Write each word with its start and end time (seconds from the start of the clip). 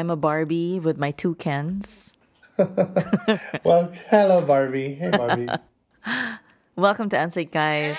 I'm 0.00 0.08
a 0.08 0.16
Barbie 0.16 0.80
with 0.80 0.96
my 0.96 1.10
two 1.10 1.34
Kens. 1.34 2.16
well, 2.56 3.92
hello, 4.08 4.40
Barbie. 4.40 4.94
Hey, 4.94 5.10
Barbie. 5.10 5.46
Welcome 6.76 7.10
to 7.10 7.18
Endslate, 7.18 7.52
guys. 7.52 7.98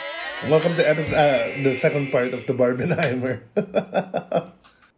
Welcome 0.50 0.74
to 0.78 0.82
uh, 0.82 1.62
the 1.62 1.76
second 1.76 2.10
part 2.12 2.34
of 2.34 2.48
the 2.48 2.54
Barbenheimer. 2.54 3.46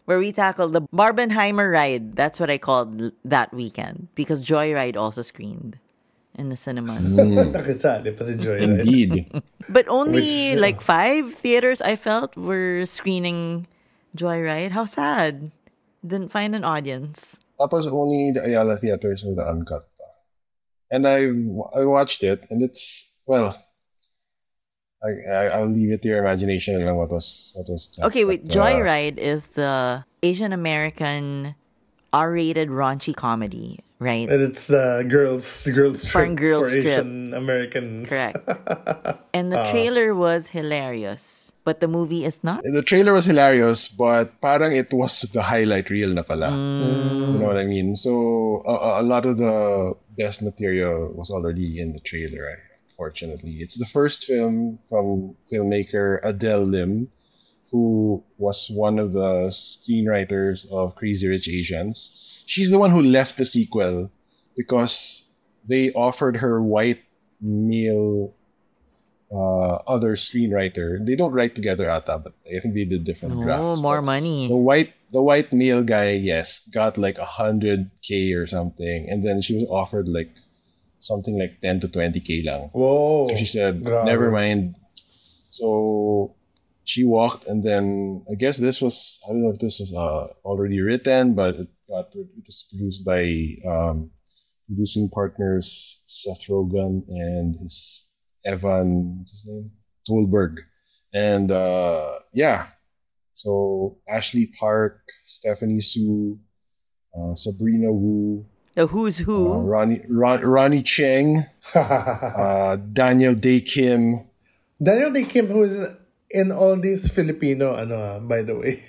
where 0.05 0.17
we 0.17 0.31
tackle 0.31 0.69
the 0.69 0.83
Barbenheimer 0.95 1.69
ride. 1.73 2.15
That's 2.15 2.39
what 2.39 2.49
I 2.49 2.57
called 2.57 3.11
that 3.25 3.53
weekend 3.53 4.07
because 4.15 4.45
Joyride 4.45 4.95
also 4.95 5.21
screened 5.21 5.79
in 6.35 6.47
the 6.47 6.55
cinemas. 6.55 7.19
Indeed. 8.63 9.43
but 9.67 9.89
only 9.89 10.51
Which, 10.51 10.57
uh, 10.57 10.61
like 10.61 10.79
five 10.79 11.33
theaters 11.33 11.81
I 11.81 11.97
felt 11.97 12.37
were 12.37 12.85
screening 12.85 13.67
Joyride. 14.15 14.71
How 14.71 14.85
sad. 14.85 15.51
Didn't 16.05 16.29
find 16.29 16.55
an 16.55 16.63
audience. 16.63 17.39
Tapos 17.59 17.87
only 17.87 18.31
the 18.31 18.43
Ayala 18.43 18.77
theaters 18.77 19.23
with 19.23 19.37
the 19.37 19.47
uncut. 19.47 19.87
And 20.91 21.07
I 21.07 21.31
I 21.73 21.85
watched 21.87 22.23
it 22.23 22.45
and 22.49 22.61
it's 22.61 23.09
well 23.25 23.55
I, 25.03 25.47
I 25.47 25.59
will 25.59 25.67
leave 25.67 25.91
it 25.91 26.01
to 26.03 26.07
your 26.07 26.19
imagination 26.19 26.79
lang 26.79 26.95
what 26.95 27.11
was 27.11 27.51
what 27.55 27.67
was 27.67 27.91
Okay, 28.03 28.23
wait. 28.23 28.47
But, 28.47 28.55
uh, 28.55 28.59
Joyride 28.59 29.17
is 29.17 29.47
the 29.59 30.05
Asian 30.23 30.53
American 30.53 31.55
R-rated 32.13 32.69
raunchy 32.69 33.15
comedy, 33.15 33.79
right? 34.03 34.27
And 34.27 34.41
it's 34.43 34.69
uh, 34.69 35.03
girls 35.07 35.47
girls 35.71 36.03
trip 36.03 36.35
girls 36.35 36.69
for 36.69 36.81
trip. 36.81 36.85
Asian 36.85 37.33
Americans. 37.33 38.09
Correct. 38.09 38.43
and 39.33 39.51
the 39.51 39.63
uh. 39.63 39.71
trailer 39.71 40.13
was 40.13 40.51
hilarious, 40.51 41.51
but 41.63 41.79
the 41.79 41.87
movie 41.87 42.25
is 42.27 42.43
not. 42.43 42.61
The 42.67 42.83
trailer 42.83 43.13
was 43.15 43.25
hilarious, 43.25 43.87
but 43.87 44.41
parang 44.41 44.75
it 44.75 44.91
was 44.91 45.21
the 45.31 45.41
highlight 45.41 45.89
reel 45.89 46.11
na 46.11 46.23
pala. 46.27 46.51
Mm. 46.51 47.33
You 47.33 47.39
know 47.39 47.47
what 47.47 47.57
I 47.57 47.65
mean? 47.65 47.95
So 47.95 48.61
a, 48.67 48.99
a 48.99 49.03
lot 49.07 49.25
of 49.25 49.39
the 49.39 49.95
best 50.19 50.43
material 50.43 51.15
was 51.15 51.31
already 51.31 51.79
in 51.79 51.93
the 51.93 52.03
trailer. 52.03 52.43
Right? 52.43 52.73
fortunately. 52.93 53.57
It's 53.59 53.77
the 53.77 53.85
first 53.85 54.23
film 54.23 54.79
from 54.87 55.35
filmmaker 55.51 56.19
Adele 56.23 56.63
Lim, 56.63 57.09
who 57.71 58.23
was 58.37 58.69
one 58.69 58.99
of 58.99 59.13
the 59.13 59.49
screenwriters 59.49 60.71
of 60.71 60.95
Crazy 60.95 61.27
Rich 61.27 61.49
Asians. 61.49 62.32
She's 62.45 62.69
the 62.69 62.79
one 62.79 62.91
who 62.91 63.01
left 63.01 63.37
the 63.37 63.45
sequel 63.45 64.11
because 64.55 65.27
they 65.65 65.91
offered 65.91 66.37
her 66.37 66.61
white 66.61 67.01
male 67.41 68.33
uh, 69.31 69.81
other 69.87 70.15
screenwriter. 70.15 71.03
They 71.03 71.15
don't 71.15 71.31
write 71.31 71.55
together 71.55 71.89
ata, 71.89 72.19
but 72.19 72.33
I 72.45 72.59
think 72.59 72.75
they 72.75 72.85
did 72.85 73.03
different 73.03 73.37
oh, 73.37 73.43
drafts. 73.43 73.81
more 73.81 74.01
money. 74.01 74.47
The 74.47 74.55
white 74.55 74.93
the 75.13 75.21
white 75.21 75.53
male 75.53 75.83
guy, 75.83 76.11
yes, 76.11 76.67
got 76.67 76.97
like 76.97 77.17
a 77.17 77.25
hundred 77.25 77.91
K 78.01 78.33
or 78.33 78.47
something. 78.47 79.07
And 79.09 79.23
then 79.23 79.41
she 79.41 79.53
was 79.55 79.65
offered 79.69 80.09
like 80.09 80.37
something 80.99 81.37
like 81.37 81.61
10 81.61 81.81
to 81.81 81.87
20k 81.87 82.45
lang. 82.45 82.69
Whoa. 82.73 83.25
So 83.29 83.35
she 83.35 83.45
said, 83.45 83.83
Grabe. 83.83 84.05
never 84.05 84.31
mind. 84.31 84.75
So 85.51 86.33
she 86.83 87.03
walked 87.03 87.45
and 87.45 87.63
then 87.63 88.25
I 88.29 88.35
guess 88.35 88.57
this 88.57 88.81
was, 88.81 89.21
I 89.25 89.33
don't 89.33 89.43
know 89.43 89.51
if 89.51 89.59
this 89.59 89.79
was 89.79 89.93
uh, 89.93 90.33
already 90.43 90.81
written, 90.81 91.35
but 91.35 91.57
it 91.87 91.91
got 91.91 92.05
it 92.15 92.27
was 92.45 92.65
produced 92.69 93.05
by 93.05 93.23
um, 93.69 94.11
producing 94.67 95.09
partners 95.09 96.01
Seth 96.05 96.47
Rogen 96.47 97.03
and 97.07 97.55
his 97.61 98.07
Evan, 98.45 99.19
what's 99.19 99.31
his 99.31 99.47
name? 99.47 99.71
Goldberg. 100.07 100.61
And 101.13 101.51
uh, 101.51 102.19
yeah, 102.33 102.67
so 103.33 103.97
Ashley 104.07 104.47
Park, 104.59 105.01
Stephanie 105.25 105.79
Hsu, 105.79 106.39
uh, 107.15 107.35
Sabrina 107.35 107.91
Wu, 107.91 108.45
the 108.75 108.87
who's 108.87 109.19
who. 109.19 109.53
Uh, 109.53 109.57
Ronnie, 109.57 110.01
Ron, 110.09 110.41
Ronny 110.41 110.81
Chieng, 110.81 111.47
uh, 111.75 112.75
Daniel 112.77 113.35
Dae 113.35 113.61
Kim. 113.61 114.25
Daniel 114.81 115.11
Dae 115.11 115.23
Kim, 115.23 115.47
who 115.47 115.63
is 115.63 115.79
in 116.31 116.51
all 116.51 116.75
these 116.75 117.07
Filipino, 117.13 117.75
ano, 117.75 118.19
by 118.21 118.41
the 118.41 118.55
way. 118.55 118.83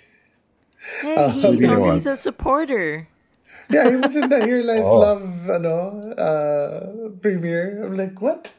Hey, 1.00 1.17
uh, 1.17 1.28
he, 1.31 1.67
oh, 1.67 1.93
he's 1.93 2.06
a 2.06 2.17
supporter. 2.17 3.09
Yeah, 3.71 3.91
he 3.91 3.97
was 3.97 4.15
in 4.15 4.28
the 4.28 4.45
Here 4.45 4.62
Lies 4.62 4.84
oh. 4.84 4.99
Love 4.99 5.50
ano, 5.50 6.12
uh, 6.12 7.09
premiere. 7.21 7.84
I'm 7.87 7.97
like, 7.97 8.21
what? 8.21 8.50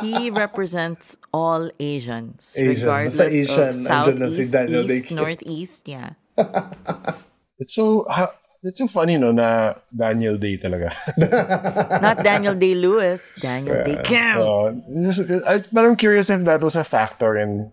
he 0.00 0.30
represents 0.30 1.18
all 1.32 1.70
Asians, 1.78 2.56
Asian. 2.56 2.80
regardless 2.80 3.20
Asian, 3.20 3.68
of 3.68 3.74
southeast, 3.74 4.54
east, 4.54 5.10
northeast. 5.10 5.88
Yeah. 5.88 6.10
it's 7.58 7.74
so 7.74 8.06
it's 8.62 8.78
so 8.78 8.86
funny, 8.88 9.18
no, 9.18 9.32
na 9.32 9.74
Daniel 9.94 10.38
Day 10.38 10.56
talaga. 10.56 10.96
Not 12.00 12.24
Daniel 12.24 12.54
Day 12.54 12.74
Lewis, 12.74 13.36
Daniel 13.40 13.76
yeah. 13.76 13.84
Day 13.84 13.98
Kim. 14.04 14.38
Uh, 14.40 15.50
I, 15.50 15.62
but 15.72 15.84
I'm 15.84 15.96
curious 15.96 16.30
if 16.30 16.44
that 16.44 16.62
was 16.62 16.76
a 16.76 16.84
factor 16.84 17.36
in 17.36 17.70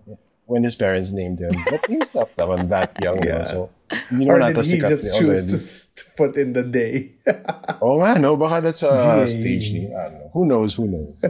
when 0.49 0.65
his 0.65 0.75
parents 0.75 1.11
named 1.11 1.39
him. 1.39 1.53
But 1.69 1.85
he 1.85 1.97
was 1.97 2.13
not 2.17 2.33
naman 2.35 2.69
that 2.73 2.97
young, 2.97 3.21
yeah. 3.21 3.45
so 3.45 3.69
hindi 4.09 4.25
naman 4.25 4.49
or 4.49 4.53
did 4.57 4.65
he 4.65 4.81
just 4.81 5.05
choose 5.21 5.45
to, 5.45 5.57
to 5.95 6.03
put 6.17 6.33
in 6.35 6.57
the 6.57 6.65
day? 6.65 7.13
oh 7.85 8.01
nga, 8.01 8.17
no? 8.17 8.33
Baka 8.33 8.57
that's 8.65 8.81
a 8.81 9.29
stage 9.29 9.71
ni. 9.71 9.93
Who 10.33 10.49
knows, 10.49 10.73
who 10.73 10.89
knows. 10.89 11.21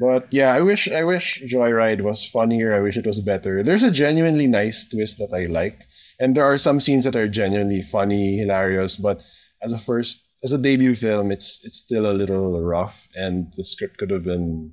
But 0.00 0.30
yeah, 0.30 0.54
I 0.54 0.62
wish 0.62 0.88
I 0.88 1.04
wish 1.04 1.42
Joyride 1.44 2.00
was 2.00 2.24
funnier. 2.24 2.72
I 2.72 2.80
wish 2.80 2.96
it 2.96 3.04
was 3.06 3.20
better. 3.20 3.62
There's 3.62 3.82
a 3.82 3.90
genuinely 3.90 4.46
nice 4.46 4.88
twist 4.88 5.18
that 5.18 5.34
I 5.34 5.50
liked. 5.50 5.86
And 6.18 6.34
there 6.34 6.46
are 6.46 6.58
some 6.58 6.80
scenes 6.80 7.04
that 7.04 7.14
are 7.14 7.28
genuinely 7.28 7.82
funny, 7.82 8.38
hilarious, 8.38 8.96
but 8.96 9.22
as 9.62 9.70
a 9.70 9.78
first 9.78 10.24
as 10.42 10.52
a 10.54 10.58
debut 10.58 10.94
film, 10.94 11.30
it's 11.30 11.60
it's 11.66 11.78
still 11.78 12.06
a 12.06 12.14
little 12.14 12.62
rough, 12.62 13.08
and 13.14 13.52
the 13.58 13.64
script 13.64 13.98
could 13.98 14.10
have 14.10 14.24
been 14.24 14.72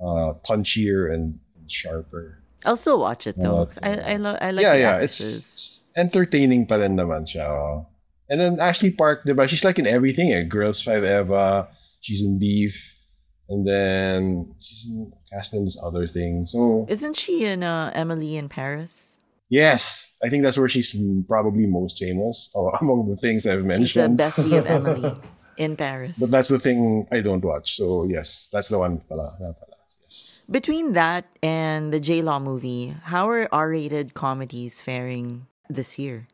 uh, 0.00 0.36
punchier 0.44 1.12
and 1.12 1.40
sharper. 1.66 2.41
I'll 2.64 2.76
still 2.76 3.00
watch 3.00 3.26
it 3.26 3.36
though. 3.38 3.68
I 3.82 4.14
I, 4.14 4.16
lo- 4.16 4.38
I 4.40 4.50
like 4.50 4.62
yeah 4.62 4.74
yeah 4.74 4.96
it's, 4.98 5.20
it's, 5.20 5.84
entertaining 5.96 6.66
pa 6.66 6.76
rin 6.76 6.96
naman 6.96 7.26
siya. 7.28 7.84
And 8.30 8.40
then 8.40 8.60
Ashley 8.60 8.90
Park, 8.90 9.24
diba? 9.26 9.48
She's 9.48 9.64
like 9.64 9.78
in 9.78 9.86
everything. 9.86 10.32
Eh? 10.32 10.44
Girls 10.44 10.80
Five 10.80 11.04
Eva. 11.04 11.68
She's 12.00 12.24
in 12.24 12.38
Beef. 12.38 12.96
And 13.48 13.68
then 13.68 14.54
she's 14.60 14.88
in, 14.88 15.12
cast 15.28 15.52
in 15.52 15.64
this 15.64 15.78
other 15.82 16.06
thing. 16.06 16.46
So 16.46 16.86
isn't 16.88 17.16
she 17.16 17.44
in 17.44 17.62
uh, 17.62 17.92
Emily 17.94 18.36
in 18.36 18.48
Paris? 18.48 19.16
Yes, 19.50 20.14
I 20.24 20.30
think 20.30 20.42
that's 20.42 20.56
where 20.56 20.68
she's 20.68 20.96
probably 21.28 21.66
most 21.66 21.98
famous 21.98 22.48
uh, 22.56 22.72
among 22.80 23.10
the 23.10 23.16
things 23.16 23.46
I've 23.46 23.66
mentioned. 23.66 23.88
She's 23.88 24.02
the 24.02 24.08
Bessie 24.08 24.56
of 24.56 24.66
Emily 24.80 25.12
in 25.58 25.76
Paris. 25.76 26.18
But 26.18 26.30
that's 26.30 26.48
the 26.48 26.58
thing 26.58 27.06
I 27.12 27.20
don't 27.20 27.44
watch. 27.44 27.76
So 27.76 28.06
yes, 28.08 28.48
that's 28.50 28.68
the 28.68 28.78
one. 28.78 28.98
Pala, 29.08 29.36
pala. 29.38 29.71
Yes. 30.12 30.44
Between 30.50 30.92
that 30.92 31.24
and 31.42 31.92
the 31.92 32.00
J 32.00 32.20
Law 32.20 32.38
movie, 32.38 32.94
how 33.04 33.28
are 33.28 33.48
R-rated 33.52 34.14
comedies 34.14 34.80
faring 34.80 35.46
this 35.70 35.98
year? 35.98 36.28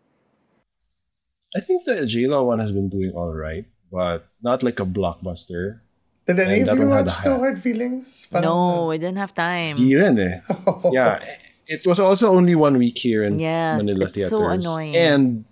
I 1.54 1.60
think 1.60 1.84
the 1.84 2.06
J 2.06 2.26
Law 2.26 2.42
one 2.44 2.58
has 2.58 2.72
been 2.72 2.88
doing 2.88 3.12
all 3.14 3.32
right, 3.32 3.64
but 3.92 4.26
not 4.42 4.62
like 4.62 4.80
a 4.80 4.86
blockbuster. 4.86 5.80
Did 6.26 6.40
any 6.40 6.60
of 6.60 6.78
you 6.78 6.88
watch 6.88 7.08
No 7.24 7.38
Hard 7.38 7.62
Feelings? 7.62 8.28
no, 8.32 8.90
I 8.90 8.98
didn't 8.98 9.16
have 9.16 9.34
time. 9.34 9.76
Di 9.76 9.96
eh. 9.96 10.40
yeah 10.92 11.24
it 11.68 11.86
was 11.86 12.00
also 12.00 12.32
only 12.32 12.56
one 12.56 12.78
week 12.78 12.96
here 12.96 13.22
in 13.22 13.38
yes, 13.38 13.78
Manila 13.78 14.06
it's 14.06 14.14
theaters. 14.14 14.30
so 14.30 14.48
annoying. 14.48 14.96
And 14.96 15.44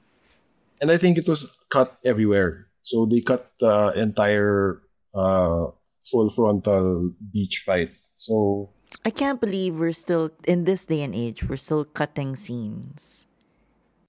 and 0.80 0.90
I 0.90 0.96
think 0.96 1.18
it 1.18 1.28
was 1.28 1.52
cut 1.68 1.96
everywhere. 2.04 2.66
So 2.82 3.04
they 3.04 3.20
cut 3.20 3.52
the 3.60 3.92
entire 3.94 4.80
uh, 5.14 5.68
full 6.02 6.28
frontal 6.30 7.12
beach 7.32 7.62
fight. 7.64 7.92
So 8.16 8.70
I 9.04 9.10
can't 9.10 9.40
believe 9.40 9.78
we're 9.78 9.92
still 9.92 10.30
in 10.44 10.64
this 10.64 10.84
day 10.84 11.02
and 11.02 11.14
age. 11.14 11.44
We're 11.44 11.56
still 11.56 11.84
cutting 11.84 12.34
scenes. 12.34 13.26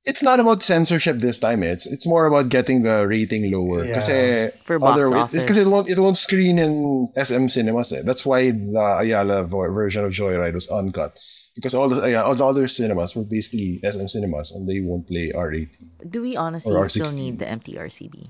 It's 0.05 0.23
not 0.23 0.39
about 0.39 0.63
censorship 0.63 1.19
this 1.19 1.37
time. 1.37 1.61
It's 1.63 1.85
it's 1.85 2.07
more 2.07 2.25
about 2.25 2.49
getting 2.49 2.83
the 2.83 3.05
rating 3.05 3.51
lower. 3.51 3.83
Yeah. 3.83 4.49
For 4.63 4.79
box 4.79 4.93
other, 4.93 5.15
office. 5.15 5.43
Because 5.43 5.57
it 5.57 5.67
won't 5.67 5.89
it 5.89 5.99
won't 5.99 6.17
screen 6.17 6.57
in 6.57 7.07
SM 7.13 7.47
cinemas. 7.49 7.91
Eh. 7.91 8.01
That's 8.03 8.25
why 8.25 8.51
the 8.51 8.97
Ayala 9.03 9.43
version 9.43 10.05
of 10.05 10.11
Joyride 10.13 10.53
was 10.53 10.69
uncut 10.69 11.19
because 11.57 11.73
all 11.73 11.89
the 11.89 12.07
yeah, 12.07 12.21
all 12.21 12.35
the 12.35 12.45
other 12.45 12.67
cinemas 12.67 13.15
were 13.15 13.23
basically 13.23 13.81
SM 13.81 14.05
cinemas 14.05 14.51
and 14.51 14.69
they 14.69 14.79
won't 14.79 15.07
play 15.07 15.33
R18. 15.35 16.11
Do 16.11 16.21
we 16.21 16.37
honestly 16.37 16.71
still 16.89 17.11
need 17.11 17.39
the 17.39 17.45
MTRCB? 17.45 18.29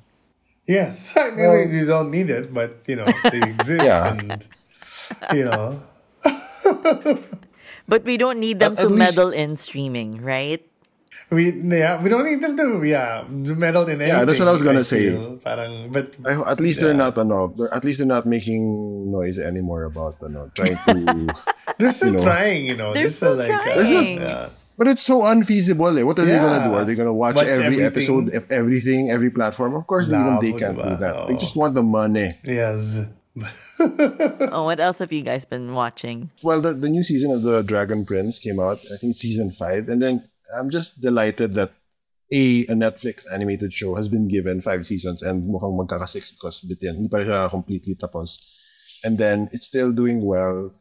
Yes, 0.66 1.12
I 1.18 1.32
mean 1.32 1.38
well, 1.38 1.68
you 1.68 1.86
don't 1.86 2.10
need 2.10 2.30
it, 2.30 2.54
but 2.54 2.84
you 2.88 2.96
know 2.96 3.06
they 3.30 3.42
exist, 3.54 3.84
yeah. 3.84 4.16
and 4.16 4.48
you 5.34 5.46
know. 5.46 5.82
but 7.88 8.04
we 8.04 8.18
don't 8.18 8.40
need 8.40 8.60
them 8.60 8.76
to 8.76 8.90
meddle 8.90 9.32
in 9.32 9.58
streaming, 9.58 10.22
right? 10.22 10.64
we 11.30 11.52
yeah 11.52 12.02
we 12.02 12.10
don't 12.10 12.24
need 12.24 12.40
them 12.40 12.56
to 12.56 12.84
yeah 12.84 13.24
meddle 13.28 13.84
in 13.84 14.00
anything. 14.00 14.08
Yeah, 14.08 14.24
that's 14.24 14.40
what 14.40 14.48
I 14.48 14.52
was 14.52 14.64
gonna 14.64 14.80
I 14.80 14.88
say. 14.88 15.12
Parang, 15.44 15.92
but 15.92 16.16
I, 16.26 16.40
at 16.52 16.60
least 16.60 16.80
yeah. 16.80 16.88
they're 16.88 17.02
not 17.04 17.18
ano, 17.18 17.54
at 17.72 17.84
least 17.84 18.00
they're 18.00 18.08
not 18.08 18.26
making 18.26 19.12
noise 19.12 19.40
anymore 19.40 19.84
about 19.84 20.16
ano, 20.24 20.50
trying 20.56 20.80
to. 20.88 21.28
they're 21.78 21.92
still 21.92 22.16
you 22.16 22.18
know, 22.18 22.24
trying, 22.24 22.66
you 22.66 22.78
know. 22.78 22.94
They're, 22.94 23.04
they're 23.04 23.10
still, 23.10 23.36
still 23.36 23.44
like 23.44 23.52
uh, 23.52 23.84
trying. 23.84 24.20
Uh, 24.20 24.24
yeah. 24.24 24.50
But 24.78 24.88
it's 24.88 25.02
so 25.02 25.26
unfeasible. 25.26 25.98
Eh. 25.98 26.04
What 26.04 26.20
are 26.20 26.26
they 26.26 26.38
gonna 26.38 26.70
do? 26.70 26.76
Are 26.76 26.86
they 26.86 26.96
gonna 26.96 27.14
watch, 27.14 27.36
Watch 27.36 27.48
every 27.48 27.82
everything. 27.82 27.86
episode, 27.86 28.26
of 28.34 28.52
everything, 28.52 29.10
every 29.12 29.32
platform? 29.32 29.76
Of 29.76 29.88
course, 29.88 30.08
No, 30.08 30.22
even 30.22 30.40
they 30.40 30.58
can't 30.58 30.78
do 30.78 30.96
that. 30.96 31.28
They 31.28 31.36
just 31.36 31.56
want 31.58 31.74
the 31.74 31.84
money. 31.84 32.40
Yes. 32.44 33.02
Oh, 34.52 34.66
what 34.66 34.80
else 34.80 35.00
have 35.00 35.12
you 35.12 35.22
guys 35.22 35.46
been 35.46 35.74
watching? 35.74 36.32
Well, 36.42 36.62
the, 36.62 36.74
the 36.74 36.90
new 36.90 37.04
season 37.04 37.32
of 37.32 37.44
the 37.44 37.62
Dragon 37.62 38.06
Prince 38.06 38.40
came 38.40 38.60
out. 38.60 38.80
I 38.92 38.98
think 38.98 39.16
season 39.16 39.52
five, 39.52 39.90
and 39.90 40.02
then 40.02 40.24
I'm 40.58 40.70
just 40.70 41.02
delighted 41.02 41.54
that 41.56 41.72
a 42.32 42.66
a 42.68 42.76
Netflix 42.76 43.24
animated 43.32 43.72
show 43.72 43.96
has 43.96 44.08
been 44.08 44.28
given 44.28 44.62
five 44.62 44.86
seasons 44.86 45.22
and 45.22 45.48
mukhang 45.48 45.78
magkaka-six 45.78 46.32
because 46.32 46.62
bitin. 46.62 46.96
Hindi 46.96 47.10
pa 47.10 47.24
siya 47.24 47.50
completely 47.50 47.96
tapos. 47.96 48.44
And 49.04 49.18
then 49.18 49.50
it's 49.54 49.68
still 49.68 49.92
doing 49.92 50.26
well. 50.26 50.74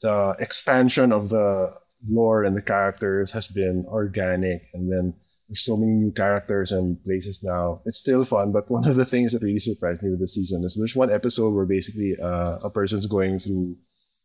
The 0.00 0.36
expansion 0.38 1.10
of 1.12 1.28
the 1.28 1.74
lore 2.06 2.44
and 2.44 2.56
the 2.56 2.62
characters 2.62 3.32
has 3.32 3.48
been 3.48 3.84
organic, 3.88 4.70
and 4.72 4.86
then 4.90 5.14
there's 5.48 5.64
so 5.64 5.76
many 5.76 5.92
new 5.92 6.12
characters 6.12 6.72
and 6.72 7.02
places 7.04 7.42
now. 7.42 7.80
It's 7.86 7.98
still 7.98 8.24
fun, 8.24 8.52
but 8.52 8.70
one 8.70 8.86
of 8.86 8.96
the 8.96 9.06
things 9.06 9.32
that 9.32 9.42
really 9.42 9.58
surprised 9.58 10.02
me 10.02 10.10
with 10.10 10.20
the 10.20 10.28
season 10.28 10.62
is 10.62 10.76
there's 10.76 10.94
one 10.94 11.10
episode 11.10 11.54
where 11.54 11.64
basically 11.64 12.16
uh, 12.22 12.58
a 12.62 12.70
person's 12.70 13.06
going 13.06 13.38
through 13.38 13.76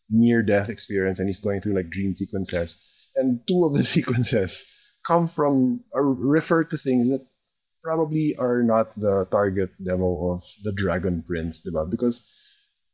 near 0.09 0.43
death 0.43 0.67
experience 0.67 1.19
and 1.19 1.29
he's 1.29 1.39
going 1.39 1.61
through 1.61 1.75
like 1.75 1.89
dream 1.89 2.13
sequences. 2.13 2.77
And 3.15 3.39
two 3.47 3.63
of 3.63 3.73
the 3.73 3.83
sequences 3.95 4.67
come 5.07 5.27
from 5.27 5.81
or 5.93 6.13
refer 6.13 6.65
to 6.65 6.77
things 6.77 7.09
that 7.09 7.25
probably 7.81 8.35
are 8.35 8.61
not 8.61 8.97
the 8.99 9.25
target 9.31 9.71
demo 9.83 10.33
of 10.33 10.43
the 10.63 10.73
Dragon 10.73 11.23
Prince, 11.25 11.65
diba? 11.65 11.89
Because 11.89 12.27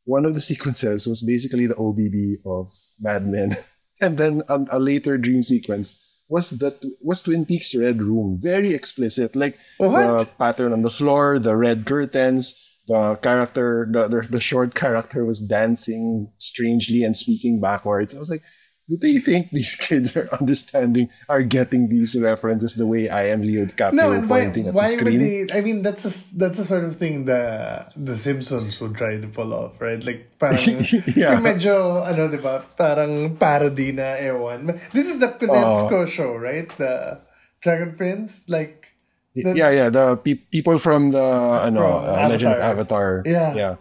one 0.05 0.25
of 0.25 0.35
the 0.35 0.41
sequences 0.41 1.07
was 1.07 1.21
basically 1.21 1.65
the 1.65 1.75
OBB 1.75 2.45
of 2.45 2.71
Mad 2.99 3.27
Men. 3.27 3.57
And 4.01 4.17
then 4.17 4.43
a, 4.47 4.63
a 4.71 4.79
later 4.79 5.17
dream 5.17 5.43
sequence 5.43 6.08
was 6.29 6.51
that 6.61 6.79
was 7.01 7.21
Twin 7.21 7.45
Peaks 7.45 7.75
Red 7.75 8.01
Room. 8.01 8.37
Very 8.39 8.73
explicit. 8.73 9.35
Like 9.35 9.57
the 9.79 10.29
pattern 10.37 10.71
on 10.73 10.83
the 10.83 10.89
floor, 10.89 11.39
the 11.39 11.57
red 11.57 11.85
curtains, 11.85 12.55
the 12.87 13.15
character, 13.15 13.87
the, 13.89 14.07
the 14.07 14.27
the 14.29 14.39
short 14.39 14.75
character 14.75 15.25
was 15.25 15.41
dancing 15.41 16.31
strangely 16.37 17.03
and 17.03 17.17
speaking 17.17 17.59
backwards. 17.59 18.15
I 18.15 18.19
was 18.19 18.29
like, 18.29 18.43
do 18.89 18.97
they 18.97 19.21
think 19.21 19.53
these 19.53 19.75
kids 19.87 20.17
are 20.17 20.25
understanding, 20.41 21.07
are 21.29 21.45
getting 21.45 21.87
these 21.93 22.17
references 22.17 22.73
the 22.73 22.89
way 22.89 23.05
I 23.07 23.29
am 23.29 23.45
Leo 23.45 23.69
DiCaprio 23.69 23.93
No, 23.93 24.09
why, 24.25 24.41
pointing 24.49 24.67
at 24.67 24.73
why 24.73 24.89
the 24.89 24.97
screen? 24.97 25.21
would 25.21 25.49
they? 25.49 25.53
I 25.53 25.61
mean, 25.61 25.85
that's 25.85 26.03
a, 26.09 26.11
that's 26.35 26.57
the 26.57 26.65
sort 26.65 26.83
of 26.89 26.97
thing 26.97 27.25
the 27.29 27.85
the 27.95 28.17
Simpsons 28.17 28.81
would 28.81 28.97
try 28.97 29.21
to 29.21 29.27
pull 29.29 29.53
off, 29.53 29.77
right? 29.79 30.01
Like, 30.03 30.33
parang, 30.41 30.81
Yeah. 31.13 31.37
yung 31.37 31.45
medyo, 31.45 32.01
ano, 32.01 32.25
di 32.27 32.41
ba? 32.41 32.65
Parang 32.75 33.37
parody 33.37 33.93
na, 33.93 34.17
ewan. 34.17 34.73
This 34.91 35.05
is 35.05 35.21
the 35.21 35.29
Konietzko 35.29 36.09
show, 36.09 36.33
right? 36.33 36.65
The 36.81 37.21
Dragon 37.61 37.93
Prince? 37.93 38.49
Like, 38.49 38.89
the- 39.37 39.53
yeah, 39.53 39.69
yeah, 39.69 39.89
the 39.93 40.17
pe- 40.17 40.41
people 40.49 40.79
from 40.81 41.11
the 41.13 41.21
ano, 41.21 41.77
From 41.79 42.03
uh, 42.09 42.27
Legend 42.33 42.53
of 42.57 42.61
Avatar. 42.65 43.21
Avatar. 43.21 43.29
Yeah. 43.29 43.53
yeah. 43.53 43.75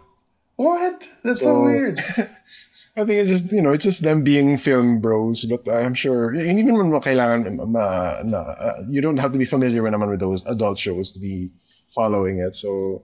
what? 0.55 1.01
That's 1.25 1.39
so, 1.41 1.57
So- 1.57 1.63
weird. 1.65 1.97
I 2.99 3.05
think 3.05 3.19
it's 3.19 3.29
just, 3.29 3.51
you 3.51 3.61
know, 3.61 3.71
it's 3.71 3.83
just 3.83 4.03
them 4.03 4.23
being 4.23 4.57
film 4.57 4.99
bros. 4.99 5.45
But 5.45 5.67
I'm 5.71 5.93
sure, 5.93 6.31
hindi 6.31 6.63
mo 6.63 6.83
naman 6.83 7.03
kailangan, 7.03 7.55
ma, 7.67 8.19
na, 8.23 8.37
uh, 8.37 8.83
you 8.87 9.01
don't 9.01 9.17
have 9.17 9.31
to 9.31 9.39
be 9.39 9.45
familiar 9.45 9.81
naman 9.83 10.09
with 10.09 10.19
those 10.19 10.45
adult 10.45 10.77
shows 10.77 11.11
to 11.13 11.19
be 11.19 11.49
following 11.87 12.39
it. 12.39 12.55
So 12.55 13.03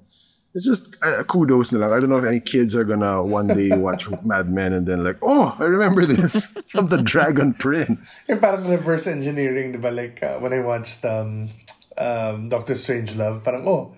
it's 0.56 0.66
just 0.66 0.96
uh, 1.04 1.24
kudos 1.24 1.72
na 1.72 1.80
lang. 1.80 1.92
I 1.92 2.00
don't 2.00 2.10
know 2.10 2.18
if 2.18 2.26
any 2.26 2.40
kids 2.40 2.76
are 2.76 2.84
gonna 2.88 3.24
one 3.24 3.48
day 3.48 3.76
watch 3.78 4.08
Mad 4.24 4.50
Men 4.50 4.72
and 4.72 4.88
then 4.88 5.04
like, 5.04 5.18
oh, 5.22 5.56
I 5.60 5.66
remember 5.66 6.06
this 6.06 6.48
from 6.68 6.88
the 6.88 7.04
Dragon 7.04 7.54
Prince. 7.54 8.24
Yung 8.30 8.40
parang 8.40 8.64
reverse 8.68 9.06
engineering, 9.06 9.74
di 9.74 9.78
ba? 9.78 9.92
Like, 9.92 10.24
uh, 10.24 10.40
when 10.40 10.54
I 10.54 10.64
watched 10.64 11.04
um, 11.04 11.52
um, 11.98 12.48
Doctor 12.48 12.74
Strangelove, 12.74 13.44
parang, 13.44 13.68
oh, 13.68 13.92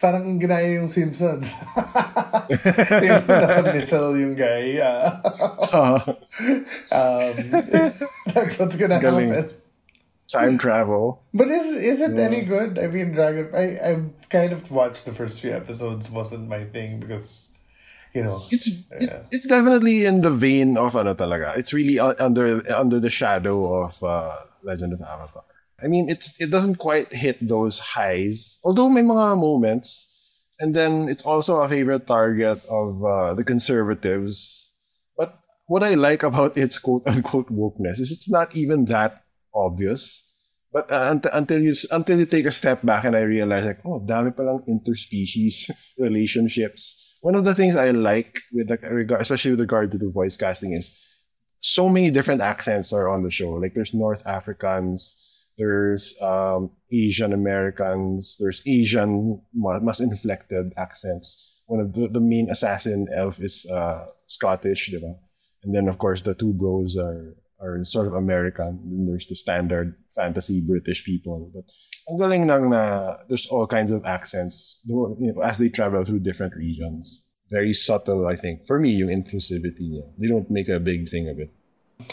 parang 0.00 0.38
ginaya 0.40 0.78
yung 0.80 0.88
Simpsons. 0.88 1.54
yung 3.04 3.24
nasa 3.24 3.60
missile 3.72 4.14
yung 4.20 4.34
guy. 4.34 4.78
Uh, 4.78 6.14
um, 6.92 7.34
that's 8.34 8.58
what's 8.58 8.76
gonna 8.76 9.00
Galing. 9.00 9.32
happen. 9.32 9.50
Time 10.24 10.56
travel. 10.56 11.20
But 11.36 11.48
is 11.48 11.68
is 11.76 12.00
it 12.00 12.16
any 12.18 12.42
good? 12.48 12.78
I 12.80 12.88
mean, 12.88 13.12
Dragon. 13.12 13.52
I 13.52 13.64
I 13.76 13.90
kind 14.32 14.52
of 14.56 14.70
watched 14.72 15.04
the 15.04 15.12
first 15.12 15.40
few 15.40 15.52
episodes. 15.52 16.08
wasn't 16.08 16.48
my 16.48 16.64
thing 16.64 16.98
because, 16.98 17.52
you 18.16 18.24
know, 18.24 18.40
It's 18.50 18.66
it, 18.66 19.04
Yeah. 19.04 19.20
it's 19.30 19.44
definitely 19.46 20.08
in 20.08 20.24
the 20.24 20.32
vein 20.32 20.80
of 20.80 20.96
ano 20.96 21.12
talaga. 21.14 21.52
It's 21.60 21.76
really 21.76 22.00
under 22.00 22.64
under 22.72 22.98
the 23.00 23.12
shadow 23.12 23.84
of 23.84 24.00
uh, 24.02 24.48
Legend 24.64 24.96
of 24.96 25.04
Avatar. 25.04 25.44
I 25.82 25.86
mean, 25.86 26.08
it's 26.08 26.40
it 26.40 26.50
doesn't 26.50 26.76
quite 26.76 27.12
hit 27.12 27.42
those 27.46 27.78
highs, 27.78 28.60
although 28.64 28.88
may 28.88 29.02
mga 29.02 29.38
moments. 29.38 30.10
And 30.60 30.74
then 30.74 31.08
it's 31.08 31.26
also 31.26 31.60
a 31.62 31.68
favorite 31.68 32.06
target 32.06 32.62
of 32.70 33.02
uh, 33.04 33.34
the 33.34 33.42
conservatives. 33.42 34.70
But 35.18 35.34
what 35.66 35.82
I 35.82 35.94
like 35.94 36.22
about 36.22 36.56
its 36.64 36.78
quote 36.78 37.06
unquote 37.06 37.50
wokeness 37.50 37.98
is 37.98 38.12
it's 38.12 38.30
not 38.30 38.54
even 38.54 38.84
that 38.86 39.24
obvious. 39.54 40.22
But 40.72 40.90
uh, 40.90 41.10
unt- 41.10 41.30
until 41.32 41.62
you 41.62 41.74
until 41.90 42.18
you 42.18 42.26
take 42.26 42.46
a 42.46 42.52
step 42.52 42.82
back 42.82 43.04
and 43.04 43.14
I 43.14 43.22
realize 43.22 43.64
like, 43.64 43.80
oh, 43.84 44.00
dami 44.00 44.34
palang 44.34 44.66
interspecies 44.66 45.70
relationships. 45.98 47.18
One 47.20 47.34
of 47.34 47.44
the 47.44 47.54
things 47.54 47.74
I 47.74 47.90
like 47.90 48.38
with 48.52 48.68
the 48.68 48.76
regard, 48.90 49.22
especially 49.22 49.52
with 49.52 49.60
regard 49.60 49.90
to 49.92 49.98
the 49.98 50.10
voice 50.10 50.36
casting, 50.36 50.72
is 50.72 50.98
so 51.60 51.88
many 51.88 52.10
different 52.10 52.42
accents 52.42 52.92
are 52.92 53.08
on 53.08 53.22
the 53.22 53.30
show. 53.30 53.50
Like 53.50 53.74
there's 53.74 53.94
North 53.94 54.26
Africans, 54.26 55.23
there's 55.56 56.14
um, 56.20 56.70
Asian 56.92 57.32
Americans, 57.32 58.36
there's 58.40 58.62
Asian 58.66 59.40
ma- 59.54 59.80
mas 59.80 60.00
inflected 60.00 60.72
accents. 60.76 61.62
One 61.66 61.80
of 61.80 61.92
the, 61.94 62.08
the 62.08 62.20
main 62.20 62.50
assassin 62.50 63.06
elf 63.14 63.40
is 63.40 63.66
uh, 63.70 64.06
Scottish, 64.26 64.92
diba? 64.92 65.16
And 65.62 65.74
then 65.74 65.88
of 65.88 65.98
course 65.98 66.22
the 66.22 66.34
two 66.34 66.52
bros 66.52 66.96
are 66.98 67.36
are 67.60 67.82
sort 67.84 68.06
of 68.06 68.14
American. 68.14 68.80
Then 68.84 69.06
there's 69.06 69.26
the 69.26 69.34
standard 69.34 69.96
fantasy 70.14 70.60
British 70.60 71.04
people. 71.04 71.50
But 71.54 71.64
ang 72.10 72.18
galing 72.18 72.46
nang 72.46 72.70
na 72.70 73.16
there's 73.28 73.48
all 73.48 73.66
kinds 73.66 73.90
of 73.90 74.04
accents 74.04 74.80
you 74.84 75.16
know, 75.18 75.42
as 75.42 75.58
they 75.58 75.68
travel 75.68 76.04
through 76.04 76.20
different 76.20 76.54
regions. 76.54 77.24
Very 77.50 77.72
subtle, 77.72 78.26
I 78.26 78.36
think. 78.36 78.66
For 78.66 78.80
me, 78.80 78.90
yung 78.90 79.12
inclusivity 79.12 79.88
niya. 79.92 80.04
They 80.18 80.28
don't 80.28 80.50
make 80.50 80.68
a 80.68 80.80
big 80.80 81.08
thing 81.08 81.28
of 81.28 81.38
it. 81.38 81.52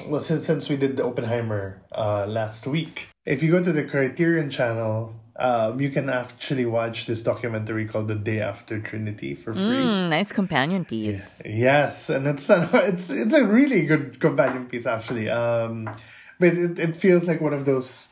Well, 0.07 0.21
since 0.21 0.45
since 0.45 0.69
we 0.69 0.77
did 0.77 0.97
the 0.97 1.05
Oppenheimer 1.05 1.81
uh, 1.91 2.25
last 2.27 2.67
week, 2.67 3.07
if 3.25 3.43
you 3.43 3.51
go 3.51 3.63
to 3.63 3.71
the 3.71 3.83
Criterion 3.83 4.49
channel, 4.49 5.13
um, 5.37 5.79
you 5.81 5.89
can 5.89 6.09
actually 6.09 6.65
watch 6.65 7.05
this 7.05 7.23
documentary 7.23 7.85
called 7.87 8.07
"The 8.07 8.15
Day 8.15 8.39
After 8.41 8.79
Trinity" 8.79 9.35
for 9.35 9.53
free. 9.53 9.61
Mm, 9.61 10.09
nice 10.09 10.31
companion 10.31 10.85
piece. 10.85 11.41
Yes, 11.45 12.09
and 12.09 12.27
it's 12.27 12.49
uh, 12.49 12.67
it's 12.85 13.09
it's 13.09 13.33
a 13.33 13.43
really 13.43 13.85
good 13.85 14.19
companion 14.19 14.67
piece 14.67 14.85
actually. 14.85 15.29
Um, 15.29 15.89
but 16.39 16.53
it, 16.53 16.79
it 16.79 16.95
feels 16.95 17.27
like 17.27 17.41
one 17.41 17.53
of 17.53 17.65
those 17.65 18.09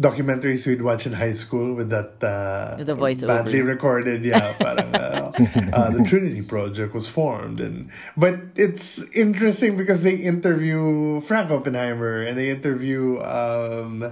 documentaries 0.00 0.66
we'd 0.66 0.80
watch 0.82 1.06
in 1.06 1.12
high 1.12 1.32
school 1.32 1.74
with 1.74 1.90
that 1.90 2.22
uh, 2.24 2.76
With 2.78 2.86
the 2.86 2.96
voiceover. 2.96 3.26
badly 3.26 3.60
recorded. 3.60 4.24
Yeah, 4.24 4.52
parang, 4.54 4.94
uh, 4.94 5.30
uh, 5.72 5.90
the 5.90 6.04
Trinity 6.06 6.42
Project 6.42 6.94
was 6.94 7.06
formed, 7.06 7.60
and 7.60 7.90
but 8.16 8.36
it's 8.56 9.02
interesting 9.12 9.76
because 9.76 10.02
they 10.02 10.16
interview 10.16 11.20
Frank 11.20 11.50
Oppenheimer 11.50 12.22
and 12.22 12.38
they 12.38 12.50
interview 12.50 13.20
um, 13.20 14.02
uh, 14.02 14.10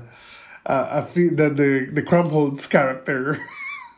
a 0.66 1.06
few, 1.06 1.30
the 1.30 1.48
the 1.48 1.88
the 1.90 2.02
Krumholtz 2.02 2.68
character. 2.68 3.40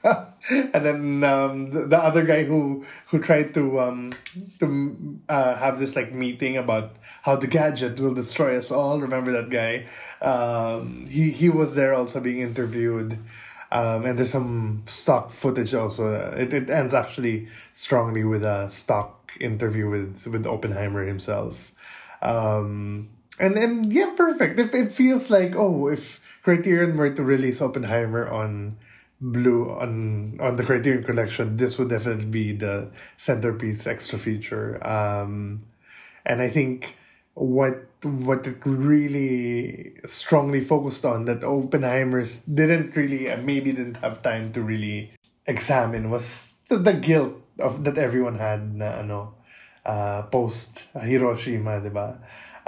and 0.50 0.84
then 0.84 1.24
um, 1.24 1.70
the, 1.70 1.86
the 1.86 1.98
other 1.98 2.24
guy 2.24 2.44
who 2.44 2.84
who 3.06 3.18
tried 3.18 3.52
to 3.54 3.80
um 3.80 4.12
to 4.58 5.18
uh, 5.28 5.56
have 5.56 5.78
this 5.78 5.96
like 5.96 6.12
meeting 6.12 6.56
about 6.56 6.96
how 7.22 7.36
the 7.36 7.46
gadget 7.46 8.00
will 8.00 8.14
destroy 8.14 8.56
us 8.56 8.70
all. 8.70 9.00
Remember 9.00 9.32
that 9.32 9.50
guy? 9.50 9.86
Um, 10.24 11.06
he 11.06 11.30
he 11.30 11.48
was 11.48 11.74
there 11.74 11.94
also 11.94 12.20
being 12.20 12.38
interviewed. 12.40 13.18
Um, 13.72 14.04
and 14.04 14.18
there's 14.18 14.30
some 14.30 14.82
stock 14.86 15.30
footage 15.30 15.74
also. 15.74 16.32
It, 16.32 16.52
it 16.52 16.70
ends 16.70 16.92
actually 16.92 17.46
strongly 17.74 18.24
with 18.24 18.42
a 18.42 18.68
stock 18.68 19.36
interview 19.38 19.88
with 19.88 20.26
with 20.26 20.46
Oppenheimer 20.46 21.04
himself. 21.04 21.70
Um, 22.22 23.10
and 23.38 23.56
and 23.56 23.92
yeah, 23.92 24.12
perfect. 24.16 24.58
It, 24.58 24.74
it 24.74 24.92
feels 24.92 25.30
like 25.30 25.54
oh, 25.54 25.88
if 25.88 26.20
Criterion 26.42 26.96
were 26.96 27.10
to 27.10 27.22
release 27.22 27.60
Oppenheimer 27.60 28.28
on 28.28 28.76
blue 29.20 29.70
on 29.70 30.38
on 30.40 30.56
the 30.56 30.64
Criterion 30.64 31.04
collection, 31.04 31.56
this 31.56 31.78
would 31.78 31.88
definitely 31.88 32.26
be 32.26 32.52
the 32.52 32.90
centerpiece 33.16 33.86
extra 33.86 34.18
feature. 34.18 34.80
Um, 34.86 35.62
and 36.24 36.40
I 36.40 36.48
think 36.48 36.96
what 37.34 37.86
what 38.02 38.46
it 38.46 38.58
really 38.64 39.94
strongly 40.06 40.60
focused 40.60 41.04
on 41.04 41.26
that 41.26 41.44
Oppenheimer's 41.44 42.40
didn't 42.40 42.96
really 42.96 43.30
uh, 43.30 43.36
maybe 43.38 43.72
didn't 43.72 43.98
have 43.98 44.22
time 44.22 44.52
to 44.52 44.62
really 44.62 45.12
examine 45.46 46.10
was 46.10 46.54
the, 46.68 46.78
the 46.78 46.94
guilt 46.94 47.34
of 47.58 47.84
that 47.84 47.98
everyone 47.98 48.38
had 48.38 48.74
na 48.74 49.04
ano 49.04 49.34
uh, 49.84 50.22
post 50.28 50.86
Hiroshima, 50.94 51.80
diba? 51.80 52.20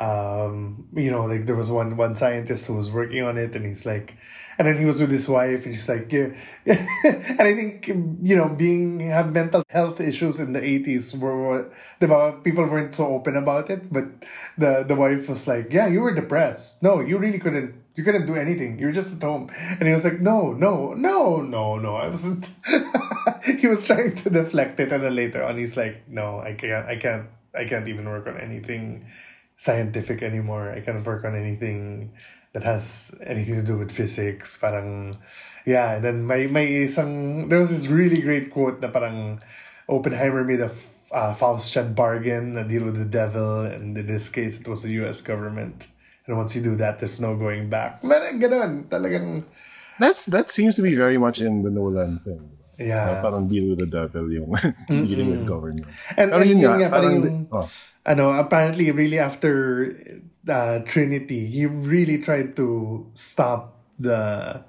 Um, 0.03 0.89
you 0.95 1.11
know, 1.13 1.27
like 1.27 1.47
there 1.47 1.55
was 1.55 1.71
one 1.71 1.97
one 1.97 2.15
scientist 2.17 2.67
who 2.67 2.75
was 2.75 2.91
working 2.91 3.23
on 3.23 3.39
it, 3.39 3.55
and 3.55 3.65
he's 3.65 3.87
like, 3.87 4.17
and 4.59 4.67
then 4.67 4.77
he 4.77 4.85
was 4.85 5.01
with 5.01 5.13
his 5.13 5.29
wife, 5.29 5.65
and 5.65 5.75
she's 5.75 5.89
like, 5.89 6.11
yeah, 6.11 6.35
and 6.67 7.41
I 7.41 7.55
think 7.55 7.87
you 7.87 8.35
know, 8.35 8.49
being 8.49 8.99
have 9.01 9.33
mental 9.33 9.63
health 9.69 10.01
issues 10.01 10.41
in 10.41 10.55
the 10.55 10.65
eighties 10.65 11.17
were 11.17 11.71
the 12.01 12.09
people 12.43 12.65
weren't 12.65 12.95
so 12.97 13.15
open 13.15 13.37
about 13.37 13.71
it, 13.71 13.93
but 13.93 14.05
the 14.59 14.83
the 14.83 14.97
wife 14.97 15.29
was 15.29 15.47
like, 15.47 15.73
yeah, 15.73 15.87
you 15.87 16.01
were 16.01 16.15
depressed. 16.15 16.83
No, 16.83 17.01
you 17.01 17.19
really 17.19 17.39
couldn't. 17.39 17.75
You 17.95 18.03
couldn't 18.03 18.27
do 18.27 18.35
anything. 18.35 18.79
You 18.81 18.87
were 18.87 18.93
just 18.93 19.15
at 19.15 19.23
home, 19.23 19.51
and 19.79 19.87
he 19.87 19.93
was 19.93 20.03
like, 20.03 20.19
"No, 20.19 20.53
no, 20.53 20.95
no, 20.95 21.43
no, 21.43 21.77
no. 21.77 21.97
I 21.97 22.09
wasn't." 22.09 22.49
he 23.61 23.69
was 23.69 23.85
trying 23.85 24.15
to 24.15 24.31
deflect 24.31 24.81
it, 24.81 24.91
and 24.91 25.05
then 25.05 25.15
later 25.15 25.45
on, 25.45 25.59
he's 25.59 25.77
like, 25.77 26.09
"No, 26.09 26.41
I 26.41 26.55
can't. 26.55 26.89
I 26.89 26.97
can't. 26.97 27.27
I 27.55 27.67
can't 27.67 27.87
even 27.87 28.09
work 28.09 28.27
on 28.27 28.39
anything 28.39 29.05
scientific 29.63 30.27
anymore. 30.27 30.75
I 30.75 30.83
can't 30.83 31.07
work 31.07 31.23
on 31.23 31.39
anything 31.39 32.11
that 32.51 32.67
has 32.67 33.15
anything 33.23 33.55
to 33.55 33.63
do 33.63 33.79
with 33.79 33.95
physics. 33.95 34.59
Parang, 34.59 35.17
yeah, 35.65 35.95
and 35.95 36.03
then 36.03 36.27
may, 36.27 36.51
may 36.51 36.83
isang, 36.83 37.47
there 37.49 37.63
was 37.63 37.71
this 37.71 37.87
really 37.87 38.21
great 38.21 38.51
quote 38.51 38.83
na 38.83 38.91
parang 38.91 39.39
Oppenheimer 39.89 40.43
made 40.43 40.61
a 40.61 40.71
uh, 41.15 41.31
Faustian 41.35 41.95
bargain, 41.95 42.59
a 42.59 42.67
deal 42.67 42.83
with 42.83 42.99
the 42.99 43.07
devil, 43.07 43.63
and 43.63 43.97
in 43.97 44.07
this 44.07 44.29
case, 44.29 44.59
it 44.59 44.67
was 44.67 44.83
the 44.83 44.91
US 45.07 45.21
government. 45.23 45.87
And 46.27 46.37
once 46.37 46.57
you 46.59 46.63
do 46.63 46.75
that, 46.83 46.99
there's 46.99 47.21
no 47.21 47.39
going 47.39 47.71
back. 47.71 48.03
Parang 48.03 48.43
ganun, 48.43 48.91
talagang... 48.91 49.47
That's, 50.03 50.27
that 50.27 50.51
seems 50.51 50.75
to 50.77 50.83
be 50.83 50.95
very 50.99 51.19
much 51.19 51.41
in 51.41 51.63
the 51.63 51.71
Nolan 51.71 52.19
thing. 52.19 52.51
Yeah. 52.87 53.19
Uh, 53.19 53.23
parang 53.23 53.49
deal 53.49 53.71
with 53.71 53.79
the 53.79 53.87
devil 53.87 54.27
yung 54.33 54.51
dealing 55.07 55.31
with 55.31 55.47
government. 55.47 55.87
And, 56.17 56.31
Pero 56.31 56.41
and 56.43 56.51
yun 56.51 56.59
nga, 56.59 56.71
nga, 56.79 56.89
parang, 56.91 57.49
oh. 57.53 57.69
ano, 58.07 58.25
apparently, 58.35 58.91
really 58.91 59.19
after 59.19 59.95
uh, 60.49 60.81
Trinity, 60.81 61.47
he 61.47 61.67
really 61.67 62.19
tried 62.19 62.57
to 62.57 63.07
stop 63.15 63.79
the 63.99 64.63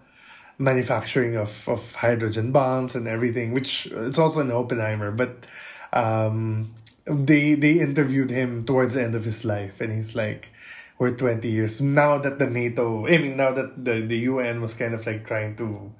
manufacturing 0.57 1.35
of, 1.35 1.67
of 1.67 1.95
hydrogen 1.95 2.51
bombs 2.51 2.95
and 2.95 3.07
everything, 3.07 3.53
which 3.53 3.87
it's 3.87 4.19
also 4.19 4.41
in 4.41 4.51
Oppenheimer. 4.51 5.11
But 5.11 5.45
um, 5.91 6.73
they 7.05 7.55
they 7.55 7.79
interviewed 7.79 8.29
him 8.29 8.65
towards 8.65 8.93
the 8.93 9.03
end 9.03 9.15
of 9.15 9.25
his 9.25 9.45
life, 9.45 9.81
and 9.81 9.91
he's 9.91 10.15
like, 10.15 10.49
"We're 10.97 11.15
twenty 11.15 11.49
years 11.49 11.81
now 11.81 12.17
that 12.19 12.39
the 12.39 12.49
NATO, 12.49 13.07
I 13.07 13.17
mean, 13.17 13.37
now 13.37 13.51
that 13.51 13.83
the 13.83 14.01
the 14.01 14.29
UN 14.29 14.61
was 14.61 14.73
kind 14.73 14.93
of 14.93 15.05
like 15.05 15.25
trying 15.25 15.55
to." 15.57 15.91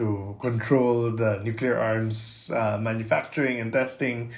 To 0.00 0.36
control 0.40 1.12
the 1.12 1.40
nuclear 1.44 1.76
arms 1.76 2.50
uh, 2.50 2.78
manufacturing 2.80 3.60
and 3.60 3.72
testing, 3.72 4.32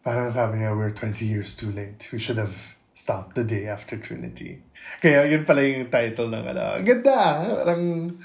Parang 0.00 0.32
sabi 0.32 0.64
niya, 0.64 0.72
we're 0.72 0.96
20 0.96 1.28
years 1.28 1.52
too 1.52 1.68
late. 1.76 2.08
We 2.08 2.18
should 2.18 2.40
have 2.40 2.56
stopped 2.96 3.36
the 3.36 3.44
day 3.44 3.68
after 3.68 4.00
Trinity. 4.00 4.64
Kaya 5.04 5.28
yun 5.28 5.44
pala 5.44 5.60
yung 5.60 5.92
title 5.92 6.32
ng 6.32 6.44
ano. 6.56 6.80
Ganda! 6.80 7.20
Parang, 7.60 8.16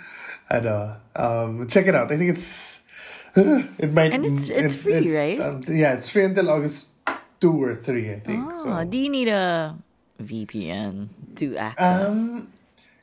ano, 0.48 0.75
um, 1.20 1.67
check 1.67 1.88
it 1.91 1.96
out. 1.96 2.08
I 2.08 2.15
think 2.15 2.32
it's, 2.32 2.79
it 3.36 3.91
might... 3.91 4.15
And 4.15 4.24
it's- 4.24 4.48
it's 4.48 4.75
free, 4.79 5.12
right? 5.12 5.39
um, 5.44 5.67
yeah, 5.67 6.00
it's 6.00 6.08
free 6.08 6.24
until 6.24 6.48
August 6.48 6.96
2 7.44 7.51
or 7.51 7.75
3, 7.75 7.84
I 7.84 8.20
think. 8.24 8.48
Oh, 8.55 8.63
so. 8.63 8.84
do 8.88 8.96
you 8.96 9.12
need 9.12 9.27
a 9.27 9.75
VPN 10.24 11.12
to 11.44 11.60
access? 11.60 12.15
Um, 12.15 12.48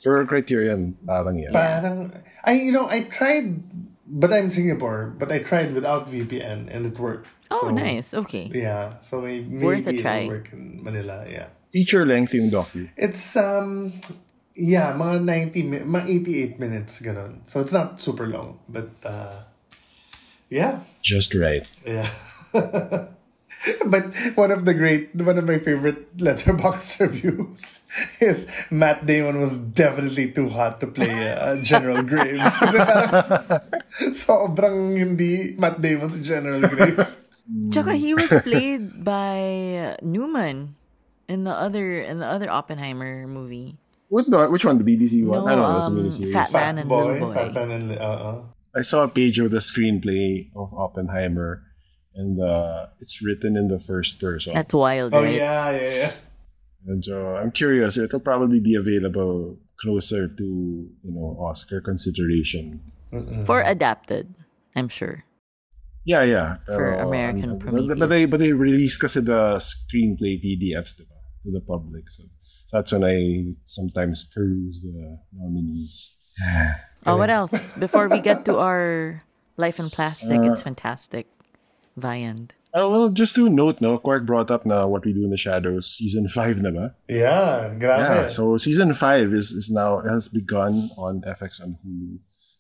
For 0.03 0.25
criterion, 0.27 0.99
parang 1.07 1.39
yan. 1.39 1.53
Parang, 1.53 2.13
I, 2.45 2.53
you 2.59 2.73
know, 2.73 2.89
I 2.91 3.05
tried, 3.07 3.63
but 4.07 4.33
I'm 4.33 4.51
Singapore, 4.51 5.15
but 5.19 5.31
I 5.31 5.39
tried 5.41 5.75
without 5.75 6.11
VPN 6.11 6.67
and 6.75 6.87
it 6.87 6.99
worked. 6.99 7.31
oh, 7.51 7.61
So, 7.63 7.71
nice. 7.71 8.13
Okay. 8.15 8.51
Yeah, 8.53 8.99
so 8.99 9.21
may, 9.23 9.41
maybe 9.41 9.65
Worth 9.65 9.87
a 9.87 9.91
it'll 9.91 10.03
try. 10.03 10.27
work 10.27 10.53
in 10.53 10.83
Manila, 10.83 11.25
yeah. 11.31 11.49
Feature 11.71 12.05
length 12.05 12.35
yung 12.35 12.51
docu. 12.51 12.91
It's 12.99 13.37
um 13.37 13.93
yeah, 14.53 14.93
mga 14.93 15.25
90 15.55 15.63
mi- 15.63 15.87
mga 15.89 16.05
88 16.57 16.61
minutes 16.61 17.01
ganun. 17.01 17.41
So 17.49 17.61
it's 17.61 17.73
not 17.73 17.97
super 18.01 18.27
long, 18.29 18.59
but 18.69 18.91
uh 19.05 19.41
yeah, 20.51 20.81
Just 21.01 21.33
right. 21.35 21.65
yeah. 21.87 22.11
but 23.87 24.11
one 24.35 24.51
of 24.51 24.65
the 24.65 24.75
great 24.75 25.15
one 25.15 25.39
of 25.39 25.45
my 25.45 25.59
favorite 25.59 26.17
Letterboxd 26.17 27.01
reviews 27.07 27.83
is 28.21 28.47
Matt 28.71 29.07
Damon 29.07 29.39
was 29.41 29.59
definitely 29.59 30.33
too 30.33 30.49
hot 30.49 30.81
to 30.81 30.87
play 30.87 31.31
uh, 31.31 31.57
General 31.63 32.03
Graves. 32.11 32.43
Kasi 32.59 32.79
parang 32.79 33.13
sobrang 34.11 34.99
hindi 34.99 35.55
Matt 35.59 35.81
Damon 35.81 36.11
si 36.11 36.23
General 36.23 36.61
Graves. 36.67 37.25
Tsaka 37.71 37.95
he 37.95 38.15
was 38.15 38.31
played 38.43 39.05
by 39.05 39.99
Newman 40.03 40.75
in 41.29 41.45
the 41.45 41.55
other 41.55 42.03
in 42.03 42.19
the 42.19 42.27
other 42.27 42.51
Oppenheimer 42.51 43.27
movie. 43.27 43.79
What 44.13 44.29
the, 44.29 44.45
which 44.49 44.65
one? 44.65 44.77
The 44.77 44.85
BBC 44.85 45.25
one? 45.25 45.41
No, 45.41 45.47
I 45.47 45.55
don't 45.57 45.65
know. 45.65 45.79
It's 45.79 45.89
a 45.89 45.91
um, 45.91 45.97
miniseries. 45.97 46.33
Fat 46.33 46.53
Man 46.53 46.79
and 46.85 46.89
boy, 46.89 47.17
Little 47.17 47.29
Boy. 47.29 47.35
Fat 47.35 47.55
Man 47.55 47.71
and 47.71 47.93
uh-uh. 47.97 48.43
I 48.77 48.81
saw 48.81 49.05
a 49.05 49.09
page 49.09 49.39
of 49.39 49.51
the 49.51 49.59
screenplay 49.59 50.49
of 50.57 50.73
Oppenheimer, 50.73 51.65
and 52.15 52.41
uh, 52.41 52.87
it's 53.01 53.23
written 53.25 53.57
in 53.57 53.69
the 53.69 53.79
first 53.79 54.21
person. 54.21 54.55
That's 54.55 54.75
wild, 54.75 55.15
Oh 55.15 55.23
right? 55.23 55.35
yeah, 55.35 55.71
yeah, 55.73 55.95
yeah. 55.95 56.13
And 56.87 57.05
so 57.05 57.37
I'm 57.37 57.51
curious. 57.53 57.97
It'll 57.97 58.21
probably 58.21 58.61
be 58.61 58.75
available 58.75 59.59
closer 59.81 60.29
to 60.29 60.45
you 60.45 61.13
know 61.13 61.37
Oscar 61.41 61.81
consideration. 61.81 62.81
For 63.45 63.61
adapted, 63.61 64.35
I'm 64.75 64.89
sure. 64.89 65.25
Yeah, 66.05 66.23
yeah. 66.25 66.57
For 66.67 66.97
Pero, 66.97 67.07
American 67.07 67.61
ano, 67.61 67.87
but, 67.87 67.99
but 67.99 68.09
they 68.09 68.25
but 68.27 68.41
they 68.41 68.53
released 68.53 69.01
kasi 69.01 69.21
the 69.21 69.61
screenplay 69.63 70.41
PDFs 70.43 70.99
diba, 70.99 71.19
to 71.45 71.49
the 71.53 71.61
public. 71.61 72.11
So, 72.11 72.25
so 72.67 72.73
that's 72.79 72.91
when 72.91 73.05
I 73.05 73.55
sometimes 73.65 74.25
peruse 74.27 74.83
the 74.83 75.19
nominees. 75.33 76.19
Oh, 77.05 77.17
what 77.19 77.31
else? 77.31 77.73
Before 77.73 78.07
we 78.07 78.21
get 78.23 78.45
to 78.47 78.63
our 78.63 79.25
Life 79.57 79.83
in 79.83 79.91
Plastic, 79.91 80.39
it's 80.47 80.63
fantastic. 80.63 81.27
Viand. 81.99 82.51
Oh, 82.75 82.89
well, 82.89 83.11
just 83.11 83.35
to 83.35 83.51
note, 83.51 83.83
no, 83.83 83.99
Quark 83.99 84.25
brought 84.25 84.51
up 84.51 84.65
na 84.65 84.87
what 84.87 85.05
we 85.05 85.13
do 85.13 85.25
in 85.25 85.31
the 85.31 85.37
shadows, 85.37 85.87
season 85.87 86.27
five 86.37 86.63
na 86.63 86.71
ba? 86.71 86.95
Yeah, 87.09 87.75
grabe. 87.79 88.01
Yeah, 88.01 88.27
so 88.29 88.57
season 88.57 88.95
five 88.95 89.33
is, 89.33 89.53
is 89.53 89.71
now 89.71 90.01
has 90.01 90.29
begun 90.29 90.89
on 90.97 91.21
FX 91.21 91.61
on 91.61 91.77
Hulu, 91.85 92.19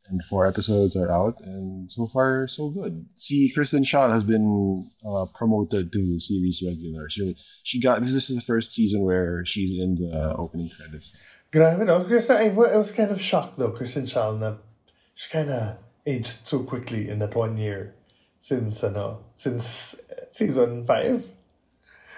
and 0.08 0.22
four 0.22 0.46
episodes 0.46 0.96
are 0.96 1.10
out, 1.10 1.40
and 1.40 1.90
so 1.90 2.06
far 2.06 2.46
so 2.46 2.68
good. 2.68 3.06
See, 3.16 3.50
Kristen 3.54 3.84
Schaal 3.84 4.12
has 4.12 4.22
been 4.22 4.84
uh, 5.00 5.24
promoted 5.34 5.90
to 5.92 6.18
series 6.20 6.62
regular. 6.66 7.08
She 7.08 7.34
she 7.62 7.80
got 7.80 8.02
this 8.02 8.12
is 8.12 8.36
the 8.36 8.42
first 8.42 8.74
season 8.74 9.02
where 9.02 9.46
she's 9.46 9.80
in 9.80 9.94
the 9.94 10.34
opening 10.36 10.68
credits. 10.76 11.16
Grabe, 11.52 11.86
no? 11.86 12.04
Kristen, 12.04 12.36
I, 12.36 12.48
I 12.48 12.76
was 12.76 12.92
kind 12.92 13.10
of 13.10 13.20
shocked, 13.20 13.58
though, 13.58 13.72
Kristen 13.72 14.04
Schaal, 14.04 14.38
na 14.38 14.56
she 15.14 15.30
kind 15.30 15.48
of 15.48 15.76
aged 16.06 16.46
so 16.46 16.64
quickly 16.64 17.08
in 17.08 17.18
that 17.20 17.34
one 17.34 17.56
year 17.56 17.94
since, 18.42 18.82
ano, 18.82 19.24
since 19.34 19.94
uh, 20.10 20.26
season 20.30 20.84
five. 20.84 21.24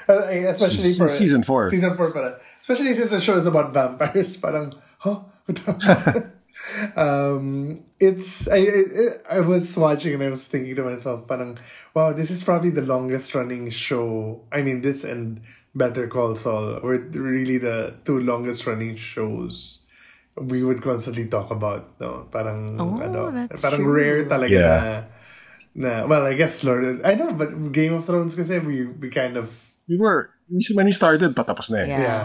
Uh, 0.09 0.28
especially 0.28 0.93
Since 0.93 0.99
for... 0.99 1.09
season 1.09 1.43
four. 1.43 1.71
Season 1.71 1.95
four 1.97 2.12
pala. 2.12 2.37
Especially 2.61 2.95
since 2.95 3.11
the 3.11 3.21
show 3.21 3.37
is 3.37 3.47
about 3.47 3.73
vampires. 3.73 4.37
Parang, 4.43 4.75
huh? 4.99 5.21
What 5.47 5.61
um, 6.97 7.76
it's... 8.00 8.49
I, 8.49 8.59
I, 8.59 9.38
I 9.38 9.40
was 9.40 9.76
watching 9.76 10.14
and 10.14 10.23
I 10.23 10.28
was 10.28 10.47
thinking 10.47 10.76
to 10.76 10.83
myself, 10.83 11.26
parang, 11.26 11.59
wow, 11.95 12.12
this 12.12 12.31
is 12.31 12.43
probably 12.43 12.71
the 12.71 12.83
longest 12.83 13.35
running 13.35 13.71
show. 13.71 14.45
I 14.52 14.61
mean, 14.61 14.83
this 14.83 15.04
and 15.04 15.40
Better 15.75 16.07
Call 16.09 16.37
Saul 16.37 16.81
were 16.83 16.99
really 17.12 17.59
the 17.59 17.95
two 18.04 18.21
longest 18.21 18.66
running 18.66 18.97
shows 18.97 19.85
we 20.37 20.62
would 20.64 20.83
constantly 20.83 21.26
talk 21.28 21.50
about. 21.50 22.00
No? 22.00 22.28
Parang, 22.31 22.81
Oh, 22.81 23.00
ano, 23.00 23.31
that's 23.31 23.62
parang 23.62 23.83
true. 23.83 23.93
rare 23.93 24.25
talaga 24.26 24.50
Yeah. 24.50 25.04
Na, 25.75 26.02
na, 26.02 26.07
well, 26.07 26.25
I 26.26 26.35
guess 26.35 26.62
Lord, 26.64 27.02
I 27.04 27.14
know, 27.14 27.33
but 27.35 27.73
Game 27.73 27.95
of 27.95 28.07
Thrones 28.07 28.35
kasi 28.35 28.59
we, 28.59 28.87
we 28.87 29.11
kind 29.11 29.37
of, 29.37 29.50
We 29.88 29.99
were 29.99 30.31
when 30.49 30.87
we 30.87 30.93
started, 30.93 31.35
patapos 31.37 31.71
na 31.71 31.78
eh. 31.83 31.87
Yeah. 31.87 32.00
yeah. 32.00 32.25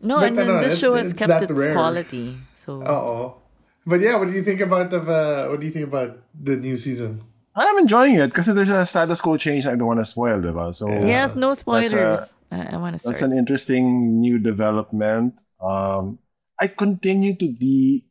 No, 0.00 0.20
But 0.20 0.28
and 0.28 0.36
then 0.36 0.48
ano, 0.50 0.62
this 0.64 0.74
it- 0.74 0.80
show 0.80 0.94
has 0.94 1.12
kept 1.12 1.42
its 1.48 1.52
rare. 1.52 1.72
quality. 1.72 2.36
So 2.54 2.80
Uh-oh. 2.82 3.40
But 3.86 4.00
yeah, 4.00 4.16
what 4.16 4.28
do 4.28 4.34
you 4.34 4.44
think 4.44 4.60
about 4.64 4.92
of 4.92 5.08
uh, 5.08 5.48
what 5.52 5.60
do 5.60 5.66
you 5.68 5.72
think 5.72 5.84
about 5.88 6.16
the 6.32 6.56
new 6.56 6.76
season? 6.76 7.20
I'm 7.56 7.78
enjoying 7.78 8.16
it 8.16 8.28
because 8.32 8.46
there's 8.48 8.72
a 8.72 8.84
status 8.88 9.20
quo 9.20 9.36
change 9.36 9.66
I 9.68 9.76
don't 9.76 9.86
want 9.86 10.00
to 10.00 10.08
spoil, 10.08 10.40
diba? 10.40 10.74
So 10.74 10.88
yes, 10.88 11.36
no 11.36 11.52
spoilers. 11.54 11.92
a- 11.92 12.28
I, 12.50 12.74
I 12.74 12.76
want 12.80 12.96
to 12.98 13.04
That's 13.04 13.18
start. 13.20 13.32
an 13.32 13.38
interesting 13.38 14.20
new 14.20 14.38
development. 14.40 15.42
Um, 15.60 16.18
I 16.60 16.68
continue 16.68 17.36
to 17.36 17.48
be 17.52 18.06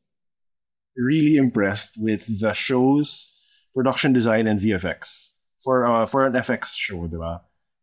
really 0.95 1.36
impressed 1.38 1.98
with 1.98 2.29
the 2.39 2.53
show's 2.53 3.32
production 3.73 4.13
design 4.13 4.47
and 4.47 4.59
VFX 4.59 5.31
for 5.59 5.85
uh, 5.85 6.05
for 6.05 6.25
an 6.25 6.33
FX 6.33 6.77
show, 6.77 7.07
diba? 7.09 7.41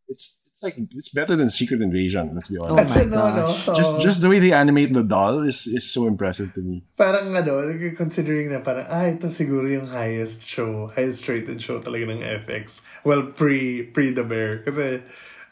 It's 0.09 0.37
it's 0.47 0.63
like 0.63 0.77
it's 0.93 1.09
better 1.09 1.37
than 1.37 1.49
Secret 1.51 1.81
Invasion. 1.81 2.35
Let's 2.35 2.49
be 2.49 2.59
honest. 2.59 2.91
Oh 2.91 2.95
honest. 2.95 2.95
my 2.97 3.05
no, 3.05 3.25
no. 3.35 3.47
gosh. 3.47 3.77
just 3.77 3.93
just 4.01 4.19
the 4.21 4.29
way 4.29 4.39
they 4.39 4.53
animate 4.53 4.93
the 4.93 5.03
doll 5.03 5.41
is 5.43 5.67
is 5.67 5.89
so 5.91 6.07
impressive 6.07 6.53
to 6.55 6.61
me. 6.61 6.85
parang 6.97 7.33
ano, 7.35 7.65
considering 7.97 8.53
na 8.53 8.61
parang, 8.61 8.85
ah, 8.91 9.09
ito 9.09 9.29
siguro 9.33 9.65
yung 9.71 9.89
highest 9.89 10.45
show, 10.45 10.93
highest 10.93 11.25
rated 11.29 11.63
show 11.63 11.81
talaga 11.81 12.13
ng 12.13 12.21
FX. 12.45 12.85
Well, 13.09 13.33
pre, 13.33 13.89
pre 13.89 14.13
The 14.13 14.25
Bear. 14.27 14.61
Kasi, 14.67 15.01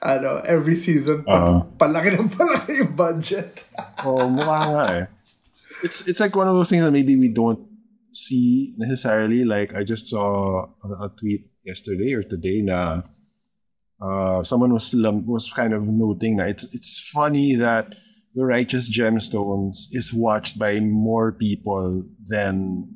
ano, 0.05 0.45
every 0.45 0.77
season, 0.77 1.25
Uh-huh. 1.27 1.65
palaki 1.81 2.13
ng 2.19 2.29
palaki 2.31 2.85
yung 2.85 2.93
budget. 2.95 3.65
Oh, 4.05 4.29
mukha 4.29 4.61
nga 4.77 4.85
eh. 4.93 5.07
It's 5.83 6.05
it's 6.11 6.19
like 6.21 6.35
one 6.35 6.51
of 6.51 6.55
those 6.59 6.69
things 6.69 6.83
that 6.83 6.91
maybe 6.93 7.15
we 7.17 7.31
don't 7.31 7.63
see 8.13 8.75
necessarily. 8.79 9.45
Like 9.45 9.75
I 9.75 9.85
just 9.85 10.09
saw 10.09 10.67
a, 10.85 11.07
a 11.07 11.09
tweet 11.19 11.51
yesterday 11.65 12.15
or 12.15 12.23
today 12.23 12.63
na 12.63 13.03
uh, 14.01 14.43
someone 14.43 14.73
was 14.73 14.95
was 14.95 15.51
kind 15.53 15.73
of 15.75 15.89
noting 15.89 16.37
that 16.37 16.49
it's 16.49 16.65
it's 16.73 16.99
funny 17.11 17.55
that 17.57 17.95
the 18.35 18.45
Righteous 18.45 18.87
Gemstones 18.87 19.89
is 19.91 20.15
watched 20.15 20.59
by 20.59 20.79
more 20.81 21.33
people 21.33 22.05
than 22.25 22.87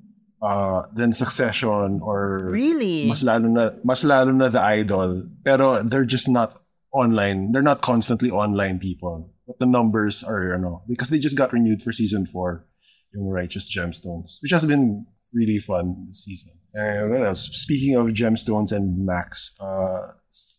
uh, 0.43 0.83
than 0.95 1.13
Succession 1.13 2.01
or 2.03 2.49
Really? 2.51 3.07
mas 3.07 3.23
lalo 3.23 3.47
na 3.49 3.71
mas 3.83 4.05
lalo 4.05 4.31
na 4.31 4.49
the 4.49 4.61
idol 4.61 5.27
pero 5.45 5.83
they're 5.83 6.07
just 6.07 6.29
not 6.29 6.63
online 6.93 7.51
they're 7.53 7.65
not 7.65 7.81
constantly 7.81 8.31
online 8.31 8.79
people 8.79 9.31
but 9.47 9.59
the 9.59 9.67
numbers 9.67 10.23
are 10.23 10.53
you 10.55 10.59
know 10.59 10.83
because 10.87 11.09
they 11.11 11.19
just 11.19 11.39
got 11.39 11.53
renewed 11.53 11.81
for 11.83 11.91
season 11.91 12.27
4 12.27 12.67
yung 13.15 13.29
righteous 13.29 13.71
gemstones 13.71 14.39
which 14.43 14.53
has 14.53 14.65
been 14.67 15.07
really 15.33 15.59
fun 15.59 16.07
this 16.09 16.25
season 16.25 16.53
and 16.75 17.11
what 17.11 17.25
else 17.27 17.49
speaking 17.53 17.95
of 17.95 18.09
gemstones 18.09 18.73
and 18.73 19.05
max 19.05 19.55
uh 19.61 20.13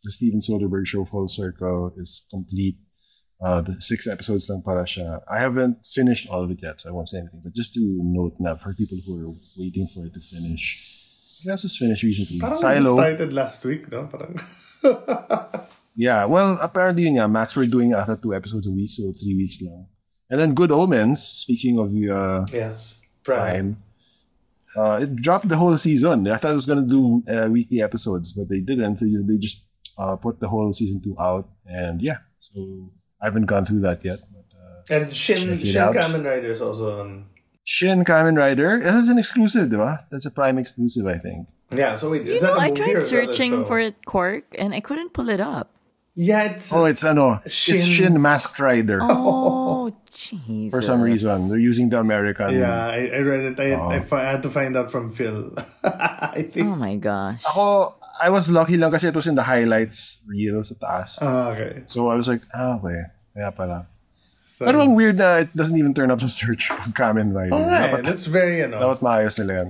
the 0.03 0.12
steven 0.12 0.39
soderbergh 0.39 0.86
show 0.86 1.05
full 1.05 1.27
circle 1.27 1.93
is 1.98 2.25
complete 2.29 2.77
uh, 3.43 3.60
the 3.62 3.75
six 3.81 4.07
episodes 4.07 4.48
lang 4.50 4.62
para 4.63 4.88
siya. 4.88 5.19
I 5.27 5.39
haven't 5.39 5.83
finished 5.83 6.29
all 6.31 6.43
of 6.43 6.51
it 6.51 6.63
yet, 6.63 6.79
so 6.79 6.89
I 6.89 6.93
won't 6.93 7.10
say 7.10 7.19
anything. 7.19 7.41
But 7.43 7.51
just 7.53 7.74
to 7.75 7.81
note 7.83 8.39
na 8.39 8.55
for 8.55 8.72
people 8.74 8.95
who 9.03 9.19
are 9.19 9.31
waiting 9.60 9.83
for 9.88 10.05
it 10.07 10.13
to 10.15 10.22
finish, 10.24 10.79
it 11.43 11.51
has 11.51 11.62
just 11.62 11.77
finished 11.77 12.03
recently. 12.03 12.39
Parang 12.39 12.55
Silo. 12.55 12.95
started 12.95 13.33
last 13.33 13.65
week, 13.65 13.91
no? 13.91 14.07
Parang, 14.07 14.39
Yeah, 15.95 16.25
well, 16.25 16.57
apparently 16.57 17.03
yun 17.03 17.22
nga, 17.22 17.27
Max 17.27 17.53
we're 17.55 17.69
doing 17.69 17.93
after 17.93 18.17
two 18.17 18.33
episodes 18.33 18.65
a 18.65 18.72
week, 18.72 18.89
so 18.89 19.13
three 19.13 19.36
weeks 19.38 19.62
lang. 19.62 19.86
And 20.30 20.39
then 20.39 20.53
Good 20.53 20.72
Omens, 20.72 21.22
speaking 21.22 21.77
of 21.80 21.92
the 21.92 22.10
uh, 22.10 22.46
yes. 22.51 23.01
Prime. 23.24 23.77
Prime, 23.77 23.84
uh, 24.75 25.00
it 25.03 25.15
dropped 25.18 25.48
the 25.48 25.58
whole 25.58 25.77
season. 25.77 26.27
I 26.27 26.38
thought 26.38 26.51
it 26.51 26.56
was 26.56 26.65
gonna 26.65 26.88
do 26.88 27.22
uh, 27.30 27.48
weekly 27.50 27.82
episodes, 27.82 28.34
but 28.34 28.50
they 28.50 28.60
didn't. 28.60 28.98
So 28.98 29.06
they 29.06 29.38
just 29.38 29.65
uh, 29.98 30.15
put 30.15 30.39
the 30.39 30.48
whole 30.48 30.74
season 30.74 31.01
two 31.01 31.15
out, 31.20 31.48
and 31.68 32.01
yeah. 32.01 32.18
So 32.39 32.89
I 33.22 33.25
haven't 33.25 33.46
gone 33.46 33.65
through 33.65 33.82
that 33.82 34.03
yet. 34.03 34.20
But, 34.34 34.46
uh, 34.58 34.96
And 35.03 35.15
Shin, 35.15 35.58
Shin 35.60 35.77
out. 35.77 35.94
Kamen 35.96 36.25
Rider 36.25 36.51
is 36.51 36.62
also 36.62 37.00
on. 37.00 37.25
Shin 37.65 38.03
Kamen 38.03 38.36
Rider, 38.38 38.80
this 38.82 38.94
is 38.96 39.08
an 39.08 39.18
exclusive, 39.18 39.70
diba? 39.70 40.06
That's 40.12 40.25
a 40.25 40.32
Prime 40.32 40.58
exclusive, 40.58 41.06
I 41.08 41.18
think. 41.18 41.48
Yeah, 41.72 41.96
so 41.96 42.10
wait, 42.10 42.25
You 42.25 42.34
is 42.34 42.42
know, 42.42 42.56
that 42.56 42.58
a 42.58 42.62
I 42.62 42.70
movie 42.70 42.82
or 42.82 42.86
tried 42.86 42.98
is 42.98 43.10
that 43.10 43.15
a 43.15 43.25
searching 43.27 43.65
for 43.65 43.80
it, 43.80 43.96
Quark, 44.06 44.44
and 44.58 44.74
I 44.74 44.82
couldn't 44.82 45.13
pull 45.13 45.30
it 45.30 45.39
up. 45.39 45.70
Yeah, 46.15 46.44
it's. 46.44 46.74
Oh, 46.74 46.84
it's 46.86 47.03
ano, 47.06 47.39
it's 47.46 47.56
Shin- 47.56 47.77
Shin 47.77 48.22
Masked 48.22 48.60
Rider. 48.60 49.00
Oh, 49.01 49.08
Jesus. 50.32 50.72
For 50.72 50.82
some 50.82 51.01
reason, 51.01 51.50
they're 51.50 51.60
using 51.60 51.89
the 51.89 52.00
American. 52.00 52.56
yeah, 52.56 52.88
I, 52.88 53.12
I 53.12 53.20
read 53.20 53.44
it. 53.51 53.60
I, 53.60 53.75
Oh. 53.75 53.89
I, 53.89 54.00
fi- 54.00 54.24
I 54.24 54.32
had 54.32 54.44
to 54.44 54.50
find 54.50 54.77
out 54.77 54.92
from 54.92 55.12
Phil. 55.12 55.51
I 55.84 56.48
think. 56.48 56.68
Oh 56.70 56.75
my 56.80 56.96
gosh. 56.96 57.44
Ako, 57.44 57.96
I 58.22 58.30
was 58.30 58.48
lucky 58.50 58.77
lang 58.77 58.92
kasi 58.92 59.08
it 59.10 59.15
was 59.15 59.27
in 59.27 59.36
the 59.36 59.44
highlights 59.44 60.22
reel 60.30 60.63
sa 60.63 60.75
taas. 60.80 61.18
Ah, 61.22 61.51
okay. 61.51 61.84
So 61.86 62.08
I 62.08 62.15
was 62.15 62.27
like, 62.27 62.42
ah, 62.53 62.77
okay. 62.80 63.10
Kaya 63.34 63.51
pala. 63.51 63.88
So, 64.48 64.70
Pero 64.70 64.86
ang 64.86 64.94
weird 64.94 65.18
na 65.18 65.42
it 65.42 65.50
doesn't 65.58 65.74
even 65.75 65.98
turn 65.98 66.13
up 66.13 66.22
sa 66.22 66.30
search 66.30 66.70
of 66.74 66.94
Kamen 66.94 67.34
Rider. 67.34 67.58
Alright, 67.58 67.89
Dapat, 67.89 68.06
that's 68.06 68.30
very, 68.30 68.62
you 68.62 68.70
know, 68.70 68.77
dapat 68.77 69.01
maayos 69.01 69.36
nila 69.42 69.53
yan. 69.65 69.70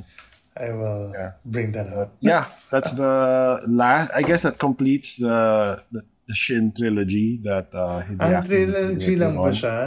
I 0.54 0.70
will 0.70 1.10
Yeah. 1.16 1.32
bring 1.48 1.72
that 1.74 1.88
up. 1.90 2.14
Yeah, 2.22 2.46
that's 2.70 2.92
the 2.94 3.64
last. 3.66 4.12
I 4.14 4.22
guess 4.22 4.44
that 4.46 4.60
completes 4.62 5.18
the 5.18 5.80
the, 5.90 6.04
the 6.30 6.36
Shin 6.36 6.70
trilogy 6.76 7.40
that 7.42 7.74
uh, 7.74 8.04
Hideaki 8.06 8.22
has 8.38 8.46
been 8.46 8.70
trilogy 8.76 9.16
lang 9.18 9.34
working 9.40 9.50
ba 9.50 9.52
siya? 9.58 9.78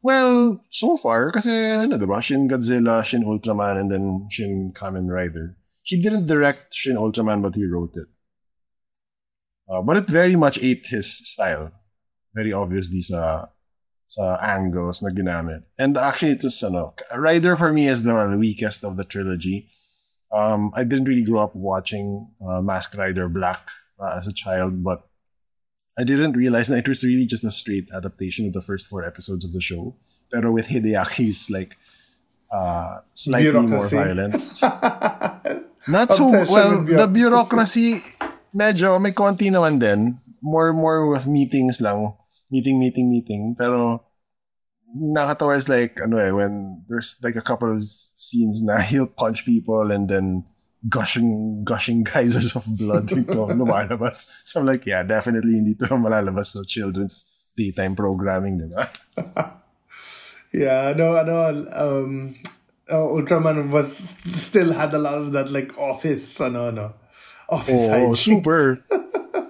Well, 0.00 0.64
so 0.70 0.96
far, 0.96 1.32
kasi 1.32 1.50
ano, 1.50 1.98
diba? 1.98 2.22
Shin 2.22 2.48
Godzilla, 2.48 3.04
Shin 3.04 3.24
Ultraman, 3.24 3.80
and 3.80 3.90
then 3.90 4.28
Shin 4.30 4.72
Kamen 4.72 5.10
Rider. 5.10 5.56
He 5.82 6.00
didn't 6.00 6.26
direct 6.26 6.72
Shin 6.72 6.96
Ultraman, 6.96 7.42
but 7.42 7.54
he 7.54 7.66
wrote 7.66 7.96
it. 7.96 8.06
Uh, 9.68 9.82
but 9.82 9.96
it 9.96 10.08
very 10.08 10.36
much 10.36 10.62
aped 10.62 10.88
his 10.88 11.10
style. 11.10 11.72
Very 12.34 12.52
obviously 12.52 13.00
sa 13.00 13.48
sa 14.06 14.38
angles 14.40 15.02
na 15.02 15.10
ginamit. 15.10 15.64
And 15.78 15.96
actually, 15.96 16.32
it 16.32 16.44
was, 16.44 16.62
ano, 16.62 16.94
Rider 17.14 17.56
for 17.56 17.72
me 17.72 17.88
is 17.88 18.04
the 18.04 18.36
weakest 18.38 18.84
of 18.84 18.96
the 18.96 19.04
trilogy. 19.04 19.68
Um, 20.30 20.70
I 20.74 20.84
didn't 20.84 21.08
really 21.08 21.24
grow 21.24 21.40
up 21.40 21.56
watching 21.56 22.28
uh, 22.46 22.60
Mask 22.60 22.96
Rider 22.96 23.28
Black 23.28 23.68
uh, 23.98 24.12
as 24.16 24.26
a 24.26 24.32
child, 24.32 24.84
but 24.84 25.07
I 25.98 26.04
didn't 26.06 26.38
realize 26.38 26.70
that 26.70 26.78
it 26.78 26.88
was 26.88 27.02
really 27.02 27.26
just 27.26 27.42
a 27.42 27.50
straight 27.50 27.90
adaptation 27.90 28.46
of 28.46 28.54
the 28.54 28.62
first 28.62 28.86
four 28.86 29.02
episodes 29.02 29.44
of 29.44 29.52
the 29.52 29.60
show. 29.60 29.98
Pero 30.30 30.52
with 30.54 30.70
Hideaki's 30.70 31.50
like 31.50 31.74
uh, 32.54 33.02
slightly 33.12 33.58
more 33.66 33.88
violent. 33.88 34.38
Not 35.88 36.12
so 36.14 36.30
well. 36.46 36.84
The 36.84 37.08
bureaucracy, 37.10 37.98
medyo 38.54 39.00
may 39.02 39.10
konti 39.10 39.50
naman 39.50 39.82
din. 39.82 40.22
More 40.38 40.70
more 40.70 41.10
with 41.10 41.26
meetings 41.26 41.82
lang, 41.82 42.14
meeting, 42.46 42.78
meeting, 42.78 43.10
meeting. 43.10 43.58
Pero 43.58 44.06
nakatawa 44.94 45.56
is 45.56 45.68
like 45.68 45.98
ano 46.00 46.16
eh 46.16 46.30
when 46.32 46.84
there's 46.88 47.18
like 47.20 47.36
a 47.36 47.44
couple 47.44 47.68
of 47.68 47.84
scenes 47.84 48.62
na 48.62 48.80
he'll 48.88 49.10
punch 49.10 49.44
people 49.44 49.90
and 49.90 50.08
then 50.08 50.44
gushing 50.86 51.64
gushing 51.64 52.04
geysers 52.04 52.54
of 52.54 52.62
blood 52.78 53.08
dito 53.10 53.50
lumalabas. 53.50 54.30
So 54.46 54.60
I'm 54.60 54.66
like, 54.66 54.86
yeah, 54.86 55.02
definitely 55.02 55.58
hindi 55.58 55.74
to 55.82 55.90
malalabas 55.98 56.54
sa 56.54 56.62
children's 56.62 57.26
daytime 57.58 57.98
programming, 57.98 58.62
di 58.62 58.68
ba? 58.70 58.86
Yeah, 60.48 60.96
no, 60.96 61.12
ano, 61.12 61.68
um, 61.76 62.34
uh, 62.88 63.04
Ultraman 63.04 63.68
was 63.68 64.16
still 64.32 64.72
had 64.72 64.94
a 64.94 64.98
lot 64.98 65.20
of 65.20 65.32
that 65.32 65.52
like 65.52 65.76
office, 65.76 66.40
ano, 66.40 66.70
no, 66.70 66.94
office 67.50 67.84
Oh, 67.92 68.14
super. 68.14 68.80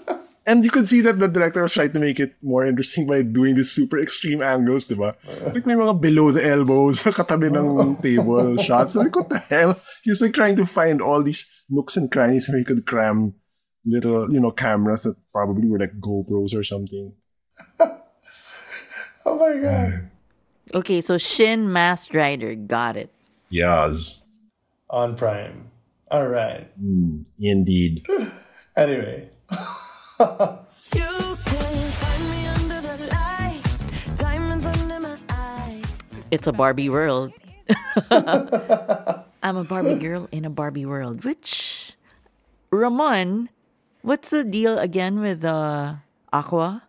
And 0.49 0.65
you 0.65 0.71
could 0.71 0.87
see 0.87 1.03
that 1.03 1.21
the 1.21 1.29
director 1.29 1.61
was 1.61 1.75
trying 1.75 1.93
to 1.93 2.01
make 2.01 2.19
it 2.19 2.33
more 2.43 2.65
interesting 2.65 3.07
by 3.07 3.21
doing 3.21 3.55
these 3.55 3.71
super 3.71 4.01
extreme 4.01 4.41
angles, 4.41 4.89
di 4.89 4.97
ba? 4.97 5.13
Uh. 5.29 5.53
Like 5.53 5.69
may 5.69 5.77
mga 5.77 6.01
below 6.01 6.33
the 6.33 6.41
elbows, 6.41 7.03
katabi 7.05 7.53
ng 7.53 7.69
oh. 7.69 8.01
table 8.03 8.57
shots. 8.57 8.97
Like, 8.97 9.13
what 9.13 9.29
the 9.29 9.45
hell? 9.45 9.77
He's 10.03 10.25
like 10.25 10.33
trying 10.33 10.57
to 10.57 10.65
find 10.65 11.05
all 11.05 11.21
these 11.23 11.45
nooks 11.69 12.01
and 12.01 12.09
crannies 12.09 12.49
where 12.49 12.57
he 12.57 12.65
could 12.65 12.89
cram 12.89 13.37
little, 13.85 14.33
you 14.33 14.41
know, 14.41 14.51
cameras 14.51 15.05
that 15.05 15.21
probably 15.29 15.69
were 15.69 15.79
like 15.79 16.01
GoPros 16.01 16.57
or 16.57 16.65
something. 16.65 17.13
Oh 19.29 19.37
my 19.37 19.61
god! 19.61 20.09
Okay, 20.75 21.01
so 21.01 21.17
Shin 21.17 21.73
Masked 21.73 22.15
Rider. 22.15 22.55
Got 22.55 22.97
it. 22.97 23.13
Yes. 23.49 24.25
On 24.89 25.17
Prime. 25.17 25.69
All 26.11 26.29
right. 26.29 26.69
Hmm, 26.81 27.29
indeed. 27.39 28.09
Anyway, 28.79 29.29
You 30.19 30.27
can 31.47 31.75
find 31.95 32.23
me 32.27 32.41
under 32.59 32.81
the 32.83 33.07
lights, 33.07 33.87
diamonds 34.19 34.67
under 34.67 34.99
my 34.99 35.17
eyes. 35.31 35.87
It's 36.33 36.49
a 36.49 36.53
Barbie 36.53 36.89
world. 36.89 37.31
I'm 38.11 39.57
a 39.57 39.63
Barbie 39.63 39.95
girl 39.95 40.27
in 40.33 40.45
a 40.45 40.51
Barbie 40.51 40.87
world. 40.87 41.23
Which 41.23 41.95
Ramon, 42.73 43.49
what's 44.03 44.31
the 44.31 44.43
deal 44.43 44.79
again 44.79 45.21
with 45.21 45.45
uh, 45.45 46.03
Aqua 46.33 46.83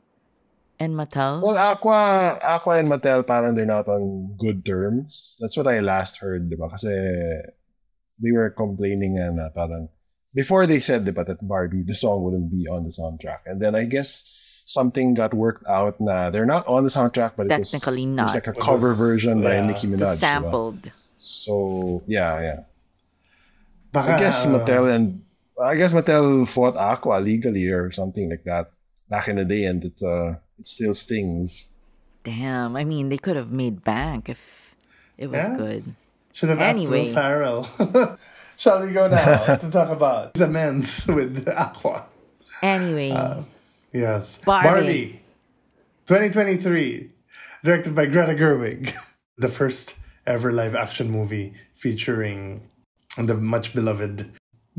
and 0.79 0.95
Mattel? 0.95 1.43
Well, 1.43 1.57
Aqua, 1.57 2.39
Aqua 2.41 2.79
and 2.79 2.89
Mattel 2.89 3.21
parang 3.27 3.53
they're 3.53 3.69
not 3.69 3.87
on 3.87 4.33
good 4.39 4.65
terms. 4.65 5.37
That's 5.39 5.55
what 5.55 5.67
I 5.67 5.81
last 5.81 6.17
heard, 6.17 6.49
di 6.49 6.55
ba? 6.55 6.65
Kasi 6.69 6.89
they 8.17 8.31
were 8.33 8.49
complaining 8.49 9.19
and 9.21 9.37
na 9.37 9.53
parang 9.53 9.89
before 10.39 10.63
they 10.71 10.79
said 10.79 11.03
di 11.03 11.11
ba, 11.11 11.23
that 11.27 11.39
Barbie, 11.43 11.83
the 11.83 11.97
song 12.03 12.23
wouldn't 12.23 12.47
be 12.47 12.63
on 12.71 12.81
the 12.87 12.93
soundtrack. 12.99 13.43
And 13.49 13.59
then 13.59 13.75
I 13.75 13.83
guess 13.83 14.07
something 14.63 15.13
got 15.21 15.33
worked 15.35 15.65
out 15.67 15.99
na 15.99 16.29
they're 16.31 16.47
not 16.55 16.63
on 16.67 16.81
the 16.87 16.93
soundtrack, 16.97 17.31
but 17.35 17.51
it 17.51 17.59
was, 17.59 17.71
Technically 17.75 18.05
it 18.07 18.15
was 18.15 18.35
like 18.39 18.47
a 18.47 18.55
It 18.55 18.63
cover 18.63 18.91
was- 18.95 18.99
version 19.05 19.43
by 19.43 19.59
yeah, 19.59 19.67
Nicki 19.67 19.87
Minaj. 19.91 19.99
di 19.99 20.05
ba? 20.05 20.15
sampled. 20.15 20.81
So, 21.19 21.99
yeah, 22.07 22.33
yeah. 22.39 22.59
baka, 23.91 24.15
I 24.15 24.19
guess 24.23 24.45
Mattel 24.47 24.87
and 24.95 25.21
I 25.59 25.75
guess 25.75 25.91
Mattel 25.91 26.47
fought 26.47 26.77
Aqua 26.79 27.19
legally 27.19 27.67
or 27.67 27.91
something 27.91 28.29
like 28.31 28.45
that 28.47 28.71
back 29.11 29.27
in 29.27 29.35
the 29.35 29.43
day, 29.43 29.67
and 29.67 29.83
it 29.83 29.99
uh, 29.99 30.39
it 30.55 30.63
still 30.63 30.95
stings. 30.95 31.75
Damn, 32.23 32.79
I 32.79 32.87
mean, 32.87 33.09
they 33.11 33.17
could 33.19 33.35
have 33.35 33.51
made 33.51 33.83
bank 33.83 34.29
if 34.31 34.39
it 35.19 35.27
was 35.27 35.43
Yeah. 35.43 35.57
good. 35.57 35.83
should 36.31 36.47
have 36.55 36.61
asked 36.63 36.79
Anyway. 36.79 37.11
Will 37.11 37.15
Farrell. 37.19 37.61
Shall 38.59 38.81
we 38.85 38.91
go 38.91 39.07
now 39.07 39.55
to 39.63 39.71
talk 39.71 39.89
about 39.89 40.33
the 40.33 40.45
men's 40.45 41.07
with 41.07 41.47
Aqua? 41.47 42.05
Anyway, 42.61 43.45
Yes. 43.93 44.39
Barbie. 44.43 45.21
2023. 46.07 47.09
Directed 47.63 47.95
by 47.95 48.05
Greta 48.05 48.33
Gerwig. 48.35 48.93
The 49.37 49.47
first 49.47 49.97
ever 50.27 50.51
live 50.51 50.75
action 50.75 51.09
movie 51.09 51.53
featuring 51.73 52.67
the 53.17 53.35
much 53.35 53.73
beloved 53.73 54.29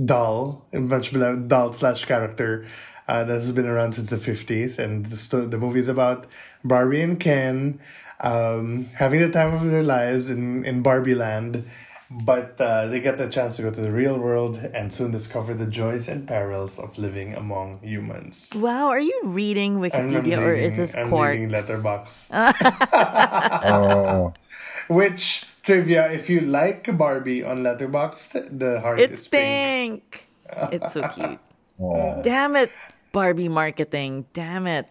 doll, 0.05 0.67
much 0.75 1.15
beloved 1.15 1.49
doll 1.49 1.73
slash 1.73 2.05
character, 2.05 2.67
uh, 3.09 3.25
that's 3.25 3.51
been 3.53 3.65
around 3.65 3.93
since 3.95 4.11
the 4.11 4.17
50s. 4.17 4.79
And 4.79 5.07
the, 5.07 5.17
sto- 5.17 5.47
the 5.47 5.57
movie 5.57 5.79
is 5.81 5.89
about 5.89 6.27
Barbie 6.63 7.01
and 7.01 7.19
Ken 7.19 7.81
um, 8.21 8.85
having 8.93 9.21
the 9.23 9.31
time 9.31 9.55
of 9.55 9.65
their 9.65 9.83
lives 9.83 10.29
in, 10.29 10.67
in 10.67 10.83
Barbie 10.83 11.15
land. 11.15 11.65
But 12.11 12.59
uh, 12.61 12.89
they 12.91 12.99
get 12.99 13.19
the 13.19 13.31
chance 13.31 13.55
to 13.57 13.63
go 13.63 13.71
to 13.71 13.81
the 13.81 13.93
real 13.93 14.19
world 14.19 14.59
and 14.75 14.91
soon 14.93 15.15
discover 15.15 15.55
the 15.55 15.67
joys 15.67 16.09
and 16.11 16.27
perils 16.27 16.75
of 16.83 16.99
living 16.99 17.39
among 17.39 17.79
humans. 17.87 18.51
Wow, 18.57 18.89
are 18.91 18.99
you 18.99 19.15
reading 19.25 19.79
I'm, 19.79 19.85
I'm 19.85 19.91
Wikipedia 20.11 20.43
or 20.43 20.53
is 20.53 20.77
this 20.77 20.97
I'm 20.97 21.07
quartz? 21.09 21.39
reading 21.39 21.55
Letterboxd. 21.55 22.35
Oh, 23.71 24.35
Which 24.91 25.47
trivia? 25.63 26.11
If 26.11 26.27
you 26.29 26.41
like 26.43 26.91
Barbie 26.99 27.45
on 27.47 27.63
Letterboxd, 27.63 28.59
the 28.59 28.81
heart 28.83 28.99
It's 28.99 29.23
is 29.23 29.29
pink. 29.29 30.27
pink. 30.51 30.75
It's 30.75 30.93
so 30.99 31.07
cute. 31.15 31.39
oh. 31.81 32.19
Damn 32.27 32.57
it, 32.57 32.75
Barbie 33.13 33.49
marketing. 33.49 34.27
Damn 34.35 34.67
it. 34.67 34.91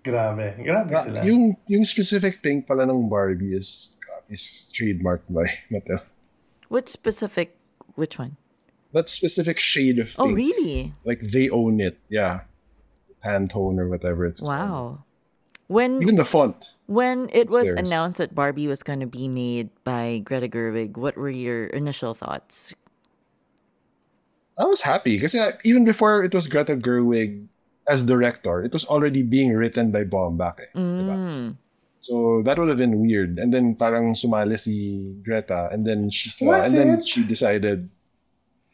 Grabe, 0.00 0.56
grabe 0.64 0.94
sila. 1.04 1.20
yung 1.20 1.58
yung 1.68 1.84
specific 1.84 2.40
thing 2.40 2.62
pala 2.64 2.88
ng 2.88 3.10
Barbie 3.12 3.52
is 3.52 3.92
is 4.32 4.72
trademarked 4.72 5.28
by 5.28 5.44
Mattel. 5.68 6.00
Which 6.68 6.88
specific? 6.88 7.56
Which 7.94 8.18
one? 8.18 8.36
That 8.92 9.08
specific 9.08 9.58
shade 9.58 9.98
of 9.98 10.14
Oh, 10.18 10.26
pink, 10.26 10.36
really? 10.36 10.94
like 11.04 11.20
they 11.20 11.48
own 11.50 11.80
it. 11.80 11.98
Yeah, 12.08 12.40
Pantone 13.24 13.78
or 13.78 13.88
whatever 13.88 14.24
it's 14.26 14.40
called. 14.40 14.50
Wow. 14.50 15.02
When 15.68 16.00
Even 16.00 16.14
the 16.14 16.24
font. 16.24 16.76
when 16.86 17.28
it 17.32 17.50
was 17.50 17.66
theirs. 17.66 17.78
announced 17.78 18.18
that 18.18 18.34
Barbie 18.34 18.68
was 18.68 18.84
going 18.84 19.00
to 19.00 19.06
be 19.10 19.26
made 19.26 19.70
by 19.82 20.22
Greta 20.22 20.46
Gerwig, 20.48 20.96
what 20.96 21.16
were 21.16 21.28
your 21.30 21.66
initial 21.66 22.14
thoughts? 22.14 22.72
I 24.58 24.64
was 24.64 24.80
happy 24.80 25.16
because 25.16 25.36
even 25.64 25.84
before 25.84 26.22
it 26.24 26.32
was 26.32 26.46
Greta 26.46 26.76
Gerwig 26.76 27.46
as 27.88 28.02
director, 28.02 28.62
it 28.62 28.72
was 28.72 28.86
already 28.86 29.22
being 29.22 29.52
written 29.54 29.90
by 29.90 30.04
Baumbach. 30.04 30.60
Eh? 30.60 30.78
Mm. 30.78 31.56
So 32.06 32.42
that 32.46 32.58
would 32.58 32.68
have 32.70 32.78
been 32.78 33.02
weird. 33.02 33.38
And 33.38 33.52
then 33.52 33.74
parang 33.74 34.14
sumali 34.14 34.58
si 34.58 35.18
Greta 35.26 35.68
and 35.72 35.82
then 35.82 36.10
she 36.10 36.30
Was 36.44 36.66
and 36.66 36.74
then 36.74 36.90
she 37.02 37.26
decided 37.26 37.90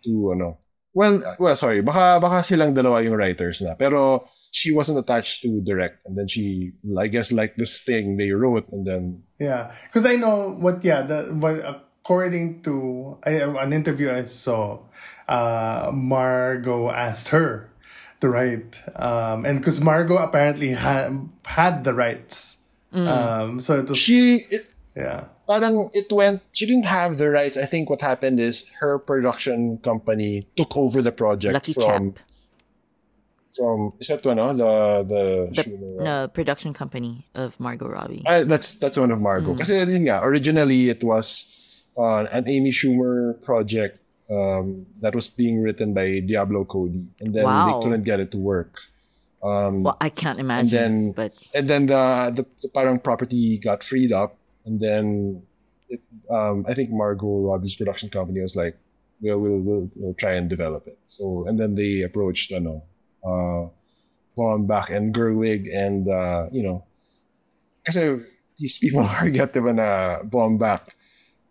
to 0.05 0.13
ano. 0.37 0.59
Well, 0.93 1.25
well, 1.41 1.57
sorry. 1.57 1.81
Baka 1.81 2.21
baka 2.21 2.45
silang 2.45 2.77
dalawa 2.77 3.01
yung 3.01 3.17
writers 3.17 3.65
na. 3.65 3.73
Pero 3.81 4.29
she 4.53 4.77
wasn't 4.77 5.01
attached 5.01 5.41
to 5.41 5.65
direct 5.65 6.05
and 6.05 6.13
then 6.13 6.29
she 6.29 6.77
I 6.93 7.09
guess 7.09 7.33
like 7.33 7.57
this 7.57 7.81
thing 7.81 8.21
they 8.21 8.37
wrote 8.37 8.69
and 8.69 8.85
then 8.85 9.25
Yeah, 9.41 9.73
because 9.89 10.07
I 10.07 10.15
know 10.15 10.53
what. 10.55 10.85
Yeah, 10.85 11.03
the 11.03 11.33
what 11.35 11.89
according 12.03 12.63
to 12.63 13.19
I, 13.25 13.43
an 13.43 13.73
interview 13.73 14.11
I 14.11 14.25
saw, 14.25 14.83
uh, 15.29 15.91
Margot 15.95 16.91
asked 16.91 17.29
her 17.29 17.71
to 18.21 18.29
write, 18.29 18.79
um, 18.95 19.47
and 19.47 19.59
because 19.59 19.81
Margot 19.81 20.19
apparently 20.19 20.71
had 20.75 21.29
had 21.47 21.83
the 21.83 21.95
rights, 21.95 22.59
um, 22.95 23.61
so 23.61 23.79
it 23.81 23.89
was 23.89 23.99
she 23.99 24.45
it, 24.51 24.69
yeah. 24.97 25.25
parang 25.49 25.89
it 25.93 26.13
went 26.13 26.43
she 26.53 26.67
didn't 26.67 26.87
have 26.87 27.19
the 27.19 27.31
rights. 27.31 27.57
I 27.57 27.65
think 27.67 27.89
what 27.91 28.01
happened 28.01 28.41
is 28.41 28.69
her 28.81 28.99
production 28.99 29.79
company 29.79 30.47
took 30.57 30.77
over 30.77 31.01
the 31.03 31.13
project 31.13 31.55
Lucky 31.55 31.73
from 31.73 32.13
chap. 32.15 32.23
from 33.57 33.93
is 34.01 34.09
that 34.09 34.25
one, 34.25 34.37
no? 34.37 34.53
The 34.53 35.05
the, 35.05 35.23
The 35.53 35.63
Schumer- 35.63 36.05
no, 36.05 36.29
production 36.29 36.73
company 36.73 37.27
of 37.35 37.59
Margot 37.61 37.89
Robbie. 37.89 38.23
Ah, 38.27 38.45
that's 38.45 38.77
that's 38.77 38.99
one 38.99 39.11
of 39.11 39.21
Margot. 39.21 39.55
Kasi 39.57 39.77
yun 39.77 40.05
nga, 40.09 40.21
originally 40.25 40.89
it 40.89 41.05
was 41.05 41.49
uh, 41.97 42.25
an 42.33 42.49
Amy 42.49 42.71
Schumer 42.73 43.37
project 43.45 44.01
um, 44.33 44.87
that 45.01 45.15
was 45.15 45.29
being 45.29 45.61
written 45.63 45.93
by 45.93 46.21
Diablo 46.21 46.65
Cody, 46.65 47.05
and 47.21 47.35
then 47.35 47.45
Wow. 47.45 47.69
they 47.69 47.85
couldn't 47.85 48.05
get 48.05 48.21
it 48.21 48.31
to 48.33 48.39
work. 48.41 48.81
Um, 49.43 49.83
well, 49.83 49.97
I 50.01 50.09
can't 50.09 50.39
imagine. 50.39 50.71
then- 50.71 51.13
but 51.13 51.35
and 51.55 51.67
then 51.69 51.87
the, 51.87 52.31
the 52.37 52.45
the 52.63 52.69
parang 52.71 52.99
property 53.01 53.59
got 53.59 53.83
freed 53.83 54.13
up, 54.13 54.39
and 54.65 54.79
then 54.79 55.43
it, 55.89 56.01
um, 56.31 56.65
I 56.69 56.75
think 56.75 56.91
Margot 56.91 57.51
Robbie's 57.51 57.75
production 57.75 58.09
company 58.09 58.41
was 58.41 58.55
like, 58.55 58.79
"We'll 59.21 59.39
we'll, 59.43 59.59
we'll, 59.61 59.91
we'll 59.97 60.15
try 60.15 60.35
and 60.39 60.49
develop 60.49 60.87
it." 60.87 60.99
So 61.07 61.47
and 61.49 61.59
then 61.59 61.75
they 61.75 62.03
approached, 62.03 62.51
you 62.55 62.61
know, 62.61 62.83
uh, 63.27 63.67
Baumbach 64.39 64.95
and 64.95 65.13
Gerwig, 65.13 65.67
and 65.75 66.07
uh, 66.09 66.47
you 66.53 66.63
know, 66.63 66.85
kasi 67.85 68.23
these 68.59 68.79
people 68.79 69.03
forget 69.19 69.53
diba 69.53 69.75
na 69.75 70.23
Baumbach 70.23 70.95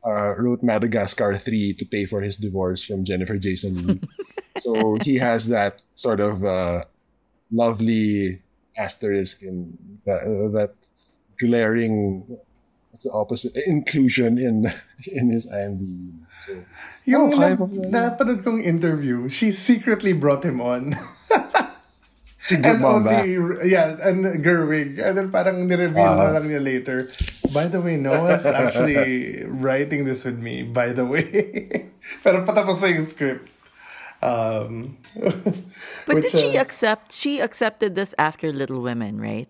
uh, 0.08 0.34
wrote 0.40 0.64
Madagascar 0.64 1.38
3 1.38 1.74
to 1.76 1.86
pay 1.86 2.06
for 2.06 2.22
his 2.22 2.38
divorce 2.38 2.84
from 2.84 3.04
Jennifer 3.04 3.38
Jason 3.38 3.86
Leigh. 3.86 4.02
so 4.58 4.98
he 5.04 5.18
has 5.18 5.48
that 5.50 5.82
sort 5.94 6.20
of 6.20 6.44
uh, 6.46 6.84
lovely 7.52 8.42
asterisk 8.78 9.44
in 9.44 9.78
that, 10.06 10.24
uh, 10.24 10.48
that 10.56 10.74
glaring 11.40 12.24
what's 12.90 13.04
the 13.04 13.12
opposite 13.12 13.56
inclusion 13.68 14.38
in 14.38 14.72
in 15.12 15.30
his 15.30 15.52
IMDb. 15.52 16.16
So 16.40 16.56
Yung 17.06 17.34
Oh, 17.34 17.38
na, 17.38 17.38
kaya 17.38 17.56
pa 17.58 17.66
napanood 17.68 18.42
kong 18.44 18.62
interview, 18.62 19.28
she 19.30 19.52
secretly 19.52 20.14
brought 20.14 20.46
him 20.46 20.62
on. 20.62 20.94
si 22.42 22.56
and 22.58 22.82
Baumbach. 22.82 23.22
only, 23.26 23.70
yeah, 23.70 23.98
and 24.02 24.26
Gerwig. 24.44 24.98
And 24.98 25.14
then 25.18 25.30
parang 25.30 25.70
nireveal 25.70 26.02
Ah. 26.18 26.30
na 26.30 26.40
lang 26.42 26.50
niya 26.50 26.62
later. 26.62 27.10
By 27.54 27.70
the 27.70 27.82
way, 27.82 27.98
Noah's 27.98 28.46
actually 28.46 29.42
writing 29.66 30.06
this 30.06 30.26
with 30.26 30.38
me, 30.42 30.62
by 30.66 30.94
the 30.94 31.06
way. 31.06 31.30
Pero 32.26 32.42
patapos 32.46 32.82
na 32.82 32.98
yung 32.98 33.06
script. 33.06 33.46
Um, 34.22 34.98
but 36.06 36.16
which, 36.16 36.32
did 36.32 36.38
she 36.40 36.58
uh, 36.58 36.62
accept? 36.62 37.12
She 37.12 37.40
accepted 37.42 37.96
this 37.96 38.14
after 38.18 38.54
Little 38.54 38.82
Women, 38.82 39.20
right? 39.20 39.50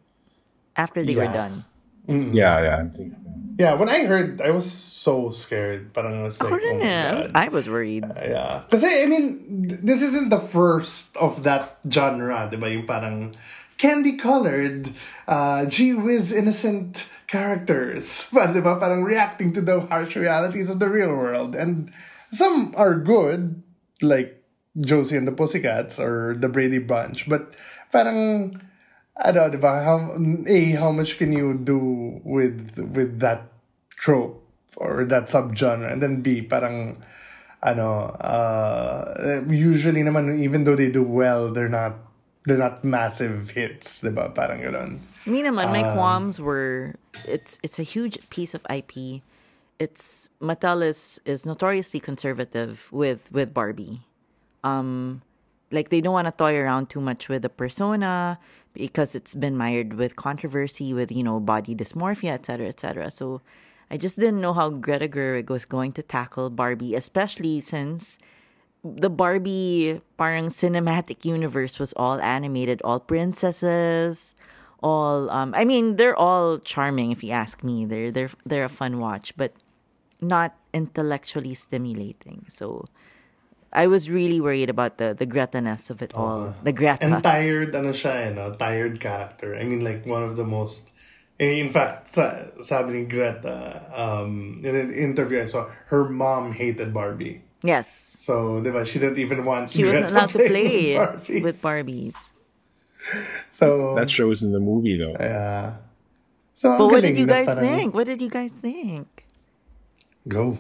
After 0.76 1.04
they 1.04 1.16
were 1.16 1.28
Yeah. 1.28 1.34
done. 1.34 1.66
Yeah, 2.08 2.56
yeah. 2.64 2.78
I 2.82 2.88
think. 2.90 3.14
yeah, 3.60 3.74
when 3.76 3.88
I 3.88 4.04
heard, 4.06 4.42
I 4.42 4.50
was 4.50 4.66
so 4.66 5.30
scared. 5.30 5.94
Parang 5.94 6.22
I 6.22 6.24
was 6.24 6.42
like, 6.42 6.52
Ako 6.52 6.64
oh 6.66 6.78
my 6.80 6.86
eh. 6.86 7.12
I 7.12 7.16
was, 7.16 7.28
God. 7.28 7.36
I 7.38 7.48
was 7.50 7.70
worried. 7.70 8.06
Yeah. 8.16 8.64
Kasi, 8.72 9.04
I 9.04 9.06
mean, 9.06 9.38
this 9.84 10.02
isn't 10.02 10.30
the 10.30 10.40
first 10.40 11.16
of 11.18 11.44
that 11.44 11.78
genre, 11.92 12.48
di 12.50 12.58
ba? 12.58 12.72
Yung 12.72 12.88
parang 12.88 13.36
candy-colored, 13.78 14.90
uh, 15.28 15.66
gee 15.68 15.94
whiz 15.94 16.32
innocent 16.34 17.08
characters. 17.28 18.28
Pa, 18.34 18.48
di 18.56 18.62
ba? 18.62 18.80
Parang 18.82 19.04
reacting 19.04 19.54
to 19.54 19.62
the 19.62 19.82
harsh 19.86 20.16
realities 20.16 20.70
of 20.70 20.80
the 20.80 20.90
real 20.90 21.10
world. 21.14 21.54
And 21.54 21.92
some 22.34 22.74
are 22.76 22.96
good, 22.98 23.62
like 24.02 24.41
Josie 24.80 25.18
and 25.18 25.28
the 25.28 25.36
Pussycats 25.36 26.00
or 26.00 26.36
the 26.38 26.48
Brady 26.48 26.80
Bunch. 26.80 27.28
But 27.28 27.56
parang, 27.92 28.56
ano, 29.20 29.50
di 29.50 29.58
ba? 29.58 29.84
How, 29.84 30.16
A, 30.48 30.60
how 30.80 30.92
much 30.92 31.18
can 31.18 31.34
you 31.34 31.56
do 31.60 32.22
with 32.24 32.80
with 32.96 33.20
that 33.20 33.52
trope 34.00 34.40
or 34.78 35.04
that 35.06 35.28
subgenre? 35.28 35.92
And 35.92 36.02
then 36.02 36.22
B, 36.22 36.42
parang, 36.42 37.04
ano, 37.64 38.16
uh, 38.24 39.44
usually 39.50 40.04
naman, 40.04 40.40
even 40.40 40.64
though 40.64 40.76
they 40.76 40.90
do 40.90 41.04
well, 41.04 41.52
they're 41.52 41.70
not, 41.70 42.00
they're 42.46 42.58
not 42.58 42.84
massive 42.84 43.52
hits, 43.52 44.02
di 44.02 44.10
ba? 44.10 44.32
Parang 44.32 44.64
gano'n. 44.64 44.98
Me 45.28 45.44
naman, 45.44 45.70
my 45.70 45.84
Um, 45.84 45.94
qualms 45.94 46.42
were 46.42 46.96
it's 47.28 47.60
it's 47.62 47.78
a 47.78 47.84
huge 47.86 48.18
piece 48.32 48.56
of 48.56 48.66
IP. 48.72 49.22
It's 49.78 50.30
Mattel 50.42 50.82
is 50.82 51.22
is 51.26 51.46
notoriously 51.46 52.00
conservative 52.00 52.88
with 52.90 53.30
with 53.30 53.54
Barbie. 53.54 54.02
Um 54.64 55.22
like 55.72 55.90
they 55.90 56.02
don't 56.02 56.14
want 56.14 56.28
to 56.28 56.32
toy 56.32 56.58
around 56.58 56.90
too 56.90 57.02
much 57.02 57.30
with 57.30 57.42
the 57.42 57.50
persona 57.50 58.38
because 58.74 59.16
it's 59.16 59.36
been 59.36 59.58
mired 59.58 59.94
with 59.94 60.16
controversy 60.16 60.94
with, 60.94 61.12
you 61.12 61.24
know, 61.24 61.40
body 61.40 61.76
dysmorphia, 61.76 62.32
etc., 62.32 62.68
etc. 62.68 63.12
So 63.12 63.42
I 63.90 63.98
just 63.98 64.20
didn't 64.20 64.42
know 64.42 64.54
how 64.54 64.70
Greta 64.70 65.08
Gerwig 65.08 65.50
was 65.50 65.66
going 65.66 65.92
to 65.94 66.04
tackle 66.04 66.50
Barbie, 66.50 66.96
especially 66.96 67.60
since 67.60 68.20
the 68.84 69.10
Barbie 69.10 70.02
parang 70.18 70.48
cinematic 70.48 71.26
universe 71.26 71.78
was 71.80 71.94
all 71.94 72.20
animated, 72.20 72.82
all 72.84 73.00
princesses, 73.00 74.36
all 74.82 75.30
um 75.30 75.54
I 75.56 75.66
mean 75.66 75.98
they're 75.98 76.18
all 76.18 76.58
charming 76.58 77.12
if 77.12 77.24
you 77.24 77.32
ask 77.32 77.64
me. 77.64 77.86
They're 77.86 78.12
they're 78.12 78.32
they're 78.46 78.66
a 78.66 78.70
fun 78.70 79.00
watch, 79.00 79.36
but 79.38 79.54
not 80.22 80.56
intellectually 80.74 81.54
stimulating. 81.54 82.46
So 82.48 82.86
I 83.74 83.88
was 83.88 84.10
really 84.10 84.40
worried 84.44 84.70
about 84.70 84.98
the 85.00 85.16
the 85.16 85.26
Greta-ness 85.26 85.90
of 85.90 86.02
it 86.04 86.12
all. 86.14 86.54
The 86.64 86.76
Greta. 86.76 87.00
And 87.08 87.24
tired, 87.24 87.72
ano 87.76 87.96
siya, 87.96 88.28
eh, 88.28 88.30
no? 88.36 88.52
tired 88.60 89.00
character. 89.00 89.56
I 89.56 89.64
mean, 89.64 89.80
like, 89.80 90.04
one 90.06 90.24
of 90.28 90.36
the 90.36 90.44
most, 90.44 90.92
in 91.40 91.72
fact, 91.72 92.12
sa, 92.12 92.52
sabi 92.60 92.94
ni 93.00 93.04
Greta, 93.08 93.88
um, 93.96 94.60
in 94.64 94.76
an 94.76 94.92
interview 94.92 95.40
I 95.42 95.48
saw, 95.48 95.72
her 95.88 96.04
mom 96.12 96.52
hated 96.52 96.92
Barbie. 96.94 97.48
yes. 97.64 98.18
So, 98.20 98.60
di 98.60 98.70
ba, 98.76 98.84
she 98.84 99.00
didn't 99.00 99.22
even 99.24 99.46
want 99.48 99.72
She 99.72 99.86
wasn't 99.88 100.12
allowed 100.12 100.36
to 100.36 100.42
play 100.44 100.98
with 100.98 101.00
Barbie. 101.00 101.42
with 101.42 101.58
Barbies. 101.62 102.18
so, 103.52 103.96
That 103.96 104.10
shows 104.10 104.44
in 104.44 104.52
the 104.52 104.60
movie 104.60 104.98
though. 104.98 105.16
yeah. 105.20 105.78
So, 106.54 106.78
But 106.78 106.88
what 106.92 107.02
did 107.02 107.18
you 107.18 107.26
guys 107.26 107.48
parang- 107.48 107.64
think? 107.64 107.88
What 107.96 108.06
did 108.06 108.22
you 108.22 108.30
guys 108.30 108.52
think? 108.52 109.08
Go. 110.28 110.58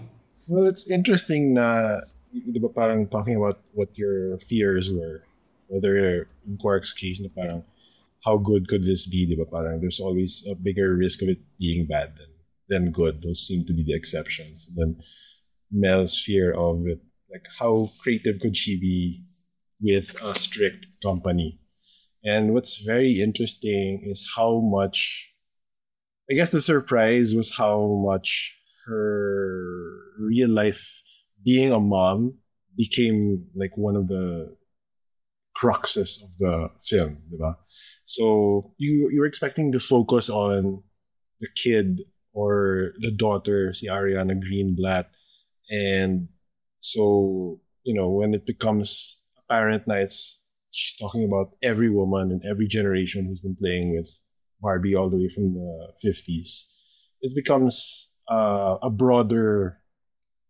Well, 0.47 0.65
it's 0.65 0.89
interesting 0.89 1.53
na, 1.53 2.01
di 2.31 2.59
parang 2.73 3.07
talking 3.07 3.35
about 3.35 3.59
what 3.73 3.91
your 3.97 4.39
fears 4.39 4.91
were 4.91 5.23
whether 5.71 6.27
in 6.45 6.57
Quark's 6.59 6.93
case 6.93 7.21
na 7.21 7.31
parang 7.33 7.63
how 8.25 8.37
good 8.37 8.67
could 8.67 8.83
this 8.83 9.07
be, 9.07 9.25
di? 9.25 9.39
Parang 9.47 9.79
there's 9.79 9.99
always 9.99 10.45
a 10.51 10.53
bigger 10.53 10.93
risk 10.93 11.23
of 11.23 11.29
it 11.29 11.39
being 11.57 11.87
bad 11.87 12.13
than, 12.19 12.31
than 12.67 12.91
good. 12.91 13.23
Those 13.23 13.47
seem 13.47 13.65
to 13.65 13.73
be 13.73 13.83
the 13.83 13.95
exceptions. 13.95 14.67
And 14.67 14.77
then 14.77 15.03
Mel's 15.71 16.19
fear 16.19 16.53
of 16.53 16.85
it, 16.85 16.99
like 17.31 17.47
how 17.57 17.89
creative 18.03 18.39
could 18.39 18.55
she 18.55 18.77
be 18.77 19.23
with 19.79 20.21
a 20.21 20.35
strict 20.35 20.85
company? 21.01 21.59
And 22.23 22.53
what's 22.53 22.83
very 22.85 23.21
interesting 23.21 24.03
is 24.05 24.29
how 24.35 24.59
much, 24.59 25.33
I 26.29 26.35
guess 26.35 26.51
the 26.51 26.61
surprise 26.61 27.33
was 27.33 27.55
how 27.55 28.03
much 28.05 28.55
her 28.85 29.97
real 30.19 30.49
life 30.49 31.01
being 31.43 31.71
a 31.71 31.79
mom 31.79 32.35
became 32.77 33.45
like 33.55 33.77
one 33.77 33.95
of 33.95 34.07
the 34.07 34.55
cruxes 35.57 36.21
of 36.23 36.37
the 36.37 36.69
film, 36.83 37.17
diba? 37.31 37.55
So 38.05 38.73
you 38.77 39.09
you're 39.11 39.25
expecting 39.25 39.71
to 39.71 39.79
focus 39.79 40.29
on 40.29 40.83
the 41.39 41.47
kid 41.55 42.01
or 42.33 42.93
the 42.99 43.11
daughter, 43.11 43.73
si 43.73 43.87
Ariana 43.87 44.39
Greenblatt, 44.39 45.07
and 45.69 46.27
so 46.79 47.59
you 47.83 47.93
know 47.93 48.09
when 48.09 48.33
it 48.33 48.45
becomes 48.45 49.21
apparent 49.37 49.87
na 49.87 49.95
it's 49.95 50.41
she's 50.71 50.95
talking 50.97 51.25
about 51.25 51.51
every 51.61 51.89
woman 51.89 52.31
and 52.31 52.41
every 52.45 52.67
generation 52.67 53.25
who's 53.25 53.41
been 53.41 53.55
playing 53.55 53.95
with 53.95 54.09
Barbie 54.61 54.95
all 54.95 55.09
the 55.09 55.17
way 55.17 55.27
from 55.27 55.53
the 55.53 55.91
50s. 56.03 56.67
It 57.21 57.35
becomes 57.35 58.11
uh, 58.29 58.77
a 58.81 58.89
broader 58.89 59.80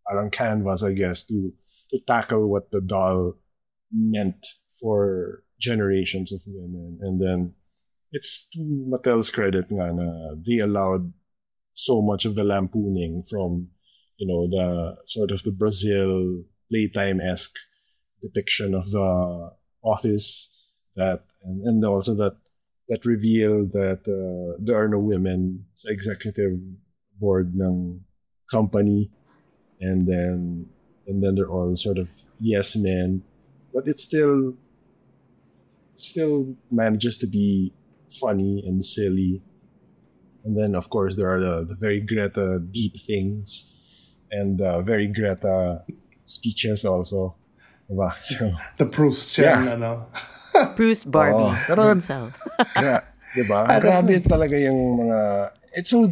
parang 0.06 0.30
canvas, 0.30 0.82
I 0.82 0.92
guess, 0.92 1.24
to 1.26 1.52
to 1.90 1.98
tackle 2.06 2.48
what 2.48 2.70
the 2.70 2.80
doll 2.80 3.34
meant 3.92 4.46
for 4.80 5.44
generations 5.60 6.32
of 6.32 6.42
women. 6.46 6.98
And 7.02 7.20
then 7.20 7.54
it's 8.10 8.48
to 8.50 8.60
Mattel's 8.88 9.30
credit 9.30 9.70
nga 9.70 9.92
na 9.92 10.34
they 10.40 10.58
allowed 10.58 11.12
so 11.72 12.02
much 12.02 12.24
of 12.24 12.34
the 12.34 12.44
lampooning 12.44 13.22
from, 13.22 13.68
you 14.16 14.26
know, 14.26 14.48
the 14.48 14.96
sort 15.06 15.30
of 15.30 15.42
the 15.42 15.52
Brazil 15.52 16.42
playtime-esque 16.68 17.56
depiction 18.20 18.74
of 18.74 18.90
the 18.90 19.50
office 19.82 20.48
that 20.96 21.24
and, 21.42 21.62
and 21.66 21.84
also 21.84 22.14
that 22.14 22.36
that 22.88 23.04
reveal 23.06 23.66
that 23.66 24.04
uh, 24.04 24.56
there 24.60 24.76
are 24.76 24.88
no 24.88 24.98
women 24.98 25.64
executive 25.86 26.58
board 27.18 27.54
ng 27.54 28.00
company 28.50 29.10
and 29.82 30.06
then 30.06 30.64
and 31.10 31.18
then 31.22 31.34
they're 31.34 31.50
all 31.50 31.74
sort 31.74 31.98
of 31.98 32.06
yes 32.38 32.78
men 32.78 33.20
but 33.74 33.84
it 33.90 33.98
still 33.98 34.54
still 35.94 36.54
manages 36.70 37.18
to 37.18 37.26
be 37.26 37.72
funny 38.08 38.62
and 38.66 38.84
silly 38.84 39.42
and 40.44 40.56
then 40.56 40.74
of 40.74 40.88
course 40.90 41.16
there 41.16 41.28
are 41.30 41.40
the, 41.40 41.64
the 41.64 41.74
very 41.74 42.00
greta 42.00 42.58
deep 42.70 42.96
things 42.96 43.72
and 44.30 44.60
uh, 44.60 44.80
very 44.82 45.06
greta 45.06 45.82
speeches 46.24 46.84
also 46.84 47.34
diba? 47.90 48.14
so 48.22 48.52
The 48.78 48.86
Proustian, 48.86 49.44
Yeah. 49.44 49.74
ano. 49.76 50.06
Bruce 50.76 51.04
Barbie 51.12 51.52
Oo. 51.52 51.56
Pero- 51.68 51.88
himself. 51.92 52.32
Gra- 52.76 53.04
diba? 53.36 53.68
Grabe 53.80 54.20
talaga 54.24 54.56
yung 54.56 55.04
mga... 55.08 55.18
It's 55.76 55.90
so 55.92 56.08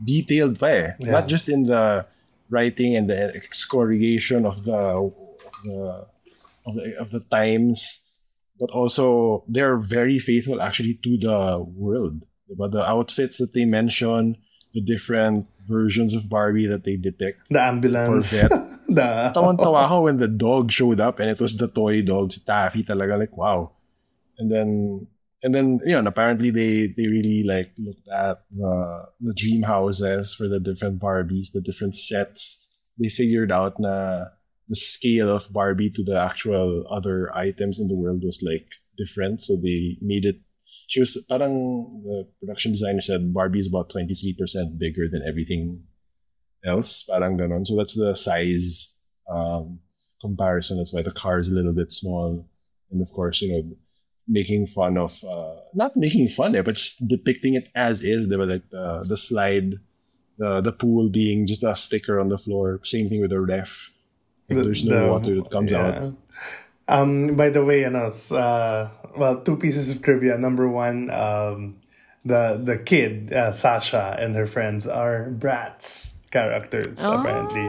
detailed 0.00 0.56
pa 0.60 0.68
eh. 0.72 0.88
Yeah. 1.00 1.12
Not 1.20 1.28
just 1.28 1.48
in 1.48 1.64
the 1.64 2.04
writing 2.50 2.96
and 2.96 3.08
the 3.08 3.34
excoriation 3.34 4.46
of 4.46 4.64
the 4.64 4.74
of 4.74 5.62
the 5.64 6.06
of 6.66 6.74
the, 6.74 6.96
of 6.98 7.10
the 7.10 7.20
times, 7.20 8.02
but 8.58 8.70
also 8.70 9.44
they're 9.48 9.76
very 9.76 10.18
faithful 10.18 10.60
actually 10.60 10.94
to 11.02 11.18
the 11.18 11.64
world. 11.76 12.22
But 12.56 12.72
The 12.72 12.84
outfits 12.84 13.38
that 13.38 13.52
they 13.52 13.64
mention, 13.64 14.36
the 14.74 14.80
different 14.80 15.46
versions 15.64 16.14
of 16.14 16.28
Barbie 16.28 16.66
that 16.66 16.84
they 16.84 16.96
depict. 16.96 17.40
The 17.50 17.62
ambulance. 17.62 18.34
The, 18.84 19.32
Tawan-tawa 19.32 19.88
ako 19.88 20.02
when 20.02 20.18
the 20.18 20.28
dog 20.28 20.70
showed 20.70 21.00
up 21.00 21.18
and 21.18 21.30
it 21.30 21.40
was 21.40 21.56
the 21.56 21.68
toy 21.68 22.02
dog, 22.02 22.32
si 22.32 22.44
Taffy 22.44 22.84
talaga, 22.84 23.18
like, 23.18 23.34
wow. 23.34 23.72
And 24.38 24.52
then, 24.52 25.06
and 25.44 25.54
then, 25.54 25.78
you 25.84 25.92
know, 25.92 26.08
apparently 26.08 26.50
they, 26.50 26.86
they 26.96 27.06
really 27.06 27.44
like 27.44 27.70
looked 27.76 28.08
at 28.08 28.44
the, 28.50 29.04
the 29.20 29.34
dream 29.36 29.62
houses 29.62 30.34
for 30.34 30.48
the 30.48 30.58
different 30.58 30.98
Barbies, 30.98 31.52
the 31.52 31.60
different 31.60 31.94
sets. 31.94 32.66
They 32.98 33.08
figured 33.08 33.52
out 33.52 33.78
na 33.78 34.24
the 34.70 34.76
scale 34.76 35.28
of 35.28 35.52
Barbie 35.52 35.90
to 35.90 36.02
the 36.02 36.18
actual 36.18 36.86
other 36.90 37.30
items 37.36 37.78
in 37.78 37.88
the 37.88 37.94
world 37.94 38.22
was 38.24 38.42
like 38.42 38.72
different. 38.96 39.42
So 39.42 39.56
they 39.56 39.98
made 40.00 40.24
it, 40.24 40.36
she 40.86 41.00
was, 41.00 41.22
parang 41.28 42.00
the 42.04 42.26
production 42.40 42.72
designer 42.72 43.02
said 43.02 43.34
Barbie 43.34 43.60
is 43.60 43.68
about 43.68 43.90
23% 43.90 44.78
bigger 44.78 45.08
than 45.12 45.22
everything 45.28 45.82
else. 46.64 47.04
Parang 47.04 47.36
ganon. 47.36 47.66
So 47.66 47.76
that's 47.76 47.94
the 47.94 48.14
size 48.14 48.96
um, 49.30 49.80
comparison. 50.22 50.78
That's 50.78 50.94
why 50.94 51.02
the 51.02 51.12
car 51.12 51.38
is 51.38 51.52
a 51.52 51.54
little 51.54 51.74
bit 51.74 51.92
small. 51.92 52.48
And 52.90 53.02
of 53.02 53.08
course, 53.14 53.42
you 53.42 53.52
know, 53.52 53.76
making 54.26 54.66
fun 54.66 54.96
of, 54.98 55.22
uh, 55.24 55.54
not 55.74 55.96
making 55.96 56.28
fun, 56.28 56.54
eh, 56.56 56.62
but 56.62 56.76
just 56.76 57.06
depicting 57.06 57.54
it 57.54 57.68
as 57.74 58.02
is. 58.02 58.28
They 58.28 58.36
were 58.36 58.46
like 58.46 58.68
the, 58.70 59.04
the 59.06 59.16
slide, 59.16 59.74
the, 60.38 60.60
the 60.60 60.72
pool 60.72 61.08
being 61.10 61.46
just 61.46 61.62
a 61.62 61.76
sticker 61.76 62.18
on 62.20 62.28
the 62.28 62.38
floor. 62.38 62.80
Same 62.84 63.08
thing 63.08 63.20
with 63.20 63.30
the 63.30 63.40
ref. 63.40 63.92
Like, 64.48 64.58
The- 64.58 64.64
there's 64.64 64.84
no 64.84 65.06
the- 65.06 65.12
water 65.12 65.34
that 65.36 65.50
comes 65.50 65.72
yeah. 65.72 65.86
out. 66.04 66.14
Um, 66.86 67.34
by 67.36 67.48
the 67.48 67.64
way, 67.64 67.84
ano, 67.84 68.06
s- 68.08 68.30
uh, 68.30 68.90
well, 69.16 69.40
two 69.40 69.56
pieces 69.56 69.88
of 69.88 70.02
trivia. 70.02 70.36
Number 70.36 70.68
one, 70.68 71.08
um, 71.10 71.76
the 72.26 72.60
the 72.62 72.76
kid 72.76 73.32
uh, 73.32 73.52
Sasha 73.52 74.16
and 74.20 74.34
her 74.36 74.46
friends 74.46 74.86
are 74.86 75.30
Bratz 75.32 76.20
characters 76.30 77.00
apparently. 77.02 77.68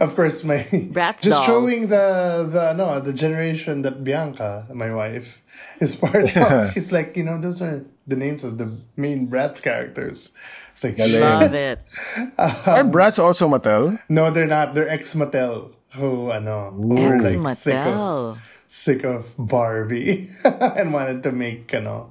Of 0.00 0.14
course, 0.14 0.44
my 0.44 0.58
Bratz 0.92 1.22
just 1.22 1.30
dolls. 1.30 1.46
showing 1.46 1.88
the 1.88 2.46
the 2.50 2.72
no 2.74 3.00
the 3.00 3.12
generation 3.12 3.82
that 3.82 4.04
Bianca, 4.04 4.66
my 4.72 4.92
wife, 4.94 5.38
is 5.80 5.96
part 5.96 6.36
of. 6.36 6.76
It's 6.76 6.92
like 6.92 7.16
you 7.16 7.24
know 7.24 7.40
those 7.40 7.60
are 7.62 7.84
the 8.06 8.16
names 8.16 8.44
of 8.44 8.58
the 8.58 8.70
main 8.96 9.28
Bratz 9.28 9.62
characters. 9.62 10.34
It's 10.72 10.84
like 10.84 10.94
Galing. 10.96 11.20
Love 11.20 11.54
it. 11.54 11.78
Um, 12.16 12.30
are 12.38 12.84
Bratz 12.86 13.18
also 13.18 13.48
Mattel? 13.48 13.98
no, 14.08 14.30
they're 14.30 14.46
not. 14.46 14.74
They're 14.74 14.88
ex 14.88 15.14
Mattel. 15.14 15.74
Who 15.94 16.30
ano? 16.32 16.70
who 16.72 16.94
were, 16.96 17.14
Ex 17.16 17.34
like, 17.36 17.56
sick 17.58 17.74
of- 17.76 17.84
Mattel. 17.84 18.38
sick 18.68 19.04
of 19.04 19.34
Barbie 19.36 20.30
and 20.44 20.92
wanted 20.94 21.22
to 21.24 21.32
make 21.32 21.72
you 21.72 21.80
know, 21.84 22.08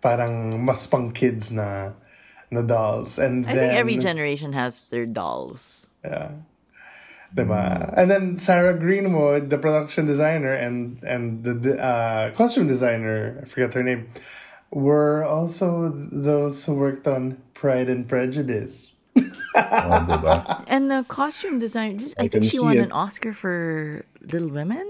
parang 0.00 0.64
mas 0.64 0.86
pang 0.86 1.12
kids 1.12 1.52
na 1.52 1.92
na 2.50 2.62
dolls 2.64 3.18
and 3.20 3.44
I 3.44 3.52
then 3.52 3.68
think 3.68 3.76
every 3.76 3.96
generation 4.00 4.54
has 4.56 4.86
their 4.88 5.04
dolls. 5.04 5.87
Yeah 6.04 6.30
diba? 7.34 7.94
and 7.96 8.10
then 8.10 8.36
Sarah 8.36 8.74
Greenwood 8.74 9.50
the 9.50 9.58
production 9.58 10.06
designer 10.06 10.52
and 10.52 11.02
and 11.02 11.44
the 11.44 11.54
the, 11.54 11.80
uh, 11.80 12.30
costume 12.32 12.66
designer 12.66 13.38
I 13.42 13.44
forget 13.44 13.74
her 13.74 13.82
name 13.82 14.08
were 14.70 15.24
also 15.24 15.92
those 15.94 16.64
who 16.64 16.74
worked 16.74 17.06
on 17.06 17.40
Pride 17.54 17.88
and 17.88 18.08
Prejudice 18.08 18.94
Oh, 19.54 20.04
diba? 20.06 20.64
And 20.68 20.90
the 20.90 21.04
costume 21.08 21.58
design, 21.58 22.00
I, 22.18 22.28
can 22.28 22.42
think 22.42 22.52
she 22.52 22.60
won 22.60 22.76
it. 22.76 22.80
an 22.80 22.92
Oscar 22.92 23.32
for 23.32 24.04
Little 24.20 24.48
Women. 24.48 24.86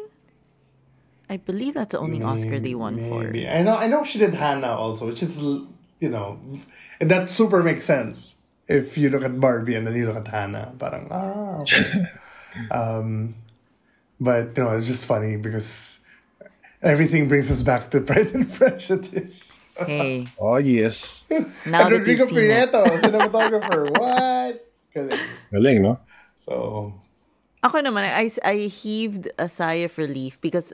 I 1.31 1.37
believe 1.37 1.75
that's 1.75 1.92
the 1.92 1.99
only 1.99 2.23
Oscar 2.23 2.59
they 2.61 2.75
won 2.75 2.97
for. 2.97 3.25
Maybe. 3.25 3.49
I 3.49 3.62
know 3.62 3.77
I 3.77 3.87
know 3.87 4.03
she 4.05 4.18
did 4.18 4.35
Hannah 4.35 4.73
also, 4.73 5.07
which 5.07 5.23
is 5.23 5.40
you 5.40 6.09
know 6.09 6.40
and 7.01 7.11
that 7.11 7.29
super 7.29 7.62
makes 7.62 7.85
sense 7.85 8.37
if 8.68 8.96
you 9.00 9.09
look 9.11 9.24
at 9.24 9.40
Barbie 9.40 9.74
and 9.74 9.87
then 9.87 9.96
you 9.96 10.07
look 10.07 10.16
at 10.20 10.28
Hannah. 10.28 10.72
Parang 10.78 11.09
ah 11.11 11.64
okay. 11.64 11.83
um 12.70 13.35
but 14.20 14.52
you 14.57 14.62
know 14.64 14.76
it's 14.76 14.87
just 14.87 15.07
funny 15.07 15.37
because 15.37 15.98
everything 16.83 17.28
brings 17.28 17.50
us 17.50 17.62
back 17.62 17.90
to 17.90 18.00
Pride 18.09 18.31
and 18.35 18.46
Prejudice. 18.52 19.61
Hey, 19.78 20.26
Oh, 20.42 20.59
yes. 20.59 21.22
now 21.31 21.38
and 21.38 21.74
that 21.74 21.90
Rodrigo 21.92 22.26
you've 22.26 22.35
seen 22.35 22.50
it. 22.50 22.72
Prieto, 22.72 22.83
cinematographer. 22.98 23.94
what? 23.94 24.66
Galing. 24.90 25.22
Galing, 25.54 25.78
no? 25.83 26.00
So 26.37 26.92
Ako 27.62 27.83
naman, 27.83 28.07
I, 28.07 28.31
I 28.46 28.70
heaved 28.70 29.31
a 29.38 29.48
sigh 29.48 29.83
of 29.87 29.98
relief 29.98 30.38
because 30.40 30.70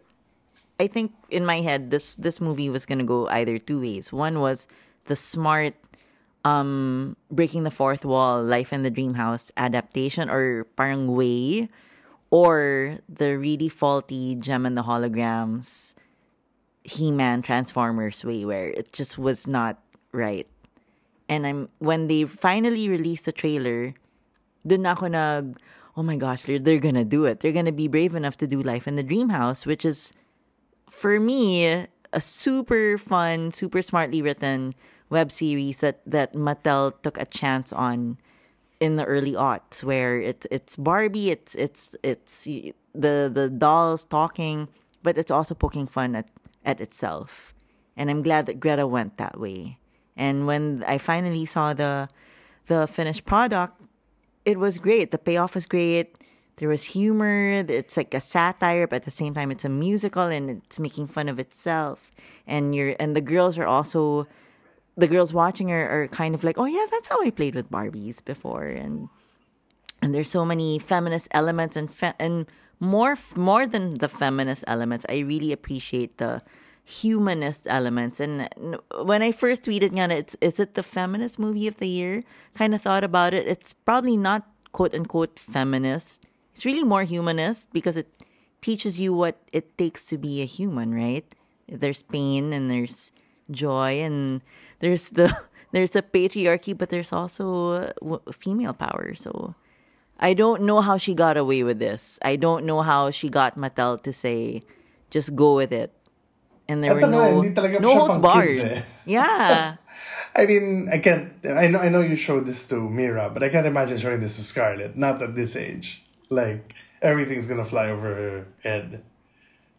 I 0.81 0.87
think 0.89 1.13
in 1.29 1.45
my 1.45 1.61
head 1.61 1.89
this 1.93 2.13
this 2.17 2.41
movie 2.41 2.69
was 2.69 2.85
gonna 2.85 3.05
go 3.09 3.29
either 3.29 3.57
two 3.61 3.81
ways. 3.81 4.13
One 4.13 4.41
was 4.41 4.69
the 5.05 5.17
smart 5.17 5.77
um 6.45 7.17
breaking 7.31 7.65
the 7.65 7.71
fourth 7.71 8.05
wall, 8.05 8.43
life 8.43 8.73
in 8.73 8.83
the 8.83 8.91
dream 8.91 9.15
house 9.15 9.51
adaptation 9.57 10.29
or 10.29 10.65
parang 10.77 11.09
way 11.17 11.69
or 12.31 12.99
the 13.09 13.39
really 13.39 13.69
faulty 13.69 14.35
Jem 14.35 14.67
and 14.67 14.77
the 14.77 14.83
holograms 14.83 15.95
He-Man 16.85 17.43
Transformers 17.43 18.25
way 18.25 18.45
where 18.45 18.69
it 18.69 18.93
just 18.93 19.17
was 19.19 19.47
not 19.47 19.81
right. 20.13 20.47
And 21.29 21.47
I'm 21.47 21.69
when 21.79 22.09
they 22.09 22.25
finally 22.25 22.89
released 22.89 23.25
the 23.25 23.33
trailer, 23.33 23.95
dun 24.67 24.85
ako 24.85 25.09
nag, 25.09 25.57
oh 25.97 26.03
my 26.03 26.17
gosh, 26.17 26.45
they're, 26.45 26.59
they're 26.59 26.83
gonna 26.83 27.05
do 27.05 27.25
it. 27.25 27.41
They're 27.41 27.57
gonna 27.57 27.73
be 27.73 27.89
brave 27.89 28.15
enough 28.15 28.37
to 28.39 28.47
do 28.47 28.61
Life 28.61 28.87
in 28.87 28.97
the 28.97 29.03
Dream 29.03 29.31
House, 29.31 29.65
which 29.65 29.85
is 29.85 30.13
for 30.91 31.19
me, 31.19 31.87
a 32.13 32.21
super 32.21 32.99
fun, 32.99 33.53
super 33.53 33.83
smartly 33.83 34.23
written 34.23 34.75
web 35.15 35.31
series 35.31 35.79
that 35.79 36.03
that 36.07 36.35
Mattel 36.35 36.93
took 37.07 37.17
a 37.23 37.25
chance 37.41 37.71
on 37.73 38.19
in 38.83 38.97
the 38.99 39.07
early 39.07 39.33
aughts, 39.33 39.87
where 39.87 40.19
it 40.21 40.45
it's 40.51 40.75
Barbie, 40.75 41.31
it's 41.31 41.55
it's 41.55 41.95
it's 42.03 42.45
the 42.93 43.31
the 43.39 43.47
dolls 43.49 44.03
talking, 44.05 44.69
but 45.07 45.15
it's 45.17 45.31
also 45.31 45.55
poking 45.55 45.87
fun 45.87 46.19
at 46.19 46.27
at 46.67 46.83
itself, 46.83 47.55
and 47.97 48.11
I'm 48.11 48.23
glad 48.27 48.47
that 48.47 48.59
Greta 48.59 48.87
went 48.87 49.17
that 49.23 49.39
way. 49.39 49.79
And 50.17 50.47
when 50.51 50.85
I 50.87 50.99
finally 50.99 51.47
saw 51.47 51.75
the 51.75 52.09
the 52.67 52.87
finished 52.87 53.25
product, 53.25 53.81
it 54.45 54.59
was 54.59 54.83
great. 54.83 55.11
The 55.15 55.23
payoff 55.23 55.55
was 55.55 55.67
great. 55.67 56.19
There 56.57 56.69
was 56.69 56.95
humor. 56.95 57.65
It's 57.67 57.97
like 57.97 58.15
a 58.15 58.21
satire, 58.21 58.87
but 58.87 58.97
at 59.03 59.05
the 59.05 59.11
same 59.11 59.35
time, 59.35 59.51
it's 59.51 59.65
a 59.65 59.69
musical 59.69 60.27
and 60.31 60.51
it's 60.51 60.79
making 60.79 61.09
fun 61.09 61.29
of 61.29 61.39
itself. 61.39 62.11
And 62.47 62.75
you're 62.75 62.95
and 62.99 63.15
the 63.15 63.25
girls 63.33 63.59
are 63.59 63.67
also 63.67 64.27
the 64.97 65.07
girls 65.07 65.33
watching 65.33 65.73
are, 65.73 65.89
are 65.89 66.09
kind 66.09 66.35
of 66.35 66.45
like, 66.45 66.59
oh 66.59 66.67
yeah, 66.67 66.87
that's 66.91 67.09
how 67.09 67.21
I 67.23 67.31
played 67.31 67.55
with 67.55 67.71
Barbies 67.71 68.25
before, 68.25 68.65
and 68.65 69.09
and 70.03 70.15
there's 70.15 70.31
so 70.31 70.45
many 70.45 70.79
feminist 70.79 71.29
elements 71.31 71.77
and 71.77 71.93
fe- 71.93 72.15
and 72.19 72.47
more 72.81 73.17
more 73.35 73.67
than 73.67 73.95
the 73.95 74.09
feminist 74.09 74.65
elements. 74.67 75.07
I 75.09 75.19
really 75.19 75.53
appreciate 75.53 76.19
the 76.19 76.43
humanist 76.85 77.67
elements. 77.67 78.21
And 78.21 78.49
when 79.03 79.23
I 79.23 79.33
first 79.33 79.65
tweeted, 79.65 79.97
nga 79.97 80.09
na, 80.09 80.15
it's 80.15 80.37
is 80.41 80.61
it 80.61 80.75
the 80.75 80.83
feminist 80.83 81.39
movie 81.39 81.67
of 81.67 81.79
the 81.79 81.89
year? 81.89 82.23
Kind 82.55 82.75
of 82.75 82.83
thought 82.83 83.05
about 83.05 83.35
it. 83.35 83.49
It's 83.49 83.73
probably 83.73 84.17
not 84.17 84.47
quote 84.73 84.95
unquote 84.95 85.39
feminist. 85.39 86.23
It's 86.53 86.65
really 86.65 86.85
more 86.85 87.03
humanist 87.03 87.73
because 87.73 87.97
it 87.97 88.09
teaches 88.61 89.01
you 89.01 89.13
what 89.13 89.41
it 89.53 89.77
takes 89.77 90.05
to 90.07 90.19
be 90.19 90.43
a 90.43 90.47
human, 90.47 90.95
right? 90.95 91.25
There's 91.67 92.03
pain 92.03 92.53
and 92.53 92.71
there's 92.71 93.11
joy 93.51 94.01
and 94.01 94.43
there's 94.85 95.09
the 95.17 95.33
there's 95.73 95.97
a 95.97 96.05
patriarchy, 96.05 96.77
but 96.77 96.93
there's 96.93 97.09
also 97.13 97.89
uh, 98.05 98.19
female 98.37 98.77
power. 98.77 99.17
So 99.17 99.57
I 100.21 100.37
don't 100.37 100.63
know 100.69 100.85
how 100.85 101.01
she 101.01 101.17
got 101.17 101.41
away 101.41 101.65
with 101.65 101.81
this. 101.81 102.21
I 102.21 102.37
don't 102.37 102.69
know 102.69 102.85
how 102.85 103.09
she 103.11 103.33
got 103.33 103.57
Mattel 103.57 103.97
to 104.05 104.13
say, 104.13 104.63
just 105.09 105.33
go 105.35 105.57
with 105.57 105.73
it. 105.73 105.91
And 106.69 106.81
there 106.81 106.97
Eto 106.97 107.01
were 107.05 107.13
no, 107.13 107.41
hindi 107.45 107.79
no 107.81 107.93
holds 107.93 108.17
barred. 108.21 108.49
kids 108.57 108.81
eh. 108.81 108.83
Yeah. 109.05 109.77
I 110.37 110.47
mean, 110.49 110.89
I 110.93 110.99
can't. 110.99 111.33
I 111.45 111.69
know. 111.69 111.79
I 111.79 111.89
know 111.93 112.01
you 112.01 112.17
showed 112.17 112.45
this 112.49 112.65
to 112.73 112.77
Mira, 112.81 113.29
but 113.33 113.43
I 113.45 113.49
can't 113.53 113.67
imagine 113.69 113.97
showing 114.01 114.21
this 114.21 114.37
to 114.37 114.43
Scarlett. 114.43 114.97
Not 114.97 115.21
at 115.23 115.37
this 115.37 115.57
age. 115.57 116.03
Like 116.33 116.73
everything's 117.05 117.47
gonna 117.47 117.65
fly 117.69 117.93
over 117.93 118.09
her 118.09 118.37
head. 118.65 119.05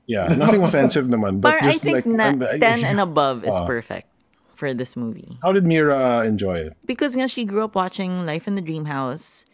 Yeah, 0.05 0.29
nothing 0.37 0.61
offensive 0.61 1.09
naman. 1.09 1.41
But 1.41 1.57
But 1.57 1.63
I 1.65 1.73
just 1.73 1.81
think 1.81 2.05
like, 2.05 2.05
na, 2.05 2.37
I'm- 2.37 2.43
I- 2.45 2.61
10 2.61 2.85
and 2.85 3.01
above 3.01 3.41
is 3.43 3.57
Ah. 3.57 3.65
perfect 3.65 4.05
for 4.55 4.73
this 4.73 4.95
movie. 4.95 5.37
How 5.43 5.51
did 5.51 5.65
Mira 5.65 6.23
enjoy 6.25 6.59
it? 6.59 6.77
Because 6.85 7.15
you 7.15 7.21
know, 7.21 7.27
she 7.27 7.43
grew 7.45 7.63
up 7.63 7.75
watching 7.75 8.25
Life 8.25 8.47
in 8.47 8.55
the 8.55 8.61
Dream 8.61 8.85
House, 8.85 9.45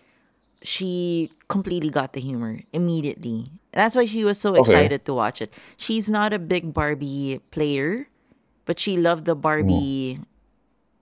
she 0.62 1.32
completely 1.48 1.90
got 1.90 2.14
the 2.14 2.22
humor 2.22 2.60
immediately. 2.72 3.52
That's 3.74 3.96
why 3.96 4.06
she 4.06 4.24
was 4.24 4.40
so 4.40 4.52
Okay. 4.52 4.60
excited 4.62 5.06
to 5.06 5.14
watch 5.14 5.42
it. 5.42 5.54
She's 5.78 6.10
not 6.10 6.34
a 6.34 6.40
big 6.40 6.74
Barbie 6.74 7.42
player, 7.52 8.08
but 8.66 8.80
she 8.80 8.98
loved 8.98 9.26
the 9.26 9.36
Barbie 9.36 10.20
mm. 10.20 10.26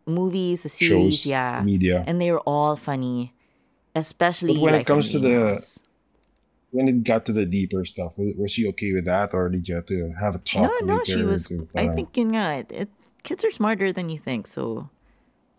movies, 0.06 0.64
the 0.64 0.70
series, 0.70 1.22
Shows, 1.22 1.26
yeah, 1.26 1.62
media. 1.64 2.04
and 2.08 2.22
they 2.22 2.32
were 2.32 2.40
all 2.48 2.76
funny, 2.76 3.34
especially 3.96 4.54
But 4.54 4.62
when 4.62 4.74
it 4.74 4.78
Life 4.78 4.82
in 4.82 4.86
comes 4.86 5.12
to 5.12 5.20
the- 5.20 5.56
House. 5.56 5.80
When 6.72 6.88
it 6.88 7.04
got 7.04 7.26
to 7.26 7.34
the 7.34 7.48
deeper 7.48 7.84
stuff, 7.84 8.14
was, 8.20 8.52
she 8.52 8.68
okay 8.68 8.94
with 8.94 9.06
that, 9.06 9.34
or 9.34 9.50
did 9.50 9.68
you 9.68 9.74
have 9.74 9.88
to 9.88 10.14
have 10.22 10.36
a 10.36 10.38
talk 10.38 10.70
no, 10.86 10.98
no, 10.98 11.04
she 11.04 11.24
was. 11.24 11.46
to, 11.48 11.68
I 11.76 11.88
uh, 11.88 11.96
think 11.96 12.16
you 12.16 12.26
know 12.26 12.48
it, 12.62 12.72
it, 12.72 12.90
kids 13.24 13.44
are 13.46 13.52
smarter 13.52 13.92
than 13.92 14.10
you 14.10 14.18
think, 14.18 14.48
so 14.48 14.90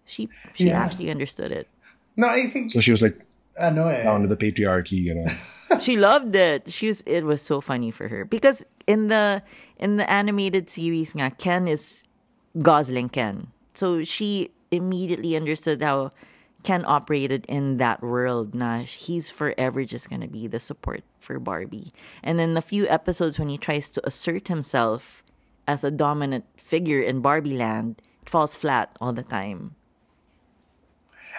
she 0.05 0.29
she 0.55 0.69
Yeah. 0.69 0.81
actually 0.83 1.11
understood 1.11 1.51
it. 1.53 1.69
No, 2.17 2.29
I 2.29 2.49
think. 2.49 2.71
So 2.71 2.81
she 2.81 2.91
was 2.91 3.03
like 3.03 3.19
Ano 3.59 3.89
eh. 3.89 4.03
down 4.03 4.23
to 4.23 4.29
the 4.29 4.37
patriarchy, 4.37 4.99
you 4.99 5.15
know. 5.15 5.29
she 5.81 5.97
loved 5.97 6.35
it. 6.35 6.71
She 6.73 6.89
was 6.89 7.03
it 7.07 7.25
was 7.25 7.43
so 7.43 7.61
funny 7.61 7.91
for 7.91 8.09
her 8.09 8.25
because 8.25 8.65
in 8.87 9.09
the 9.09 9.43
in 9.79 9.97
the 9.97 10.09
animated 10.11 10.69
series 10.71 11.15
nga 11.15 11.31
Ken 11.37 11.69
is 11.69 12.05
Gosling 12.61 13.09
Ken. 13.09 13.49
So 13.75 14.03
she 14.03 14.51
immediately 14.71 15.37
understood 15.37 15.83
how 15.83 16.11
Ken 16.63 16.85
operated 16.87 17.47
in 17.49 17.79
that 17.79 18.03
world. 18.03 18.55
Na 18.55 18.83
he's 18.85 19.31
forever 19.31 19.85
just 19.85 20.11
gonna 20.11 20.29
be 20.29 20.47
the 20.49 20.59
support 20.61 21.03
for 21.19 21.39
Barbie. 21.39 21.93
And 22.23 22.39
then 22.39 22.53
the 22.55 22.63
few 22.65 22.89
episodes 22.89 23.39
when 23.39 23.49
he 23.49 23.59
tries 23.59 23.91
to 23.95 24.01
assert 24.07 24.49
himself 24.49 25.23
as 25.69 25.85
a 25.85 25.91
dominant 25.91 26.45
figure 26.71 27.03
in 27.03 27.19
Barbie 27.21 27.59
land, 27.59 27.99
it 28.23 28.31
falls 28.31 28.55
flat 28.55 28.95
all 29.03 29.13
the 29.13 29.27
time. 29.27 29.75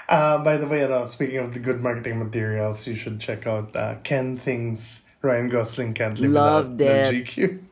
Uh, 0.09 0.37
by 0.43 0.57
the 0.57 0.67
way, 0.67 0.83
ano, 0.83 1.05
speaking 1.07 1.37
of 1.39 1.53
the 1.53 1.59
good 1.59 1.79
marketing 1.81 2.19
materials, 2.19 2.85
you 2.85 2.95
should 2.95 3.19
check 3.19 3.47
out 3.47 3.71
uh, 3.75 3.95
Ken 4.03 4.35
Things 4.37 5.07
Ryan 5.21 5.47
Gosling 5.47 5.93
can't 5.93 6.19
live 6.19 6.31
Loved 6.31 6.79
without 6.79 7.13
it. 7.13 7.25
GQ. 7.25 7.59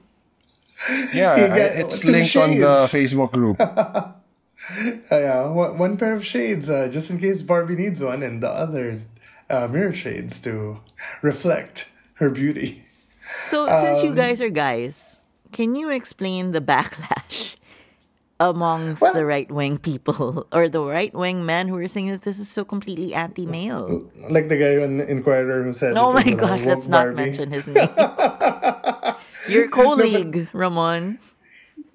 Yeah, 1.13 1.35
You 1.35 1.43
I- 1.51 1.83
it's 1.83 1.99
two 1.99 2.11
linked 2.15 2.35
on 2.39 2.51
the. 2.57 2.87
Facebook 2.87 3.31
group. 3.35 3.59
Uh, 4.69 5.17
yeah, 5.17 5.49
one, 5.49 5.79
one 5.81 5.97
pair 5.97 6.13
of 6.13 6.23
shades, 6.23 6.69
uh, 6.69 6.87
just 6.93 7.09
in 7.09 7.17
case 7.17 7.41
Barbie 7.41 7.73
needs 7.73 8.03
one, 8.05 8.21
and 8.21 8.37
the 8.37 8.47
other 8.47 8.93
uh, 9.49 9.65
mirror 9.67 9.91
shades 9.91 10.39
to 10.45 10.77
reflect 11.25 11.89
her 12.21 12.29
beauty. 12.29 12.85
So 13.49 13.65
since 13.81 14.05
Um, 14.05 14.05
you 14.05 14.13
guys 14.13 14.39
are 14.45 14.53
guys, 14.53 15.17
can 15.51 15.75
you 15.75 15.89
explain 15.89 16.51
the 16.51 16.61
backlash 16.61 17.55
amongst 18.39 19.01
Well- 19.01 19.13
the 19.13 19.25
right 19.25 19.49
wing 19.51 19.77
people 19.77 20.47
or 20.55 20.69
the 20.69 20.79
right 20.81 21.13
wing 21.13 21.45
men 21.45 21.67
who 21.67 21.75
are 21.77 21.87
saying 21.87 22.09
that 22.11 22.23
this 22.23 22.39
is 22.39 22.47
so 22.49 22.63
completely 22.63 23.13
anti 23.13 23.45
male? 23.45 24.07
Like 24.29 24.47
the 24.47 24.57
guy 24.57 24.77
on 24.83 25.01
Inquirer 25.01 25.63
who 25.63 25.73
said, 25.73 25.97
Oh 25.97 26.11
my 26.11 26.23
gosh, 26.31 26.63
let's 26.65 26.87
not 26.87 27.11
Barbie. 27.15 27.15
mention 27.35 27.51
his 27.51 27.67
name. 27.71 27.89
Your 29.49 29.67
colleague, 29.69 30.47
Ramon. 30.53 31.17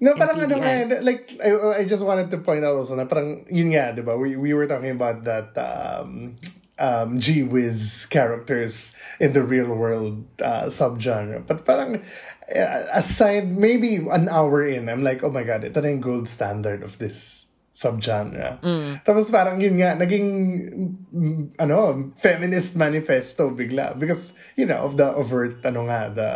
No, 0.01 0.11
parang 0.13 0.43
ano 0.43 0.59
nga, 0.59 0.99
like, 1.01 1.39
I, 1.39 1.81
I 1.81 1.83
just 1.87 2.03
wanted 2.03 2.27
to 2.31 2.37
point 2.43 2.65
out 2.67 2.75
also 2.75 2.95
na 2.99 3.05
parang, 3.07 3.45
yun 3.47 3.71
nga, 3.71 3.95
di 3.95 4.01
ba? 4.03 4.17
We, 4.17 4.35
we 4.35 4.51
were 4.53 4.67
talking 4.67 4.91
about 4.91 5.23
that 5.23 5.55
um, 5.55 6.35
um, 6.77 7.15
G-Wiz 7.19 8.05
characters 8.11 8.91
in 9.23 9.31
the 9.31 9.41
real 9.41 9.71
world 9.71 10.25
uh, 10.43 10.67
subgenre. 10.67 11.47
But 11.47 11.63
parang, 11.63 12.03
aside, 12.49 13.57
maybe 13.57 13.95
an 14.11 14.29
hour 14.29 14.67
in, 14.67 14.89
I'm 14.89 15.03
like, 15.03 15.23
oh 15.23 15.31
my 15.31 15.43
God, 15.43 15.63
ito 15.63 15.81
na 15.81 15.89
yung 15.89 16.01
gold 16.01 16.27
standard 16.27 16.83
of 16.83 16.97
this 16.97 17.47
subgenre. 17.75 18.61
Tapos 19.03 19.27
parang 19.31 19.59
yun 19.59 19.81
nga, 19.81 19.99
naging, 19.99 20.27
mm, 21.11 21.59
ano, 21.59 22.11
feminist 22.15 22.77
manifesto 22.77 23.51
bigla. 23.51 23.97
Because, 23.99 24.37
you 24.55 24.65
know, 24.65 24.79
of 24.85 24.95
the 24.95 25.11
overt, 25.11 25.65
ano 25.65 25.89
nga, 25.89 26.11
the, 26.13 26.31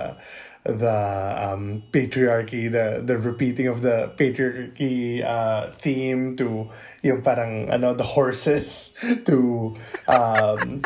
the 0.66 0.98
um, 1.40 1.84
patriarchy, 1.92 2.70
the 2.70 3.02
the 3.06 3.18
repeating 3.18 3.68
of 3.68 3.82
the 3.82 4.12
patriarchy 4.18 5.24
uh, 5.24 5.72
theme 5.80 6.36
to 6.36 6.70
yung 7.02 7.22
parang 7.22 7.72
ano 7.72 7.94
the 7.96 8.04
horses 8.04 8.94
to 9.26 9.74
um, 10.08 10.82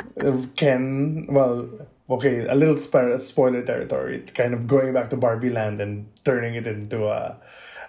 Ken. 0.55 1.25
Well, 1.29 1.89
okay, 2.13 2.45
a 2.47 2.55
little 2.55 2.75
spo- 2.75 3.19
spoiler 3.19 3.61
territory. 3.61 4.23
Kind 4.33 4.53
of 4.53 4.67
going 4.67 4.93
back 4.93 5.09
to 5.09 5.17
Barbie 5.17 5.49
Land 5.49 5.79
and 5.79 6.07
turning 6.23 6.55
it 6.55 6.67
into 6.67 7.07
a, 7.07 7.37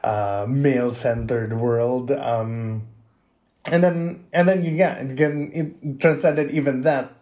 a 0.03 0.47
male-centered 0.49 1.53
world. 1.53 2.11
Um, 2.11 2.83
and 3.71 3.83
then 3.83 4.25
and 4.33 4.49
then 4.49 4.65
yeah, 4.77 4.99
again 4.99 5.51
it 5.55 6.01
transcended 6.01 6.51
even 6.51 6.83
that 6.83 7.13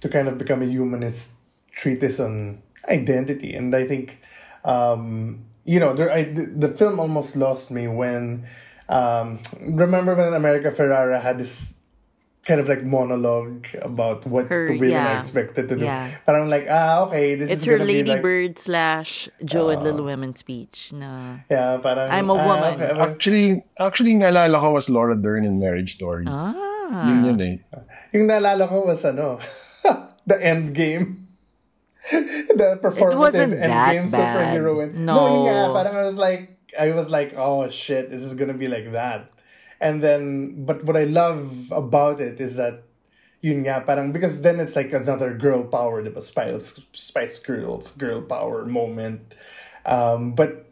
to 0.00 0.08
kind 0.08 0.28
of 0.28 0.38
become 0.38 0.62
a 0.62 0.66
humanist 0.66 1.32
treatise 1.72 2.20
on 2.20 2.62
identity. 2.88 3.54
And 3.54 3.74
I 3.74 3.86
think, 3.86 4.18
um, 4.64 5.44
you 5.64 5.78
know, 5.78 5.92
there, 5.94 6.10
I, 6.10 6.24
the 6.24 6.68
film 6.68 6.98
almost 7.00 7.36
lost 7.36 7.70
me 7.70 7.88
when, 7.88 8.46
um, 8.88 9.38
remember 9.60 10.14
when 10.14 10.34
America 10.34 10.70
Ferrera 10.70 11.20
had 11.20 11.38
this 11.38 11.72
kind 12.46 12.60
of 12.60 12.68
like 12.68 12.82
monologue 12.82 13.66
about 13.82 14.24
what 14.26 14.46
Her- 14.48 14.66
the 14.66 14.74
women 14.80 14.90
yeah. 14.90 15.14
are 15.14 15.18
expected 15.18 15.68
to 15.68 15.76
do. 15.76 15.84
Yeah. 15.84 16.08
But 16.24 16.36
I'm 16.36 16.48
like, 16.48 16.66
ah, 16.70 17.04
okay, 17.08 17.34
this 17.34 17.50
It's 17.50 17.62
is 17.62 17.66
her 17.66 17.76
gonna 17.76 17.86
be 17.86 18.00
Lady 18.00 18.12
like, 18.16 18.22
Bird 18.22 18.58
slash 18.58 19.28
Jo 19.44 19.68
and 19.68 19.82
Little 19.82 20.04
Women 20.04 20.34
speech. 20.36 20.92
No. 20.92 21.40
Yeah, 21.50 21.78
parang, 21.78 22.10
I'm 22.10 22.30
a 22.30 22.34
ah, 22.34 22.46
woman. 22.46 22.74
okay, 22.80 22.90
okay. 22.96 23.00
Actually, 23.00 23.64
actually, 23.78 24.14
naalala 24.14 24.58
ko 24.58 24.72
was 24.72 24.88
Laura 24.88 25.16
Dern 25.16 25.44
in 25.44 25.60
Marriage 25.60 25.94
Story. 25.94 26.24
ah. 26.28 26.54
Yun 26.90 27.24
yun 27.24 27.40
eh. 27.40 27.56
Yung 28.12 28.26
naalala 28.26 28.66
ko 28.68 28.82
was 28.86 29.04
ano, 29.04 29.38
the 30.26 30.36
end 30.42 30.74
game. 30.74 31.28
the 32.10 32.80
performative 32.82 33.18
wasn't 33.18 33.52
end 33.52 33.70
that 33.70 33.92
game 33.92 34.10
bad. 34.10 34.18
superhero. 34.56 34.82
And, 34.82 35.04
No. 35.06 35.14
no, 35.14 35.24
yun 35.28 35.40
nga, 35.46 35.58
parang 35.76 35.94
I 35.94 36.02
was 36.02 36.16
like, 36.18 36.56
I 36.74 36.90
was 36.92 37.10
like, 37.10 37.36
oh 37.36 37.68
shit, 37.68 38.10
this 38.10 38.22
is 38.22 38.34
gonna 38.34 38.56
be 38.56 38.66
like 38.66 38.90
that. 38.92 39.30
And 39.80 40.02
then, 40.02 40.64
but 40.64 40.84
what 40.84 40.96
I 40.96 41.04
love 41.04 41.72
about 41.72 42.20
it 42.20 42.40
is 42.40 42.56
that, 42.56 42.82
yun 43.40 43.64
nga, 43.64 43.82
parang, 43.86 44.12
because 44.12 44.42
then 44.42 44.60
it's 44.60 44.76
like 44.76 44.92
another 44.92 45.34
girl 45.34 45.64
power, 45.64 46.02
the 46.02 46.20
Spice, 46.20 46.80
Spice 46.92 47.38
Girls, 47.38 47.92
girl 47.92 48.20
power 48.20 48.66
moment. 48.66 49.34
Um, 49.86 50.34
but 50.34 50.66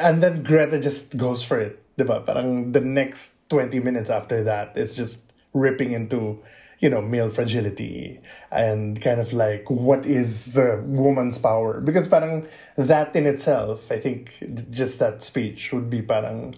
and 0.00 0.22
then 0.22 0.42
Greta 0.42 0.80
just 0.80 1.16
goes 1.16 1.42
for 1.44 1.60
it, 1.60 1.82
diba? 1.96 2.24
Parang 2.24 2.72
the 2.72 2.80
next 2.80 3.34
20 3.48 3.80
minutes 3.80 4.10
after 4.10 4.42
that, 4.44 4.76
it's 4.76 4.94
just 4.94 5.32
ripping 5.52 5.92
into, 5.92 6.38
you 6.80 6.90
know, 6.90 7.00
male 7.00 7.30
fragility 7.30 8.20
and 8.50 9.00
kind 9.00 9.20
of 9.20 9.32
like 9.32 9.68
what 9.70 10.04
is 10.04 10.52
the 10.52 10.82
woman's 10.86 11.38
power? 11.38 11.80
Because 11.80 12.06
parang 12.08 12.46
that 12.76 13.14
in 13.16 13.26
itself, 13.26 13.90
I 13.90 13.98
think 13.98 14.42
just 14.70 14.98
that 14.98 15.22
speech 15.22 15.72
would 15.72 15.88
be 15.88 16.02
parang, 16.02 16.56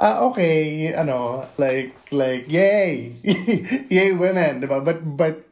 ah, 0.00 0.20
okay, 0.32 0.90
know 1.04 1.46
like, 1.58 1.94
like, 2.10 2.50
yay, 2.50 3.14
yay 3.88 4.12
women? 4.12 4.66
But, 4.66 5.16
but 5.16 5.46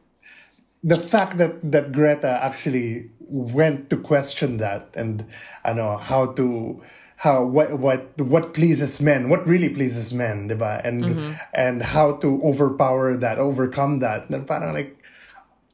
the 0.83 0.95
fact 0.95 1.37
that 1.37 1.59
that 1.71 1.91
Greta 1.91 2.39
actually 2.41 3.09
went 3.19 3.89
to 3.89 3.97
question 3.97 4.57
that 4.57 4.89
and 4.95 5.25
I 5.63 5.73
know 5.73 5.97
how 5.97 6.27
to 6.33 6.81
how 7.17 7.43
what 7.43 7.77
what 7.77 8.17
what 8.17 8.53
pleases 8.53 9.01
men 9.01 9.29
what 9.29 9.45
really 9.45 9.69
pleases 9.69 10.13
men 10.13 10.47
diba 10.47 10.81
and 10.85 11.37
and 11.53 11.83
how 11.83 12.13
to 12.23 12.41
overpower 12.43 13.17
that 13.17 13.37
overcome 13.39 13.99
that. 13.99 14.29
Then 14.29 14.45
parang 14.45 14.73
like 14.73 14.98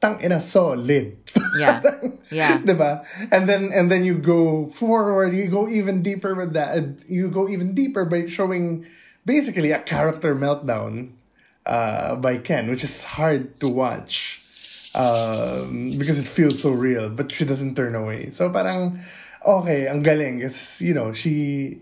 tang 0.06 0.22
ina 0.22 0.38
solid 0.40 1.18
Yeah. 1.58 1.82
Yeah. 2.30 2.58
diba 2.62 3.02
and 3.30 3.48
then 3.50 3.70
and 3.74 3.90
then 3.90 4.02
you 4.06 4.14
go 4.18 4.66
forward 4.70 5.34
you 5.34 5.46
go 5.50 5.66
even 5.66 6.02
deeper 6.02 6.34
with 6.34 6.54
that 6.54 6.74
and 6.78 6.98
you 7.10 7.26
go 7.30 7.48
even 7.50 7.74
deeper 7.74 8.04
by 8.06 8.26
showing 8.26 8.86
basically 9.26 9.70
a 9.74 9.78
character 9.82 10.34
meltdown 10.34 11.14
uh, 11.66 12.14
by 12.16 12.38
Ken 12.38 12.70
which 12.70 12.82
is 12.82 13.02
hard 13.02 13.58
to 13.58 13.68
watch 13.68 14.42
um, 14.96 15.92
because 15.98 16.18
it 16.18 16.24
feels 16.24 16.62
so 16.62 16.70
real, 16.72 17.10
but 17.10 17.30
she 17.30 17.44
doesn't 17.44 17.76
turn 17.76 17.94
away. 17.94 18.30
So 18.30 18.48
parang 18.48 19.00
okay, 19.44 19.86
ang 19.86 20.02
galing 20.02 20.40
because 20.40 20.80
you 20.80 20.94
know 20.94 21.12
she 21.12 21.78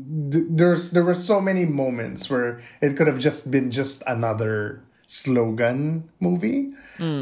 th- 0.00 0.48
there's 0.48 0.90
there 0.90 1.04
were 1.04 1.14
so 1.14 1.40
many 1.44 1.64
moments 1.68 2.30
where 2.30 2.64
it 2.80 2.96
could 2.96 3.06
have 3.06 3.18
just 3.20 3.50
been 3.52 3.70
just 3.70 4.00
another 4.08 4.80
slogan 5.06 6.08
movie, 6.20 6.72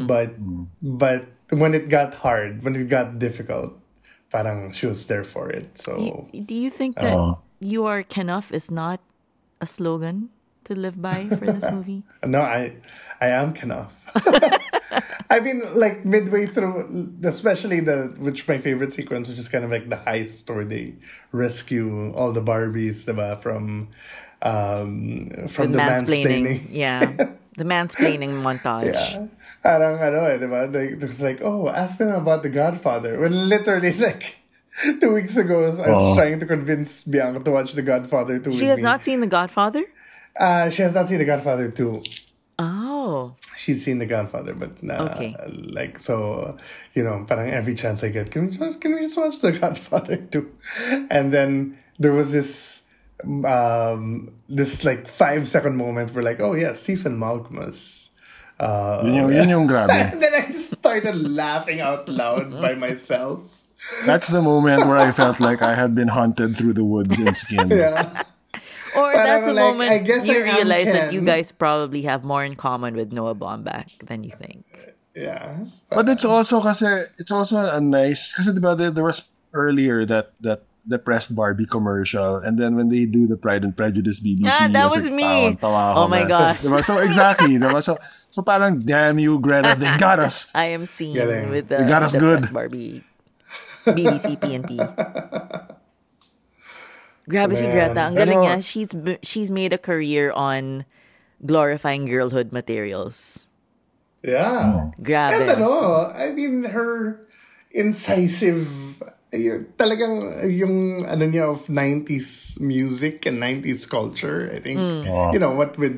but 0.07 0.33
but 0.81 1.25
when 1.49 1.73
it 1.73 1.89
got 1.89 2.13
hard, 2.13 2.63
when 2.63 2.75
it 2.75 2.89
got 2.89 3.19
difficult, 3.19 3.73
parang 4.31 4.71
she 4.73 4.87
was 4.87 5.05
there 5.07 5.23
for 5.23 5.49
it. 5.49 5.77
So 5.77 6.27
Y- 6.33 6.41
Do 6.47 6.55
you 6.55 6.69
think 6.69 6.95
that 6.97 7.13
Oh. 7.13 7.39
you 7.59 7.85
are 7.85 8.03
enough 8.17 8.51
is 8.51 8.71
not 8.71 8.99
a 9.61 9.65
slogan 9.65 10.29
to 10.65 10.73
live 10.75 10.99
by 11.01 11.27
for 11.37 11.45
this 11.45 11.69
movie? 11.75 12.03
No, 12.25 12.41
I 12.41 12.73
I 13.21 13.27
am 13.35 13.53
enough. 13.61 14.01
I 15.29 15.39
mean, 15.39 15.61
like 15.73 16.05
midway 16.05 16.45
through, 16.45 17.09
especially 17.23 17.79
the 17.81 18.13
which 18.21 18.47
my 18.47 18.57
favorite 18.57 18.93
sequence, 18.93 19.27
which 19.29 19.39
is 19.39 19.49
kind 19.49 19.65
of 19.65 19.71
like 19.71 19.89
the 19.89 19.97
heist 19.97 20.49
where 20.53 20.65
they 20.65 20.93
rescue 21.31 22.11
all 22.13 22.31
the 22.31 22.41
Barbies, 22.43 23.05
diba, 23.09 23.41
from 23.41 23.89
um 24.41 25.47
from 25.49 25.71
the 25.71 25.77
the 25.77 25.83
mansplaining. 25.83 26.43
mansplaining. 26.45 26.59
Yeah. 26.69 27.33
The 27.55 27.63
mansplaining 27.63 28.41
montage. 28.41 28.93
Yeah. 28.93 29.27
Parang 29.63 30.01
ano 30.01 30.25
eh, 30.27 30.37
diba? 30.37 30.67
Like, 30.73 30.91
it 30.97 31.01
was 31.01 31.21
like, 31.21 31.39
oh, 31.41 31.69
ask 31.69 31.97
them 31.97 32.09
about 32.13 32.43
The 32.43 32.49
Godfather. 32.49 33.19
When 33.19 33.47
literally, 33.47 33.93
like, 33.93 34.35
two 34.99 35.13
weeks 35.13 35.37
ago, 35.37 35.63
I 35.63 35.67
was 35.69 35.79
Oh. 35.87 36.15
trying 36.15 36.39
to 36.39 36.45
convince 36.45 37.03
Bianca 37.03 37.39
to 37.45 37.51
watch 37.51 37.73
The 37.73 37.81
Godfather 37.83 38.39
2 38.39 38.51
She 38.57 38.65
has 38.67 38.79
me. 38.79 38.83
not 38.83 39.03
seen 39.05 39.19
The 39.21 39.27
Godfather? 39.27 39.83
Uh, 40.35 40.69
she 40.69 40.81
has 40.81 40.93
not 40.93 41.07
seen 41.07 41.19
The 41.19 41.25
Godfather 41.29 41.69
2. 41.69 42.03
Oh. 42.59 43.35
she's 43.57 43.83
seen 43.83 43.97
The 43.99 44.05
Godfather, 44.05 44.53
but 44.53 44.71
uh, 44.85 45.09
Okay. 45.13 45.35
like 45.73 46.01
so, 46.01 46.57
you 46.93 47.03
know, 47.03 47.25
parang 47.27 47.49
every 47.51 47.73
chance 47.75 48.03
I 48.03 48.09
get, 48.09 48.29
can 48.31 48.45
we 48.49 48.57
just, 48.57 48.81
can 48.81 48.93
we 48.95 49.01
just 49.01 49.17
watch 49.17 49.39
The 49.41 49.51
Godfather 49.53 50.17
too? 50.17 50.51
And 51.09 51.33
then 51.33 51.77
there 51.99 52.13
was 52.13 52.31
this 52.31 52.82
um 53.45 54.31
this 54.49 54.83
like 54.83 55.07
five 55.07 55.47
second 55.49 55.75
moment 55.77 56.13
where 56.13 56.23
like, 56.23 56.39
oh 56.39 56.53
yeah, 56.53 56.73
Stephen 56.73 57.17
Malkmus. 57.17 58.09
Uh, 58.59 59.01
Yun 59.03 59.15
yung, 59.15 59.29
yun 59.33 59.49
yung 59.49 59.67
grabe. 59.67 59.89
and 59.89 60.21
then 60.23 60.33
I 60.33 60.45
just 60.45 60.71
started 60.77 61.15
laughing 61.17 61.81
out 61.81 62.07
loud 62.07 62.61
by 62.61 62.75
myself. 62.75 63.63
That's 64.05 64.29
the 64.29 64.41
moment 64.41 64.85
where 64.85 64.95
I 64.97 65.11
felt 65.11 65.39
like 65.41 65.61
I 65.61 65.73
had 65.75 65.95
been 65.95 66.07
hunted 66.07 66.55
through 66.55 66.73
the 66.73 66.85
woods 66.85 67.19
and 67.19 67.35
skinned. 67.35 67.71
Yeah. 67.71 68.23
Or 68.95 69.11
But 69.11 69.23
that's 69.25 69.47
I'm 69.49 69.57
a 69.57 69.59
like, 69.59 69.65
moment 69.73 69.89
I 69.91 69.97
guess 69.97 70.23
you 70.27 70.37
I 70.37 70.47
am 70.47 70.55
realize 70.55 70.85
that 70.93 71.11
you 71.11 71.21
guys 71.25 71.51
probably 71.51 72.03
have 72.03 72.23
more 72.23 72.45
in 72.45 72.55
common 72.55 72.95
with 72.95 73.11
Noah 73.11 73.33
Baumbach 73.35 73.89
than 74.05 74.23
you 74.23 74.31
think. 74.31 74.63
Yeah. 75.17 75.65
But 75.89 76.07
it's 76.07 76.23
also 76.23 76.61
kasi 76.61 77.09
it's 77.17 77.31
also 77.33 77.57
a 77.57 77.81
nice 77.81 78.31
kasi 78.37 78.53
diba 78.53 78.77
there, 78.77 78.91
there 78.93 79.03
was 79.03 79.25
earlier 79.51 80.05
that 80.05 80.31
that 80.45 80.61
depressed 80.83 81.31
Barbie 81.35 81.65
commercial 81.65 82.37
and 82.43 82.59
then 82.59 82.75
when 82.75 82.89
they 82.91 83.05
do 83.07 83.23
the 83.25 83.37
Pride 83.39 83.63
and 83.63 83.71
Prejudice 83.71 84.19
BBC 84.19 84.51
Ah, 84.51 84.67
that 84.67 84.91
was 84.91 85.05
a 85.07 85.11
me. 85.11 85.55
tawan-tawa 85.55 85.95
Oh 85.95 86.07
my 86.11 86.27
man. 86.27 86.27
gosh. 86.27 86.59
Diba? 86.61 86.83
So 86.83 86.99
exactly, 86.99 87.55
diba? 87.55 87.79
So 87.81 87.95
so 88.29 88.41
parang 88.43 88.83
damn 88.83 89.15
you 89.17 89.39
Greta, 89.39 89.79
they 89.79 89.95
got 90.01 90.19
us. 90.19 90.51
I 90.51 90.75
am 90.75 90.83
seen 90.85 91.15
Galing. 91.15 91.49
with 91.49 91.71
the, 91.71 91.79
You 91.79 91.87
got 91.87 92.03
us 92.03 92.11
the 92.11 92.19
good. 92.19 92.51
Barbie 92.51 92.99
BBC 93.87 94.35
PNP. 94.39 94.75
Grabe 97.29 97.55
si 97.55 97.63
Greta. 97.63 98.11
Ang 98.11 98.15
galing 98.19 98.35
Pero- 98.43 98.59
niya. 98.59 98.63
She's, 98.63 98.91
b- 98.91 99.19
she's 99.23 99.47
made 99.51 99.71
a 99.71 99.77
career 99.79 100.31
on 100.35 100.83
glorifying 101.45 102.05
girlhood 102.05 102.51
materials. 102.51 103.47
Yeah. 104.23 104.91
Grabe. 104.99 105.47
And 105.47 105.49
ano, 105.63 106.11
I 106.11 106.31
mean, 106.35 106.63
her 106.67 107.23
incisive, 107.71 108.67
ayun, 109.33 109.65
talagang 109.75 110.45
yung 110.53 111.05
ano 111.09 111.25
niya 111.25 111.49
of 111.49 111.65
90s 111.65 112.61
music 112.61 113.25
and 113.25 113.41
90s 113.41 113.89
culture, 113.89 114.53
I 114.53 114.61
think. 114.61 114.77
You 115.33 115.39
know, 115.41 115.51
what 115.51 115.75
with 115.81 115.97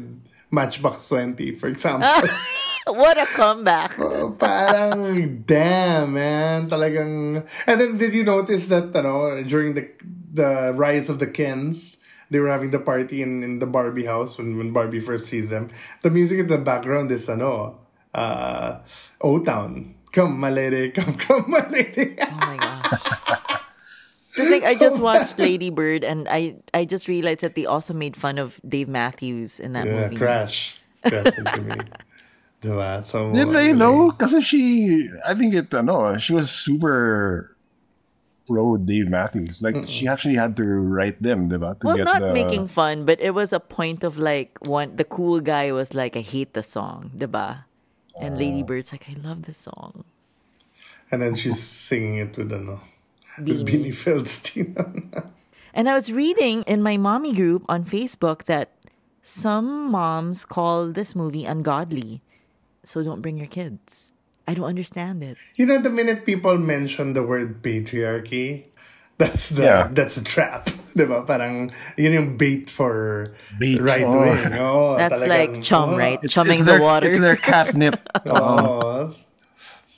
Matchbox 0.51 1.07
20, 1.11 1.59
for 1.59 1.67
example. 1.67 2.07
What 2.85 3.17
a 3.17 3.25
comeback. 3.25 3.97
Oh, 3.99 4.29
parang, 4.37 5.41
damn, 5.41 6.13
man. 6.13 6.69
Talagang, 6.69 7.41
and 7.65 7.81
then 7.81 7.97
did 7.97 8.13
you 8.13 8.23
notice 8.23 8.69
that, 8.69 8.93
ano, 8.93 9.41
during 9.41 9.73
the 9.73 9.89
the 10.29 10.69
rise 10.77 11.09
of 11.09 11.17
the 11.17 11.25
Kens, 11.25 12.05
they 12.29 12.37
were 12.37 12.49
having 12.49 12.69
the 12.69 12.77
party 12.77 13.25
in, 13.25 13.41
in 13.41 13.57
the 13.57 13.65
Barbie 13.65 14.05
house 14.05 14.37
when, 14.37 14.57
when 14.57 14.69
Barbie 14.69 14.99
first 15.01 15.25
sees 15.25 15.49
them. 15.49 15.73
The 16.03 16.11
music 16.13 16.37
in 16.37 16.47
the 16.47 16.61
background 16.61 17.09
is, 17.09 17.25
ano, 17.25 17.81
uh, 18.13 18.85
O-Town. 19.21 19.95
Come, 20.13 20.39
my 20.39 20.51
lady, 20.53 20.91
come, 20.91 21.17
come, 21.25 21.49
my 21.49 21.65
lady. 21.69 22.15
Oh 22.21 22.37
my 22.37 22.57
god. 22.57 22.74
The 24.35 24.43
thing, 24.51 24.65
I 24.65 24.75
just 24.75 24.99
watched 24.99 25.39
Lady 25.39 25.69
Bird 25.69 26.03
and 26.03 26.27
I, 26.27 26.55
I 26.73 26.83
just 26.83 27.07
realized 27.07 27.39
that 27.39 27.55
they 27.55 27.65
also 27.65 27.93
made 27.93 28.17
fun 28.17 28.37
of 28.37 28.59
Dave 28.67 28.89
Matthews 28.89 29.61
in 29.61 29.71
that 29.73 29.87
yeah, 29.87 30.01
movie. 30.11 30.17
crash. 30.17 30.77
Crash 31.07 31.25
into. 31.37 31.85
Diba? 32.61 33.05
So, 33.05 33.31
Did 33.31 33.51
they 33.51 33.71
know? 33.71 34.11
Because 34.11 34.35
she, 34.43 35.07
I 35.25 35.35
think 35.35 35.53
it, 35.53 35.73
uh, 35.73 35.79
ano, 35.79 36.17
she 36.17 36.33
was 36.33 36.51
super 36.51 37.55
pro 38.47 38.75
Dave 38.75 39.07
Matthews. 39.07 39.61
Like, 39.61 39.85
she 39.85 40.07
actually 40.07 40.35
had 40.35 40.57
to 40.57 40.65
write 40.65 41.21
them, 41.21 41.47
diba? 41.49 41.79
To 41.79 41.87
Well, 41.87 41.95
get 41.97 42.03
not 42.03 42.21
the, 42.21 42.33
making 42.33 42.67
fun, 42.67 43.05
but 43.05 43.21
it 43.21 43.31
was 43.31 43.53
a 43.53 43.59
point 43.61 44.03
of 44.03 44.17
like 44.17 44.57
one 44.59 44.95
the 44.97 45.05
cool 45.05 45.39
guy 45.39 45.71
was 45.71 45.93
like, 45.93 46.17
I 46.17 46.21
hate 46.21 46.53
the 46.53 46.63
song, 46.63 47.11
diba? 47.15 47.63
And 48.19 48.37
Lady 48.37 48.63
Oh. 48.63 48.65
Bird's 48.65 48.91
like, 48.91 49.07
I 49.09 49.15
love 49.21 49.43
the 49.43 49.53
song. 49.53 50.03
And 51.11 51.21
then 51.21 51.35
she's 51.35 51.61
singing 51.61 52.17
it 52.17 52.37
with, 52.37 52.51
ano, 52.51 52.81
with 53.37 53.65
Beanie. 53.65 53.91
Beanie 53.91 53.95
Feldstein. 53.95 55.31
And 55.73 55.89
I 55.89 55.93
was 55.93 56.11
reading 56.11 56.63
in 56.63 56.81
my 56.81 56.95
mommy 56.97 57.33
group 57.33 57.65
on 57.67 57.83
Facebook 57.83 58.45
that 58.45 58.71
some 59.21 59.91
moms 59.91 60.45
call 60.45 60.87
this 60.87 61.15
movie 61.15 61.43
ungodly. 61.43 62.21
So 62.85 63.03
don't 63.03 63.21
bring 63.21 63.37
your 63.37 63.47
kids. 63.47 64.13
I 64.47 64.53
don't 64.53 64.65
understand 64.65 65.23
it. 65.23 65.37
You 65.55 65.65
know, 65.65 65.81
the 65.81 65.89
minute 65.89 66.23
people 66.25 66.57
mention 66.57 67.13
the 67.13 67.25
word 67.25 67.61
patriarchy, 67.63 68.65
that's 69.17 69.49
the 69.49 69.63
Yeah. 69.63 69.89
that's 69.91 70.17
a 70.17 70.23
trap. 70.23 70.69
Diba? 70.95 71.25
Parang 71.25 71.71
yun 71.97 72.13
yung 72.13 72.29
bait 72.37 72.69
for 72.69 73.33
Bait, 73.59 73.81
right 73.81 74.05
oh. 74.05 74.15
wing. 74.15 74.53
Oh, 74.53 74.95
That's 74.95 75.19
talagang, 75.19 75.27
like 75.27 75.63
chum, 75.63 75.95
oh, 75.95 75.97
right? 75.97 76.19
It's, 76.21 76.33
Chumming 76.33 76.61
it's 76.61 76.67
the 76.67 76.77
their, 76.77 76.81
water. 76.81 77.07
It's 77.07 77.19
their 77.19 77.35
catnip. 77.35 77.99
Oh. 78.25 78.84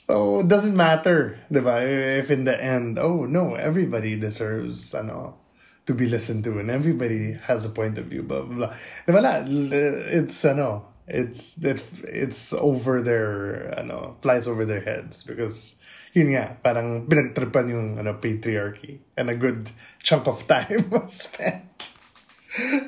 So 0.08 0.40
it 0.40 0.48
doesn't 0.48 0.74
matter? 0.74 1.38
If 1.50 2.30
in 2.30 2.44
the 2.44 2.56
end, 2.56 2.98
oh 2.98 3.26
no, 3.26 3.54
everybody 3.60 4.16
deserves 4.16 4.94
ano 4.96 5.36
to 5.84 5.92
be 5.92 6.08
listened 6.08 6.44
to 6.48 6.58
and 6.58 6.72
everybody 6.72 7.36
has 7.44 7.68
a 7.68 7.68
point 7.68 8.00
of 8.00 8.08
view, 8.08 8.24
blah 8.24 8.40
blah 8.40 8.56
blah. 8.56 8.72
Diba 9.04 9.20
la, 9.20 9.44
it's 9.44 10.40
ano, 10.48 10.88
it's 11.04 11.60
it's 11.60 11.92
it's 12.08 12.56
over 12.56 13.04
their 13.04 13.68
ano, 13.76 14.16
flies 14.24 14.48
over 14.48 14.64
their 14.64 14.80
heads 14.80 15.28
because 15.28 15.76
yun 16.16 16.32
nga, 16.32 16.56
parang 16.64 17.04
pinagtripan 17.04 17.68
yung 17.68 18.00
ano, 18.00 18.16
patriarchy 18.16 19.04
and 19.20 19.28
a 19.28 19.36
good 19.36 19.68
chunk 20.00 20.24
of 20.24 20.40
time 20.48 20.88
was 20.90 21.28
spent 21.28 21.68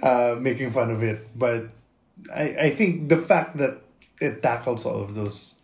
uh, 0.00 0.40
making 0.40 0.72
fun 0.72 0.88
of 0.88 1.04
it. 1.04 1.28
But 1.36 1.68
I, 2.32 2.56
I 2.56 2.70
think 2.72 3.12
the 3.12 3.20
fact 3.20 3.60
that 3.60 3.84
it 4.24 4.40
tackles 4.40 4.88
all 4.88 5.04
of 5.04 5.12
those 5.12 5.59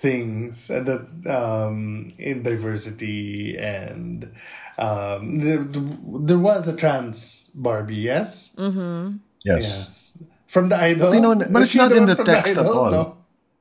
things 0.00 0.70
and 0.70 0.86
that 0.86 1.04
um, 1.30 2.12
in 2.18 2.42
diversity 2.42 3.56
and 3.58 4.30
um, 4.78 5.38
there, 5.38 5.64
there 5.64 6.38
was 6.38 6.68
a 6.68 6.76
trans 6.76 7.50
Barbie, 7.54 7.96
yes, 7.96 8.54
Yes. 8.56 9.18
yes, 9.44 10.18
from 10.46 10.68
the 10.68 10.76
idol. 10.76 11.14
you 11.14 11.20
know, 11.20 11.34
but 11.34 11.62
it's 11.62 11.74
not 11.74 11.92
in 11.92 12.06
the 12.06 12.16
from 12.16 12.26
text 12.26 12.56
at 12.58 12.66
all. 12.66 12.90
No? 12.90 13.16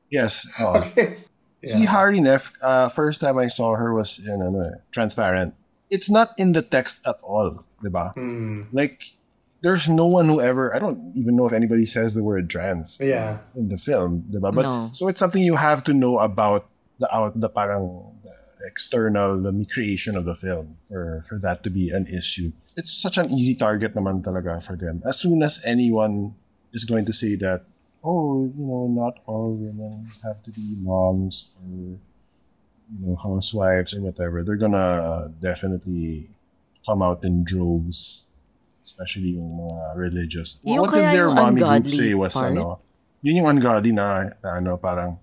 Yes. 0.10 0.48
oo. 0.60 0.82
Okay. 0.92 1.18
See, 1.66 1.86
Hari 1.86 2.20
Nef, 2.22 2.54
uh, 2.62 2.90
first 2.90 3.22
time 3.22 3.38
I 3.40 3.48
saw 3.48 3.74
her 3.74 3.94
was 3.94 4.20
in 4.20 4.38
ano, 4.42 4.60
eh, 4.70 4.78
Transparent. 4.92 5.56
It's 5.90 6.10
not 6.10 6.34
in 6.38 6.54
the 6.54 6.62
text 6.62 7.02
at 7.08 7.18
all, 7.26 7.66
diba? 7.82 8.14
Like, 8.72 9.02
there's 9.62 9.88
no 9.90 10.06
one 10.06 10.28
who 10.28 10.42
ever, 10.42 10.76
I 10.76 10.80
don't 10.80 11.14
even 11.16 11.36
know 11.36 11.46
if 11.48 11.54
anybody 11.54 11.86
says 11.86 12.14
the 12.14 12.24
word 12.24 12.50
trans 12.50 13.00
Yeah. 13.02 13.40
in 13.56 13.70
the 13.70 13.78
film, 13.78 14.26
diba? 14.32 14.54
But, 14.54 14.64
No. 14.64 14.90
So 14.94 15.08
it's 15.08 15.20
something 15.20 15.42
you 15.44 15.56
have 15.56 15.84
to 15.86 15.94
know 15.94 16.20
about 16.20 16.68
the 17.00 17.08
out, 17.14 17.40
the 17.40 17.50
parang 17.50 18.12
the 18.24 18.32
external, 18.68 19.42
the 19.42 19.52
creation 19.72 20.16
of 20.16 20.26
the 20.26 20.36
film 20.36 20.78
for, 20.84 21.24
for 21.28 21.38
that 21.40 21.64
to 21.64 21.70
be 21.70 21.90
an 21.90 22.08
issue. 22.08 22.52
It's 22.76 22.92
such 22.92 23.18
an 23.18 23.32
easy 23.32 23.56
target 23.56 23.96
naman 23.96 24.24
talaga 24.24 24.62
for 24.64 24.76
them. 24.76 25.02
As 25.06 25.20
soon 25.20 25.44
as 25.44 25.62
anyone 25.66 26.36
is 26.74 26.84
going 26.84 27.06
to 27.06 27.14
say 27.14 27.36
that, 27.36 27.64
oh, 28.04 28.46
you 28.46 28.54
know, 28.66 28.88
not 28.88 29.20
all 29.26 29.56
women 29.56 30.06
have 30.24 30.44
to 30.44 30.52
be 30.52 30.76
moms 30.80 31.52
or, 31.64 31.98
you 32.92 33.00
know, 33.02 33.16
housewives 33.16 33.94
or 33.96 34.02
whatever, 34.02 34.44
they're 34.44 34.60
gonna 34.62 34.78
uh, 34.78 35.28
definitely 35.42 36.30
come 36.86 37.02
out 37.02 37.24
in 37.24 37.44
droves, 37.44 38.25
especially 38.86 39.34
yung 39.34 39.50
mga 39.58 39.98
religious. 39.98 40.62
Yung 40.62 40.86
what 40.86 40.94
did 40.94 41.10
their 41.10 41.34
mommy 41.34 41.66
group 41.66 41.90
say 41.90 42.14
was, 42.14 42.38
part? 42.38 42.54
ano, 42.54 42.78
yun 43.26 43.42
yung 43.42 43.50
ungodly 43.58 43.90
na, 43.90 44.30
na 44.46 44.62
ano, 44.62 44.78
parang, 44.78 45.18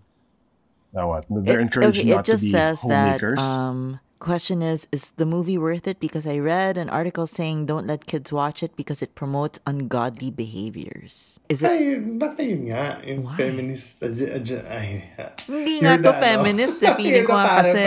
na 0.91 1.07
what? 1.07 1.23
They're 1.31 1.63
It- 1.63 1.71
encouraged 1.71 2.03
okay, 2.03 2.11
not 2.11 2.27
it 2.27 2.33
just 2.35 2.43
to 2.43 2.51
be 2.51 2.53
says 2.53 2.77
that 2.91 3.23
um 3.39 4.03
question 4.23 4.63
is 4.63 4.87
is 4.95 5.19
the 5.19 5.27
movie 5.27 5.59
worth 5.59 5.91
it 5.91 5.99
because 5.99 6.31
i 6.31 6.39
read 6.39 6.79
an 6.79 6.87
article 6.87 7.27
saying 7.27 7.67
don't 7.67 7.91
let 7.91 8.07
kids 8.07 8.31
watch 8.31 8.63
it 8.63 8.71
because 8.79 9.03
it 9.03 9.11
promotes 9.19 9.59
ungodly 9.67 10.31
behaviors 10.31 11.43
is 11.51 11.59
it 11.59 11.67
Ay, 11.75 11.99
baka 12.23 12.39
yun 12.39 12.71
nga. 12.71 13.03
Yung 13.03 13.27
feminist. 13.35 13.99
ag- 13.99 14.31
ag- 14.39 14.63
ay, 14.71 15.11
Hindi 15.51 15.83
you're 15.83 15.99
nga 15.99 15.99
to 15.99 16.03
the, 16.07 16.15
ano, 16.15 16.23
feminist 16.23 16.79
eh. 16.87 16.95
Feeling 17.03 17.19
you're 17.19 17.27
ko 17.27 17.35
the 17.35 17.43
nga 17.43 17.51
parent, 17.51 17.75
kasi. 17.75 17.87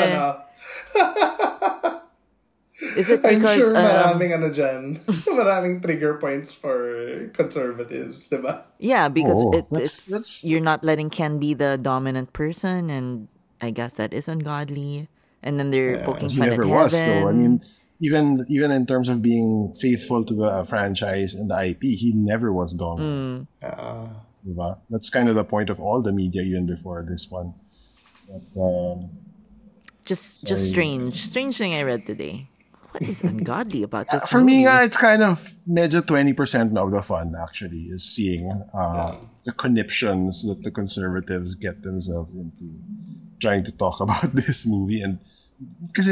ano. 2.82 2.99
is 2.99 3.09
it 3.09 3.23
I'm 3.26 3.39
because 3.39 3.55
sure 3.57 3.76
um, 3.76 3.84
maraming 3.84 4.32
ano 4.36 4.47
dyan. 4.51 4.99
maraming 5.32 5.82
trigger 5.84 6.15
points 6.19 6.51
for 6.51 7.28
conservatives, 7.34 8.28
di 8.28 8.38
ba? 8.38 8.65
yeah 8.80 9.07
because 9.07 9.39
Oh, 9.39 9.51
it, 9.55 9.65
that's- 9.71 10.07
it's 10.07 10.11
that's- 10.11 10.43
you're 10.43 10.63
not 10.63 10.84
letting 10.84 11.09
ken 11.09 11.39
be 11.39 11.53
the 11.53 11.78
dominant 11.80 12.34
person 12.36 12.89
and 12.91 13.28
i 13.63 13.71
guess 13.71 13.95
that 13.95 14.11
is 14.11 14.28
ungodly 14.28 15.07
and 15.41 15.55
then 15.59 15.71
they're 15.71 16.03
poking 16.03 16.28
he 16.28 16.38
fun 16.38 16.49
never 16.51 16.63
at 16.63 16.69
was 16.69 16.91
heaven. 16.91 17.23
though. 17.23 17.30
I 17.30 17.34
mean, 17.34 17.61
even 18.01 18.43
even 18.49 18.71
in 18.76 18.84
terms 18.89 19.07
of 19.07 19.21
being 19.21 19.71
faithful 19.78 20.26
to 20.28 20.34
the 20.36 20.65
franchise 20.67 21.32
and 21.38 21.47
the 21.47 21.55
IP, 21.71 21.95
he 21.95 22.11
never 22.17 22.51
was 22.51 22.73
dominant. 22.76 23.47
Uh, 23.63 24.09
diba? 24.43 24.82
That's 24.89 25.07
kind 25.13 25.30
of 25.30 25.36
the 25.39 25.45
point 25.47 25.69
of 25.69 25.80
all 25.80 26.01
the 26.01 26.11
media 26.11 26.41
even 26.43 26.65
before 26.67 27.05
this 27.07 27.30
one. 27.32 27.53
But, 28.28 28.43
um, 28.59 29.15
just 30.03 30.45
just 30.45 30.65
strange 30.69 31.26
strange 31.26 31.57
thing 31.57 31.73
i 31.73 31.82
read 31.82 32.05
today 32.05 32.49
what 32.96 33.04
is 33.04 33.20
ungodly 33.28 33.84
about 33.89 34.08
this 34.08 34.24
for 34.32 34.39
me, 34.39 34.64
movie? 34.64 34.72
nga, 34.72 34.88
it's 34.88 34.96
kind 34.96 35.20
of 35.22 35.52
medyo 35.68 36.00
20% 36.00 36.32
of 36.80 36.91
the 36.96 37.04
fun 37.04 37.36
actually 37.36 37.91
is 37.91 38.08
seeing 38.08 38.48
uh, 38.72 39.20
the 39.43 39.52
conniptions 39.52 40.48
that 40.48 40.64
the 40.64 40.72
conservatives 40.72 41.56
get 41.60 41.84
themselves 41.84 42.32
into 42.39 42.72
trying 43.43 43.64
to 43.68 43.72
talk 43.76 44.00
about 44.06 44.32
this 44.32 44.64
movie 44.66 45.04
and 45.04 45.20
because 45.88 46.08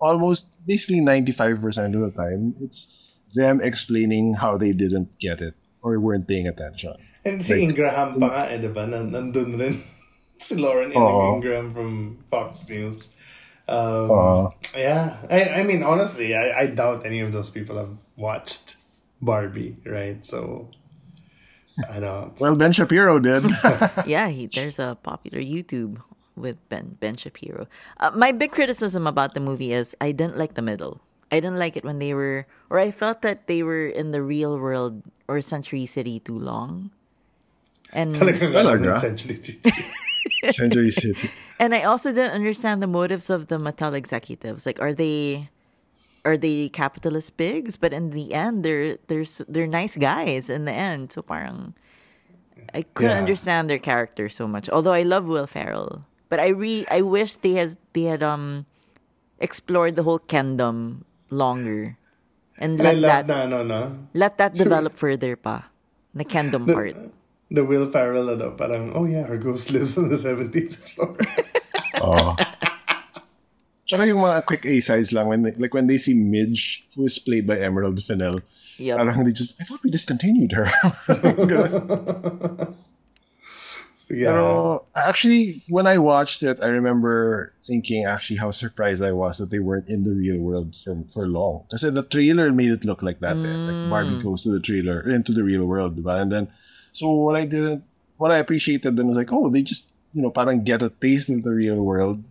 almost 0.00 0.48
basically 0.66 1.00
95% 1.00 1.96
of 1.96 2.00
the 2.08 2.12
time 2.12 2.54
it's 2.60 3.16
them 3.36 3.60
explaining 3.60 4.34
how 4.34 4.56
they 4.56 4.72
didn't 4.72 5.08
get 5.18 5.40
it 5.40 5.54
or 5.80 5.96
weren't 6.00 6.28
paying 6.28 6.46
attention. 6.48 6.96
and 7.24 7.40
si 7.44 7.52
Like- 7.56 7.62
Ingraham 7.72 8.16
pa 8.20 8.26
nga, 8.32 8.42
eh, 8.52 8.58
di 8.60 8.68
ba? 8.72 8.86
Nan- 8.88 9.12
Nandun 9.12 9.60
rin. 9.60 9.74
si 10.44 10.54
Lauren 10.56 10.92
Oo. 10.96 11.36
Ingraham 11.36 11.74
from 11.76 11.92
Fox 12.32 12.64
News. 12.72 13.12
Um, 13.68 14.10
Oo. 14.10 14.52
Yeah. 14.74 15.16
I, 15.30 15.60
I 15.60 15.62
mean, 15.62 15.84
honestly, 15.84 16.34
I, 16.34 16.64
I 16.64 16.66
doubt 16.66 17.04
any 17.04 17.20
of 17.20 17.32
those 17.32 17.50
people 17.50 17.76
have 17.76 17.92
watched 18.16 18.76
Barbie, 19.20 19.76
right? 19.84 20.24
So, 20.24 20.72
I 21.92 22.00
don't. 22.00 22.32
Well, 22.40 22.56
Ben 22.56 22.72
Shapiro 22.72 23.20
did. 23.20 23.44
yeah, 24.06 24.28
he, 24.28 24.46
there's 24.48 24.78
a 24.78 24.96
popular 25.02 25.38
YouTube 25.38 26.00
with 26.34 26.56
Ben 26.68 26.96
Ben 26.98 27.16
Shapiro. 27.16 27.66
Uh, 27.98 28.10
my 28.14 28.32
big 28.32 28.52
criticism 28.52 29.06
about 29.06 29.34
the 29.34 29.40
movie 29.40 29.72
is 29.72 29.94
I 30.00 30.12
didn't 30.12 30.38
like 30.38 30.54
the 30.54 30.62
middle. 30.62 31.00
I 31.30 31.40
didn't 31.40 31.58
like 31.58 31.76
it 31.76 31.84
when 31.84 31.98
they 31.98 32.14
were, 32.14 32.46
or 32.70 32.78
I 32.78 32.90
felt 32.90 33.20
that 33.20 33.46
they 33.46 33.62
were 33.62 33.86
in 33.86 34.12
the 34.12 34.22
real 34.22 34.56
world 34.56 35.02
or 35.28 35.42
Century 35.42 35.84
City 35.84 36.20
too 36.20 36.38
long. 36.38 36.90
And 37.92 38.14
Talagang 38.14 38.52
Talaga? 38.52 39.00
Century 39.00 39.36
City. 39.40 39.72
Century 40.50 40.90
City. 40.90 41.30
and 41.58 41.74
I 41.74 41.82
also 41.82 42.12
didn't 42.12 42.32
understand 42.36 42.82
the 42.82 42.86
motives 42.90 43.30
of 43.30 43.48
the 43.48 43.56
Mattel 43.56 43.94
executives. 43.94 44.66
Like, 44.66 44.80
are 44.80 44.92
they 44.92 45.48
are 46.24 46.36
they 46.36 46.68
capitalist 46.68 47.36
pigs? 47.40 47.76
But 47.80 47.92
in 47.96 48.10
the 48.10 48.34
end, 48.34 48.60
they're 48.64 48.98
they're 49.08 49.24
they're 49.48 49.66
nice 49.70 49.96
guys. 49.96 50.50
In 50.52 50.64
the 50.68 50.72
end, 50.76 51.12
so 51.12 51.22
parang 51.22 51.72
I 52.74 52.82
couldn't 52.92 53.16
Yeah. 53.16 53.24
understand 53.24 53.70
their 53.70 53.80
character 53.80 54.28
so 54.28 54.44
much. 54.46 54.68
Although 54.68 54.92
I 54.92 55.02
love 55.02 55.24
Will 55.24 55.46
Ferrell, 55.48 56.04
but 56.28 56.38
I 56.38 56.48
re 56.52 56.84
I 56.92 57.00
wish 57.00 57.36
they 57.40 57.56
had 57.56 57.78
they 57.96 58.04
had 58.04 58.20
um 58.22 58.66
explored 59.40 59.96
the 59.96 60.02
whole 60.04 60.18
Kendom 60.20 61.08
longer 61.30 61.96
and 62.58 62.76
And 62.80 62.88
I 62.88 62.92
let 62.92 63.00
love 63.00 63.08
that 63.08 63.26
na, 63.26 63.36
ano, 63.48 63.58
no? 63.64 63.80
let 64.12 64.36
that 64.36 64.56
So- 64.56 64.64
develop 64.64 64.92
further 64.98 65.36
pa. 65.40 65.70
The 66.12 66.24
Kendom 66.26 66.66
part. 66.66 66.96
The 67.50 67.64
Will 67.64 67.90
Ferrell, 67.90 68.28
ano, 68.28 68.52
parang, 68.52 68.92
oh 68.94 69.04
yeah, 69.08 69.24
our 69.24 69.38
ghost 69.40 69.70
lives 69.74 69.96
on 69.96 70.08
the 70.08 70.16
17th 70.16 70.76
floor. 70.92 71.16
Oh. 71.98 72.36
Tsaka 73.88 74.06
yung 74.06 74.22
mga 74.22 74.46
quick 74.46 74.62
A-sides 74.68 75.10
lang, 75.10 75.26
when 75.26 75.42
they, 75.42 75.52
like 75.58 75.74
when 75.74 75.88
they 75.88 75.98
see 75.98 76.14
Midge, 76.14 76.86
who 76.94 77.06
is 77.08 77.18
played 77.18 77.42
by 77.46 77.58
Emerald 77.58 77.98
Fennell, 78.04 78.38
Yep. 78.78 78.96
parang 79.02 79.24
they 79.26 79.32
just, 79.34 79.58
I 79.60 79.64
thought 79.64 79.82
we 79.82 79.90
discontinued 79.90 80.52
her. 80.52 80.70
yeah. 84.10 84.30
Pero 84.30 84.86
actually, 84.94 85.60
when 85.68 85.86
I 85.86 85.98
watched 85.98 86.42
it, 86.46 86.58
I 86.62 86.68
remember 86.68 87.52
thinking 87.60 88.04
actually 88.04 88.36
how 88.38 88.50
surprised 88.52 89.02
I 89.02 89.12
was 89.12 89.38
that 89.38 89.50
they 89.50 89.58
weren't 89.58 89.88
in 89.88 90.04
the 90.04 90.14
real 90.14 90.38
world 90.38 90.76
for, 90.76 91.02
for 91.10 91.26
long. 91.26 91.64
Kasi 91.70 91.90
the 91.90 92.04
trailer 92.04 92.52
made 92.52 92.70
it 92.70 92.84
look 92.84 93.02
like 93.02 93.18
that. 93.20 93.36
eh. 93.36 93.56
Like 93.68 93.90
Barbie 93.90 94.22
goes 94.22 94.44
to 94.44 94.50
the 94.54 94.60
trailer, 94.60 95.00
into 95.02 95.32
the 95.32 95.42
real 95.42 95.66
world, 95.66 95.96
diba? 95.98 96.20
And 96.22 96.30
then, 96.30 96.48
so 96.98 97.10
what 97.10 97.36
I 97.36 97.46
didn't, 97.46 97.84
what 98.16 98.32
I 98.32 98.38
appreciated 98.38 98.96
then 98.96 99.06
was 99.06 99.16
like, 99.16 99.32
oh, 99.32 99.48
they 99.48 99.62
just, 99.62 99.92
you 100.12 100.22
know, 100.22 100.30
parang 100.30 100.64
get 100.64 100.82
a 100.82 100.90
taste 100.90 101.30
of 101.30 101.44
the 101.44 101.50
real 101.50 101.80
world 101.80 102.24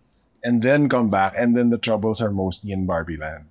and 0.43 0.61
then 0.61 0.89
come 0.89 1.09
back 1.09 1.33
and 1.37 1.55
then 1.55 1.69
the 1.69 1.77
troubles 1.77 2.21
are 2.21 2.31
mostly 2.31 2.71
in 2.71 2.85
Barbie 2.85 3.17
land. 3.17 3.45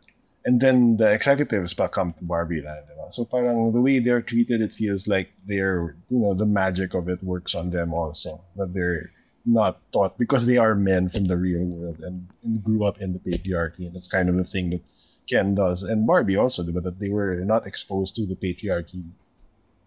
And 0.44 0.60
then 0.60 0.98
the 0.98 1.10
executives 1.10 1.74
come 1.90 2.12
to 2.12 2.24
Barbie 2.24 2.62
land. 2.62 2.84
Diba? 2.86 3.10
So 3.10 3.24
parang 3.24 3.72
the 3.72 3.80
way 3.80 3.98
they're 3.98 4.22
treated, 4.22 4.60
it 4.60 4.72
feels 4.72 5.08
like 5.08 5.32
they're, 5.44 5.96
you 6.08 6.20
know, 6.20 6.34
the 6.34 6.46
magic 6.46 6.94
of 6.94 7.08
it 7.08 7.22
works 7.22 7.54
on 7.54 7.70
them 7.70 7.92
also. 7.92 8.44
That 8.54 8.72
they're 8.74 9.10
not 9.44 9.80
taught 9.92 10.18
because 10.18 10.46
they 10.46 10.56
are 10.56 10.74
men 10.74 11.08
from 11.08 11.24
the 11.24 11.36
real 11.36 11.64
world 11.64 11.98
and, 12.00 12.28
and 12.44 12.62
grew 12.62 12.84
up 12.84 13.00
in 13.00 13.12
the 13.12 13.18
patriarchy. 13.18 13.86
And 13.86 13.94
that's 13.94 14.08
kind 14.08 14.28
of 14.28 14.36
the 14.36 14.44
thing 14.44 14.70
that 14.70 14.82
Ken 15.28 15.54
does. 15.54 15.82
And 15.82 16.06
Barbie 16.06 16.36
also, 16.36 16.62
but 16.62 16.84
that 16.84 17.00
they 17.00 17.08
were 17.08 17.34
not 17.44 17.66
exposed 17.66 18.14
to 18.16 18.26
the 18.26 18.36
patriarchy. 18.36 19.02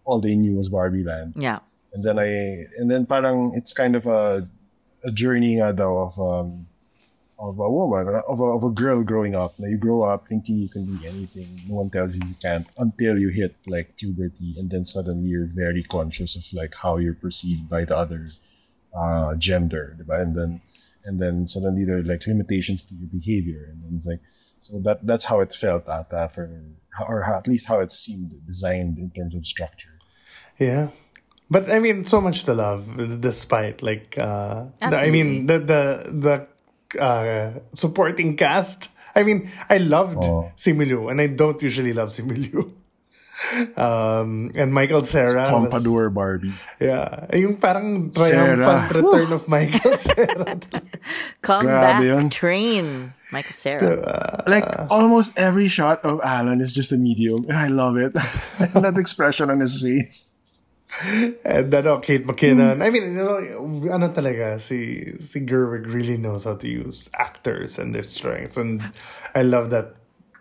All 0.04 0.20
they 0.20 0.34
knew 0.34 0.56
was 0.56 0.68
Barbie 0.68 1.04
land. 1.04 1.34
Yeah. 1.36 1.60
And 1.92 2.04
then 2.04 2.18
I 2.18 2.64
and 2.78 2.90
then 2.90 3.06
parang 3.06 3.52
it's 3.54 3.72
kind 3.72 3.96
of 3.96 4.06
a 4.06 4.48
a 5.04 5.10
journey 5.10 5.56
nga 5.56 5.72
daw 5.72 6.06
of 6.06 6.18
um 6.20 6.66
of 7.40 7.58
a 7.58 7.70
woman 7.70 8.06
of 8.28 8.38
a, 8.38 8.44
of 8.44 8.62
a 8.64 8.70
girl 8.70 9.02
growing 9.02 9.34
up. 9.34 9.58
Now 9.58 9.68
you 9.68 9.78
grow 9.78 10.02
up 10.02 10.28
thinking 10.28 10.58
you 10.58 10.68
can 10.68 10.84
be 10.84 11.08
anything. 11.08 11.48
No 11.66 11.76
one 11.76 11.90
tells 11.90 12.14
you 12.14 12.20
you 12.28 12.36
can't 12.40 12.66
until 12.76 13.18
you 13.18 13.30
hit 13.30 13.56
like 13.66 13.96
puberty, 13.96 14.54
and 14.58 14.70
then 14.70 14.84
suddenly 14.84 15.28
you're 15.28 15.48
very 15.48 15.82
conscious 15.82 16.36
of 16.36 16.44
like 16.52 16.74
how 16.76 16.98
you're 16.98 17.14
perceived 17.14 17.68
by 17.68 17.84
the 17.84 17.96
other 17.96 18.28
uh, 18.94 19.34
gender, 19.36 19.96
diba? 19.98 20.20
and 20.20 20.36
then 20.36 20.60
and 21.04 21.18
then 21.18 21.46
suddenly 21.46 21.84
there 21.84 21.98
are 21.98 22.02
like 22.02 22.26
limitations 22.26 22.82
to 22.84 22.94
your 22.94 23.08
behavior, 23.08 23.72
and 23.72 23.82
then 23.84 23.96
it's 23.96 24.06
like 24.06 24.20
so 24.60 24.78
that 24.80 25.06
that's 25.06 25.24
how 25.24 25.40
it 25.40 25.52
felt 25.52 25.88
at 25.88 26.12
uh, 26.12 26.28
for 26.28 26.44
or 27.08 27.22
how, 27.22 27.36
at 27.38 27.46
least 27.46 27.66
how 27.66 27.80
it 27.80 27.90
seemed 27.90 28.34
designed 28.46 28.98
in 28.98 29.10
terms 29.10 29.34
of 29.34 29.46
structure. 29.46 29.98
Yeah. 30.58 30.88
But 31.50 31.70
I 31.70 31.78
mean, 31.80 32.06
so 32.06 32.20
much 32.20 32.44
to 32.44 32.54
love, 32.54 32.86
despite 33.20 33.82
like, 33.82 34.16
uh, 34.16 34.66
the, 34.80 34.96
I 34.98 35.10
mean, 35.10 35.46
the 35.46 35.58
the 35.58 36.46
the 36.94 37.00
uh, 37.02 37.58
supporting 37.74 38.36
cast. 38.36 38.88
I 39.16 39.24
mean, 39.24 39.50
I 39.68 39.78
loved 39.78 40.18
Oh. 40.22 40.52
Simu 40.56 40.86
Liu, 40.86 41.08
and 41.08 41.20
I 41.20 41.26
don't 41.26 41.60
usually 41.60 41.92
love 41.92 42.10
Simu 42.10 42.36
Liu. 42.38 42.72
Um, 43.76 44.52
and 44.54 44.72
Michael 44.72 45.04
Cera. 45.04 45.40
was- 45.42 45.48
Pompadour 45.50 46.10
Barbie. 46.10 46.52
Yeah. 46.78 47.24
Yung 47.34 47.56
parang 47.56 48.10
triumphant 48.12 48.92
Cera. 48.92 49.02
return 49.02 49.32
of 49.32 49.48
Michael 49.48 49.96
Cera. 50.06 50.58
Come 51.42 51.62
Grabe 51.66 51.80
back 51.80 52.02
yun. 52.04 52.30
train. 52.30 53.12
Michael 53.32 53.54
Cera. 53.56 54.44
Like 54.46 54.66
almost 54.90 55.38
every 55.38 55.68
shot 55.68 56.04
of 56.04 56.20
Alan 56.22 56.60
is 56.60 56.72
just 56.72 56.92
a 56.92 56.96
medium, 56.96 57.44
and 57.48 57.56
I 57.56 57.68
love 57.68 57.96
it. 57.96 58.12
that 58.74 58.98
expression 58.98 59.50
on 59.50 59.60
his 59.60 59.80
face. 59.80 60.34
And 61.46 61.72
ano, 61.72 62.00
Kate 62.00 62.26
McKinnon. 62.26 62.82
I 62.82 62.90
mean, 62.90 63.04
you 63.14 63.22
know, 63.22 63.38
ano 63.94 64.10
talaga, 64.10 64.60
si, 64.60 65.14
si 65.22 65.38
Gerwig 65.46 65.86
really 65.86 66.16
knows 66.18 66.42
how 66.44 66.56
to 66.56 66.66
use 66.68 67.08
actors 67.14 67.78
and 67.78 67.94
their 67.94 68.02
strengths. 68.02 68.56
And 68.56 68.82
I 69.34 69.42
love 69.42 69.70
that 69.70 69.94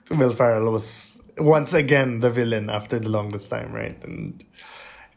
Will 0.09 0.33
Ferrell 0.33 0.71
was 0.71 1.18
once 1.39 1.73
again 1.73 2.19
the 2.19 2.29
villain 2.29 2.69
after 2.69 2.99
the 2.99 3.09
longest 3.09 3.49
time, 3.49 3.71
right? 3.73 3.95
And 4.03 4.43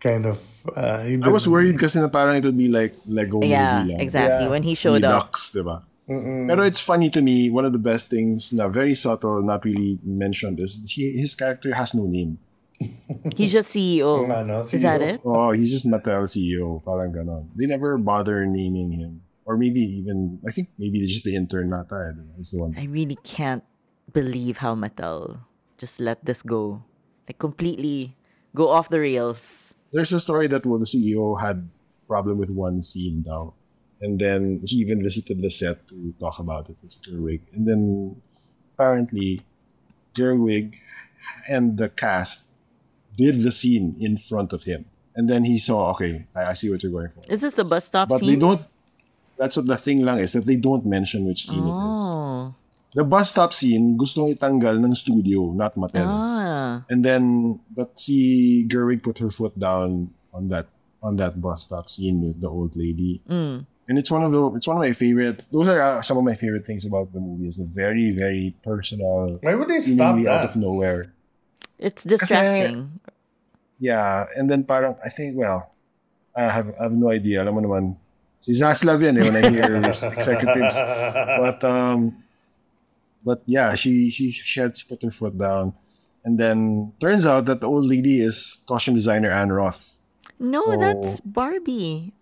kind 0.00 0.26
of, 0.26 0.40
uh, 0.76 1.04
I 1.06 1.18
was 1.28 1.44
did- 1.44 1.52
worried 1.52 1.78
kasi 1.78 2.00
na 2.00 2.08
parang 2.08 2.36
it 2.38 2.44
would 2.44 2.58
be 2.58 2.68
like 2.68 2.94
Lego 3.06 3.42
Yeah, 3.42 3.82
movie 3.82 3.92
lang. 3.94 4.00
exactly. 4.00 4.46
Yeah. 4.46 4.50
When 4.50 4.62
he 4.62 4.74
showed 4.74 5.02
Ni 5.02 5.06
up. 5.06 5.30
Ducks, 5.30 5.50
diba? 5.50 5.82
Pero 6.06 6.62
it's 6.66 6.82
funny 6.82 7.08
to 7.08 7.22
me, 7.22 7.48
one 7.48 7.64
of 7.64 7.72
the 7.72 7.80
best 7.80 8.10
things 8.10 8.52
na 8.52 8.66
very 8.68 8.92
subtle, 8.92 9.40
not 9.40 9.64
really 9.64 9.96
mentioned, 10.04 10.58
is 10.60 10.82
he, 10.90 11.14
his 11.16 11.34
character 11.34 11.72
has 11.74 11.94
no 11.94 12.04
name. 12.10 12.36
He's 13.38 13.52
just 13.54 13.70
CEO. 13.70 14.26
ano, 14.26 14.60
Is 14.66 14.82
that 14.82 15.00
it? 15.00 15.22
Oh, 15.24 15.52
he's 15.54 15.70
just 15.70 15.86
Mattel 15.86 16.26
CEO. 16.26 16.82
Parang 16.82 17.14
ganon. 17.14 17.46
They 17.54 17.70
never 17.70 17.94
bother 17.96 18.42
naming 18.44 18.90
him. 18.90 19.22
Or 19.46 19.54
maybe 19.56 19.78
even, 20.02 20.42
I 20.42 20.50
think 20.50 20.68
maybe 20.78 20.98
they're 20.98 21.06
just 21.06 21.22
the 21.22 21.38
intern 21.38 21.70
nata. 21.70 21.94
I 21.94 22.10
don't. 22.10 22.34
It's 22.42 22.50
the 22.50 22.58
one. 22.58 22.74
I 22.74 22.90
really 22.90 23.16
can't 23.22 23.62
believe 24.12 24.58
how 24.58 24.74
Mattel 24.74 25.46
just 25.82 25.98
let 25.98 26.22
this 26.22 26.46
go. 26.46 26.86
Like 27.26 27.42
completely 27.42 28.14
go 28.54 28.70
off 28.70 28.86
the 28.86 29.02
rails. 29.02 29.74
There's 29.90 30.14
a 30.14 30.22
story 30.22 30.46
that 30.46 30.62
the 30.62 30.86
CEO 30.86 31.42
had 31.42 31.68
problem 32.06 32.38
with 32.38 32.50
one 32.54 32.82
scene 32.82 33.26
now. 33.26 33.54
And 34.00 34.18
then 34.18 34.62
he 34.62 34.76
even 34.86 35.02
visited 35.02 35.42
the 35.42 35.50
set 35.50 35.86
to 35.90 36.14
talk 36.18 36.38
about 36.38 36.70
it 36.70 36.76
with 36.82 36.94
Gerwig. 37.02 37.42
And 37.52 37.66
then 37.66 37.82
apparently 38.74 39.42
Gerwig 40.14 40.78
and 41.48 41.78
the 41.78 41.88
cast 41.88 42.46
did 43.16 43.42
the 43.42 43.50
scene 43.50 43.96
in 43.98 44.16
front 44.16 44.52
of 44.52 44.62
him. 44.64 44.86
And 45.14 45.28
then 45.28 45.44
he 45.44 45.58
saw, 45.58 45.90
okay, 45.92 46.26
I, 46.34 46.50
I 46.50 46.52
see 46.54 46.70
what 46.70 46.82
you're 46.82 46.92
going 46.92 47.10
for. 47.10 47.22
Is 47.28 47.42
this 47.42 47.54
the 47.54 47.64
bus 47.64 47.84
stop 47.84 48.08
But 48.08 48.20
scene? 48.20 48.28
But 48.28 48.32
they 48.32 48.40
don't. 48.40 48.62
That's 49.36 49.56
what 49.56 49.66
the 49.66 49.76
thing 49.76 50.04
lang 50.04 50.18
is 50.18 50.32
that 50.32 50.46
they 50.46 50.56
don't 50.56 50.86
mention 50.86 51.26
which 51.26 51.46
scene 51.46 51.66
it 51.66 51.90
is. 51.90 52.00
Oh. 52.14 52.31
The 52.92 53.04
bus 53.04 53.32
stop 53.32 53.56
scene, 53.56 53.96
gustong 53.96 54.36
itanggal 54.36 54.76
ng 54.76 54.92
studio, 54.92 55.56
not 55.56 55.72
Mattel. 55.80 56.04
Ah. 56.04 56.84
And 56.92 57.00
then, 57.00 57.56
but 57.72 57.96
see, 57.96 58.68
Gerwig 58.68 59.00
put 59.02 59.16
her 59.24 59.32
foot 59.32 59.56
down 59.56 60.12
on 60.32 60.48
that 60.52 60.68
on 61.02 61.16
that 61.16 61.40
bus 61.40 61.64
stop 61.64 61.88
scene 61.88 62.20
with 62.20 62.40
the 62.40 62.48
old 62.52 62.76
lady. 62.76 63.24
Mm. 63.24 63.64
And 63.88 63.98
it's 63.98 64.10
one 64.12 64.22
of 64.22 64.30
the 64.30 64.52
it's 64.54 64.68
one 64.68 64.76
of 64.76 64.84
my 64.84 64.92
favorite. 64.92 65.44
Those 65.50 65.68
are 65.68 65.80
uh, 65.80 66.02
some 66.02 66.20
of 66.20 66.24
my 66.24 66.36
favorite 66.36 66.64
things 66.64 66.84
about 66.84 67.12
the 67.12 67.20
movie. 67.20 67.48
Is 67.48 67.58
the 67.58 67.66
very 67.66 68.12
very 68.12 68.54
personal, 68.62 69.40
Why 69.40 69.56
would 69.56 69.68
they 69.68 69.80
stop 69.80 70.16
seemingly 70.20 70.28
out 70.28 70.44
that? 70.44 70.52
of 70.52 70.56
nowhere. 70.56 71.12
It's 71.80 72.04
distracting. 72.04 73.00
Yeah, 73.80 74.30
and 74.36 74.46
then 74.48 74.62
parang 74.62 74.94
I 75.04 75.08
think 75.08 75.34
well, 75.34 75.74
I 76.36 76.46
have 76.46 76.70
I 76.78 76.84
have 76.86 76.94
no 76.94 77.10
idea. 77.10 77.42
Alam 77.42 77.58
mo 77.58 77.60
naman, 77.66 77.84
si 78.38 78.54
Zaslav 78.54 79.02
yan 79.02 79.18
eh 79.18 79.22
when 79.26 79.36
I 79.36 79.50
hear 79.50 79.82
executives. 80.14 80.76
But 81.42 81.58
um, 81.66 82.22
but 83.24 83.42
yeah, 83.46 83.74
she 83.74 84.10
she 84.10 84.30
she 84.30 84.60
had 84.60 84.74
to 84.74 84.86
put 84.86 85.02
her 85.02 85.10
foot 85.10 85.36
down, 85.38 85.74
and 86.24 86.38
then 86.38 86.92
turns 87.00 87.24
out 87.26 87.46
that 87.46 87.60
the 87.60 87.68
old 87.68 87.86
lady 87.86 88.20
is 88.20 88.62
costume 88.66 88.94
designer 88.94 89.30
Anne 89.30 89.52
Roth. 89.52 89.98
no, 90.38 90.58
So- 90.58 90.76
that's 90.78 91.20
Barbie. 91.20 92.14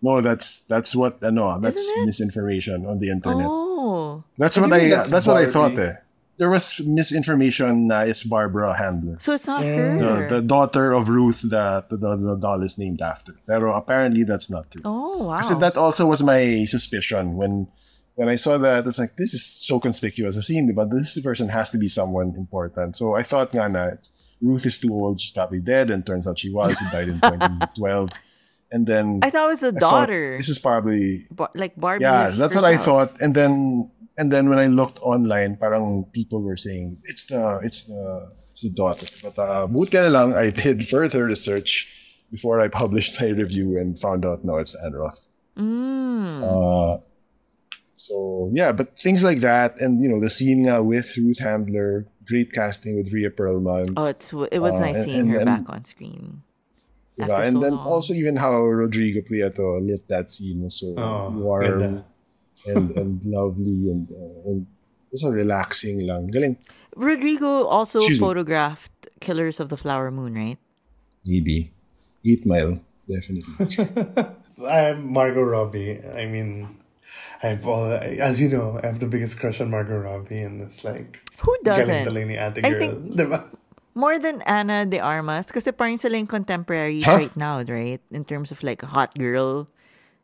No, 0.00 0.20
that's 0.22 0.62
that's 0.70 0.94
what 0.94 1.18
ano, 1.26 1.58
that's 1.58 1.82
misinformation 2.06 2.86
on 2.86 3.02
the 3.02 3.10
internet. 3.10 3.46
Oh. 3.50 4.22
That's 4.38 4.54
What 4.56 4.70
what 4.70 4.78
do 4.78 4.86
you 4.86 4.94
I 4.94 4.96
that's 5.02 5.10
that's, 5.10 5.26
what 5.26 5.36
I 5.42 5.46
thought 5.50 5.74
eh. 5.78 5.94
There 6.38 6.46
was 6.48 6.78
misinformation 6.86 7.88
na 7.90 8.06
it's 8.06 8.22
Barbara 8.22 8.78
Handler. 8.78 9.18
So 9.18 9.34
it's 9.34 9.50
not 9.50 9.66
The, 9.66 9.74
her. 9.74 10.28
the 10.30 10.40
daughter 10.40 10.92
of 10.94 11.08
Ruth 11.10 11.42
that 11.50 11.90
the, 11.90 11.96
the, 11.98 12.14
the 12.14 12.36
doll 12.38 12.62
is 12.62 12.78
named 12.78 13.02
after. 13.02 13.34
Pero 13.42 13.74
apparently 13.74 14.22
that's 14.22 14.46
not 14.48 14.70
true. 14.70 14.82
oh, 14.86 15.26
wow. 15.34 15.42
Kasi 15.42 15.58
that 15.58 15.74
also 15.74 16.06
was 16.06 16.22
my 16.22 16.62
suspicion 16.70 17.34
when 17.34 17.66
when 18.18 18.28
I 18.28 18.34
saw 18.34 18.58
that. 18.58 18.82
It's 18.86 18.98
like 18.98 19.14
this 19.16 19.32
is 19.32 19.46
so 19.46 19.78
conspicuous 19.78 20.34
I 20.34 20.40
a 20.40 20.42
scene, 20.42 20.74
but 20.74 20.90
this 20.90 21.14
person 21.22 21.48
has 21.54 21.70
to 21.70 21.78
be 21.78 21.86
someone 21.86 22.34
important. 22.34 22.98
So 22.98 23.14
I 23.14 23.22
thought 23.22 23.54
nga 23.54 23.68
na 23.70 23.94
it's, 23.94 24.10
Ruth 24.42 24.66
is 24.66 24.78
too 24.82 24.90
old. 24.90 25.22
She's 25.22 25.30
probably 25.30 25.62
dead, 25.62 25.90
and 25.90 26.02
turns 26.04 26.26
out 26.26 26.38
she 26.38 26.50
was. 26.50 26.74
She 26.78 26.86
died 26.90 27.08
in 27.08 27.18
2012. 27.22 28.10
And 28.70 28.86
then 28.86 29.20
I 29.22 29.30
thought 29.30 29.46
it 29.48 29.54
was 29.56 29.62
a 29.62 29.72
I 29.74 29.78
saw- 29.78 29.90
daughter. 30.04 30.36
This 30.36 30.50
is 30.50 30.58
probably 30.58 31.24
Bar- 31.30 31.54
like 31.54 31.74
Barbie. 31.78 32.02
yeah. 32.04 32.28
That's 32.34 32.54
what 32.54 32.66
I 32.66 32.76
thought. 32.76 33.16
And 33.22 33.32
then 33.38 33.88
and 34.18 34.28
then 34.34 34.50
when 34.50 34.58
I 34.58 34.66
looked 34.66 34.98
online, 35.00 35.56
parang 35.56 36.04
people 36.12 36.42
were 36.42 36.58
saying 36.58 36.98
it's 37.06 37.26
the 37.30 37.62
it's 37.62 37.86
the 37.86 38.28
it's 38.50 38.62
the 38.66 38.70
daughter. 38.74 39.06
But 39.22 39.38
uh, 39.38 39.66
buti 39.70 39.96
na 40.02 40.10
lang 40.10 40.34
I 40.34 40.50
did 40.50 40.84
further 40.94 41.24
research 41.24 41.88
before 42.30 42.60
I 42.60 42.68
published 42.68 43.16
my 43.22 43.30
review 43.32 43.78
and 43.80 43.96
found 43.96 44.26
out 44.26 44.44
no, 44.44 44.58
it's 44.60 44.76
Anne 44.84 44.92
Roth. 44.92 45.16
Mm. 45.56 46.44
Uh, 46.44 47.00
so 47.98 48.48
yeah, 48.54 48.70
but 48.72 48.98
things 48.98 49.22
like 49.22 49.40
that, 49.40 49.80
and 49.80 50.00
you 50.00 50.08
know 50.08 50.20
the 50.20 50.30
scene 50.30 50.68
uh, 50.68 50.82
with 50.82 51.10
Ruth 51.18 51.40
Handler, 51.40 52.06
great 52.26 52.52
casting 52.52 52.96
with 52.96 53.12
Rhea 53.12 53.30
Perlman, 53.30 53.94
Oh, 53.96 54.06
it's 54.06 54.32
it 54.52 54.60
was 54.62 54.74
Uh, 54.74 54.80
nice 54.86 55.04
seeing 55.04 55.20
and 55.26 55.30
her 55.34 55.38
then- 55.44 55.50
back 55.50 55.64
on 55.68 55.84
screen. 55.84 56.42
diba? 57.18 57.34
after 57.34 57.42
and 57.50 57.54
so 57.58 57.60
then 57.60 57.74
long. 57.74 57.86
also 57.86 58.14
even 58.14 58.36
how 58.38 58.54
Rodrigo 58.62 59.20
Prieto 59.26 59.82
lit 59.84 60.06
that 60.08 60.30
scene 60.30 60.62
was 60.62 60.78
so 60.78 60.94
Oh, 60.96 61.30
warm 61.34 61.66
ganda. 61.66 62.04
and 62.70 62.90
and 62.94 63.18
lovely 63.36 63.90
and 63.90 64.06
uh, 64.14 64.48
and 64.48 64.66
just 65.10 65.24
so 65.26 65.30
relaxing 65.34 66.06
lang. 66.06 66.30
Galing. 66.30 66.56
Rodrigo 66.94 67.66
also 67.66 67.98
Excuse 67.98 68.20
me. 68.20 68.26
photographed 68.26 68.94
Killers 69.20 69.58
of 69.58 69.68
the 69.68 69.76
Flower 69.76 70.10
Moon, 70.10 70.34
right? 70.34 70.58
Maybe. 71.26 71.70
Eight 72.26 72.46
Mile, 72.46 72.78
definitely. 73.10 73.54
I'm 74.66 75.12
Margot 75.12 75.42
Robbie. 75.42 75.98
I 76.02 76.26
mean, 76.26 76.66
I've 77.42 77.66
all, 77.66 77.92
as 77.92 78.40
you 78.40 78.48
know, 78.48 78.80
I 78.82 78.86
have 78.86 78.98
the 78.98 79.06
biggest 79.06 79.38
crush 79.38 79.60
on 79.60 79.70
Margot 79.70 79.98
Robbie, 79.98 80.42
and 80.42 80.60
it's 80.60 80.82
like 80.84 81.20
Who 81.44 81.54
doesn't? 81.62 82.06
talaga 82.06 82.26
ni 82.26 82.36
ate 82.36 82.58
I 82.64 82.70
girl. 82.70 82.80
think- 82.80 82.96
diba? 83.16 83.44
More 83.98 84.18
than 84.18 84.42
Ana 84.46 84.86
de 84.86 85.02
Armas, 85.02 85.50
kasi 85.50 85.74
parang 85.74 85.98
sila 85.98 86.18
yung 86.18 86.30
contemporaries 86.30 87.02
Huh? 87.06 87.18
right 87.18 87.34
now, 87.34 87.58
right? 87.66 87.98
In 88.14 88.22
terms 88.22 88.54
of 88.54 88.62
like 88.62 88.82
a 88.82 88.90
hot 88.90 89.10
girl, 89.18 89.66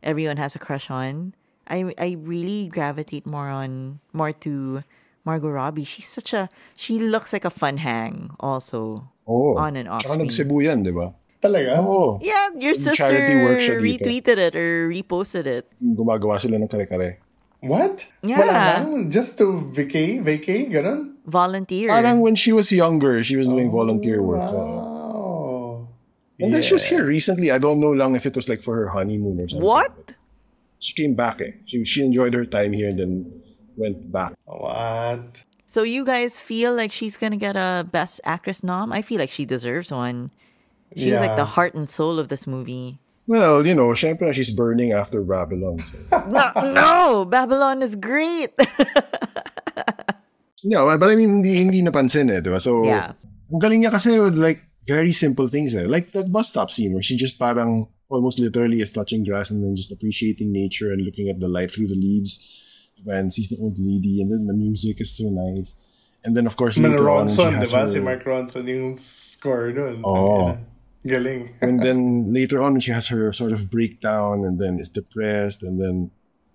everyone 0.02 0.38
has 0.38 0.54
a 0.54 0.62
crush 0.62 0.90
on. 0.94 1.34
I 1.66 1.90
I 1.98 2.14
really 2.22 2.68
gravitate 2.70 3.26
more 3.26 3.48
on 3.50 3.98
more 4.14 4.30
to 4.46 4.84
Margot 5.26 5.50
Robbie. 5.50 5.82
She's 5.82 6.06
such 6.06 6.30
a 6.36 6.46
she 6.78 7.00
looks 7.02 7.32
like 7.34 7.42
a 7.42 7.50
fun 7.50 7.80
hang 7.82 8.30
also. 8.38 9.10
Oh. 9.26 9.56
On 9.58 9.74
and 9.74 9.88
off 9.88 10.04
Tsaka 10.06 10.22
screen. 10.22 10.28
nagcebu 10.28 10.56
yan, 10.70 10.78
di 10.86 10.92
ba? 10.92 11.10
Talaga? 11.44 11.84
Oo. 11.84 12.16
Yeah, 12.24 12.56
your 12.56 12.72
sister 12.72 12.96
charity 13.12 13.36
work 13.44 13.60
siya 13.60 13.76
dito. 13.76 13.84
retweeted 13.84 14.38
it 14.40 14.56
or 14.56 14.88
reposted 14.88 15.44
it. 15.44 15.68
Gumagawa 15.76 16.40
sila 16.40 16.56
ng 16.56 16.64
kare-kare. 16.72 17.20
What? 17.60 18.08
Yeah. 18.24 18.40
Wala 18.40 18.52
lang? 18.52 19.12
Just 19.12 19.36
to 19.44 19.60
vacay? 19.72 20.24
Vacay? 20.24 20.72
Ganon? 20.72 21.20
Volunteer. 21.28 21.92
Parang 21.92 22.24
when 22.24 22.32
she 22.32 22.52
was 22.52 22.72
younger, 22.72 23.20
she 23.20 23.36
was 23.36 23.48
doing 23.48 23.68
volunteer 23.68 24.24
work. 24.24 24.40
oo. 24.48 24.56
Wow. 24.56 25.88
And 26.40 26.52
then 26.52 26.60
she 26.64 26.74
was 26.74 26.84
here 26.84 27.04
recently. 27.04 27.52
I 27.52 27.58
don't 27.60 27.78
know 27.80 27.92
lang 27.92 28.16
if 28.16 28.24
it 28.26 28.36
was 28.36 28.48
like 28.48 28.60
for 28.60 28.74
her 28.76 28.88
honeymoon 28.88 29.40
or 29.40 29.48
something. 29.48 29.64
what? 29.64 30.16
She 30.80 30.92
came 30.92 31.14
back 31.14 31.40
eh. 31.40 31.56
She, 31.64 31.84
she 31.84 32.04
enjoyed 32.04 32.34
her 32.34 32.44
time 32.44 32.72
here 32.72 32.88
and 32.88 32.98
then 32.98 33.12
went 33.76 34.12
back. 34.12 34.32
What? 34.44 35.44
So 35.66 35.82
you 35.82 36.04
guys 36.04 36.38
feel 36.38 36.74
like 36.74 36.92
she's 36.92 37.16
gonna 37.16 37.40
get 37.40 37.56
a 37.56 37.88
Best 37.88 38.20
Actress 38.24 38.62
nom? 38.62 38.92
I 38.92 39.00
feel 39.00 39.18
like 39.18 39.30
she 39.30 39.44
deserves 39.44 39.90
one. 39.90 40.32
She 40.96 41.12
was 41.12 41.20
like 41.20 41.36
the 41.36 41.44
heart 41.44 41.74
and 41.74 41.88
soul 41.90 42.18
of 42.18 42.28
this 42.28 42.46
movie. 42.46 42.98
Well, 43.26 43.66
you 43.66 43.74
know, 43.74 43.88
syempre 43.96 44.32
she's 44.34 44.50
burning 44.52 44.92
after 44.92 45.22
Babylon. 45.24 45.80
So. 45.80 45.96
No, 46.28 46.52
no, 46.60 47.24
Babylon 47.24 47.80
is 47.82 47.96
great. 47.96 48.52
no, 50.64 50.96
but 50.98 51.10
I 51.10 51.16
mean, 51.16 51.40
hindi, 51.42 51.56
hindi 51.56 51.82
napansin 51.82 52.30
eh, 52.30 52.40
di 52.40 52.50
ba? 52.50 52.60
So, 52.60 52.84
Yeah. 52.84 53.12
ang 53.52 53.60
galing 53.60 53.84
niya 53.84 53.92
kasi 53.92 54.18
with 54.20 54.36
like 54.36 54.64
very 54.86 55.12
simple 55.12 55.48
things 55.48 55.74
eh. 55.74 55.84
Like 55.88 56.12
that 56.12 56.32
bus 56.32 56.48
stop 56.52 56.70
scene 56.70 56.92
where 56.92 57.02
she 57.04 57.16
just 57.16 57.38
parang 57.38 57.88
almost 58.08 58.38
literally 58.38 58.80
is 58.80 58.92
touching 58.92 59.24
grass 59.24 59.50
and 59.50 59.64
then 59.64 59.76
just 59.76 59.92
appreciating 59.92 60.52
nature 60.52 60.92
and 60.92 61.02
looking 61.04 61.28
at 61.28 61.40
the 61.40 61.48
light 61.48 61.72
through 61.72 61.88
the 61.88 61.96
leaves 61.98 62.40
and 63.08 63.32
sees 63.32 63.48
the 63.48 63.56
old 63.60 63.76
lady 63.80 64.20
and 64.20 64.30
then 64.32 64.46
the 64.46 64.54
music 64.56 65.00
is 65.00 65.12
so 65.16 65.28
nice. 65.32 65.76
And 66.24 66.36
then 66.36 66.46
of 66.46 66.56
course 66.56 66.76
Mana 66.80 66.96
later 66.96 67.08
on 67.10 67.28
she 67.28 67.36
Ronson, 67.40 67.52
has 67.56 67.72
diba? 67.72 67.84
her, 67.84 67.92
Si 67.92 68.00
Mark 68.00 68.24
Ronson 68.24 68.64
yung 68.68 68.94
score 68.96 69.72
nun. 69.72 70.00
Oo. 70.04 70.56
Galing. 71.06 71.54
and 71.60 71.80
then 71.80 72.32
later 72.32 72.62
on 72.62 72.80
she 72.80 72.90
has 72.92 73.08
her 73.08 73.32
sort 73.32 73.52
of 73.52 73.70
breakdown 73.70 74.44
and 74.44 74.58
then 74.58 74.78
is 74.78 74.88
depressed 74.88 75.62
and 75.62 75.80
then 75.80 76.10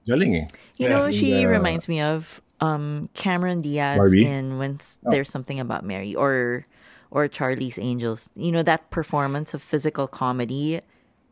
galing 0.06 0.36
eh. 0.36 0.48
You 0.78 0.90
know, 0.90 1.12
she 1.12 1.42
Yeah. 1.42 1.46
reminds 1.48 1.88
me 1.88 2.02
of 2.02 2.42
um 2.62 3.10
Cameron 3.14 3.62
Diaz 3.62 3.98
Barbie? 3.98 4.26
in 4.26 4.58
When 4.58 4.76
S- 4.82 4.98
There's 5.04 5.30
Something 5.30 5.60
About 5.60 5.86
Mary 5.86 6.16
or 6.16 6.66
or 7.12 7.28
Charlie's 7.28 7.78
Angels. 7.80 8.30
You 8.36 8.52
know 8.52 8.64
that 8.64 8.90
performance 8.90 9.54
of 9.54 9.62
physical 9.62 10.08
comedy 10.08 10.82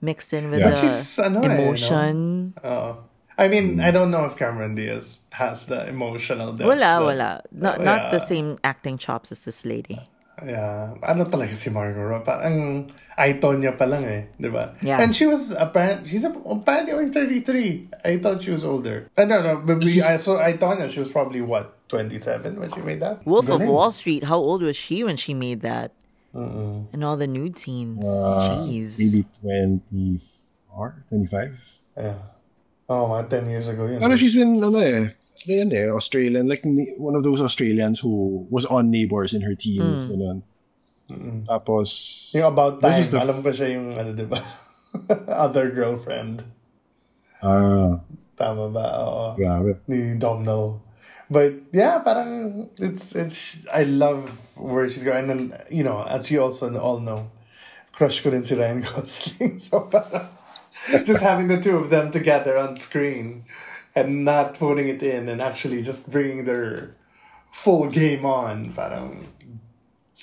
mixed 0.02 0.32
in 0.34 0.50
with 0.52 0.60
Yeah. 0.62 0.70
the 0.72 0.76
She's 0.78 1.18
ano 1.20 1.42
eh, 1.42 1.48
no? 1.48 1.54
emotion. 1.54 2.54
Oh. 2.64 2.98
I 3.38 3.48
mean, 3.48 3.78
I 3.80 3.92
don't 3.94 4.10
know 4.10 4.26
if 4.26 4.34
Cameron 4.36 4.74
Diaz 4.74 5.20
has 5.30 5.68
the 5.70 5.86
emotional 5.88 6.54
depth. 6.54 6.66
Wala, 6.66 6.98
but- 6.98 7.06
wala. 7.06 7.32
Not, 7.54 7.82
not 7.86 8.10
the 8.10 8.18
same 8.18 8.58
acting 8.64 8.98
chops 8.98 9.32
as 9.32 9.46
this 9.46 9.62
lady. 9.66 10.02
Yeah. 10.46 10.94
Ano 11.02 11.26
talaga 11.26 11.58
si 11.58 11.74
Margot 11.74 12.06
Robbie? 12.06 12.26
Parang 12.26 12.86
I 13.18 13.42
Tonya 13.42 13.74
pa 13.74 13.90
lang 13.90 14.06
eh. 14.06 14.30
Di 14.38 14.50
ba? 14.54 14.78
Yeah. 14.86 15.02
And 15.02 15.10
she 15.10 15.26
was 15.26 15.50
apparent, 15.50 16.06
she's 16.06 16.22
apparently 16.24 16.94
only 16.94 17.10
33. 17.10 17.90
I 18.06 18.22
thought 18.22 18.46
she 18.46 18.54
was 18.54 18.62
older. 18.62 19.10
Uh, 19.18 19.26
no, 19.26 19.42
no. 19.42 19.58
But 19.66 19.82
we, 19.82 19.98
I, 20.06 20.22
so 20.22 20.38
I 20.38 20.54
Tonya, 20.54 20.94
she 20.94 21.02
was 21.02 21.10
probably 21.10 21.42
what, 21.42 21.74
27 21.90 22.60
when 22.60 22.70
she 22.70 22.82
made 22.82 23.02
that? 23.02 23.26
Wolf 23.26 23.50
of 23.50 23.66
Wall 23.66 23.92
Street, 23.92 24.26
how 24.26 24.38
old 24.38 24.62
was 24.62 24.76
she 24.76 25.04
when 25.04 25.18
she 25.18 25.34
made 25.34 25.62
that? 25.62 25.92
And 26.38 27.02
all 27.02 27.18
the 27.18 27.26
nude 27.26 27.58
scenes. 27.58 28.06
Jeez. 28.06 29.02
Maybe 29.02 29.26
24, 29.42 31.04
25. 31.10 31.82
Yeah. 31.98 32.14
Oh, 32.88 33.10
mga 33.10 33.42
10 33.42 33.50
years 33.50 33.68
ago 33.68 33.90
yun. 33.90 34.04
Ano, 34.04 34.16
she's 34.16 34.36
been, 34.36 34.62
ano 34.62 34.78
eh, 34.78 35.10
ano 35.46 35.52
yan 35.54 35.70
eh, 35.72 35.88
Australian, 35.92 36.48
like 36.48 36.64
one 36.98 37.16
of 37.16 37.22
those 37.24 37.42
Australians 37.42 38.00
who 38.00 38.46
was 38.50 38.66
on 38.66 38.90
Neighbors 38.90 39.34
in 39.34 39.42
her 39.42 39.54
teens, 39.54 40.06
ganun. 40.08 40.42
Tapos, 41.48 42.32
Yung 42.36 42.52
About 42.52 42.82
This 42.82 42.92
Time, 42.92 43.00
was 43.00 43.10
the- 43.12 43.22
alam 43.22 43.38
ko 43.44 43.50
siya 43.52 43.68
yung, 43.74 43.88
ano, 43.96 44.12
di 44.12 44.26
ba? 44.28 44.40
Other 45.48 45.72
girlfriend. 45.72 46.44
ah, 47.44 48.02
Tama 48.38 48.70
ba? 48.70 48.86
Oo. 49.02 49.34
grabe. 49.34 49.78
ni 49.88 50.14
Domhnall. 50.18 50.82
But 51.30 51.60
yeah, 51.76 52.00
parang 52.00 52.70
it's 52.80 53.12
it's 53.12 53.58
I 53.68 53.84
love 53.84 54.32
where 54.56 54.88
she's 54.88 55.04
going. 55.04 55.28
And 55.28 55.52
then, 55.52 55.60
you 55.68 55.84
know, 55.84 56.06
as 56.08 56.32
you 56.32 56.40
also 56.40 56.72
all 56.80 57.04
know, 57.04 57.28
crush 57.92 58.22
ko 58.24 58.32
rin 58.32 58.46
si 58.48 58.56
Ryan 58.56 58.80
Gosling. 58.80 59.60
So 59.64 59.92
parang 59.92 60.32
just 61.04 61.20
having 61.20 61.52
the 61.52 61.60
two 61.60 61.76
of 61.76 61.90
them 61.92 62.12
together 62.16 62.56
on 62.56 62.78
screen 62.80 63.44
and 63.98 64.26
not 64.26 64.54
putting 64.56 64.88
it 64.88 65.02
in 65.02 65.30
and 65.30 65.42
actually 65.42 65.82
just 65.82 66.12
bringing 66.12 66.46
their 66.46 66.96
full 67.52 67.90
game 67.90 68.26
on. 68.26 68.74
Parang 68.74 69.26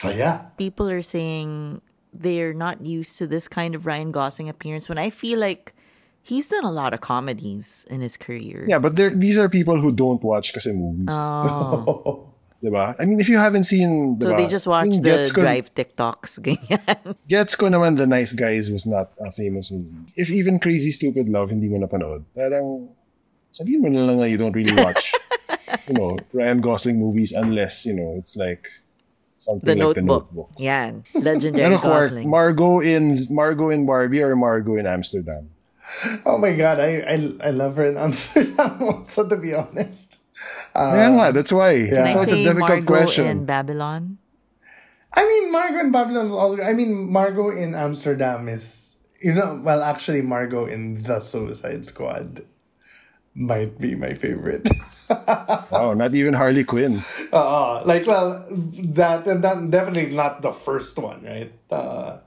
um, 0.04 0.14
yeah, 0.16 0.46
People 0.56 0.90
are 0.90 1.02
saying 1.02 1.80
they're 2.12 2.54
not 2.54 2.84
used 2.84 3.18
to 3.18 3.26
this 3.26 3.48
kind 3.48 3.74
of 3.74 3.86
Ryan 3.86 4.12
Gosling 4.12 4.48
appearance 4.48 4.88
when 4.88 4.98
I 4.98 5.10
feel 5.10 5.38
like 5.38 5.74
he's 6.22 6.48
done 6.48 6.64
a 6.64 6.72
lot 6.72 6.94
of 6.94 7.00
comedies 7.00 7.86
in 7.90 8.00
his 8.00 8.16
career. 8.16 8.64
Yeah, 8.66 8.78
but 8.78 8.96
there, 8.96 9.10
these 9.10 9.36
are 9.38 9.48
people 9.48 9.76
who 9.78 9.92
don't 9.92 10.22
watch 10.22 10.52
kasi 10.54 10.72
movies. 10.72 11.10
Oh. 11.10 12.30
Diba? 12.64 12.96
I 12.98 13.04
mean, 13.04 13.20
if 13.20 13.28
you 13.28 13.36
haven't 13.36 13.64
seen, 13.64 14.16
So 14.22 14.32
they 14.32 14.48
just 14.48 14.66
I 14.66 14.70
watch 14.70 14.88
mean, 14.88 15.02
the 15.02 15.20
Gets 15.20 15.32
ko, 15.32 15.42
drive 15.42 15.68
TikToks. 15.76 16.40
Ganyan. 16.44 17.14
Gets 17.28 17.60
ko 17.60 17.68
naman 17.68 18.00
The 18.00 18.06
Nice 18.08 18.32
Guys 18.32 18.72
was 18.72 18.86
not 18.88 19.12
a 19.20 19.28
famous 19.30 19.68
movie. 19.70 19.92
If 20.16 20.30
even 20.32 20.56
Crazy 20.58 20.90
Stupid 20.90 21.28
Love 21.28 21.52
hindi 21.52 21.68
mo 21.68 21.76
napanood, 21.76 22.24
parang 22.32 22.88
sabihin 23.54 23.86
mo 23.86 23.88
na 23.88 24.02
lang 24.02 24.18
na 24.18 24.26
you 24.26 24.36
don't 24.36 24.52
really 24.58 24.74
watch, 24.74 25.14
you 25.88 25.94
know, 25.94 26.18
Ryan 26.34 26.58
Gosling 26.60 26.98
movies 26.98 27.30
unless, 27.30 27.86
you 27.86 27.94
know, 27.94 28.18
it's 28.18 28.34
like 28.34 28.66
something 29.38 29.78
the 29.78 29.86
like 29.86 29.94
The 29.94 30.02
notebook. 30.02 30.26
Notebook. 30.34 30.50
Yan. 30.58 31.06
Legendary 31.14 31.70
Ano, 31.70 31.78
Quark, 31.78 32.10
Gosling. 32.10 32.26
Margot 32.28 32.80
in 32.82 33.22
Margot 33.30 33.70
in 33.70 33.86
Barbie 33.86 34.20
or 34.26 34.34
Margot 34.34 34.76
in 34.76 34.86
Amsterdam? 34.90 35.54
Oh 36.24 36.40
my 36.40 36.56
god, 36.56 36.80
I 36.80 37.04
I, 37.04 37.16
I 37.44 37.50
love 37.52 37.76
her 37.76 37.86
in 37.86 37.96
Amsterdam 38.00 38.80
also 38.88 39.28
to 39.28 39.36
be 39.36 39.52
honest. 39.54 40.16
Uh, 40.74 40.96
Kaya 40.96 41.08
nga, 41.14 41.26
that's 41.32 41.52
why. 41.54 41.86
Can 41.88 42.10
So 42.10 42.18
I 42.20 42.22
it's 42.24 42.32
a 42.32 42.40
say 42.40 42.44
difficult 42.44 42.82
Margot 42.84 42.88
question. 42.90 43.24
in 43.28 43.44
Babylon? 43.46 44.18
I 45.14 45.22
mean, 45.22 45.52
Margot 45.52 45.78
in 45.84 45.92
Babylon 45.92 46.26
is 46.26 46.34
also. 46.34 46.58
I 46.58 46.72
mean, 46.74 47.12
Margot 47.12 47.54
in 47.54 47.76
Amsterdam 47.76 48.48
is. 48.48 48.96
You 49.22 49.32
know, 49.32 49.60
well, 49.62 49.80
actually, 49.80 50.20
Margot 50.20 50.66
in 50.68 51.00
The 51.00 51.20
Suicide 51.20 51.84
Squad 51.86 52.44
might 53.34 53.78
be 53.80 53.94
my 53.94 54.14
favorite. 54.14 54.68
Wow, 55.70 55.92
not 55.92 56.14
even 56.14 56.32
Harley 56.32 56.64
Quinn. 56.64 57.04
uh, 57.30 57.84
like, 57.84 58.06
well, 58.06 58.46
that 58.96 59.26
and 59.26 59.44
that 59.44 59.70
definitely 59.70 60.16
not 60.16 60.40
the 60.40 60.50
first 60.50 60.96
one, 60.96 61.22
right? 61.22 61.52
Uh, 61.70 62.18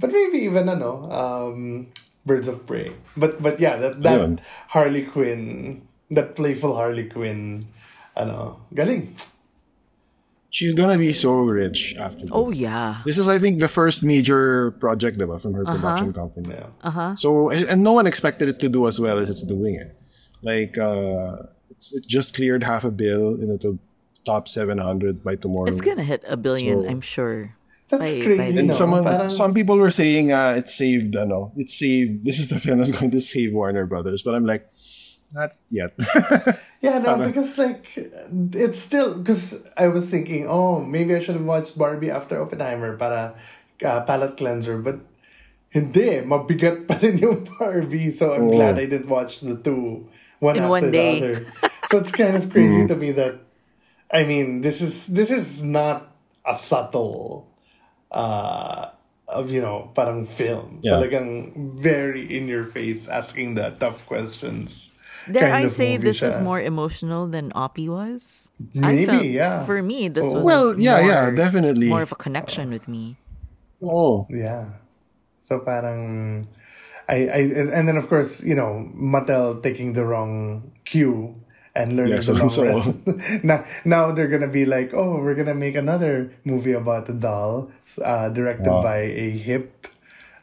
but 0.00 0.10
maybe 0.10 0.38
even 0.38 0.68
I 0.70 0.74
know, 0.74 1.04
um, 1.12 1.88
Birds 2.24 2.48
of 2.48 2.66
Prey. 2.66 2.92
But 3.14 3.42
but 3.42 3.60
yeah, 3.60 3.76
that 3.76 4.02
that 4.02 4.20
Ayun. 4.20 4.38
Harley 4.68 5.04
Quinn, 5.04 5.82
that 6.10 6.34
playful 6.34 6.74
Harley 6.74 7.04
Quinn, 7.12 7.66
ano, 8.16 8.60
galing. 8.72 9.16
She's 10.48 10.72
gonna 10.72 10.96
be 10.96 11.12
so 11.12 11.44
rich 11.44 11.96
after 11.98 12.22
this. 12.22 12.30
Oh, 12.32 12.48
yeah. 12.52 13.02
This 13.04 13.18
is, 13.18 13.28
I 13.28 13.38
think, 13.40 13.58
the 13.58 13.66
first 13.68 14.04
major 14.04 14.70
project 14.78 15.18
diba, 15.18 15.40
from 15.42 15.52
her 15.54 15.64
production 15.64 16.12
company. 16.14 16.54
Yeah. 16.54 17.14
So, 17.14 17.50
and 17.50 17.82
no 17.82 17.92
one 17.92 18.06
expected 18.06 18.48
it 18.48 18.60
to 18.60 18.68
do 18.68 18.86
as 18.86 19.00
well 19.00 19.18
as 19.18 19.28
it's 19.28 19.42
doing 19.42 19.74
it. 19.74 19.98
Like, 20.44 20.76
uh, 20.78 21.48
it's, 21.70 21.92
it 21.94 22.06
just 22.06 22.36
cleared 22.36 22.62
half 22.62 22.84
a 22.84 22.90
bill 22.92 23.34
in 23.40 23.48
the 23.48 23.78
top 24.24 24.46
700 24.48 25.24
by 25.24 25.36
tomorrow. 25.36 25.66
It's 25.68 25.80
gonna 25.80 26.04
hit 26.04 26.22
a 26.28 26.36
billion, 26.36 26.82
So- 26.82 26.88
I'm 26.88 27.00
sure. 27.00 27.56
That's 27.88 28.10
By- 28.12 28.18
by 28.18 28.24
crazy. 28.24 28.52
the- 28.52 28.58
And 28.60 28.68
no? 28.68 28.74
someone, 28.74 29.04
Parang- 29.04 29.28
some 29.28 29.52
people 29.52 29.76
were 29.76 29.90
saying 29.90 30.32
uh, 30.32 30.54
it 30.56 30.70
saved, 30.70 31.14
ano, 31.16 31.52
it 31.56 31.68
saved, 31.68 32.24
this 32.24 32.38
is 32.40 32.48
the 32.48 32.58
film 32.64 32.78
that's 32.78 32.90
going 32.92 33.10
to 33.12 33.20
save 33.20 33.52
Warner 33.52 33.84
Brothers. 33.86 34.22
But 34.22 34.34
I'm 34.34 34.46
like, 34.46 34.68
not 35.32 35.52
yet. 35.70 35.92
Yeah, 36.84 36.98
no, 37.00 37.16
because 37.16 37.56
like 37.56 37.86
it's 38.52 38.78
still 38.78 39.16
because 39.16 39.64
I 39.74 39.88
was 39.88 40.10
thinking, 40.10 40.44
oh, 40.46 40.80
maybe 40.84 41.14
I 41.16 41.20
should 41.20 41.34
have 41.34 41.44
watched 41.48 41.78
Barbie 41.78 42.10
after 42.10 42.36
Oppenheimer 42.38 42.94
para 43.00 43.32
uh, 43.82 44.00
palate 44.04 44.36
cleanser, 44.36 44.76
but 44.76 45.00
hindi, 45.74 46.22
mabigat 46.22 46.86
pa 46.86 46.94
rin 47.02 47.18
yung 47.18 47.42
Barbie. 47.58 48.14
So 48.14 48.30
I'm 48.32 48.46
Oh. 48.48 48.54
glad 48.54 48.78
I 48.78 48.86
didn't 48.86 49.10
watch 49.10 49.42
the 49.42 49.58
two 49.58 50.06
one 50.38 50.54
In 50.54 50.62
after 50.62 50.70
one 50.70 50.86
day. 50.94 51.18
the 51.18 51.26
other. 51.26 51.36
So 51.90 51.98
it's 51.98 52.14
kind 52.14 52.38
of 52.38 52.48
crazy 52.48 52.86
to 52.86 52.94
me 52.94 53.10
that 53.18 53.42
I 54.14 54.22
mean, 54.22 54.62
this 54.62 54.78
is 54.80 55.10
this 55.10 55.34
is 55.34 55.66
not 55.66 56.14
a 56.46 56.54
subtle 56.54 57.50
uh 58.14 58.94
of 59.26 59.50
you 59.50 59.58
know 59.60 59.90
parang 59.98 60.24
film. 60.30 60.78
Yeah. 60.84 61.02
Talagang 61.02 61.52
very 61.74 62.22
in 62.22 62.46
your 62.46 62.62
face 62.64 63.08
asking 63.10 63.58
the 63.58 63.74
tough 63.82 64.06
questions. 64.06 64.94
Dare 65.26 65.48
kind 65.48 65.64
I 65.64 65.66
of 65.66 65.72
say 65.72 65.96
movie 65.96 66.12
this 66.12 66.20
is 66.22 66.36
more 66.38 66.60
emotional 66.60 67.24
than 67.26 67.48
Oppie 67.56 67.88
was? 67.88 68.52
I 68.76 68.92
Maybe, 68.92 69.06
felt, 69.08 69.24
yeah. 69.24 69.64
For 69.64 69.80
me, 69.80 70.12
this 70.12 70.22
Oh. 70.28 70.38
was 70.38 70.44
well, 70.44 70.66
yeah, 70.78 71.00
yeah, 71.00 71.32
definitely. 71.32 71.88
more 71.88 72.04
of 72.04 72.12
a 72.12 72.20
connection 72.20 72.68
with 72.68 72.86
me. 72.86 73.16
oh, 73.82 74.28
Yeah. 74.28 74.83
So 75.44 75.60
parang 75.60 76.48
I, 77.04 77.28
I 77.28 77.40
and 77.76 77.84
then 77.84 78.00
of 78.00 78.08
course, 78.08 78.40
you 78.42 78.56
know, 78.56 78.88
Mattel 78.96 79.60
taking 79.62 79.92
the 79.92 80.04
wrong 80.08 80.72
cue 80.88 81.36
and 81.76 81.96
learning 82.00 82.16
Yeah, 82.16 82.24
the 82.24 82.32
so- 82.32 82.38
wrong 82.40 82.48
so- 82.48 82.64
lesson. 82.64 82.96
now, 83.44 83.64
now 83.84 84.10
they're 84.12 84.30
gonna 84.32 84.48
be 84.48 84.64
like, 84.64 84.94
oh, 84.96 85.20
we're 85.20 85.34
gonna 85.36 85.54
make 85.58 85.76
another 85.76 86.32
movie 86.48 86.72
about 86.72 87.08
a 87.10 87.12
doll, 87.12 87.68
uh, 88.00 88.30
directed 88.32 88.70
Wow. 88.72 88.80
by 88.82 89.04
a 89.12 89.28
hip 89.36 89.86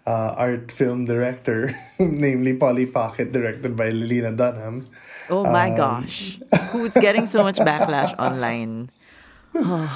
uh, 0.05 0.33
art 0.37 0.71
film 0.71 1.05
director, 1.05 1.73
namely 1.99 2.53
Polly 2.53 2.85
Pocket, 2.85 3.31
directed 3.31 3.75
by 3.75 3.89
Lena 3.89 4.31
Dunham. 4.31 4.85
Oh 5.29 5.45
Um, 5.45 5.53
my 5.53 5.71
gosh. 5.73 6.37
Who's 6.75 6.93
getting 6.93 7.25
so 7.25 7.41
much 7.41 7.57
backlash 7.57 8.13
online? 8.21 8.91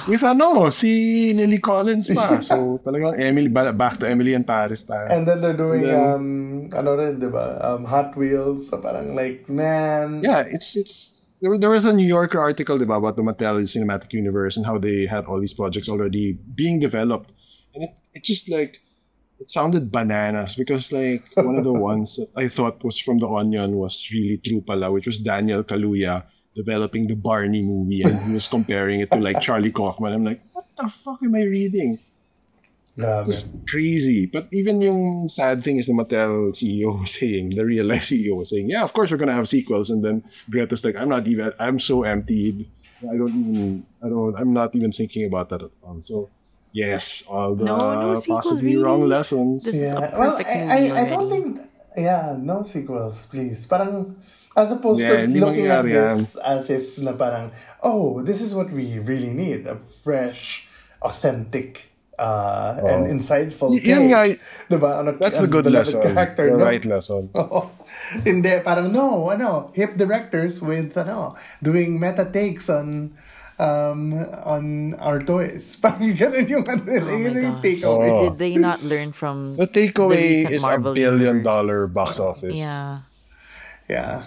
With 0.06 0.22
ano, 0.22 0.68
si 0.68 1.32
Lily 1.32 1.58
Collins 1.58 2.12
pa. 2.12 2.40
So, 2.44 2.76
talagang 2.84 3.16
Emily, 3.16 3.48
back 3.48 3.96
to 3.98 4.08
Emily 4.08 4.34
and 4.36 4.46
Paris 4.46 4.84
tayo. 4.84 5.08
And 5.08 5.24
then 5.26 5.40
they're 5.40 5.56
doing 5.56 5.82
then- 5.88 5.96
um 5.96 6.26
ano 6.76 6.90
rin, 6.96 7.16
'di 7.16 7.28
ba? 7.32 7.56
Um 7.64 7.88
Hot 7.88 8.12
Wheels. 8.16 8.68
So 8.68 8.78
parang 8.84 9.16
like, 9.16 9.48
man, 9.48 10.20
yeah, 10.20 10.44
it's, 10.44 10.76
it's, 10.76 11.16
there, 11.40 11.56
there 11.56 11.70
was 11.72 11.84
a 11.84 11.92
New 11.92 12.06
Yorker 12.06 12.40
article 12.40 12.76
diba, 12.78 12.96
about 12.96 13.16
the 13.16 13.24
Mattel 13.24 13.60
Cinematic 13.64 14.12
Universe 14.12 14.56
and 14.56 14.64
how 14.66 14.76
they 14.76 15.06
had 15.08 15.24
all 15.24 15.40
these 15.40 15.54
projects 15.56 15.88
already 15.88 16.36
being 16.54 16.78
developed. 16.80 17.32
And 17.74 17.84
it, 17.84 17.90
it 18.14 18.24
just 18.24 18.48
like, 18.48 18.80
it 19.38 19.50
sounded 19.50 19.92
bananas 19.92 20.56
because 20.56 20.92
like 20.92 21.24
one 21.36 21.56
of 21.56 21.64
the 21.64 21.72
ones 21.92 22.16
that 22.16 22.28
I 22.36 22.48
thought 22.48 22.82
was 22.84 22.98
from 22.98 23.18
The 23.18 23.28
Onion 23.28 23.76
was 23.76 24.00
really 24.12 24.36
true 24.40 24.60
pala, 24.64 24.90
which 24.92 25.06
was 25.06 25.20
Daniel 25.20 25.62
Kaluuya 25.64 26.24
developing 26.56 27.06
the 27.06 27.14
Barney 27.14 27.62
movie 27.62 28.02
and 28.02 28.18
he 28.24 28.32
was 28.32 28.48
comparing 28.48 29.00
it 29.00 29.10
to 29.12 29.20
like 29.20 29.40
Charlie 29.40 29.70
Kaufman. 29.70 30.12
I'm 30.12 30.24
like, 30.24 30.40
what 30.52 30.64
the 30.76 30.88
fuck 30.88 31.22
am 31.22 31.34
I 31.36 31.44
reading? 31.44 32.00
grabe. 32.96 33.26
Just 33.26 33.52
crazy. 33.68 34.26
But 34.26 34.48
even 34.52 34.80
yung 34.80 35.28
sad 35.28 35.62
thing 35.62 35.76
is 35.76 35.86
the 35.86 35.92
Mattel 35.92 36.52
CEO 36.56 37.00
was 37.00 37.12
saying, 37.12 37.50
the 37.50 37.64
real 37.64 37.84
life 37.84 38.04
CEO 38.04 38.36
was 38.36 38.50
saying, 38.50 38.70
yeah, 38.70 38.82
of 38.82 38.92
course 38.92 39.10
we're 39.10 39.20
gonna 39.20 39.36
have 39.36 39.48
sequels. 39.48 39.90
And 39.90 40.04
then 40.04 40.24
Greta's 40.50 40.84
like, 40.84 40.96
I'm 40.96 41.08
not 41.08 41.26
even, 41.28 41.52
I'm 41.58 41.78
so 41.78 42.02
emptied. 42.02 42.68
I 43.02 43.16
don't 43.16 43.36
even, 43.36 43.86
I 44.02 44.08
don't, 44.08 44.34
I'm 44.36 44.52
not 44.52 44.74
even 44.74 44.92
thinking 44.92 45.26
about 45.26 45.50
that 45.50 45.62
at 45.62 45.70
all. 45.82 46.00
So 46.00 46.30
yes, 46.72 47.24
all 47.28 47.54
the 47.54 47.64
No, 47.64 47.76
no 47.76 48.14
sequel, 48.16 48.36
possibly 48.36 48.76
wrong 48.76 49.06
lessons. 49.06 49.64
This 49.64 49.76
is 49.76 49.92
a 49.92 50.00
Yeah. 50.00 50.18
Well, 50.18 50.30
perfect 50.32 50.48
I, 50.48 50.88
I, 50.88 51.00
I 51.00 51.04
don't 51.08 51.30
think, 51.30 51.60
yeah, 51.96 52.36
no 52.38 52.62
sequels, 52.62 53.26
please. 53.26 53.66
Parang, 53.66 54.16
as 54.56 54.72
opposed 54.72 54.98
Yeah, 54.98 55.12
to 55.12 55.28
hindi 55.28 55.38
looking 55.38 55.68
at 55.68 55.84
mangyayari 55.84 56.16
this 56.16 56.40
as 56.40 56.72
if 56.72 56.96
na 56.98 57.12
parang, 57.12 57.52
oh, 57.84 58.24
this 58.24 58.40
is 58.40 58.56
what 58.56 58.72
we 58.72 58.96
really 58.98 59.28
need, 59.28 59.68
a 59.68 59.76
fresh, 59.76 60.64
authentic 61.04 61.92
uh, 62.16 62.80
and 62.80 63.04
insightful 63.06 63.68
Y- 63.68 63.84
yun 63.84 64.08
take. 64.08 64.10
nga, 64.10 64.20
Diba? 64.72 65.04
Ano, 65.04 65.12
That's 65.20 65.36
the 65.36 65.44
ang 65.44 65.52
good 65.52 65.68
beloved 65.68 65.92
lesson. 65.92 66.00
Character, 66.08 66.44
the 66.48 66.56
no? 66.56 66.64
right 66.64 66.84
lesson. 66.88 67.28
Oo. 67.36 67.68
Hindi, 68.24 68.64
parang 68.64 68.88
no, 68.90 69.28
ano, 69.28 69.68
hip 69.76 70.00
directors 70.00 70.64
with, 70.64 70.96
ano, 70.96 71.36
doing 71.60 72.00
meta 72.00 72.24
takes 72.24 72.72
on, 72.72 73.12
um, 73.60 74.16
on 74.40 74.96
our 74.96 75.20
toys. 75.20 75.76
Parang 75.84 76.16
ganun 76.16 76.48
yung, 76.48 76.64
ano, 76.64 76.80
Oh 76.88 77.04
my 77.04 77.20
yun 77.20 77.36
yung 77.36 77.56
gosh. 77.60 77.64
takeaway. 77.68 78.08
Oh. 78.08 78.20
Did 78.24 78.36
they 78.40 78.56
not 78.56 78.80
learn 78.80 79.12
from 79.12 79.60
The 79.60 79.68
takeaway 79.68 80.48
recent 80.48 80.56
is 80.56 80.64
a 80.64 80.80
billion 80.80 81.20
universe. 81.20 81.44
dollar 81.44 81.80
box 81.86 82.16
office. 82.16 82.56
Yeah. 82.56 83.04
Yeah. 83.86 84.24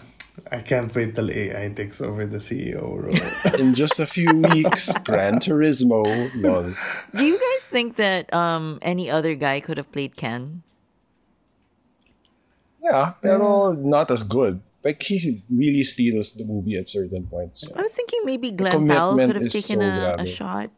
I 0.52 0.60
can't 0.62 0.94
wait 0.94 1.16
till 1.16 1.30
AI 1.30 1.70
takes 1.76 2.00
over 2.02 2.26
the 2.26 2.38
CEO 2.40 2.82
role. 2.82 3.16
In 3.60 3.74
just 3.76 4.00
a 4.00 4.06
few 4.06 4.30
weeks, 4.52 4.92
Gran 5.04 5.40
Turismo, 5.40 6.04
lol. 6.36 6.74
Do 7.16 7.24
you 7.26 7.38
guys 7.38 7.64
think 7.68 7.96
that 7.98 8.32
um 8.34 8.80
any 8.82 9.10
other 9.10 9.36
guy 9.36 9.60
could 9.60 9.78
have 9.78 9.92
played 9.92 10.16
Ken? 10.16 10.64
Yeah, 12.82 13.14
pero 13.22 13.74
not 13.74 14.10
as 14.12 14.24
good. 14.24 14.62
Like 14.84 15.04
he 15.04 15.44
really 15.52 15.84
steals 15.84 16.34
the 16.34 16.46
movie 16.46 16.78
at 16.80 16.88
certain 16.88 17.28
points. 17.28 17.68
I 17.76 17.82
was 17.84 17.92
thinking 17.92 18.22
maybe 18.24 18.52
Glen 18.52 18.88
Powell 18.88 19.18
could 19.20 19.36
have 19.36 19.52
taken 19.52 19.84
so 19.84 19.86
a, 19.86 20.24
a 20.24 20.26
shot. 20.26 20.72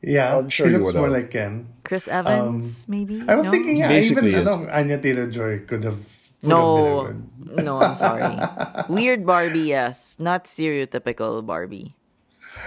yeah, 0.00 0.38
I'm 0.38 0.48
sure 0.48 0.66
he 0.70 0.78
looks 0.78 0.94
would 0.94 0.94
more 1.02 1.10
have. 1.10 1.16
like 1.18 1.30
Ken. 1.34 1.66
Chris 1.82 2.06
Evans, 2.06 2.86
maybe. 2.86 3.22
I 3.26 3.34
was 3.34 3.46
No? 3.46 3.50
thinking, 3.50 3.78
yeah, 3.78 3.88
Basically 3.90 4.30
even 4.30 4.46
is. 4.46 4.54
ano, 4.54 4.70
Anya 4.70 4.98
Taylor-Joy 4.98 5.66
could 5.66 5.82
have 5.82 5.98
would 5.98 6.21
No, 6.42 7.06
have 7.06 7.14
been 7.56 7.58
a 7.58 7.62
no, 7.62 7.78
I'm 7.78 7.94
sorry. 7.96 8.26
Weird 8.88 9.24
Barbie, 9.26 9.60
yes, 9.70 10.16
not 10.18 10.44
stereotypical 10.44 11.44
Barbie. 11.46 11.94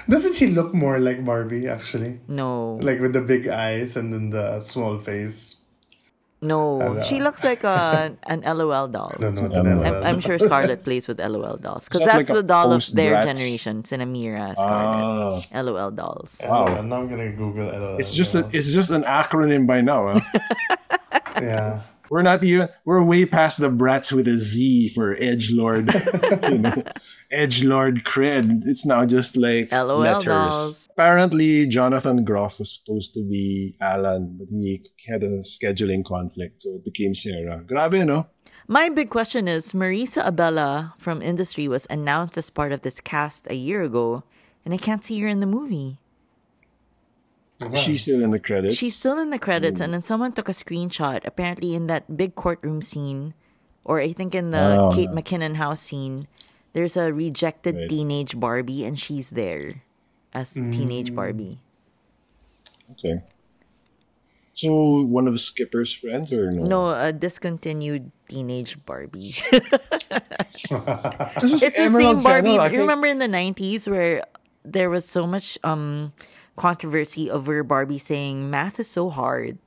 Doesn't 0.09 0.33
she 0.35 0.47
look 0.47 0.73
more 0.73 0.99
like 0.99 1.23
Barbie, 1.23 1.67
actually? 1.67 2.19
No, 2.27 2.79
Like 2.81 2.99
with 2.99 3.13
the 3.13 3.21
big 3.21 3.47
eyes 3.47 3.95
and 3.95 4.11
then 4.13 4.29
the 4.31 4.59
small 4.59 4.97
face. 4.99 5.61
no, 6.41 6.77
Hello. 6.79 7.01
she 7.01 7.21
looks 7.21 7.43
like 7.43 7.63
a 7.63 8.13
an 8.27 8.41
LOL 8.41 8.87
doll. 8.87 9.13
No, 9.19 9.29
not 9.29 9.41
an 9.55 9.65
LOL. 9.81 9.85
I'm, 9.85 10.03
I'm 10.03 10.19
sure 10.19 10.37
Scarlett 10.37 10.83
plays 10.83 11.07
with 11.07 11.19
LOL 11.19 11.57
dolls 11.57 11.85
because 11.89 12.01
that's 12.05 12.13
like 12.15 12.27
the 12.27 12.43
doll 12.43 12.73
of 12.73 12.85
their 12.93 13.15
post-Bratz? 13.15 13.25
generation. 13.35 13.83
Cinemira, 13.83 14.53
Scarlett, 14.53 15.47
Ah, 15.53 15.61
LOL 15.61 15.91
dolls. 15.91 16.41
Wow. 16.43 16.67
I'm 16.77 16.89
not 16.89 17.05
gonna 17.09 17.31
Google 17.31 17.69
it. 17.69 17.99
it's 17.99 18.13
just 18.13 18.35
a, 18.35 18.45
it's 18.53 18.73
just 18.73 18.89
an 18.91 19.03
acronym 19.03 19.65
by 19.65 19.81
now. 19.81 20.19
Huh? 20.19 20.39
yeah. 21.41 21.81
We're 22.09 22.21
not 22.21 22.43
even 22.43 22.69
we're 22.85 23.03
way 23.03 23.25
past 23.25 23.59
the 23.59 23.69
brats 23.69 24.11
with 24.11 24.27
a 24.27 24.37
Z 24.37 24.89
for 24.89 25.15
Edge 25.19 25.51
Lord, 25.51 25.93
you 26.43 26.57
know, 26.59 26.83
Edge 27.31 27.63
Lord 27.63 28.03
cred. 28.03 28.61
It's 28.65 28.85
now 28.85 29.05
just 29.05 29.37
like 29.37 29.71
LOL 29.71 29.99
letters. 29.99 30.23
dolls. 30.25 30.87
Apparently, 30.91 31.67
Jonathan 31.67 32.23
Groff 32.23 32.59
was 32.59 32.71
supposed 32.71 33.13
to 33.15 33.23
be 33.23 33.75
Alan, 33.81 34.37
but 34.37 34.47
he 34.49 34.81
had 35.07 35.23
a 35.23 35.39
scheduling 35.41 36.05
conflict, 36.05 36.61
so 36.61 36.75
it 36.75 36.85
became 36.85 37.13
Cera. 37.13 37.61
Grabe, 37.65 38.05
no? 38.05 38.27
My 38.67 38.89
big 38.89 39.11
question 39.11 39.47
is 39.47 39.73
Marisa 39.73 40.25
Abela 40.25 40.93
from 40.97 41.21
Industry 41.21 41.67
was 41.67 41.85
announced 41.89 42.35
as 42.37 42.49
part 42.49 42.71
of 42.71 42.81
this 42.81 42.99
cast 42.99 43.45
a 43.49 43.55
year 43.55 43.83
ago, 43.83 44.23
and 44.63 44.73
I 44.73 44.77
can't 44.77 45.03
see 45.03 45.19
her 45.19 45.27
in 45.27 45.39
the 45.39 45.45
movie. 45.45 45.99
She's 47.73 48.01
still 48.03 48.21
in 48.23 48.31
the 48.31 48.39
credits. 48.39 48.75
She's 48.75 48.95
still 48.95 49.17
in 49.17 49.29
the 49.29 49.39
credits, 49.39 49.79
and 49.79 49.93
then 49.93 50.03
someone 50.03 50.33
took 50.33 50.49
a 50.49 50.51
screenshot. 50.51 51.23
Apparently, 51.25 51.73
in 51.73 51.87
that 51.87 52.17
big 52.17 52.35
courtroom 52.35 52.81
scene, 52.81 53.33
or 53.85 54.01
I 54.01 54.11
think 54.11 54.35
in 54.35 54.49
the 54.51 54.75
Oh. 54.75 54.91
Kate 54.93 55.09
McKinnon 55.09 55.55
house 55.55 55.79
scene, 55.81 56.27
there's 56.73 56.97
a 56.97 57.13
rejected 57.13 57.75
Right. 57.75 57.89
teenage 57.89 58.37
Barbie, 58.39 58.83
and 58.83 58.99
she's 58.99 59.29
there 59.31 59.83
as 60.33 60.51
teenage 60.53 61.15
Barbie. 61.15 61.59
okay. 62.99 63.23
So 64.55 65.03
one 65.03 65.27
of 65.27 65.39
Skipper's 65.39 65.91
friends, 65.91 66.31
or 66.31 66.51
no? 66.51 66.63
No, 66.63 66.79
a 66.91 67.11
discontinued 67.11 68.11
teenage 68.27 68.83
Barbie. 68.85 69.35
This 71.41 71.51
is 71.53 71.63
it's 71.63 71.75
the 71.75 71.81
Emerald 71.81 72.17
same 72.19 72.23
Barbie. 72.23 72.47
Fennell, 72.47 72.61
I 72.61 72.65
You 72.65 72.69
think. 72.71 72.81
remember 72.81 73.07
in 73.07 73.19
the 73.19 73.27
'90s 73.27 73.87
where 73.87 74.23
there 74.63 74.89
was 74.89 75.05
so 75.05 75.27
much 75.27 75.57
um 75.63 76.13
controversy 76.55 77.29
over 77.29 77.63
Barbie 77.63 77.99
saying 77.99 78.49
math 78.49 78.79
is 78.79 78.87
so 78.89 79.09
hard. 79.09 79.57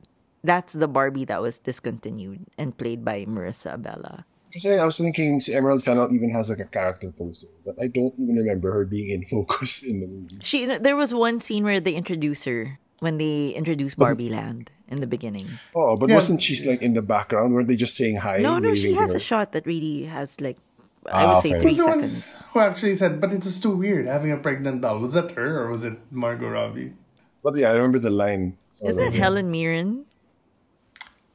That's 0.45 0.73
the 0.73 0.89
Barbie 0.89 1.25
that 1.27 1.43
was 1.43 1.59
discontinued 1.59 2.47
and 2.57 2.77
played 2.77 3.05
by 3.05 3.25
Marisa 3.27 3.77
Abela. 3.77 4.25
Kasi 4.53 4.79
I 4.81 4.85
was 4.85 4.97
thinking 4.97 5.41
si 5.41 5.53
Emerald 5.53 5.83
Fennell 5.85 6.09
even 6.15 6.31
has 6.33 6.49
like 6.49 6.61
a 6.61 6.65
character 6.71 7.13
poster, 7.13 7.53
but 7.67 7.77
I 7.77 7.87
don't 7.89 8.15
even 8.17 8.37
remember 8.37 8.73
her 8.73 8.85
being 8.87 9.11
in 9.13 9.25
focus 9.29 9.83
in 9.85 10.01
the 10.01 10.07
movie. 10.09 10.41
She 10.43 10.65
there 10.65 10.97
was 10.97 11.13
one 11.13 11.41
scene 11.45 11.65
where 11.65 11.81
they 11.81 11.93
introduce 11.93 12.45
her 12.49 12.79
when 13.05 13.19
they 13.19 13.51
introduced 13.53 13.99
Barbie 13.99 14.31
Land 14.33 14.71
in 14.89 15.01
the 15.05 15.07
beginning. 15.07 15.61
Oh, 15.77 15.97
but 16.01 16.09
Yeah. 16.09 16.17
wasn't 16.17 16.41
she 16.41 16.57
like 16.65 16.81
in 16.81 16.95
the 16.95 17.03
background? 17.05 17.53
Were 17.53 17.63
they 17.63 17.77
just 17.77 17.95
saying 17.95 18.25
hi? 18.25 18.39
No, 18.41 18.57
no, 18.59 18.73
she 18.75 18.95
has 18.97 19.13
her? 19.13 19.19
a 19.19 19.21
shot 19.21 19.53
that 19.53 19.67
really 19.69 20.09
has 20.09 20.41
like 20.41 20.57
I 21.09 21.25
Ah, 21.25 21.35
would 21.35 21.43
say 21.43 21.59
three 21.61 21.75
seconds. 21.75 22.45
who 22.53 22.61
actually 22.61 22.95
said, 22.97 23.21
but 23.21 23.33
it 23.33 23.45
was 23.45 23.59
too 23.61 23.73
weird 23.75 24.07
having 24.07 24.33
a 24.33 24.37
pregnant 24.37 24.81
doll? 24.83 24.99
Was 25.01 25.15
that 25.15 25.33
her 25.33 25.65
or 25.65 25.71
was 25.73 25.85
it 25.85 25.97
Margot 26.13 26.49
Robbie? 26.49 26.93
But 27.43 27.57
yeah, 27.57 27.71
I 27.71 27.75
remember 27.81 27.99
the 27.99 28.11
line. 28.13 28.57
So, 28.71 28.89
Is 28.89 28.97
that 28.97 29.15
Helen 29.15 29.51
Mirren 29.51 30.05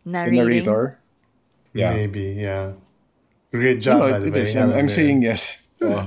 the 0.06 0.12
narrating? 0.12 0.38
narrator? 0.68 1.00
Yeah. 1.74 1.94
Maybe, 1.94 2.38
yeah. 2.38 2.74
Great 3.52 3.78
No, 3.78 3.82
job, 3.82 4.00
by 4.02 4.18
it, 4.18 4.20
the 4.22 4.32
way. 4.32 4.46
I'm, 4.62 4.74
I'm 4.86 4.90
saying 4.90 5.22
yes. 5.24 5.64
Oh. 5.82 6.06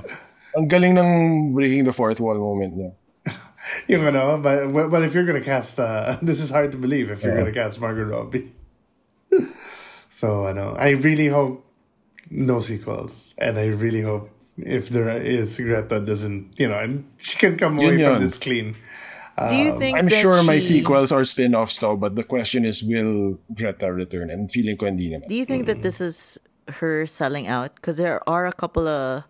Ang 0.56 0.68
galing 0.70 0.94
ng 0.96 1.52
breaking 1.52 1.84
the 1.84 1.92
fourth 1.92 2.20
wall 2.20 2.38
moment 2.38 2.76
niya. 2.78 2.90
Yung 3.90 4.06
ano, 4.06 4.38
but, 4.38 4.70
well, 4.70 4.88
well, 4.88 5.02
if 5.02 5.12
you're 5.12 5.26
gonna 5.26 5.42
cast, 5.42 5.78
uh, 5.82 6.16
this 6.22 6.38
is 6.40 6.50
hard 6.54 6.70
to 6.72 6.78
believe 6.78 7.10
if 7.10 7.22
you're 7.22 7.34
Yeah. 7.34 7.42
gonna 7.42 7.52
cast 7.52 7.80
Margot 7.82 8.04
Robbie. 8.06 8.54
so, 10.10 10.46
I 10.46 10.52
know. 10.54 10.76
I 10.78 10.90
really 10.96 11.26
hope 11.28 11.65
no 12.31 12.61
sequels. 12.61 13.35
And 13.39 13.59
I 13.59 13.66
really 13.66 14.03
hope 14.03 14.31
if 14.57 14.89
there 14.89 15.11
is, 15.20 15.57
Greta 15.57 16.01
doesn't, 16.01 16.59
you 16.59 16.68
know, 16.68 16.79
and 16.79 17.05
she 17.16 17.37
can 17.37 17.57
come 17.57 17.79
away 17.79 17.87
Yun 17.87 17.99
from 17.99 18.12
yun. 18.12 18.20
this 18.22 18.39
clean. 18.39 18.77
Do 19.37 19.55
you 19.55 19.72
um, 19.72 19.79
think 19.79 19.99
I'm 19.99 20.09
that 20.09 20.16
sure 20.18 20.43
my 20.45 20.59
sequels 20.59 21.12
are 21.12 21.22
spin-offs 21.22 21.77
though, 21.79 21.97
but 21.97 22.16
the 22.16 22.24
question 22.24 22.64
is, 22.64 22.83
will 22.83 23.39
Greta 23.53 23.93
return? 23.93 24.31
And 24.31 24.51
feeling 24.51 24.79
ko 24.79 24.87
hindi 24.87 25.11
naman. 25.12 25.29
Do 25.29 25.35
you 25.35 25.45
think 25.45 25.66
that 25.66 25.83
this 25.83 26.01
is 26.01 26.41
her 26.81 27.05
selling 27.05 27.47
out? 27.47 27.74
Because 27.77 27.99
there 27.99 28.24
are 28.27 28.47
a 28.47 28.53
couple 28.53 28.89
of 28.89 29.24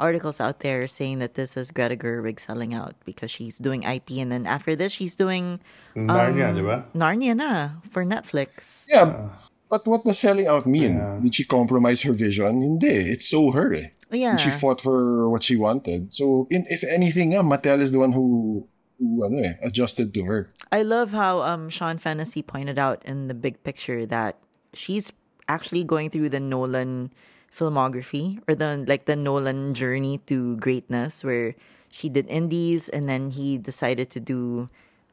articles 0.00 0.40
out 0.40 0.60
there 0.60 0.88
saying 0.88 1.18
that 1.18 1.34
this 1.34 1.58
is 1.58 1.70
Greta 1.70 1.94
Gerwig 1.94 2.40
selling 2.40 2.72
out 2.72 2.96
because 3.04 3.30
she's 3.30 3.58
doing 3.58 3.84
IP, 3.84 4.16
and 4.16 4.32
then 4.32 4.46
after 4.46 4.74
this, 4.74 4.92
she's 4.96 5.14
doing 5.14 5.60
Narnia, 5.94 6.48
um, 6.48 6.54
di 6.56 6.62
ba? 6.64 6.88
Narnia 6.96 7.36
na 7.36 7.84
for 7.92 8.02
Netflix. 8.02 8.88
Yeah, 8.88 9.28
ah. 9.28 9.49
But 9.70 9.86
what 9.86 10.04
does 10.04 10.18
selling 10.18 10.48
out 10.48 10.66
mean? 10.66 10.98
Yeah. 10.98 11.18
Did 11.22 11.34
she 11.34 11.44
compromise 11.44 12.02
her 12.02 12.12
vision? 12.12 12.60
Hindi. 12.60 13.14
It's 13.14 13.30
so 13.30 13.52
her 13.52 13.72
eh. 13.72 13.88
Yeah. 14.10 14.34
And 14.34 14.40
she 14.40 14.50
fought 14.50 14.80
for 14.80 15.30
what 15.30 15.44
she 15.44 15.54
wanted. 15.54 16.12
So, 16.12 16.48
in, 16.50 16.66
if 16.68 16.82
anything, 16.82 17.38
ah, 17.38 17.46
Mattel 17.46 17.78
is 17.78 17.92
the 17.92 18.02
one 18.02 18.10
who, 18.10 18.66
who 18.98 19.24
ano 19.24 19.38
eh, 19.38 19.54
adjusted 19.62 20.12
to 20.14 20.24
her. 20.26 20.50
I 20.74 20.82
love 20.82 21.14
how 21.14 21.46
um 21.46 21.70
Sean 21.70 21.98
Fennessey 21.98 22.42
pointed 22.42 22.78
out 22.78 22.98
in 23.06 23.30
the 23.30 23.34
big 23.38 23.62
picture 23.62 24.04
that 24.06 24.42
she's 24.74 25.14
actually 25.46 25.86
going 25.86 26.10
through 26.10 26.34
the 26.34 26.42
Nolan 26.42 27.14
filmography 27.54 28.42
or 28.50 28.54
the 28.54 28.82
like 28.86 29.06
the 29.06 29.14
Nolan 29.14 29.74
journey 29.74 30.18
to 30.26 30.58
greatness 30.58 31.22
where 31.22 31.54
she 31.90 32.08
did 32.10 32.26
indies 32.30 32.88
and 32.88 33.08
then 33.08 33.30
he 33.30 33.58
decided 33.58 34.10
to 34.10 34.20
do 34.22 34.66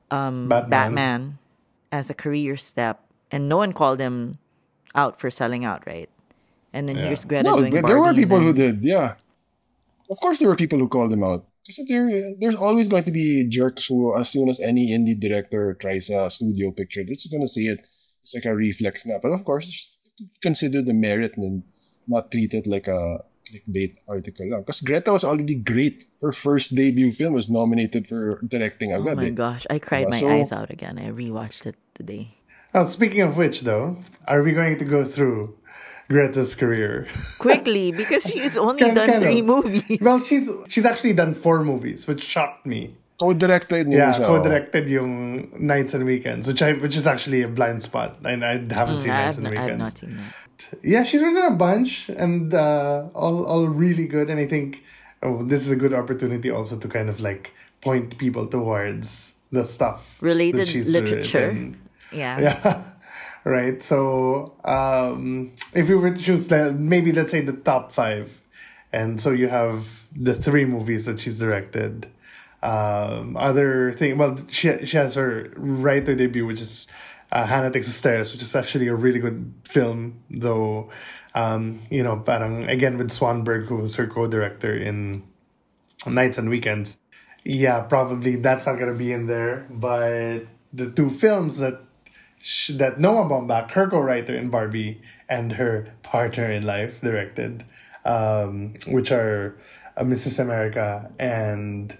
um 0.10 0.50
Batman. 0.50 0.70
Batman, 0.70 1.20
as 1.90 2.10
a 2.10 2.18
career 2.18 2.58
step 2.58 3.02
and 3.34 3.50
no 3.50 3.58
one 3.58 3.74
called 3.74 3.98
him 4.00 4.38
out 4.98 5.20
for 5.22 5.30
selling 5.30 5.64
out, 5.64 5.86
right? 5.86 6.10
And 6.74 6.90
then 6.90 6.98
Yeah. 6.98 7.06
here's 7.14 7.24
Greta 7.24 7.46
No, 7.48 7.58
doing 7.62 7.72
but 7.72 7.86
there 7.86 7.98
were 8.02 8.12
Barbie, 8.12 8.26
people 8.26 8.42
who 8.42 8.52
did, 8.52 8.84
yeah. 8.84 9.16
Of 10.10 10.20
course, 10.20 10.40
there 10.40 10.50
were 10.50 10.56
people 10.60 10.80
who 10.80 10.88
called 10.90 11.12
them 11.14 11.24
out. 11.24 11.46
Kasi 11.66 11.84
there, 11.88 12.08
there's 12.40 12.56
always 12.56 12.88
going 12.88 13.04
to 13.04 13.12
be 13.12 13.44
jerks 13.48 13.86
who, 13.88 14.16
as 14.18 14.30
soon 14.32 14.48
as 14.50 14.60
any 14.60 14.90
indie 14.96 15.20
director 15.20 15.76
tries 15.76 16.10
a 16.10 16.30
studio 16.32 16.72
picture, 16.72 17.04
they're 17.04 17.16
just 17.20 17.30
going 17.32 17.44
to 17.44 17.48
see 17.52 17.68
it. 17.68 17.84
It's 18.24 18.34
like 18.36 18.46
a 18.48 18.56
reflex 18.56 19.06
now. 19.06 19.20
But 19.22 19.36
of 19.36 19.44
course, 19.44 19.68
you 19.68 19.76
have 20.28 20.34
to 20.34 20.40
consider 20.40 20.80
the 20.82 20.96
merit 20.96 21.36
and 21.36 21.64
not 22.08 22.32
treat 22.32 22.54
it 22.56 22.68
like 22.68 22.88
a 22.88 23.20
clickbait 23.44 24.00
article 24.08 24.48
lang. 24.48 24.64
Because 24.64 24.80
Greta 24.80 25.12
was 25.12 25.24
already 25.28 25.56
great. 25.60 26.08
Her 26.24 26.32
first 26.32 26.72
debut 26.76 27.12
film 27.12 27.34
was 27.36 27.50
nominated 27.52 28.08
for 28.08 28.40
directing 28.48 28.92
Oh 28.96 29.04
agad. 29.04 29.16
my 29.20 29.28
eh. 29.28 29.36
gosh, 29.36 29.68
I 29.70 29.80
cried 29.80 30.08
Diba? 30.08 30.16
my 30.16 30.20
So- 30.24 30.32
eyes 30.32 30.52
out 30.56 30.72
again. 30.72 30.96
I 31.00 31.12
rewatched 31.12 31.68
it 31.68 31.76
today. 31.96 32.32
Oh, 32.74 32.86
speaking 32.86 33.22
of 33.22 33.38
which, 33.38 33.62
though, 33.62 33.98
are 34.28 34.44
we 34.44 34.52
going 34.52 34.78
to 34.78 34.86
go 34.86 35.04
through 35.06 35.56
Greta's 36.10 36.54
career? 36.56 37.08
Quickly, 37.40 37.92
because 37.92 38.24
she's 38.24 38.58
only 38.58 38.80
Can- 38.84 38.94
done 38.96 39.10
can 39.10 39.22
three 39.22 39.40
of. 39.40 39.46
movies. 39.46 40.00
Well, 40.02 40.20
she's 40.20 40.50
she's 40.68 40.86
actually 40.86 41.14
done 41.14 41.34
four 41.34 41.64
movies, 41.64 42.08
which 42.08 42.24
shocked 42.24 42.66
me. 42.66 42.96
Co-directed 43.20 43.90
Yeah, 43.92 44.12
isa, 44.12 44.26
oh. 44.26 44.28
co-directed 44.38 44.88
yung 44.88 45.50
Nights 45.58 45.96
and 45.96 46.06
Weekends, 46.06 46.48
which 46.48 46.62
I 46.62 46.74
which 46.74 46.96
is 46.96 47.08
actually 47.08 47.42
a 47.42 47.48
blind 47.48 47.82
spot. 47.82 48.18
I, 48.24 48.34
I 48.34 48.62
haven't 48.70 49.00
seen 49.00 49.10
Mm, 49.10 49.16
I 49.18 49.24
Nights 49.26 49.38
have, 49.38 49.46
and 49.46 49.54
not, 49.56 49.58
I 49.58 49.62
have 49.70 49.78
not 49.80 49.98
seen 49.98 50.18
that. 50.18 50.80
Yeah, 50.84 51.04
she's 51.04 51.24
written 51.24 51.42
a 51.44 51.56
bunch 51.56 52.10
and 52.10 52.54
uh, 52.54 53.08
all 53.16 53.44
all 53.46 53.66
really 53.68 54.06
good. 54.06 54.30
And 54.30 54.40
I 54.40 54.46
think 54.46 54.84
oh, 55.24 55.42
this 55.42 55.62
is 55.66 55.72
a 55.72 55.76
good 55.76 55.94
opportunity 55.96 56.52
also 56.52 56.78
to 56.78 56.88
kind 56.88 57.10
of 57.10 57.20
like 57.20 57.54
point 57.82 58.20
people 58.20 58.46
towards 58.46 59.34
the 59.52 59.66
stuff 59.66 60.18
that 60.20 60.26
Related 60.26 60.68
she's 60.68 60.94
literature. 60.94 61.48
written. 61.48 61.82
Yeah. 62.12 62.40
Yeah. 62.40 62.84
right. 63.44 63.82
So 63.82 64.56
um, 64.64 65.54
if 65.74 65.90
you 65.90 66.00
were 66.00 66.12
to 66.12 66.22
choose, 66.22 66.50
maybe 66.50 67.12
let's 67.12 67.32
say 67.32 67.42
the 67.42 67.54
top 67.54 67.92
five, 67.92 68.42
and 68.94 69.20
so 69.20 69.32
you 69.32 69.48
have 69.50 70.04
the 70.16 70.36
three 70.36 70.66
movies 70.66 71.06
that 71.06 71.20
she's 71.20 71.40
directed. 71.40 72.08
Um, 72.64 73.38
other 73.38 73.94
thing, 73.94 74.18
well, 74.18 74.38
she 74.50 74.86
she 74.86 74.98
has 74.98 75.16
her 75.16 75.52
writer 75.56 76.16
debut, 76.16 76.46
which 76.46 76.62
is 76.62 76.88
uh, 77.32 77.46
Hannah 77.46 77.72
Takes 77.72 77.88
the 77.88 77.94
Stairs, 77.94 78.32
which 78.32 78.42
is 78.42 78.56
actually 78.56 78.88
a 78.88 78.96
really 78.96 79.20
good 79.20 79.54
film, 79.64 80.24
though. 80.30 80.90
Um, 81.36 81.82
you 81.92 82.02
know, 82.02 82.18
parang 82.18 82.68
again 82.68 82.98
with 82.98 83.12
Swanberg, 83.12 83.66
who 83.68 83.76
was 83.78 83.96
her 83.96 84.08
co-director 84.08 84.76
in 84.76 85.24
Nights 86.06 86.38
and 86.38 86.50
Weekends. 86.50 87.00
Yeah, 87.44 87.82
probably 87.82 88.38
that's 88.38 88.66
not 88.66 88.80
gonna 88.80 88.96
be 88.96 89.12
in 89.12 89.28
there. 89.28 89.68
But 89.70 90.48
the 90.74 90.90
two 90.90 91.10
films 91.10 91.60
that 91.60 91.82
sh- 92.40 92.72
that 92.76 93.00
Noah 93.00 93.26
Baumbach, 93.30 93.72
her 93.72 93.88
co-writer 93.90 94.36
in 94.36 94.50
Barbie, 94.50 95.02
and 95.30 95.52
her 95.54 95.92
partner 96.04 96.52
in 96.52 96.64
life 96.66 97.00
directed, 97.02 97.64
um, 98.06 98.74
which 98.88 99.12
are 99.12 99.56
uh, 99.98 100.04
Mrs. 100.04 100.40
America 100.40 101.10
and 101.20 101.98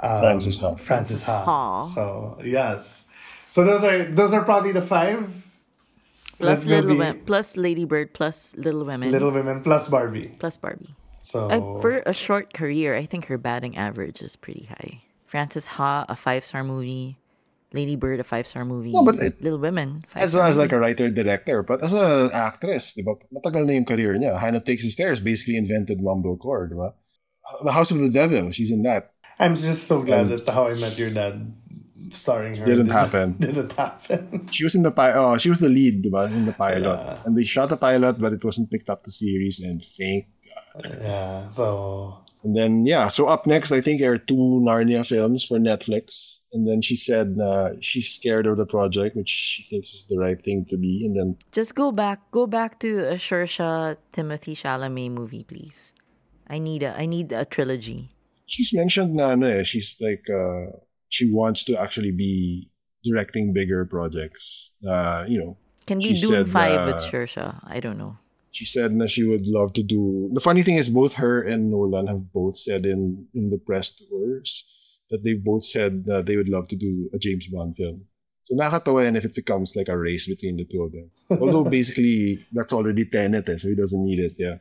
um, 0.00 0.18
Frances 0.20 0.60
Ha. 0.60 0.74
Frances 0.76 1.24
Ha. 1.24 1.44
Ha. 1.44 1.84
So 1.84 2.38
yes, 2.44 3.08
so 3.48 3.64
those 3.64 3.84
are 3.84 4.04
those 4.04 4.32
are 4.32 4.42
probably 4.44 4.72
the 4.72 4.82
five. 4.82 5.28
Plus 6.38 6.64
Let's 6.64 6.64
Little 6.66 6.90
be 6.90 6.98
Women, 6.98 7.22
plus 7.24 7.56
Lady 7.56 7.84
Bird, 7.84 8.14
plus 8.14 8.56
Little 8.56 8.84
Women, 8.84 9.12
Little 9.12 9.30
Women 9.30 9.62
plus 9.62 9.86
Barbie. 9.88 10.34
plus 10.40 10.56
Barbie. 10.56 10.94
So 11.20 11.46
Uh, 11.48 11.80
for 11.80 12.02
a 12.04 12.12
short 12.12 12.52
career, 12.52 12.96
I 12.96 13.06
think 13.06 13.26
her 13.26 13.38
batting 13.38 13.76
average 13.76 14.20
is 14.22 14.34
pretty 14.34 14.64
high. 14.66 15.02
Frances 15.26 15.66
Ha, 15.78 16.04
a 16.08 16.16
five 16.16 16.44
star 16.44 16.64
movie. 16.64 17.16
Lady 17.72 17.96
Bird, 17.96 18.20
a 18.20 18.24
five 18.24 18.46
star 18.46 18.64
movie. 18.64 18.92
No, 18.92 19.04
but 19.04 19.16
it- 19.16 19.40
Little 19.40 19.58
Women, 19.58 20.02
As, 20.14 20.32
star 20.32 20.46
as 20.46 20.56
like 20.56 20.72
a 20.72 20.78
writer 20.78 21.10
director, 21.10 21.62
but 21.62 21.82
as 21.82 21.92
an 21.92 22.30
actress, 22.32 22.94
di 22.94 23.02
ba? 23.02 23.14
Matagal 23.32 23.66
na 23.66 23.72
yung 23.72 23.84
career 23.88 24.14
niya. 24.16 24.38
Hannah 24.38 24.60
Takes 24.60 24.82
the 24.84 24.90
Stairs 24.90 25.20
basically 25.20 25.56
invented 25.56 26.00
mumblecore, 26.00 26.68
di 26.68 26.76
ba? 26.76 26.92
The 27.64 27.72
House 27.72 27.90
of 27.90 27.98
the 27.98 28.10
Devil, 28.10 28.50
she's 28.52 28.70
in 28.70 28.82
that. 28.84 29.12
I'm 29.38 29.56
just 29.56 29.88
so 29.88 30.02
glad 30.02 30.28
that 30.28 30.46
How 30.48 30.68
I 30.68 30.74
Met 30.78 30.94
Your 30.98 31.10
Dad 31.10 31.50
starring 32.12 32.54
her 32.54 32.64
Didn't 32.64 32.90
happen. 32.90 33.32
Didn't 33.40 33.72
happen. 33.72 34.46
She 34.50 34.62
was 34.64 34.74
in 34.74 34.82
the 34.82 34.90
pilot. 34.92 35.16
oh, 35.18 35.38
she 35.38 35.48
was 35.48 35.58
the 35.58 35.68
lead, 35.72 36.02
di 36.02 36.10
ba, 36.10 36.24
in 36.30 36.46
the 36.46 36.52
pilot. 36.52 36.82
Yeah. 36.84 37.18
And 37.24 37.34
they 37.36 37.42
shot 37.42 37.70
the 37.70 37.76
pilot, 37.80 38.20
but 38.20 38.32
it 38.32 38.44
wasn't 38.44 38.70
picked 38.70 38.90
up 38.90 39.02
to 39.04 39.10
series, 39.10 39.58
and 39.64 39.82
thank 39.82 40.26
God. 40.46 40.98
yeah. 41.00 41.48
So 41.48 42.18
And 42.44 42.54
then 42.58 42.86
yeah, 42.86 43.06
so 43.08 43.26
up 43.30 43.46
next 43.46 43.70
I 43.72 43.80
think 43.80 44.00
there 44.02 44.12
are 44.12 44.18
two 44.18 44.60
Narnia 44.62 45.06
films 45.06 45.46
for 45.46 45.58
Netflix. 45.58 46.41
And 46.52 46.68
then 46.68 46.82
she 46.82 46.96
said 46.96 47.38
uh, 47.42 47.70
she's 47.80 48.08
scared 48.10 48.46
of 48.46 48.56
the 48.58 48.66
project, 48.66 49.16
which 49.16 49.30
she 49.30 49.62
thinks 49.62 49.94
is 49.94 50.04
the 50.06 50.18
right 50.18 50.36
thing 50.42 50.66
to 50.68 50.76
be. 50.76 51.06
And 51.06 51.16
then 51.16 51.36
Just 51.50 51.74
go 51.74 51.90
back, 51.92 52.20
go 52.30 52.46
back 52.46 52.78
to 52.80 53.08
a 53.08 53.14
Saoirse 53.14 53.96
Timothy 54.12 54.54
Chalamet 54.54 55.10
movie, 55.12 55.44
please. 55.44 55.94
I 56.48 56.58
need 56.58 56.82
a, 56.82 56.94
I 56.96 57.06
need 57.06 57.32
a 57.32 57.44
trilogy. 57.44 58.10
she's 58.52 58.72
mentioned 58.74 59.16
na 59.16 59.32
ano 59.32 59.46
eh, 59.48 59.62
she's 59.64 59.96
like 60.00 60.28
uh, 60.28 60.76
she 61.08 61.32
wants 61.32 61.64
to 61.64 61.72
actually 61.80 62.12
be 62.12 62.68
directing 63.02 63.52
bigger 63.52 63.84
projects. 63.88 64.72
Uh, 64.86 65.24
you 65.26 65.38
know, 65.40 65.56
Can 65.86 65.98
Dune 65.98 66.16
said, 66.16 66.48
Five 66.50 66.86
with 66.86 67.00
uh, 67.00 67.08
Saoirse. 67.08 67.60
I 67.64 67.80
don't 67.80 67.96
know. 67.96 68.18
she 68.52 68.66
said 68.68 68.92
that 69.00 69.08
she 69.08 69.24
would 69.24 69.46
love 69.48 69.72
to 69.72 69.82
do. 69.82 70.28
The 70.36 70.44
funny 70.44 70.62
thing 70.62 70.76
is, 70.76 70.92
both 70.92 71.14
her 71.16 71.40
and 71.40 71.72
Nolan 71.72 72.06
have 72.12 72.32
both 72.32 72.56
said 72.56 72.84
in 72.84 73.26
in 73.32 73.48
the 73.48 73.56
press 73.56 73.90
tours 73.96 74.68
that 75.12 75.22
they've 75.22 75.44
both 75.44 75.64
said 75.64 76.04
that 76.06 76.24
they 76.26 76.36
would 76.36 76.48
love 76.48 76.66
to 76.72 76.76
do 76.76 77.08
a 77.12 77.18
James 77.20 77.46
Bond 77.46 77.76
film. 77.76 78.08
So 78.42 78.56
nakakatawa 78.56 79.04
yan 79.04 79.14
if 79.14 79.24
it 79.24 79.36
becomes 79.36 79.76
like 79.76 79.86
a 79.88 79.96
race 79.96 80.26
between 80.26 80.56
the 80.56 80.64
two 80.64 80.82
of 80.82 80.90
them. 80.90 81.10
Although 81.40 81.62
basically 81.68 82.42
that's 82.52 82.72
already 82.72 83.04
Tenet, 83.04 83.46
eh, 83.48 83.56
so 83.56 83.68
he 83.68 83.76
doesn't 83.76 84.02
need 84.04 84.18
it. 84.18 84.34
Yeah. 84.36 84.56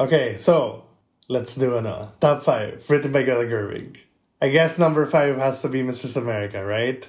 okay, 0.00 0.36
so 0.38 0.84
let's 1.28 1.54
do 1.56 1.76
an 1.76 1.84
uh, 1.86 2.08
top 2.20 2.42
five 2.42 2.80
written 2.88 3.12
by 3.12 3.22
Greta 3.26 3.44
Gerwig. 3.44 3.98
I 4.40 4.48
guess 4.48 4.78
number 4.78 5.04
five 5.04 5.36
has 5.36 5.60
to 5.62 5.68
be 5.68 5.82
Mrs. 5.82 6.16
America, 6.16 6.64
right? 6.64 7.02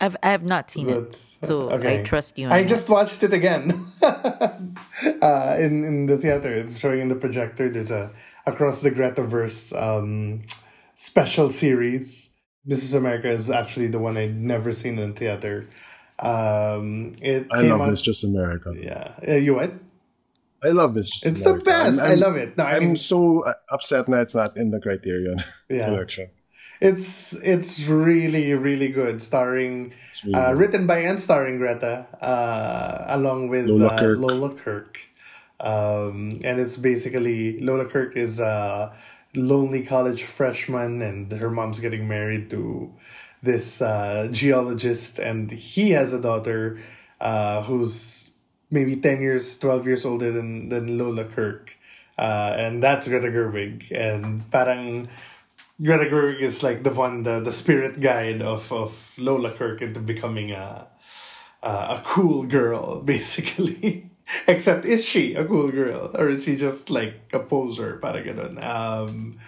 I've 0.00 0.16
I 0.22 0.30
have 0.30 0.44
not 0.44 0.70
seen 0.70 0.88
it, 0.88 1.10
But- 1.40 1.48
so 1.48 1.68
I 1.74 2.02
trust 2.06 2.38
you. 2.38 2.46
on 2.46 2.52
I 2.52 2.62
that. 2.62 2.68
just 2.68 2.88
watched 2.88 3.20
it 3.26 3.32
again 3.34 3.74
uh, 4.02 5.56
in 5.58 5.84
in 5.84 6.06
the 6.06 6.16
theater. 6.18 6.52
It's 6.54 6.78
showing 6.78 7.00
in 7.00 7.08
the 7.08 7.16
projector. 7.16 7.68
There's 7.68 7.90
a 7.90 8.10
across 8.46 8.80
the 8.82 8.90
Gretaverse 8.90 9.74
um, 9.76 10.42
special 10.94 11.50
series. 11.50 12.27
Mrs. 12.66 12.94
America 12.94 13.28
is 13.28 13.50
actually 13.50 13.88
the 13.88 13.98
one 13.98 14.16
I'd 14.16 14.36
never 14.36 14.72
seen 14.72 14.98
in 14.98 15.14
theater. 15.14 15.66
Um, 16.18 17.12
it 17.22 17.46
I 17.52 17.60
love 17.62 17.80
out- 17.80 17.96
Just 17.96 18.24
America. 18.24 18.74
Yeah, 18.80 19.12
uh, 19.26 19.34
you 19.36 19.54
what? 19.54 19.72
I 20.62 20.70
love 20.70 20.96
It's 20.96 21.08
Just 21.10 21.26
It's 21.26 21.42
the 21.42 21.54
best. 21.54 22.00
I'm- 22.00 22.00
I 22.00 22.10
I'm- 22.10 22.20
love 22.20 22.36
it. 22.36 22.56
No, 22.58 22.64
I 22.64 22.76
I'm 22.76 22.84
mean, 22.84 22.96
so 22.96 23.44
uh, 23.44 23.52
upset 23.70 24.06
that 24.06 24.22
it's 24.22 24.34
not 24.34 24.56
in 24.56 24.70
the 24.72 24.80
Criterion 24.80 25.38
Yeah. 25.68 25.86
collection. 25.86 26.30
It's 26.80 27.34
it's 27.42 27.84
really 27.86 28.54
really 28.54 28.88
good, 28.88 29.20
starring 29.22 29.92
really 30.24 30.34
uh, 30.34 30.50
good. 30.52 30.58
written 30.58 30.86
by 30.86 30.98
and 30.98 31.18
starring 31.20 31.58
Greta, 31.58 32.06
uh, 32.20 33.04
along 33.08 33.48
with 33.48 33.66
Lola 33.66 33.94
uh, 33.94 33.98
Kirk. 33.98 34.18
Lola 34.18 34.54
Kirk. 34.54 34.98
Um, 35.60 36.40
and 36.44 36.60
it's 36.60 36.76
basically 36.76 37.58
Lola 37.60 37.84
Kirk 37.84 38.16
is 38.16 38.38
a 38.38 38.92
lonely 39.34 39.82
college 39.82 40.24
freshman, 40.24 41.02
and 41.02 41.30
her 41.32 41.50
mom's 41.50 41.80
getting 41.80 42.08
married 42.08 42.50
to 42.50 42.92
this 43.42 43.80
uh, 43.82 44.28
geologist, 44.30 45.18
and 45.18 45.50
he 45.50 45.90
has 45.90 46.12
a 46.12 46.20
daughter 46.20 46.78
uh, 47.20 47.62
who's 47.62 48.30
maybe 48.70 48.96
ten 48.96 49.20
years, 49.20 49.58
twelve 49.58 49.86
years 49.86 50.04
older 50.04 50.32
than 50.32 50.68
than 50.68 50.98
Lola 50.98 51.24
Kirk, 51.24 51.76
uh, 52.18 52.54
and 52.56 52.82
that's 52.82 53.08
Greta 53.08 53.28
Gerwig, 53.28 53.90
and 53.90 54.48
parang. 54.50 55.08
Greta 55.80 56.06
Gerwig 56.06 56.40
is 56.40 56.64
like 56.64 56.82
the 56.82 56.90
one, 56.90 57.22
the, 57.22 57.38
the 57.38 57.52
spirit 57.52 58.00
guide 58.00 58.42
of, 58.42 58.72
of 58.72 59.14
Lola 59.16 59.52
Kirk 59.52 59.80
into 59.80 60.00
becoming 60.00 60.50
a 60.50 60.88
uh, 61.62 61.96
a 61.98 62.02
cool 62.04 62.44
girl, 62.44 63.00
basically. 63.04 64.07
Except, 64.46 64.84
is 64.84 65.04
she 65.04 65.34
a 65.34 65.44
cool 65.44 65.70
girl 65.70 66.10
or 66.14 66.28
is 66.28 66.44
she 66.44 66.56
just 66.56 66.90
like 66.90 67.14
a 67.32 67.38
poser? 67.38 67.96
Para 68.02 68.22
ganun. 68.22 68.62
Um, 68.62 69.38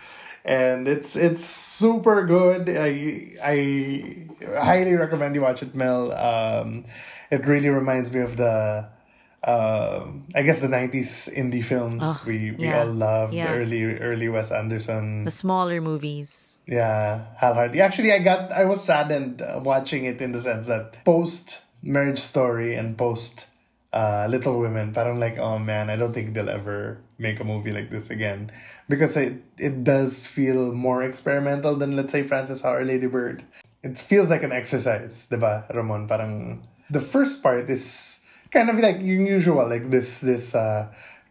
and 0.45 0.89
it's 0.89 1.17
it's 1.17 1.45
super 1.45 2.25
good. 2.27 2.69
I 2.69 3.37
I 3.45 4.57
highly 4.59 4.95
recommend 4.95 5.35
you 5.35 5.43
watch 5.43 5.63
it, 5.63 5.75
Mel. 5.75 6.13
Um, 6.13 6.87
it 7.31 7.45
really 7.47 7.69
reminds 7.69 8.13
me 8.13 8.21
of 8.21 8.37
the. 8.37 8.89
Um, 9.43 10.27
I 10.35 10.43
guess 10.43 10.61
the 10.61 10.69
'90s 10.69 11.33
indie 11.35 11.65
films 11.65 12.03
Oh, 12.05 12.21
we 12.27 12.53
we 12.53 12.65
yeah, 12.67 12.81
all 12.81 12.93
loved 12.93 13.33
yeah. 13.33 13.53
early 13.53 13.85
early 13.99 14.29
Wes 14.29 14.53
Anderson. 14.53 15.25
the 15.25 15.31
smaller 15.31 15.81
movies. 15.81 16.61
Yeah, 16.67 17.25
Hal 17.37 17.55
Hartley. 17.55 17.81
Actually, 17.81 18.13
I 18.13 18.19
got 18.19 18.53
I 18.53 18.67
was 18.67 18.85
saddened 18.85 19.41
uh, 19.41 19.61
watching 19.65 20.05
it 20.05 20.21
in 20.21 20.33
the 20.33 20.39
sense 20.41 20.67
that 20.69 21.05
post 21.07 21.61
Marriage 21.83 22.21
Story 22.21 22.75
and 22.77 22.99
post 22.99 23.47
uh, 23.93 24.27
Little 24.31 24.59
Women, 24.61 24.93
parang 24.93 25.19
like, 25.19 25.39
oh 25.39 25.59
man, 25.59 25.91
I 25.91 25.97
don't 25.97 26.13
think 26.13 26.33
they'll 26.35 26.49
ever 26.51 26.99
make 27.19 27.41
a 27.41 27.45
movie 27.45 27.73
like 27.73 27.91
this 27.91 28.11
again 28.11 28.51
because 28.89 29.17
it 29.17 29.43
it 29.59 29.85
does 29.85 30.27
feel 30.27 30.73
more 30.73 31.03
experimental 31.03 31.77
than 31.77 31.97
let's 31.97 32.13
say 32.13 32.23
Frances 32.23 32.63
Ha 32.63 32.75
or 32.75 32.85
Lady 32.85 33.07
Bird. 33.07 33.45
It 33.83 33.99
feels 33.99 34.31
like 34.31 34.43
an 34.43 34.53
exercise, 34.53 35.27
diba, 35.31 35.67
Ramon? 35.75 36.07
Parang 36.07 36.63
the 36.91 37.01
first 37.01 37.43
part 37.43 37.69
is 37.71 38.21
kind 38.51 38.69
of 38.71 38.79
like 38.79 38.97
unusual, 39.01 39.67
like 39.69 39.91
this 39.91 40.21
this 40.21 40.55
uh, 40.55 40.87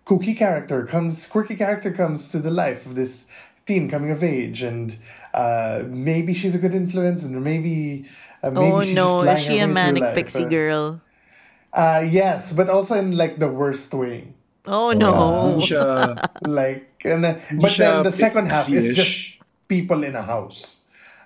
kooky 0.05 0.35
character 0.35 0.85
comes, 0.85 1.27
quirky 1.27 1.55
character 1.55 1.91
comes 1.91 2.29
to 2.29 2.39
the 2.39 2.51
life 2.51 2.85
of 2.85 2.95
this 2.95 3.27
teen 3.65 3.87
coming 3.89 4.11
of 4.11 4.23
age, 4.23 4.63
and 4.63 4.97
uh, 5.33 5.83
maybe 5.87 6.33
she's 6.33 6.55
a 6.55 6.59
good 6.59 6.73
influence, 6.73 7.23
and 7.23 7.39
maybe 7.43 8.05
uh, 8.43 8.49
maybe 8.51 8.71
oh 8.71 8.81
she's 8.83 8.95
no, 8.95 9.21
is 9.21 9.39
she 9.39 9.59
a 9.59 9.67
her 9.67 9.73
way 9.73 9.73
through 9.73 9.73
manic 9.73 10.13
pixie 10.15 10.43
Uh, 10.45 10.49
girl? 10.49 11.01
Uh, 11.73 12.01
yes, 12.07 12.51
but 12.53 12.69
also 12.69 12.95
in 12.95 13.15
like 13.15 13.37
the 13.39 13.47
worst 13.47 13.93
way. 13.93 14.33
Oh 14.65 14.91
no. 14.91 15.53
Hindi 15.53 15.65
siya, 15.73 16.17
Like, 16.47 17.01
and, 17.05 17.25
uh, 17.25 17.37
but 17.61 17.71
then 17.77 18.03
the 18.03 18.11
second 18.11 18.51
half 18.51 18.69
is 18.69 18.95
just 18.95 19.37
people 19.67 20.03
in 20.03 20.15
a 20.15 20.21
house. 20.23 20.81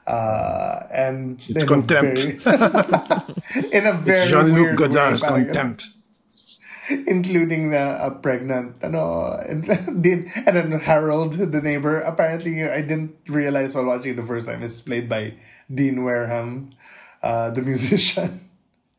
Uh, 0.07 0.83
and 0.91 1.39
It's 1.39 1.49
in 1.49 1.63
a 1.63 1.65
contempt. 1.65 2.19
very- 2.19 2.35
in 3.71 3.83
a 3.87 3.93
very 3.95 4.19
it's 4.19 4.27
Jean-Luc 4.29 4.55
weird 4.55 4.79
way, 4.79 4.87
Godard's 4.87 5.23
parang- 5.23 5.45
contempt. 5.47 5.87
including 7.07 7.71
the 7.71 7.79
a 8.03 8.11
pregnant 8.11 8.75
ano 8.83 9.39
and 9.47 9.63
and 9.71 10.03
then 10.03 10.67
Harold 10.83 11.31
the 11.39 11.61
neighbor 11.63 12.03
apparently 12.03 12.59
I 12.67 12.83
didn't 12.83 13.15
realize 13.31 13.71
while 13.73 13.85
watching 13.87 14.11
it 14.11 14.17
the 14.19 14.27
first 14.27 14.51
time 14.51 14.59
it's 14.61 14.81
played 14.83 15.07
by 15.07 15.31
Dean 15.71 16.03
Wareham 16.03 16.75
uh, 17.23 17.55
the 17.55 17.61
musician 17.63 18.43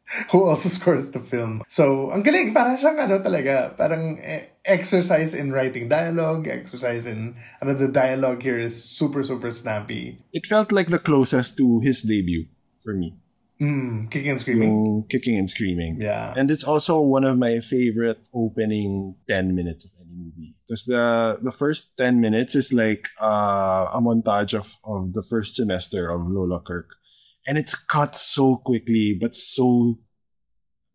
who 0.31 0.45
also 0.45 0.69
scores 0.69 1.11
the 1.11 1.21
film 1.21 1.63
so 1.69 2.13
ang 2.13 2.23
galing 2.23 2.53
para 2.53 2.77
siyang 2.77 3.01
ano 3.01 3.21
talaga 3.21 3.73
parang 3.77 4.21
eh, 4.21 4.53
exercise 4.65 5.33
in 5.33 5.53
writing 5.53 5.89
dialogue 5.89 6.49
exercise 6.49 7.09
in 7.09 7.37
ano 7.65 7.73
the 7.73 7.89
dialogue 7.89 8.41
here 8.41 8.61
is 8.61 8.77
super 8.77 9.25
super 9.25 9.51
snappy 9.51 10.21
It 10.33 10.45
felt 10.45 10.73
like 10.73 10.93
the 10.93 11.01
closest 11.01 11.57
to 11.57 11.81
his 11.81 12.03
debut. 12.05 12.49
for 12.85 12.95
me. 12.95 13.17
Mm, 13.61 14.11
kicking 14.11 14.31
and 14.31 14.41
screaming. 14.41 14.69
Yung 14.69 15.05
kicking 15.09 15.39
and 15.39 15.49
screaming. 15.49 15.97
Yeah. 16.01 16.35
And 16.37 16.51
it's 16.51 16.65
also 16.65 17.01
one 17.01 17.25
of 17.25 17.39
my 17.39 17.61
favorite 17.61 18.21
opening 18.35 19.17
10 19.27 19.55
minutes 19.55 19.87
of 19.87 19.93
any 20.01 20.13
movie. 20.13 20.55
Because 20.67 20.85
the, 20.85 21.39
the 21.41 21.51
first 21.51 21.97
10 21.97 22.21
minutes 22.21 22.55
is 22.55 22.73
like 22.73 23.09
uh, 23.21 23.89
a 23.95 24.01
montage 24.03 24.53
of, 24.53 24.77
of 24.85 25.15
the 25.15 25.23
first 25.23 25.57
semester 25.57 26.11
of 26.11 26.29
Lola 26.29 26.61
Kirk. 26.61 26.97
And 27.47 27.59
it's 27.59 27.75
cut 27.75 28.17
so 28.17 28.57
quickly, 28.57 29.13
but 29.21 29.35
so. 29.35 29.99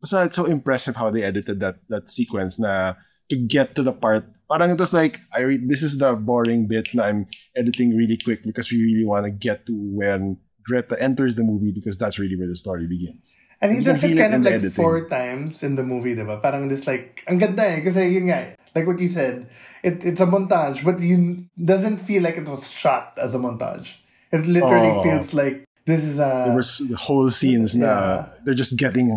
Basta 0.01 0.23
it's 0.23 0.35
so 0.39 0.45
impressive 0.45 0.95
how 0.95 1.09
they 1.11 1.23
edited 1.23 1.59
that 1.59 1.83
that 1.91 2.09
sequence 2.09 2.55
na 2.57 2.95
to 3.27 3.35
get 3.35 3.75
to 3.75 3.83
the 3.83 3.91
part. 3.91 4.25
Parang 4.49 4.71
it 4.71 4.79
was 4.79 4.93
like, 4.95 5.19
I 5.35 5.41
re- 5.45 5.61
this 5.61 5.83
is 5.83 5.99
the 5.99 6.15
boring 6.15 6.65
bits 6.71 6.95
na 6.95 7.03
I'm 7.05 7.27
editing 7.53 7.93
really 7.93 8.17
quick 8.17 8.41
because 8.47 8.71
we 8.71 8.79
really 8.81 9.05
want 9.05 9.27
to 9.27 9.31
get 9.31 9.67
to 9.67 9.75
when 9.75 10.39
Greta 10.65 10.95
enters 10.97 11.35
the 11.35 11.43
movie 11.43 11.75
because 11.75 11.99
that's 11.99 12.17
really 12.17 12.33
where 12.39 12.47
the 12.47 12.55
story 12.55 12.87
begins. 12.87 13.35
And 13.61 13.75
he 13.75 13.83
does 13.83 14.01
it 14.01 14.15
kind 14.15 14.33
in 14.33 14.39
of 14.39 14.47
like 14.47 14.53
editing. 14.63 14.71
four 14.71 15.05
times 15.11 15.61
in 15.61 15.75
the 15.75 15.83
movie, 15.83 16.15
diba? 16.15 16.41
Parang 16.41 16.71
this 16.71 16.87
like, 16.87 17.21
ang 17.27 17.37
ganda 17.37 17.67
eh, 17.67 17.83
kasi 17.83 18.07
yun 18.07 18.31
nga, 18.31 18.39
eh, 18.39 18.49
like 18.73 18.87
what 18.87 18.97
you 19.03 19.09
said, 19.11 19.51
it, 19.83 19.99
it's 20.07 20.23
a 20.23 20.25
montage, 20.25 20.79
but 20.81 20.97
you 21.03 21.43
doesn't 21.59 21.97
feel 21.99 22.23
like 22.23 22.37
it 22.39 22.47
was 22.47 22.71
shot 22.71 23.19
as 23.19 23.35
a 23.35 23.37
montage. 23.37 23.99
It 24.31 24.47
literally 24.47 24.95
Oh. 24.95 25.03
feels 25.03 25.35
like 25.35 25.67
this 25.89 26.03
is 26.05 26.17
a 26.21 26.31
there 26.45 26.55
was 26.55 26.69
whole 27.05 27.29
scenes 27.33 27.73
na 27.75 27.85
Yeah. 27.89 28.29
they're 28.45 28.61
just 28.63 28.77
getting 28.77 29.09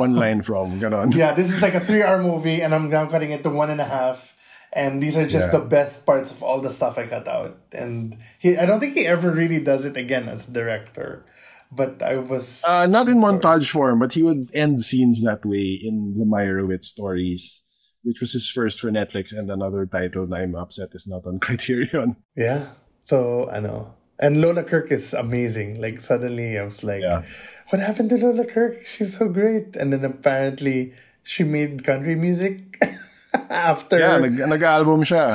one 0.00 0.14
line 0.16 0.40
from 0.40 0.80
ganon. 0.80 1.12
yeah, 1.22 1.36
this 1.36 1.52
is 1.52 1.60
like 1.60 1.76
a 1.76 1.84
three-hour 1.84 2.22
movie, 2.24 2.58
and 2.64 2.72
I'm 2.74 2.88
now 2.88 3.04
cutting 3.06 3.30
it 3.36 3.42
to 3.44 3.50
one 3.52 3.68
and 3.70 3.80
a 3.80 3.88
half. 3.98 4.32
And 4.74 4.98
these 4.98 5.14
are 5.14 5.22
just 5.22 5.52
Yeah. 5.54 5.58
the 5.62 5.64
best 5.70 6.02
parts 6.02 6.34
of 6.34 6.42
all 6.42 6.58
the 6.58 6.70
stuff 6.70 6.98
I 6.98 7.06
cut 7.06 7.30
out. 7.30 7.54
And 7.70 8.18
he, 8.42 8.58
I 8.58 8.66
don't 8.66 8.80
think 8.82 8.98
he 8.98 9.06
ever 9.06 9.30
really 9.30 9.62
does 9.62 9.86
it 9.86 9.94
again 9.94 10.26
as 10.26 10.50
director. 10.50 11.22
But 11.70 12.02
I 12.02 12.18
was 12.18 12.62
Uh, 12.66 12.90
not 12.90 13.06
in 13.06 13.22
montage 13.22 13.70
form, 13.70 14.02
but 14.02 14.18
he 14.18 14.26
would 14.26 14.50
end 14.50 14.82
scenes 14.82 15.22
that 15.22 15.46
way 15.46 15.78
in 15.78 16.18
the 16.18 16.26
Meyerowitz 16.26 16.90
stories, 16.90 17.62
which 18.02 18.18
was 18.18 18.34
his 18.34 18.50
first 18.50 18.82
for 18.82 18.90
Netflix, 18.90 19.30
and 19.30 19.46
another 19.46 19.86
title 19.86 20.26
I'm 20.34 20.58
upset 20.58 20.90
is 20.98 21.06
not 21.06 21.22
on 21.22 21.38
Criterion. 21.44 22.18
Yeah. 22.34 22.74
So 23.06 23.46
I 23.54 23.62
know. 23.62 23.93
And 24.18 24.40
Lola 24.40 24.62
Kirk 24.62 24.92
is 24.92 25.12
amazing. 25.14 25.80
Like 25.80 26.02
suddenly 26.02 26.58
I 26.58 26.62
was 26.64 26.84
like, 26.84 27.02
Yeah. 27.02 27.22
what 27.70 27.80
happened 27.82 28.10
to 28.10 28.18
Lola 28.18 28.46
Kirk? 28.46 28.86
She's 28.86 29.18
so 29.18 29.28
great. 29.28 29.74
And 29.76 29.92
then 29.92 30.04
apparently 30.04 30.94
she 31.24 31.42
made 31.42 31.82
country 31.82 32.14
music 32.14 32.78
after 33.50 33.98
Yeah, 33.98 34.18
nag, 34.22 34.38
nag-album 34.38 35.02
siya. 35.02 35.34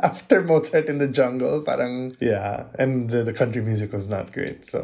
after 0.02 0.40
Mozart 0.40 0.88
in 0.88 0.96
the 0.98 1.08
Jungle. 1.08 1.60
Parang 1.60 2.16
yeah. 2.20 2.64
And 2.80 3.10
the, 3.10 3.20
the 3.22 3.34
country 3.36 3.60
music 3.60 3.92
was 3.92 4.08
not 4.08 4.32
great. 4.32 4.64
So 4.64 4.80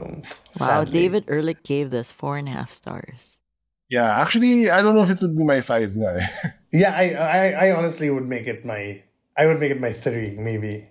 Wow, 0.60 0.84
sadly. 0.84 0.92
David 0.92 1.24
Ehrlich 1.28 1.62
gave 1.64 1.88
this 1.90 2.12
four 2.12 2.36
and 2.36 2.48
a 2.48 2.52
half 2.52 2.72
stars. 2.72 3.40
Yeah, 3.88 4.08
actually, 4.20 4.68
I 4.72 4.80
don't 4.80 4.96
know 4.96 5.02
if 5.04 5.10
it 5.10 5.20
would 5.20 5.36
be 5.36 5.44
my 5.44 5.60
five 5.60 5.96
na 5.96 6.16
eh. 6.20 6.26
Yeah, 6.72 6.96
I, 6.96 7.12
I 7.12 7.40
I 7.68 7.76
honestly 7.76 8.08
would 8.08 8.24
make 8.24 8.48
it 8.48 8.64
my 8.64 9.04
I 9.36 9.44
would 9.44 9.60
make 9.60 9.68
it 9.72 9.80
my 9.80 9.92
three, 9.92 10.32
maybe. 10.36 10.88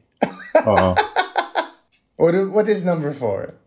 Oo. 0.65 0.93
What 2.21 2.37
what 2.53 2.69
is 2.69 2.85
number 2.85 3.17
four? 3.17 3.57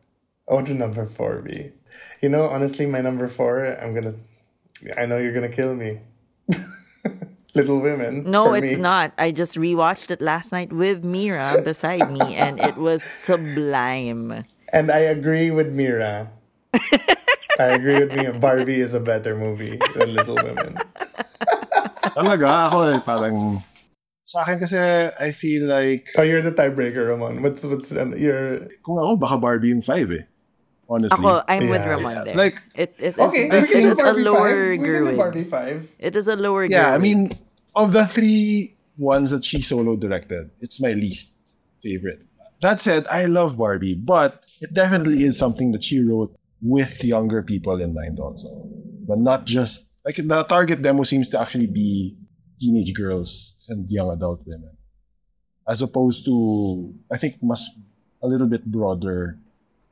What 0.47 0.71
would 0.71 0.79
number 0.79 1.11
four 1.11 1.43
be? 1.43 1.75
You 2.23 2.31
know, 2.31 2.47
honestly, 2.47 2.87
my 2.87 3.03
number 3.03 3.27
four, 3.27 3.67
I'm 3.83 3.99
gonna. 3.99 4.15
I 4.95 5.11
know 5.11 5.19
you're 5.19 5.35
gonna 5.35 5.51
kill 5.51 5.75
me. 5.75 5.99
Little 7.59 7.83
Women. 7.83 8.31
No, 8.31 8.55
for 8.55 8.63
it's 8.63 8.79
me. 8.79 8.83
not. 8.83 9.11
I 9.19 9.35
just 9.35 9.59
rewatched 9.59 10.15
it 10.15 10.23
last 10.23 10.53
night 10.55 10.71
with 10.71 11.03
Mira 11.03 11.63
beside 11.67 12.07
me, 12.15 12.23
and 12.39 12.63
it 12.63 12.79
was 12.79 13.03
sublime. 13.03 14.47
And 14.71 14.87
I 14.87 15.11
agree 15.11 15.51
with 15.51 15.75
Mira. 15.75 16.31
I 17.59 17.75
agree 17.75 18.07
with 18.07 18.15
Mira. 18.15 18.39
Barbie 18.39 18.81
is 18.81 18.95
a 18.95 19.03
better 19.03 19.35
movie 19.35 19.83
than 19.99 20.15
Little 20.15 20.39
Women. 20.39 20.79
Talaga, 22.15 22.71
ako 22.71 22.79
eh, 22.87 22.99
parang... 23.03 23.63
Sa 24.25 24.41
akin 24.41 24.57
kasi, 24.57 24.81
I 24.81 25.31
feel 25.37 25.69
like... 25.69 26.09
Oh, 26.17 26.25
you're 26.25 26.41
the 26.41 26.51
tiebreaker, 26.51 27.13
Ramon. 27.13 27.45
What's 27.45 27.61
what's 27.63 27.93
um, 27.93 28.17
your 28.17 28.73
Kung 28.81 28.97
ako, 28.97 29.21
baka 29.21 29.37
Barbie 29.37 29.69
yung 29.69 29.85
five 29.85 30.09
eh. 30.11 30.25
Honestly. 30.89 31.21
Ako, 31.21 31.45
I'm 31.45 31.69
with 31.69 31.85
Yeah. 31.85 31.93
Ramon 31.93 32.25
there. 32.25 32.35
Like- 32.35 32.63
it, 32.75 32.97
it 32.97 33.15
is, 33.15 33.19
okay? 33.21 33.53
it, 33.53 33.53
we 33.53 33.69
can 33.69 33.93
it 33.93 34.01
a 34.01 34.03
Barbie 34.03 34.25
lower 34.25 34.49
five. 34.49 34.57
We 34.57 34.77
can 34.77 34.85
do 34.85 34.89
Gerwig. 34.89 35.17
Barbie 35.21 35.45
five. 35.45 35.79
It 36.01 36.17
is 36.17 36.27
a 36.29 36.37
lower 36.37 36.65
Yeah, 36.65 36.97
I 36.97 36.99
mean, 36.99 37.37
of 37.77 37.93
the 37.93 38.09
three 38.09 38.73
ones 38.97 39.29
that 39.29 39.45
she 39.45 39.61
solo 39.61 39.93
directed, 39.97 40.49
it's 40.59 40.81
my 40.81 40.97
least 40.97 41.61
favorite. 41.85 42.25
That 42.65 42.81
said, 42.81 43.05
I 43.13 43.29
love 43.29 43.61
Barbie, 43.61 43.93
but 43.93 44.49
it 44.65 44.73
definitely 44.73 45.21
is 45.25 45.37
something 45.37 45.73
that 45.77 45.85
she 45.85 46.01
wrote 46.01 46.33
with 46.65 47.05
younger 47.05 47.45
people 47.45 47.77
in 47.77 47.93
mind 47.93 48.17
also. 48.17 48.49
But 49.05 49.21
not 49.21 49.45
just, 49.45 49.93
like, 50.01 50.17
the 50.17 50.49
target 50.49 50.81
demo 50.81 51.05
seems 51.05 51.29
to 51.37 51.41
actually 51.41 51.69
be 51.69 52.17
teenage 52.65 52.95
girls 52.97 53.57
and 53.69 53.85
young 53.93 54.09
adult 54.11 54.41
women. 54.49 54.73
As 55.69 55.81
opposed 55.83 56.25
to, 56.27 56.93
I 57.13 57.17
think, 57.17 57.37
must 57.43 57.69
a 58.23 58.27
little 58.27 58.47
bit 58.49 58.65
broader 58.65 59.37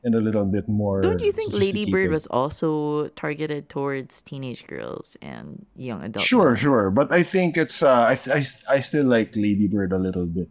and 0.05 0.15
a 0.17 0.21
little 0.21 0.45
bit 0.45 0.69
more. 0.69 1.01
Don't 1.01 1.21
you 1.21 1.33
think 1.33 1.53
Lady 1.53 1.91
Bird 1.91 2.11
was 2.11 2.27
also 2.27 3.07
targeted 3.15 3.69
towards 3.69 4.21
teenage 4.23 4.67
girls 4.67 5.17
and 5.23 5.65
young 5.77 6.03
adults? 6.03 6.27
Sure, 6.27 6.57
sure, 6.57 6.91
but 6.91 7.13
I 7.13 7.23
think 7.23 7.57
it's 7.57 7.83
uh, 7.85 8.13
I, 8.13 8.19
I 8.33 8.41
I 8.69 8.81
still 8.81 9.05
like 9.07 9.37
Lady 9.37 9.69
Bird 9.69 9.93
a 9.93 9.99
little 10.01 10.27
bit. 10.27 10.49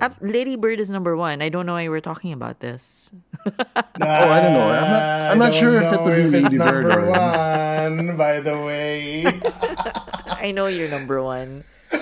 Uh, 0.00 0.10
Lady 0.18 0.56
Bird 0.56 0.80
is 0.80 0.90
number 0.90 1.14
one. 1.14 1.42
I 1.42 1.48
don't 1.48 1.66
know 1.66 1.74
why 1.78 1.86
we're 1.86 2.00
talking 2.02 2.32
about 2.32 2.58
this. 2.60 3.12
Oh, 3.96 4.04
I 4.04 4.40
don't 4.44 4.52
know. 4.52 4.68
I'm 4.68 4.90
not- 4.92 5.30
I'm 5.32 5.38
not 5.38 5.54
sure 5.54 5.80
if 5.80 5.88
it 5.88 5.96
know 5.96 6.04
would 6.04 6.30
be 6.32 6.38
if 6.44 6.44
it's 6.52 6.54
Bird 6.58 6.84
number 6.84 7.06
or- 7.06 7.10
one. 7.10 8.16
By 8.18 8.40
the 8.40 8.52
way, 8.60 9.24
I 10.26 10.50
know 10.52 10.66
you're 10.66 10.88
number 10.88 11.22
one. 11.22 11.64
I 11.92 11.98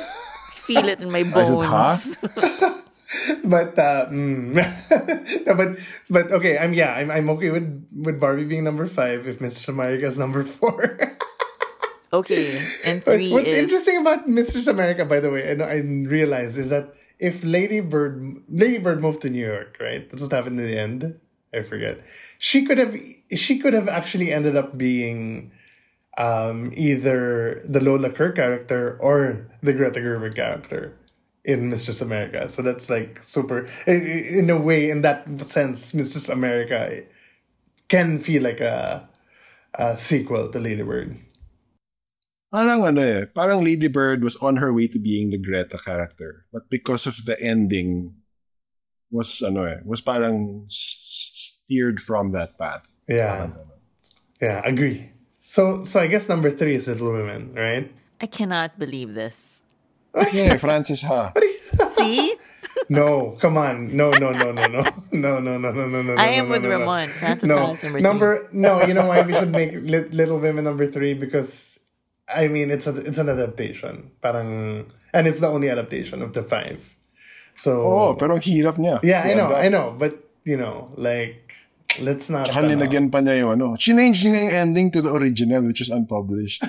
feel 0.67 0.89
it 0.89 1.01
in 1.01 1.11
my 1.11 1.21
Is 1.21 1.33
bones. 1.33 1.51
it 1.51 1.63
half? 1.63 2.21
but 3.45 3.79
uh, 3.79 4.07
mm. 4.09 4.55
no, 5.47 5.55
but 5.55 5.79
but 6.09 6.33
okay. 6.33 6.59
I'm 6.59 6.75
yeah. 6.75 6.95
I'm 6.95 7.11
I'm 7.11 7.29
okay 7.31 7.51
with 7.51 7.69
with 7.95 8.19
Barbie 8.19 8.45
being 8.45 8.65
number 8.65 8.87
five 8.89 9.29
if 9.29 9.39
Mr. 9.39 9.69
America 9.69 10.07
is 10.07 10.19
number 10.19 10.45
four. 10.45 10.99
Okay, 12.15 12.63
and 12.85 13.03
But 13.03 13.15
three 13.15 13.33
what's 13.33 13.49
is 13.49 13.59
interesting 13.59 13.99
about 13.99 14.29
Mr. 14.29 14.69
America, 14.69 15.05
by 15.05 15.19
the 15.19 15.31
way, 15.31 15.51
and 15.51 15.61
I 15.61 15.83
realize 16.07 16.57
is 16.59 16.71
that 16.71 16.95
if 17.19 17.43
Lady 17.43 17.81
Bird 17.81 18.41
Lady 18.49 18.79
Bird 18.79 19.03
moved 19.03 19.23
to 19.23 19.31
New 19.31 19.45
York, 19.45 19.79
right? 19.81 20.09
That's 20.09 20.23
what 20.23 20.31
happened 20.31 20.61
in 20.61 20.67
the 20.67 20.79
end. 20.79 21.19
I 21.53 21.63
forget. 21.63 21.99
She 22.39 22.65
could 22.67 22.79
have 22.79 22.95
she 23.35 23.59
could 23.59 23.75
have 23.75 23.89
actually 23.89 24.33
ended 24.33 24.55
up 24.55 24.79
being 24.79 25.51
um, 26.19 26.73
either 26.77 27.63
the 27.67 27.81
Lola 27.81 28.11
Kirk 28.11 28.37
character 28.37 28.97
or 29.01 29.47
the 29.63 29.73
Greta 29.73 30.01
Gerwig 30.01 30.35
character 30.35 30.95
in 31.45 31.69
Mistress 31.69 32.01
America. 32.01 32.49
So 32.49 32.63
that's 32.63 32.89
like 32.89 33.23
super 33.23 33.69
in- 33.87 34.51
a 34.51 34.59
way. 34.59 34.91
In 34.91 35.03
that 35.03 35.27
sense, 35.41 35.95
Mistress 35.95 36.29
America 36.29 37.03
can 37.89 38.19
feel 38.19 38.43
like 38.43 38.61
a, 38.61 39.09
a 39.75 39.97
sequel 39.97 40.51
to 40.51 40.59
Lady 40.59 40.83
Bird. 40.83 41.17
Parang 42.55 42.87
ano 42.87 43.03
eh, 43.03 43.25
parang 43.35 43.65
Lady 43.65 43.89
Bird 43.89 44.23
was 44.23 44.37
on 44.39 44.57
her 44.63 44.73
way 44.73 44.87
to 44.87 44.99
being 44.99 45.31
the 45.31 45.43
Greta 45.43 45.77
character, 45.77 46.47
but 46.53 46.71
because 46.71 47.05
of 47.07 47.19
the 47.27 47.35
ending, 47.43 48.15
was 49.11 49.43
ano 49.43 49.67
eh, 49.67 49.83
was 49.83 50.01
parang 50.01 50.63
steered 50.71 51.99
from 51.99 52.31
that 52.31 52.55
path. 52.55 52.87
Yeah. 53.11 53.51
Parang 53.51 53.53
ano. 53.59 53.75
Yeah, 54.41 54.63
agree. 54.63 55.14
So 55.55 55.87
so 55.87 56.03
I 56.03 56.11
guess 56.11 56.27
number 56.27 56.51
three 56.51 56.75
is 56.75 56.91
Little 56.91 57.15
Women, 57.15 57.55
right? 57.55 57.87
I 58.19 58.27
cannot 58.27 58.75
believe 58.75 59.15
this. 59.15 59.63
Yeah, 60.35 60.59
Frances 60.59 60.99
ha. 61.07 61.31
See, 61.95 62.35
No, 62.91 63.39
come 63.39 63.57
on. 63.57 63.95
No, 63.95 64.11
no, 64.11 64.35
no, 64.35 64.51
no, 64.51 64.67
no. 64.67 64.83
No, 65.15 65.39
no, 65.39 65.55
no, 65.59 65.71
no, 65.71 65.87
no, 65.87 66.03
no. 66.03 66.15
I 66.19 66.43
am 66.43 66.47
no, 66.51 66.59
with 66.59 66.63
no, 66.67 66.75
no. 66.75 66.79
Ramon. 66.83 67.07
Frances 67.09 67.47
No, 67.49 67.59
Alex 67.71 67.83
number, 67.87 68.01
number 68.03 68.31
no, 68.51 68.83
you 68.83 68.95
know 68.99 69.07
why 69.07 69.23
we 69.23 69.33
should 69.33 69.55
make 69.55 69.73
Li- 69.79 70.11
Little 70.11 70.43
Women 70.43 70.65
number 70.67 70.91
three 70.91 71.15
because 71.15 71.79
I 72.27 72.49
mean 72.51 72.75
it's 72.75 72.91
a 72.91 72.97
it's 73.07 73.19
an 73.23 73.31
adaptation. 73.31 74.11
Parang 74.23 74.91
and 75.15 75.27
it's 75.31 75.39
the 75.39 75.47
only 75.49 75.71
adaptation 75.71 76.19
of 76.19 76.35
the 76.35 76.43
five. 76.43 76.83
So 77.55 77.79
Oh, 77.79 78.11
pero 78.19 78.35
ang 78.35 78.43
hirap 78.43 78.75
niya. 78.75 78.99
yeah, 79.07 79.23
I 79.23 79.39
know, 79.39 79.55
I 79.55 79.71
know, 79.71 79.95
but 79.95 80.19
you 80.43 80.59
know, 80.59 80.91
like 80.99 81.55
let's 82.03 82.31
not 82.31 82.47
Tsaka 82.47 82.65
ano. 82.65 82.75
linagyan 82.75 83.11
pa 83.13 83.19
niya 83.21 83.45
yung 83.45 83.53
ano. 83.61 83.67
Chinange 83.77 84.25
niya 84.27 84.41
yung 84.51 84.55
ending 84.55 84.89
to 84.91 85.03
the 85.03 85.13
original 85.13 85.63
which 85.63 85.81
is 85.81 85.91
unpublished. 85.91 86.65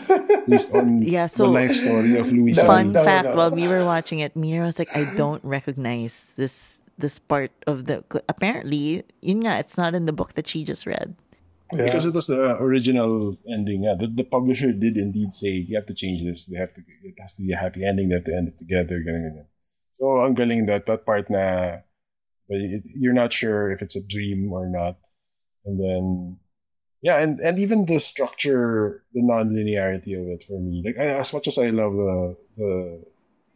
based 0.47 0.73
on 0.75 1.01
Yeah, 1.05 1.25
so- 1.25 1.45
the 1.47 1.53
life 1.53 1.73
story 1.73 2.17
of 2.17 2.29
Louis 2.31 2.53
No, 2.57 2.63
Fun 2.65 2.91
no, 2.93 3.03
fact: 3.03 3.29
no. 3.29 3.35
while 3.35 3.51
we 3.51 3.67
were 3.67 3.85
watching 3.85 4.19
it, 4.19 4.35
Mira 4.35 4.65
was 4.65 4.77
like, 4.77 4.93
"I 4.95 5.09
don't 5.17 5.41
recognize 5.43 6.33
this 6.37 6.81
this 7.01 7.17
part 7.17 7.49
of 7.65 7.85
the." 7.89 8.05
Apparently, 8.29 9.03
yun 9.21 9.41
nga, 9.43 9.57
it's 9.57 9.77
not 9.77 9.95
in 9.97 10.05
the 10.05 10.13
book 10.13 10.33
that 10.37 10.45
she 10.45 10.63
just 10.63 10.85
read. 10.85 11.15
Yeah. 11.73 11.89
Because 11.89 12.05
it 12.05 12.13
was 12.13 12.29
the 12.29 12.37
uh, 12.37 12.61
original 12.61 13.41
ending. 13.49 13.89
Yeah, 13.89 13.97
the, 13.97 14.05
the 14.05 14.23
publisher 14.23 14.69
did 14.69 15.01
indeed 15.01 15.33
say 15.33 15.49
you 15.65 15.73
have 15.73 15.89
to 15.89 15.97
change 15.97 16.21
this. 16.21 16.45
They 16.45 16.61
have 16.61 16.73
to. 16.77 16.81
It 17.01 17.17
has 17.17 17.33
to 17.35 17.41
be 17.41 17.53
a 17.53 17.57
happy 17.57 17.81
ending. 17.81 18.09
They 18.13 18.21
have 18.21 18.29
to 18.29 18.35
end 18.37 18.53
it 18.53 18.57
together. 18.61 19.01
Ganun, 19.01 19.33
ganun. 19.33 19.49
So 19.89 20.21
ang 20.21 20.35
galing 20.37 20.69
that 20.69 20.85
that 20.85 21.09
part 21.09 21.25
na 21.33 21.81
but 22.45 22.61
it, 22.61 22.83
you're 22.93 23.17
not 23.17 23.33
sure 23.33 23.71
if 23.73 23.81
it's 23.81 23.95
a 23.97 24.05
dream 24.05 24.53
or 24.53 24.69
not, 24.69 25.01
and 25.65 25.79
then 25.79 26.37
yeah, 27.01 27.19
and, 27.19 27.39
and 27.39 27.59
even 27.59 27.85
the 27.85 27.99
structure, 27.99 29.03
the 29.13 29.21
non-linearity 29.21 30.19
of 30.19 30.27
it 30.27 30.43
for 30.43 30.59
me. 30.59 30.81
Like 30.83 30.97
I, 30.97 31.21
as 31.21 31.33
much 31.33 31.47
as 31.47 31.57
I 31.57 31.69
love 31.69 31.93
the 31.93 32.37
the, 32.57 33.05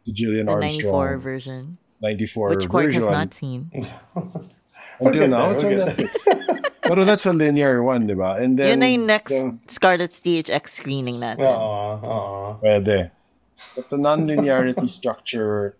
the 0.06 0.12
Gillian 0.12 0.46
The 0.46 0.52
Armstrong 0.52 1.18
94 1.18 1.18
version, 1.18 1.78
94 2.00 2.48
which 2.50 2.68
Quark 2.68 2.84
version 2.86 3.02
has 3.02 3.10
not 3.10 3.34
seen. 3.34 3.70
until 5.00 5.28
now 5.28 5.50
it's 5.50 5.64
on 5.64 5.72
Netflix. 5.72 6.66
But 6.90 7.04
that's 7.04 7.26
a 7.26 7.32
linear 7.32 7.84
one, 7.84 8.08
di 8.08 8.14
ba? 8.14 8.34
And 8.34 8.58
then 8.58 8.70
Yun 8.70 8.78
na 8.80 8.86
yung 8.86 9.06
next 9.06 9.30
the- 9.30 9.58
Scarlet's 9.68 10.18
THX 10.18 10.82
screening 10.82 11.22
natin. 11.22 11.46
Oo, 11.46 12.02
oo. 12.02 12.58
Pwede. 12.58 13.14
But 13.76 13.90
the 13.90 13.98
non-linearity 13.98 14.88
structure 14.88 15.76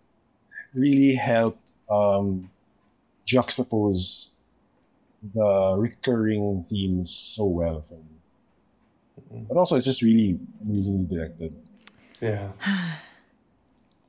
really 0.73 1.15
helped 1.15 1.73
um, 1.91 2.47
juxtapose 3.27 4.30
the 5.21 5.75
recurring 5.77 6.65
themes 6.65 7.13
so 7.13 7.45
well 7.45 7.81
for 7.81 7.95
me. 8.01 9.45
But 9.47 9.57
also, 9.57 9.77
it's 9.77 9.85
just 9.85 10.01
really 10.01 10.39
amazingly 10.65 11.05
directed. 11.05 11.55
Yeah. 12.19 12.51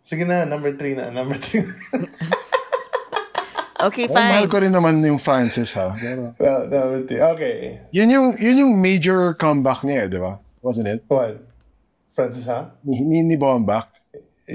Sige 0.04 0.26
na, 0.26 0.44
number 0.44 0.74
three 0.76 0.94
na, 0.98 1.10
number 1.10 1.36
three. 1.38 1.62
Okay, 3.82 4.06
Oh, 4.06 4.14
mahal 4.14 4.46
fine. 4.46 4.50
ko 4.50 4.56
rin 4.62 4.70
naman 4.70 5.02
yung 5.02 5.18
Frances, 5.18 5.74
ha? 5.74 5.90
Pero, 5.98 6.38
no, 6.38 6.52
number 6.70 7.02
three. 7.02 7.18
Okay. 7.18 7.82
yun 7.90 8.14
yung, 8.14 8.26
yun 8.38 8.56
yung 8.62 8.72
major 8.78 9.34
comeback 9.34 9.82
niya, 9.82 10.06
eh, 10.06 10.08
di 10.08 10.22
ba? 10.22 10.38
Wasn't 10.62 10.86
it? 10.86 11.02
What? 11.10 11.42
Frances, 12.14 12.46
huh? 12.46 12.70
Ni, 12.86 13.02
ni, 13.02 13.26
ni 13.26 13.34
Baumbach. 13.34 13.90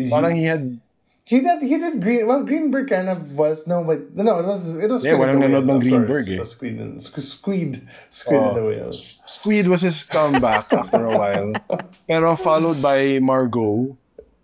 Parang 0.07 0.31
he 0.31 0.47
had... 0.47 0.79
He 1.27 1.43
did, 1.43 1.59
he 1.61 1.75
did 1.77 1.99
Green, 1.99 2.25
well, 2.25 2.41
Greenberg 2.47 2.87
kind 2.87 3.09
of 3.11 3.33
was, 3.35 3.67
no, 3.67 3.83
but, 3.83 4.15
no, 4.15 4.39
it 4.39 4.45
was, 4.47 4.63
it 4.79 4.87
was 4.89 5.03
Yeah, 5.03 5.19
walang 5.19 5.43
and 5.43 5.51
the 5.53 5.59
nanood 5.59 5.67
Whale, 5.67 5.75
ng 5.75 5.79
Greenberg. 5.83 6.23
It 6.29 6.35
eh. 6.35 6.39
was 6.39 6.51
Squid 6.55 7.03
Squid, 7.03 7.23
Squid, 7.27 7.87
Squid 8.09 8.41
and 8.47 8.55
the 8.55 8.63
Oh. 8.63 8.87
S- 8.87 9.19
Squid 9.27 9.67
was 9.67 9.81
his 9.83 10.07
comeback 10.07 10.71
after 10.71 11.03
a 11.03 11.11
while. 11.17 11.51
Pero 12.07 12.35
followed 12.39 12.79
by 12.81 13.19
Margot. 13.19 13.97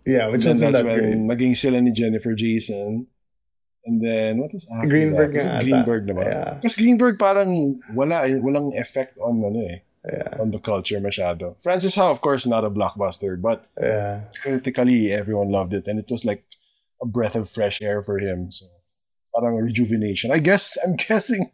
Yeah, 0.04 0.28
which 0.28 0.44
wasn't 0.44 0.76
that 0.76 0.84
great. 0.84 1.00
when 1.00 1.24
naging 1.24 1.56
sila 1.56 1.80
ni 1.80 1.88
Jennifer 1.90 2.36
Jason. 2.36 3.08
And 3.88 4.04
then, 4.04 4.44
what 4.44 4.52
was 4.52 4.68
after 4.68 4.88
Greenberg 4.88 5.32
that? 5.32 5.40
Kasi 5.40 5.48
nga 5.48 5.56
ata. 5.56 5.64
Greenberg 5.64 6.02
naman. 6.04 6.24
Yeah. 6.28 6.52
Kasi 6.60 6.76
Greenberg 6.84 7.16
parang 7.16 7.80
wala, 7.96 8.28
eh, 8.28 8.36
walang 8.44 8.76
effect 8.76 9.16
on 9.24 9.40
ano 9.40 9.60
eh, 9.72 9.80
Yeah, 10.04 10.36
on 10.36 10.52
the 10.52 10.60
culture 10.60 11.00
masyado. 11.00 11.56
Frances 11.64 11.96
Ha, 11.96 12.12
of 12.12 12.20
course, 12.20 12.44
not 12.44 12.60
a 12.60 12.68
blockbuster, 12.68 13.40
but 13.40 13.64
yeah. 13.80 14.28
critically, 14.36 15.08
everyone 15.16 15.48
loved 15.48 15.72
it. 15.72 15.88
And 15.88 15.96
it 15.96 16.12
was 16.12 16.28
like 16.28 16.44
a 17.04 17.06
breath 17.06 17.36
of 17.36 17.44
fresh 17.48 17.82
air 17.84 18.00
for 18.00 18.16
him. 18.18 18.48
So, 18.50 18.66
parang 19.36 19.56
rejuvenation. 19.60 20.32
I 20.32 20.40
guess, 20.40 20.76
I'm 20.84 20.96
guessing, 20.96 21.52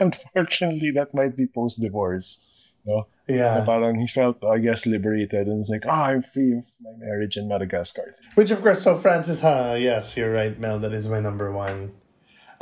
unfortunately, 0.00 0.90
that 0.94 1.14
might 1.14 1.36
be 1.36 1.46
post-divorce. 1.46 2.42
No? 2.86 3.06
Na 3.28 3.34
Yeah. 3.34 3.64
parang 3.66 3.98
he 3.98 4.06
felt, 4.06 4.38
I 4.46 4.58
guess, 4.62 4.86
liberated 4.86 5.50
and 5.50 5.58
it's 5.60 5.70
like, 5.70 5.82
ah, 5.90 6.14
I'm 6.14 6.22
free 6.22 6.54
of 6.54 6.64
my 6.78 6.94
marriage 7.02 7.34
in 7.36 7.48
Madagascar. 7.50 8.14
Which, 8.38 8.54
of 8.54 8.62
course, 8.62 8.82
so 8.86 8.94
Frances 8.94 9.40
Ha, 9.42 9.74
yes, 9.74 10.14
you're 10.16 10.30
right, 10.32 10.54
Mel, 10.54 10.78
that 10.78 10.94
is 10.94 11.08
my 11.10 11.18
number 11.18 11.50
one. 11.50 11.90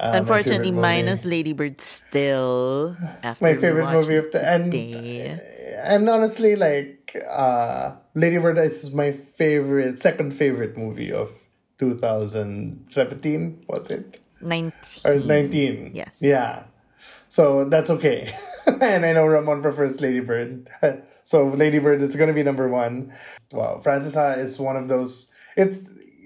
Uh, 0.01 0.13
Unfortunately, 0.17 0.73
minus 0.73 0.83
mine 0.83 1.05
movie. 1.05 1.13
is 1.13 1.23
Lady 1.29 1.53
Bird 1.53 1.77
still. 1.81 2.97
After 3.23 3.45
my 3.45 3.55
favorite 3.55 3.93
movie 3.93 4.17
of 4.17 4.33
the 4.33 4.41
and 4.43 4.73
today. 4.73 5.39
and 5.85 6.09
honestly 6.11 6.57
like 6.57 7.15
uh 7.31 7.95
lady 8.19 8.39
bird 8.43 8.59
is 8.59 8.91
my 8.93 9.13
favorite 9.39 9.99
second 10.03 10.35
favorite 10.35 10.75
movie 10.77 11.13
of 11.15 11.31
2017 11.79 13.65
was 13.69 13.91
it? 13.91 14.21
19. 14.41 14.73
or 15.05 15.15
19 15.21 15.91
Yes. 15.95 16.19
yeah. 16.21 16.65
So 17.29 17.65
that's 17.69 17.91
okay. 17.91 18.33
And 18.67 19.05
i 19.05 19.13
know 19.13 19.27
ramon 19.27 19.61
prefers 19.63 20.01
lady 20.01 20.21
bird. 20.21 20.69
So 21.25 21.49
lady 21.49 21.79
bird 21.81 22.03
is 22.03 22.17
going 22.17 22.29
to 22.29 22.35
be 22.37 22.43
number 22.43 22.69
one. 22.69 23.13
Wow 23.53 23.81
frances 23.81 24.15
ha 24.15 24.33
is 24.37 24.61
one 24.61 24.77
of 24.77 24.89
those 24.89 25.33
it's 25.57 25.79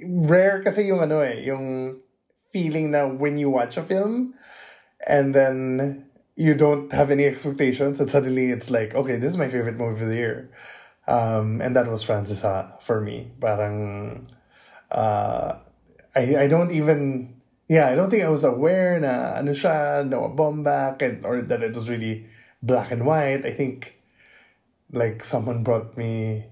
rare 0.05 0.63
kasi 0.63 0.87
yung 0.87 1.01
ano 1.03 1.21
eh 1.21 1.43
yung 1.47 1.99
feeling 2.51 2.91
na 2.91 3.07
when 3.07 3.39
you 3.39 3.51
watch 3.51 3.77
a 3.77 3.83
film 3.83 4.35
and 5.07 5.35
then 5.35 6.03
you 6.35 6.55
don't 6.55 6.91
have 6.93 7.11
any 7.11 7.27
expectations 7.27 8.01
and 8.01 8.09
suddenly 8.11 8.51
it's 8.51 8.71
like 8.71 8.95
okay 8.95 9.17
this 9.19 9.31
is 9.35 9.39
my 9.39 9.49
favorite 9.51 9.77
movie 9.79 10.03
of 10.03 10.09
the 10.11 10.17
year. 10.19 10.51
Um, 11.09 11.63
and 11.65 11.75
that 11.75 11.89
was 11.89 12.03
Francis 12.05 12.43
Ha 12.43 12.77
for 12.85 13.01
me. 13.01 13.33
Parang 13.41 14.29
uh, 14.91 15.59
I, 16.17 16.45
I 16.45 16.47
don't 16.49 16.73
even 16.73 17.35
yeah 17.69 17.89
I 17.89 17.95
don't 17.95 18.11
think 18.11 18.23
I 18.25 18.29
was 18.33 18.45
aware 18.45 18.99
na 19.01 19.37
ano 19.39 19.53
siya 19.53 20.07
Noah 20.09 20.33
Baumbach 20.33 21.03
and 21.03 21.25
or 21.25 21.41
that 21.43 21.63
it 21.63 21.75
was 21.75 21.89
really 21.89 22.27
black 22.63 22.91
and 22.91 23.05
white 23.05 23.45
I 23.45 23.53
think 23.53 23.95
like 24.93 25.25
someone 25.25 25.63
brought 25.63 25.97
me 25.97 26.45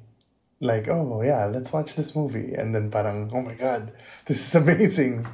like 0.60 0.88
oh 0.88 1.20
yeah 1.24 1.46
let's 1.48 1.72
watch 1.72 1.96
this 1.96 2.14
movie 2.16 2.52
and 2.52 2.74
then 2.74 2.90
parang 2.90 3.28
oh 3.32 3.40
my 3.40 3.52
god 3.56 3.92
this 4.28 4.40
is 4.40 4.52
amazing 4.56 5.24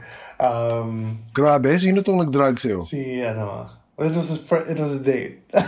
um 0.42 1.18
Grabe, 1.34 1.78
sino 1.78 2.02
tong 2.02 2.18
nag-drug 2.18 2.58
sa'yo? 2.58 2.82
See, 2.82 3.22
ano, 3.22 3.70
it 3.98 4.10
was 4.10 4.34
a, 4.34 4.38
it 4.66 4.78
was 4.78 4.98
a 4.98 5.02
date. 5.02 5.46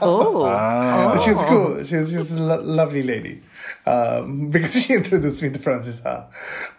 Oh. 0.00 0.48
Ah, 0.48 1.20
She 1.20 1.36
was 1.36 1.42
cool. 1.44 1.76
She's, 1.84 1.92
was, 1.92 2.08
she 2.08 2.16
was 2.16 2.32
a 2.32 2.40
lo- 2.40 2.64
lovely 2.64 3.02
lady. 3.02 3.42
Um, 3.86 4.50
because 4.50 4.74
she 4.74 4.94
introduced 4.94 5.42
me 5.42 5.50
to 5.50 5.58
Francis 5.58 6.02
Ha. 6.02 6.28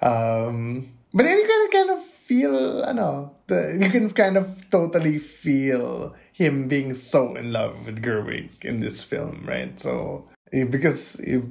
Um, 0.01 0.91
but 1.13 1.23
then 1.23 1.37
you 1.37 1.47
can 1.47 1.69
kind 1.71 1.99
of 1.99 2.05
feel, 2.05 2.83
ano, 2.83 3.35
the, 3.47 3.77
you 3.81 3.89
can 3.89 4.09
kind 4.11 4.37
of 4.37 4.69
totally 4.69 5.19
feel 5.19 6.15
him 6.31 6.67
being 6.67 6.93
so 6.93 7.35
in 7.35 7.51
love 7.51 7.85
with 7.85 8.01
Gerwig 8.01 8.63
in 8.63 8.79
this 8.79 9.03
film, 9.03 9.43
right? 9.45 9.77
So, 9.79 10.27
eh, 10.53 10.63
because 10.63 11.19
eh, 11.27 11.41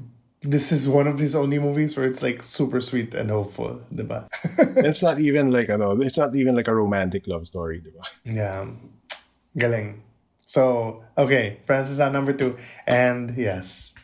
this 0.40 0.72
is 0.72 0.88
one 0.88 1.06
of 1.06 1.18
his 1.18 1.34
only 1.34 1.58
movies 1.58 1.96
where 1.96 2.06
it's 2.06 2.22
like 2.22 2.42
super 2.42 2.80
sweet 2.80 3.12
and 3.12 3.30
hopeful, 3.30 3.82
diba? 3.94 4.26
it's 4.78 5.02
not 5.02 5.20
even 5.20 5.52
like, 5.52 5.68
ano, 5.68 6.00
it's 6.00 6.16
not 6.16 6.34
even 6.34 6.56
like 6.56 6.68
a 6.68 6.74
romantic 6.74 7.26
love 7.26 7.46
story, 7.46 7.80
di? 7.80 7.90
Yeah. 8.24 8.66
Galing. 9.58 10.02
So, 10.46 11.04
okay, 11.18 11.60
Frances 11.66 12.00
on 12.00 12.12
number 12.12 12.32
two. 12.32 12.56
And 12.86 13.36
yes, 13.36 13.94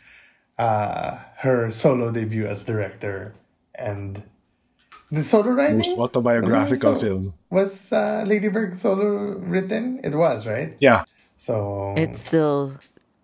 uh, 0.59 1.19
her 1.41 1.71
solo 1.71 2.11
debut 2.11 2.47
as 2.47 2.65
director. 2.65 3.35
And 3.75 4.23
the 5.11 5.23
solo 5.23 5.51
writing? 5.53 5.79
Most 5.79 5.99
autobiographical 5.99 6.91
was, 6.93 7.01
so- 7.01 7.07
film. 7.07 7.35
Was 7.51 7.93
uh, 7.93 8.25
Lady 8.27 8.49
Bird 8.49 8.79
solo 8.79 9.37
written? 9.39 10.01
It 10.03 10.15
was, 10.15 10.47
right? 10.47 10.77
Yeah. 10.81 11.05
So, 11.39 11.93
It's 11.97 12.25
still 12.25 12.73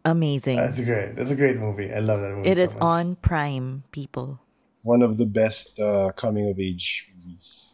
amazing. 0.05 0.57
that's 0.57 0.79
great. 0.81 1.17
It's 1.17 1.31
a 1.31 1.37
great 1.37 1.57
movie. 1.57 1.93
I 1.93 2.01
love 2.01 2.21
that 2.21 2.37
movie. 2.37 2.51
it 2.51 2.57
so 2.59 2.63
is 2.63 2.75
much. 2.75 2.83
on 2.83 3.17
Prime, 3.17 3.85
people. 3.91 4.39
One 4.83 5.01
of 5.01 5.17
the 5.17 5.25
best 5.27 5.79
uh, 5.81 6.13
coming 6.13 6.51
of 6.51 6.61
age 6.61 7.09
movies. 7.17 7.73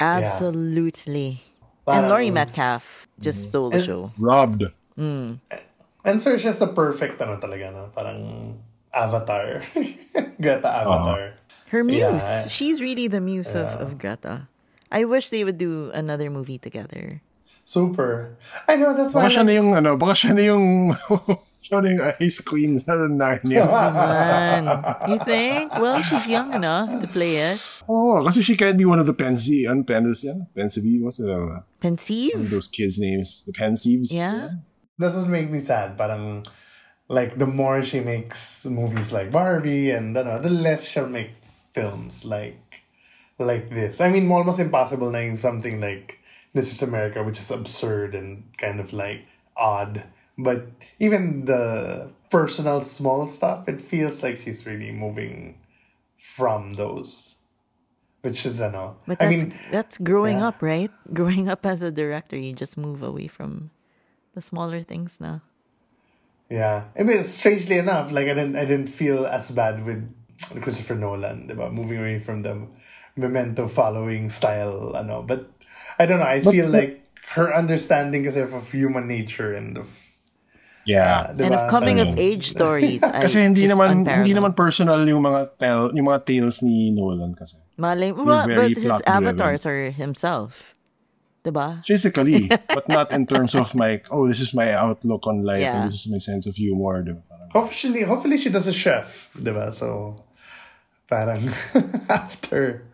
Absolutely. 0.00 1.42
Parang- 1.86 2.04
And 2.04 2.08
Laurie 2.10 2.30
Metcalf 2.30 3.06
just 3.20 3.44
stole 3.44 3.70
the 3.70 3.76
And- 3.78 3.86
show. 3.86 4.12
Robbed. 4.18 4.64
And 4.98 6.20
so, 6.22 6.36
she's 6.36 6.58
the 6.58 6.66
perfect, 6.66 7.20
ano 7.22 7.38
talaga, 7.38 7.70
no? 7.72 7.90
Parang 7.94 8.58
avatar. 8.94 9.62
Greta 10.40 10.68
uh-huh. 10.68 10.82
Avatar. 10.84 11.34
Her 11.68 11.84
muse. 11.84 12.00
Yeah. 12.00 12.48
She's 12.48 12.80
really 12.80 13.08
the 13.08 13.20
muse 13.20 13.54
of, 13.54 13.66
of 13.80 13.98
Greta. 13.98 14.48
I 14.90 15.04
wish 15.04 15.28
they 15.28 15.44
would 15.44 15.58
do 15.58 15.90
another 15.92 16.30
movie 16.30 16.56
together. 16.58 17.20
Super. 17.68 18.38
I 18.66 18.76
know, 18.76 18.96
that's 18.96 19.12
why 19.12 19.20
I 19.20 19.24
Baka 19.28 19.34
siya 19.34 19.36
like- 19.36 19.46
na 19.46 19.52
yung, 19.52 19.70
ano, 19.76 19.90
baka 20.00 20.14
siya 20.16 20.32
na 20.32 20.42
yung, 20.48 20.64
siya 21.68 21.76
na 21.84 21.88
yung 21.92 22.02
Ice 22.24 22.40
Queen 22.40 22.80
sa 22.80 22.96
Narnia. 22.96 23.68
Man, 23.68 24.64
you 25.12 25.20
think? 25.28 25.76
Well, 25.76 26.00
she's 26.00 26.24
young 26.24 26.56
enough 26.56 26.96
to 26.96 27.06
play 27.06 27.36
it. 27.36 27.60
oh, 27.84 28.24
kasi 28.24 28.40
she 28.40 28.56
can 28.56 28.80
be 28.80 28.88
one 28.88 28.96
of 28.96 29.04
the 29.04 29.12
Pensi, 29.12 29.68
ano, 29.68 29.84
Pensi, 29.84 30.32
yan? 30.32 30.48
Pensive, 30.56 30.88
what's 31.04 31.20
the, 31.20 31.28
one 31.28 31.60
of 31.60 31.68
Pensive? 31.76 32.48
those 32.48 32.72
kids' 32.72 32.96
names? 32.96 33.44
The 33.44 33.52
Pensives? 33.52 34.16
Yeah. 34.16 34.64
That's 34.96 35.20
what 35.20 35.28
makes 35.28 35.52
me 35.52 35.60
sad. 35.60 36.00
Parang, 36.00 36.48
like, 37.08 37.38
the 37.38 37.46
more 37.46 37.82
she 37.82 38.00
makes 38.00 38.64
movies 38.66 39.12
like 39.12 39.30
Barbie 39.32 39.90
and 39.90 40.14
the 40.14 40.22
less 40.50 40.88
she'll 40.88 41.08
make 41.08 41.30
films 41.72 42.24
like 42.24 42.58
like 43.38 43.70
this. 43.70 44.00
I 44.00 44.08
mean, 44.08 44.30
almost 44.30 44.58
impossible 44.58 45.10
na 45.10 45.34
something 45.34 45.80
like 45.80 46.18
This 46.54 46.72
is 46.72 46.82
America, 46.82 47.22
which 47.22 47.38
is 47.38 47.50
absurd 47.50 48.14
and 48.14 48.42
kind 48.56 48.80
of 48.80 48.92
like 48.92 49.26
odd. 49.56 50.02
But 50.38 50.66
even 50.98 51.44
the 51.44 52.10
personal 52.30 52.82
small 52.82 53.28
stuff, 53.28 53.68
it 53.68 53.80
feels 53.80 54.22
like 54.22 54.40
she's 54.40 54.66
really 54.66 54.90
moving 54.90 55.58
from 56.16 56.72
those. 56.74 57.36
Which 58.22 58.46
is, 58.46 58.60
ano, 58.60 58.96
But 59.06 59.22
I 59.22 59.28
that's 59.28 59.44
mean, 59.44 59.54
that's 59.70 59.98
growing 59.98 60.38
yeah. 60.38 60.48
up, 60.48 60.62
right? 60.62 60.90
Growing 61.12 61.48
up 61.48 61.64
as 61.64 61.82
a 61.82 61.90
director, 61.90 62.36
you 62.36 62.52
just 62.52 62.76
move 62.76 63.02
away 63.02 63.28
from 63.28 63.70
the 64.34 64.42
smaller 64.42 64.82
things 64.82 65.20
now. 65.20 65.42
Yeah, 66.48 66.88
I 66.98 67.02
mean, 67.02 67.24
strangely 67.24 67.76
enough, 67.76 68.10
like 68.10 68.24
I 68.24 68.32
didn't, 68.32 68.56
I 68.56 68.64
didn't 68.64 68.88
feel 68.88 69.26
as 69.26 69.50
bad 69.50 69.84
with 69.84 70.00
Christopher 70.62 70.94
Nolan, 70.94 71.48
diba? 71.48 71.72
Moving 71.72 71.98
away 71.98 72.20
from 72.20 72.40
the 72.40 72.56
memento 73.16 73.68
following 73.68 74.30
style, 74.30 74.96
ano. 74.96 75.20
But 75.20 75.50
I 75.98 76.06
don't 76.06 76.20
know. 76.20 76.30
I 76.30 76.40
feel 76.40 76.68
like 76.68 77.04
her 77.36 77.52
understanding 77.52 78.24
kasi 78.24 78.40
of 78.40 78.72
human 78.72 79.06
nature 79.06 79.52
and 79.52 79.76
of 79.76 79.88
Yeah. 80.88 81.36
Diba? 81.36 81.44
And 81.44 81.54
of 81.54 81.68
coming 81.68 82.00
of 82.00 82.16
age 82.16 82.48
stories. 82.48 83.04
I 83.04 83.20
Kasi 83.24 83.44
hindi 83.44 83.68
just 83.68 83.76
naman 83.76 84.08
hindi 84.08 84.32
naman 84.32 84.56
personal 84.56 85.04
yung 85.04 85.20
mga 85.20 85.60
tell 85.60 85.92
yung 85.92 86.08
mga 86.08 86.24
tales 86.24 86.64
ni 86.64 86.88
Nolan 86.88 87.36
kasi. 87.36 87.60
Malay, 87.76 88.10
well, 88.16 88.48
but 88.48 88.72
his 88.72 88.80
plot-driven. 88.80 89.04
avatars 89.04 89.68
are 89.68 89.92
himself. 89.92 90.77
Diba? 91.48 91.80
Physically, 91.84 92.48
but 92.68 92.88
not 92.88 93.12
in 93.12 93.26
terms 93.26 93.54
of 93.56 93.74
like, 93.74 94.06
oh, 94.12 94.28
this 94.28 94.40
is 94.40 94.52
my 94.52 94.72
outlook 94.76 95.26
on 95.26 95.42
life 95.42 95.60
Yeah. 95.64 95.80
and 95.82 95.88
this 95.88 96.04
is 96.04 96.12
my 96.12 96.18
sense 96.18 96.46
of 96.46 96.54
humor. 96.54 97.02
Diba? 97.02 97.22
Hopefully, 97.52 98.02
hopefully 98.04 98.36
she 98.36 98.50
does 98.52 98.68
a 98.68 98.72
chef, 98.76 99.30
diba? 99.32 99.72
So, 99.72 100.16
parang 101.08 101.48
after 102.12 102.84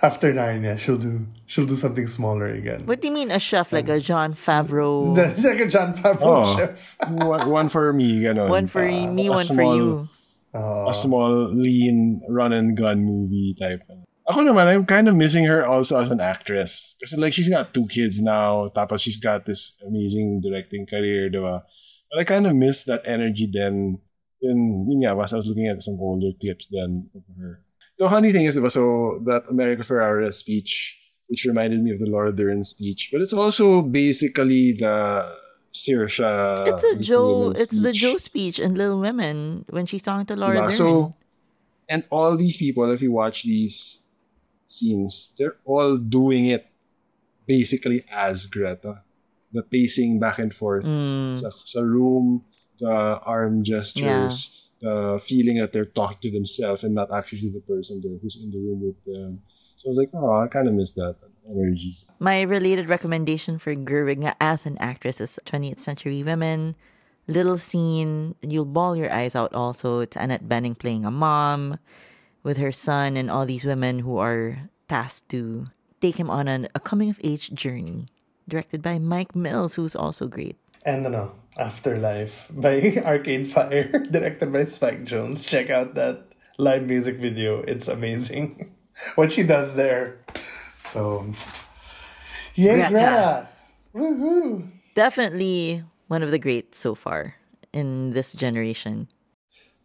after 0.00 0.32
Narnia, 0.32 0.78
she'll 0.78 0.96
do 0.96 1.26
she'll 1.50 1.66
do 1.66 1.74
something 1.74 2.06
smaller 2.06 2.46
again. 2.46 2.86
What 2.86 3.02
do 3.02 3.08
you 3.08 3.14
mean 3.14 3.30
a 3.34 3.38
chef? 3.42 3.72
Like 3.74 3.88
a 3.90 3.98
Jon 3.98 4.34
Favreau? 4.38 5.10
like 5.42 5.58
a 5.58 5.66
Jon 5.66 5.92
Favreau 5.98 6.22
Oh, 6.22 6.56
chef. 6.56 6.96
one, 7.10 7.50
one 7.50 7.68
for 7.68 7.92
me, 7.92 8.22
ganon. 8.22 8.48
one 8.48 8.66
for 8.70 8.86
Uh, 8.86 9.10
me, 9.10 9.26
a 9.26 9.30
one 9.34 9.42
for 9.42 9.58
small- 9.58 9.76
you. 9.76 10.08
A 10.54 10.94
small, 10.94 11.52
lean, 11.52 12.22
run 12.30 12.54
and 12.54 12.76
gun 12.78 13.04
movie 13.04 13.52
type. 13.60 13.82
Ako 14.26 14.42
naman, 14.42 14.66
I'm 14.66 14.86
kind 14.86 15.06
of 15.06 15.14
missing 15.14 15.46
her 15.46 15.64
also 15.64 15.98
as 15.98 16.10
an 16.10 16.20
actress. 16.20 16.96
Kasi 16.98 17.16
like, 17.16 17.32
she's 17.32 17.48
got 17.48 17.72
two 17.72 17.86
kids 17.86 18.20
now, 18.20 18.66
tapos 18.74 19.00
she's 19.00 19.22
got 19.22 19.46
this 19.46 19.78
amazing 19.86 20.42
directing 20.42 20.86
career, 20.86 21.30
diba? 21.30 21.62
But 22.10 22.18
I 22.18 22.24
kind 22.24 22.46
of 22.46 22.54
miss 22.54 22.82
that 22.84 23.06
energy 23.06 23.46
then. 23.46 23.98
Yun, 24.40 24.86
yun 24.90 25.00
nga, 25.00 25.16
as 25.22 25.32
I 25.32 25.36
was 25.36 25.46
looking 25.46 25.68
at 25.68 25.82
some 25.82 25.96
older 26.00 26.34
clips 26.40 26.68
then 26.68 27.08
of 27.14 27.22
her. 27.38 27.62
The 27.98 28.10
funny 28.10 28.32
thing 28.32 28.44
is, 28.44 28.56
diba, 28.56 28.70
so 28.70 29.22
that 29.24 29.46
America 29.48 29.82
Ferrera 29.82 30.34
speech, 30.34 30.98
which 31.28 31.46
reminded 31.46 31.82
me 31.82 31.92
of 31.92 31.98
the 31.98 32.06
Laura 32.06 32.34
Dern 32.34 32.64
speech, 32.64 33.10
but 33.12 33.22
it's 33.22 33.32
also 33.32 33.80
basically 33.80 34.72
the 34.72 35.22
Saoirse 35.72 36.66
It's 36.66 36.84
a 36.84 36.96
Jo. 36.98 37.50
It's 37.50 37.78
the. 37.78 37.92
Jo 37.92 38.16
speech 38.16 38.58
in 38.58 38.74
Little 38.74 38.98
Women 38.98 39.64
when 39.70 39.86
she's 39.86 40.02
talking 40.02 40.26
to 40.26 40.36
Laura 40.36 40.56
Diba? 40.56 40.62
Dern. 40.62 40.72
So, 40.72 41.14
and 41.88 42.04
all 42.10 42.36
these 42.36 42.56
people, 42.56 42.90
if 42.90 43.02
you 43.02 43.12
watch 43.12 43.44
these 43.44 44.02
scenes, 44.66 45.32
they're 45.38 45.56
all 45.64 45.96
doing 45.96 46.46
it 46.46 46.66
basically 47.46 48.04
as 48.10 48.46
Greta. 48.46 49.02
The 49.52 49.62
pacing 49.62 50.18
back 50.20 50.38
and 50.38 50.52
forth 50.52 50.84
mm. 50.84 51.34
sa, 51.34 51.48
sa 51.48 51.80
room, 51.80 52.44
the 52.78 53.20
arm 53.22 53.64
gestures, 53.64 54.68
the 54.80 55.18
feeling 55.22 55.58
that 55.58 55.72
they're 55.72 55.86
talking 55.86 56.18
to 56.22 56.30
themselves 56.30 56.84
and 56.84 56.94
not 56.94 57.08
actually 57.12 57.40
to 57.40 57.52
the 57.52 57.60
person 57.60 58.00
there 58.02 58.18
who's 58.20 58.42
in 58.42 58.50
the 58.50 58.58
room 58.58 58.82
with 58.82 58.98
them. 59.06 59.40
So 59.76 59.88
I 59.88 59.90
was 59.90 59.98
like, 59.98 60.10
oh, 60.12 60.42
I 60.42 60.48
kind 60.48 60.68
of 60.68 60.74
miss 60.74 60.92
that 60.94 61.16
energy. 61.48 61.94
My 62.18 62.42
related 62.42 62.88
recommendation 62.88 63.58
for 63.58 63.74
Gerwig 63.74 64.34
as 64.40 64.66
an 64.66 64.76
actress 64.78 65.20
is 65.20 65.38
20th 65.46 65.80
Century 65.80 66.22
Women. 66.22 66.74
Little 67.28 67.56
scene, 67.58 68.34
you'll 68.42 68.66
bawl 68.66 68.96
your 68.96 69.12
eyes 69.12 69.34
out 69.34 69.54
also. 69.54 70.00
It's 70.00 70.16
Annette 70.16 70.48
Bening 70.48 70.78
playing 70.78 71.04
a 71.04 71.10
mom 71.10 71.78
with 72.46 72.62
her 72.62 72.70
son 72.70 73.16
and 73.16 73.28
all 73.28 73.44
these 73.44 73.64
women 73.64 73.98
who 73.98 74.18
are 74.18 74.70
tasked 74.88 75.28
to 75.28 75.66
take 76.00 76.14
him 76.14 76.30
on 76.30 76.46
an, 76.46 76.68
a 76.76 76.80
coming 76.80 77.10
of 77.10 77.18
age 77.24 77.50
journey. 77.50 78.06
Directed 78.46 78.80
by 78.80 79.00
Mike 79.00 79.34
Mills, 79.34 79.74
who's 79.74 79.96
also 79.96 80.28
great. 80.28 80.54
And 80.86 81.04
ano, 81.04 81.34
Afterlife 81.58 82.46
by 82.54 83.02
Arcade 83.04 83.50
Fire, 83.50 83.90
directed 84.14 84.52
by 84.52 84.64
Spike 84.66 85.02
Jonze. 85.02 85.42
Check 85.42 85.70
out 85.70 85.98
that 85.98 86.22
live 86.56 86.86
music 86.86 87.18
video. 87.18 87.66
It's 87.66 87.88
amazing. 87.88 88.70
what 89.16 89.32
she 89.32 89.42
does 89.42 89.74
there. 89.74 90.22
So, 90.94 91.26
yeah, 92.54 92.88
Greta. 92.88 92.94
Greta! 92.94 93.48
Woohoo! 93.90 94.70
Definitely 94.94 95.82
one 96.06 96.22
of 96.22 96.30
the 96.30 96.38
greats 96.38 96.78
so 96.78 96.94
far 96.94 97.34
in 97.72 98.14
this 98.14 98.32
generation. 98.32 99.10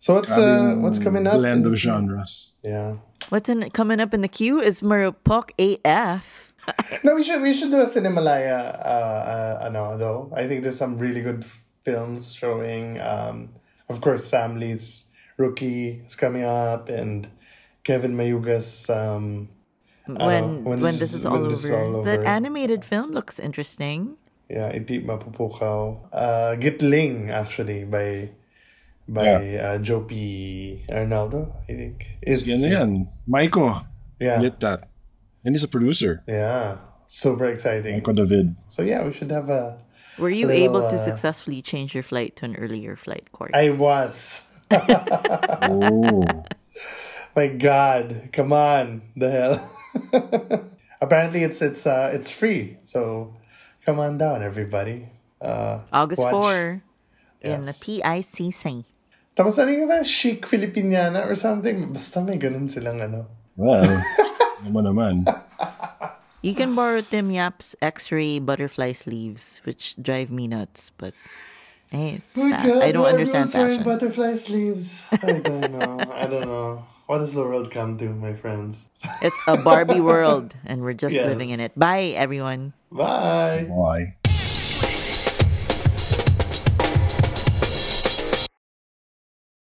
So 0.02 0.16
what's 0.16 0.30
uh, 0.34 0.76
what's 0.82 0.98
coming 0.98 1.28
up? 1.30 1.38
Blend 1.38 1.64
in- 1.66 1.72
of 1.72 1.78
genres. 1.78 2.54
Yeah. 2.66 2.98
What's 3.30 3.50
in, 3.54 3.70
coming 3.70 4.00
up 4.02 4.16
in 4.16 4.22
the 4.26 4.28
queue 4.28 4.60
is 4.60 4.82
Marupok 4.82 5.54
AF. 5.62 6.50
No, 7.06 7.14
we 7.16 7.24
should 7.24 7.42
we 7.42 7.54
should 7.54 7.70
do 7.72 7.82
a 7.82 7.86
Cinemalaya. 7.86 8.78
Uh, 8.82 9.22
uh, 9.34 9.66
ano, 9.66 9.98
though 9.98 10.34
I 10.36 10.48
think 10.48 10.62
there's 10.64 10.78
some 10.78 10.98
really 10.98 11.22
good 11.22 11.42
f- 11.44 11.58
films 11.86 12.34
showing. 12.34 13.00
Um, 13.02 13.50
of 13.90 14.02
course, 14.02 14.26
Sam 14.26 14.58
Lee's 14.62 15.06
Rookie 15.38 16.02
is 16.06 16.16
coming 16.16 16.44
up, 16.46 16.90
and 16.90 17.28
Kevin 17.84 18.14
Mayuga's. 18.18 18.90
Um, 18.90 19.50
when 20.06 20.64
when 20.66 20.82
when, 20.82 20.98
this 20.98 21.00
this 21.00 21.14
is- 21.14 21.22
is 21.22 21.26
all 21.26 21.34
when 21.34 21.42
over. 21.46 21.50
this 21.50 21.66
is 21.66 21.72
all 21.72 22.02
That 22.04 22.22
animated 22.26 22.86
film 22.86 23.10
looks 23.12 23.40
interesting. 23.40 24.18
yeah, 24.50 24.70
Iti 24.70 25.02
Mapupukaw. 25.02 25.98
Uh, 26.14 26.56
Gitling 26.62 27.30
actually 27.30 27.86
by 27.86 28.30
by 29.12 29.58
uh, 29.60 29.78
Jopy 29.84 30.86
Arnaldo. 30.90 31.52
I 31.68 31.74
think 31.76 32.08
Is 32.24 32.48
yan 32.48 32.62
na 32.64 32.68
yan. 32.72 32.90
Maiko 33.28 33.84
Yeah, 34.20 34.40
lit 34.40 34.60
that. 34.64 34.88
And 35.44 35.54
he's 35.56 35.64
a 35.64 35.72
producer. 35.72 36.24
yeah, 36.30 36.78
super 37.08 37.46
exciting. 37.52 38.00
Maiko 38.00 38.16
David. 38.16 38.56
So 38.70 38.82
yeah, 38.82 39.04
we 39.04 39.12
should 39.12 39.32
have 39.32 39.50
a. 39.52 39.78
Were 40.20 40.30
you 40.30 40.46
Little, 40.48 40.64
able 40.64 40.82
to 40.90 40.96
uh, 40.96 41.02
successfully 41.02 41.62
change 41.62 41.94
your 41.96 42.04
flight 42.04 42.36
to 42.40 42.46
an 42.46 42.56
earlier 42.56 42.96
flight, 42.96 43.32
Corey? 43.32 43.52
I 43.54 43.70
was. 43.76 44.46
Oh. 44.72 46.24
My 47.36 47.48
God, 47.48 48.30
come 48.34 48.52
on, 48.52 49.02
the 49.16 49.32
hell. 49.32 49.56
Apparently, 51.02 51.44
it's 51.44 51.62
it's 51.62 51.88
uh 51.88 52.12
it's 52.14 52.30
free, 52.30 52.78
so 52.84 53.34
come 53.86 54.00
on 54.00 54.18
down, 54.20 54.44
everybody. 54.44 55.08
Uh, 55.40 55.80
August 55.92 56.22
watch. 56.22 56.32
4 56.32 56.84
in 57.42 57.62
the 57.66 57.74
Yes. 57.74 57.80
PICC. 57.82 58.86
Tapos 59.36 59.56
ano 59.58 59.72
yung 59.72 59.90
chic 60.04 60.44
Filipiniana 60.46 61.24
or 61.26 61.36
something? 61.36 61.92
Basta 61.94 62.20
may 62.20 62.36
ganun 62.38 62.68
silang 62.68 63.00
ano. 63.00 63.28
Well, 63.56 63.86
naman 64.68 64.84
naman. 64.92 65.16
You 66.42 66.56
can 66.56 66.74
borrow 66.74 67.02
Tim 67.02 67.30
Yap's 67.30 67.76
X-ray 67.82 68.40
butterfly 68.40 68.92
sleeves, 68.94 69.62
which 69.64 69.96
drive 70.02 70.32
me 70.34 70.48
nuts, 70.50 70.92
but 70.98 71.14
hey, 71.94 72.20
it's 72.26 72.40
Oh 72.42 72.50
my 72.50 72.58
fa- 72.58 72.68
God, 72.68 72.82
I 72.84 72.90
don't 72.92 73.06
understand 73.06 73.48
everyone's 73.50 73.56
wearing 73.56 73.80
fashion. 73.80 73.92
butterfly 73.92 74.34
sleeves. 74.42 74.86
I 75.12 75.38
don't 75.40 75.70
know. 75.72 76.00
I 76.12 76.26
don't 76.26 76.48
know. 76.50 76.86
What 77.06 77.20
does 77.20 77.36
the 77.36 77.44
world 77.44 77.70
come 77.72 78.00
to, 78.00 78.08
my 78.10 78.34
friends? 78.34 78.88
It's 79.22 79.38
a 79.46 79.58
Barbie 79.60 80.00
world, 80.00 80.56
and 80.66 80.82
we're 80.82 80.96
just 80.98 81.14
Yes. 81.20 81.28
living 81.28 81.52
in 81.52 81.60
it. 81.60 81.76
Bye, 81.78 82.16
everyone. 82.16 82.72
Bye. 82.92 83.68
Why? 83.68 84.16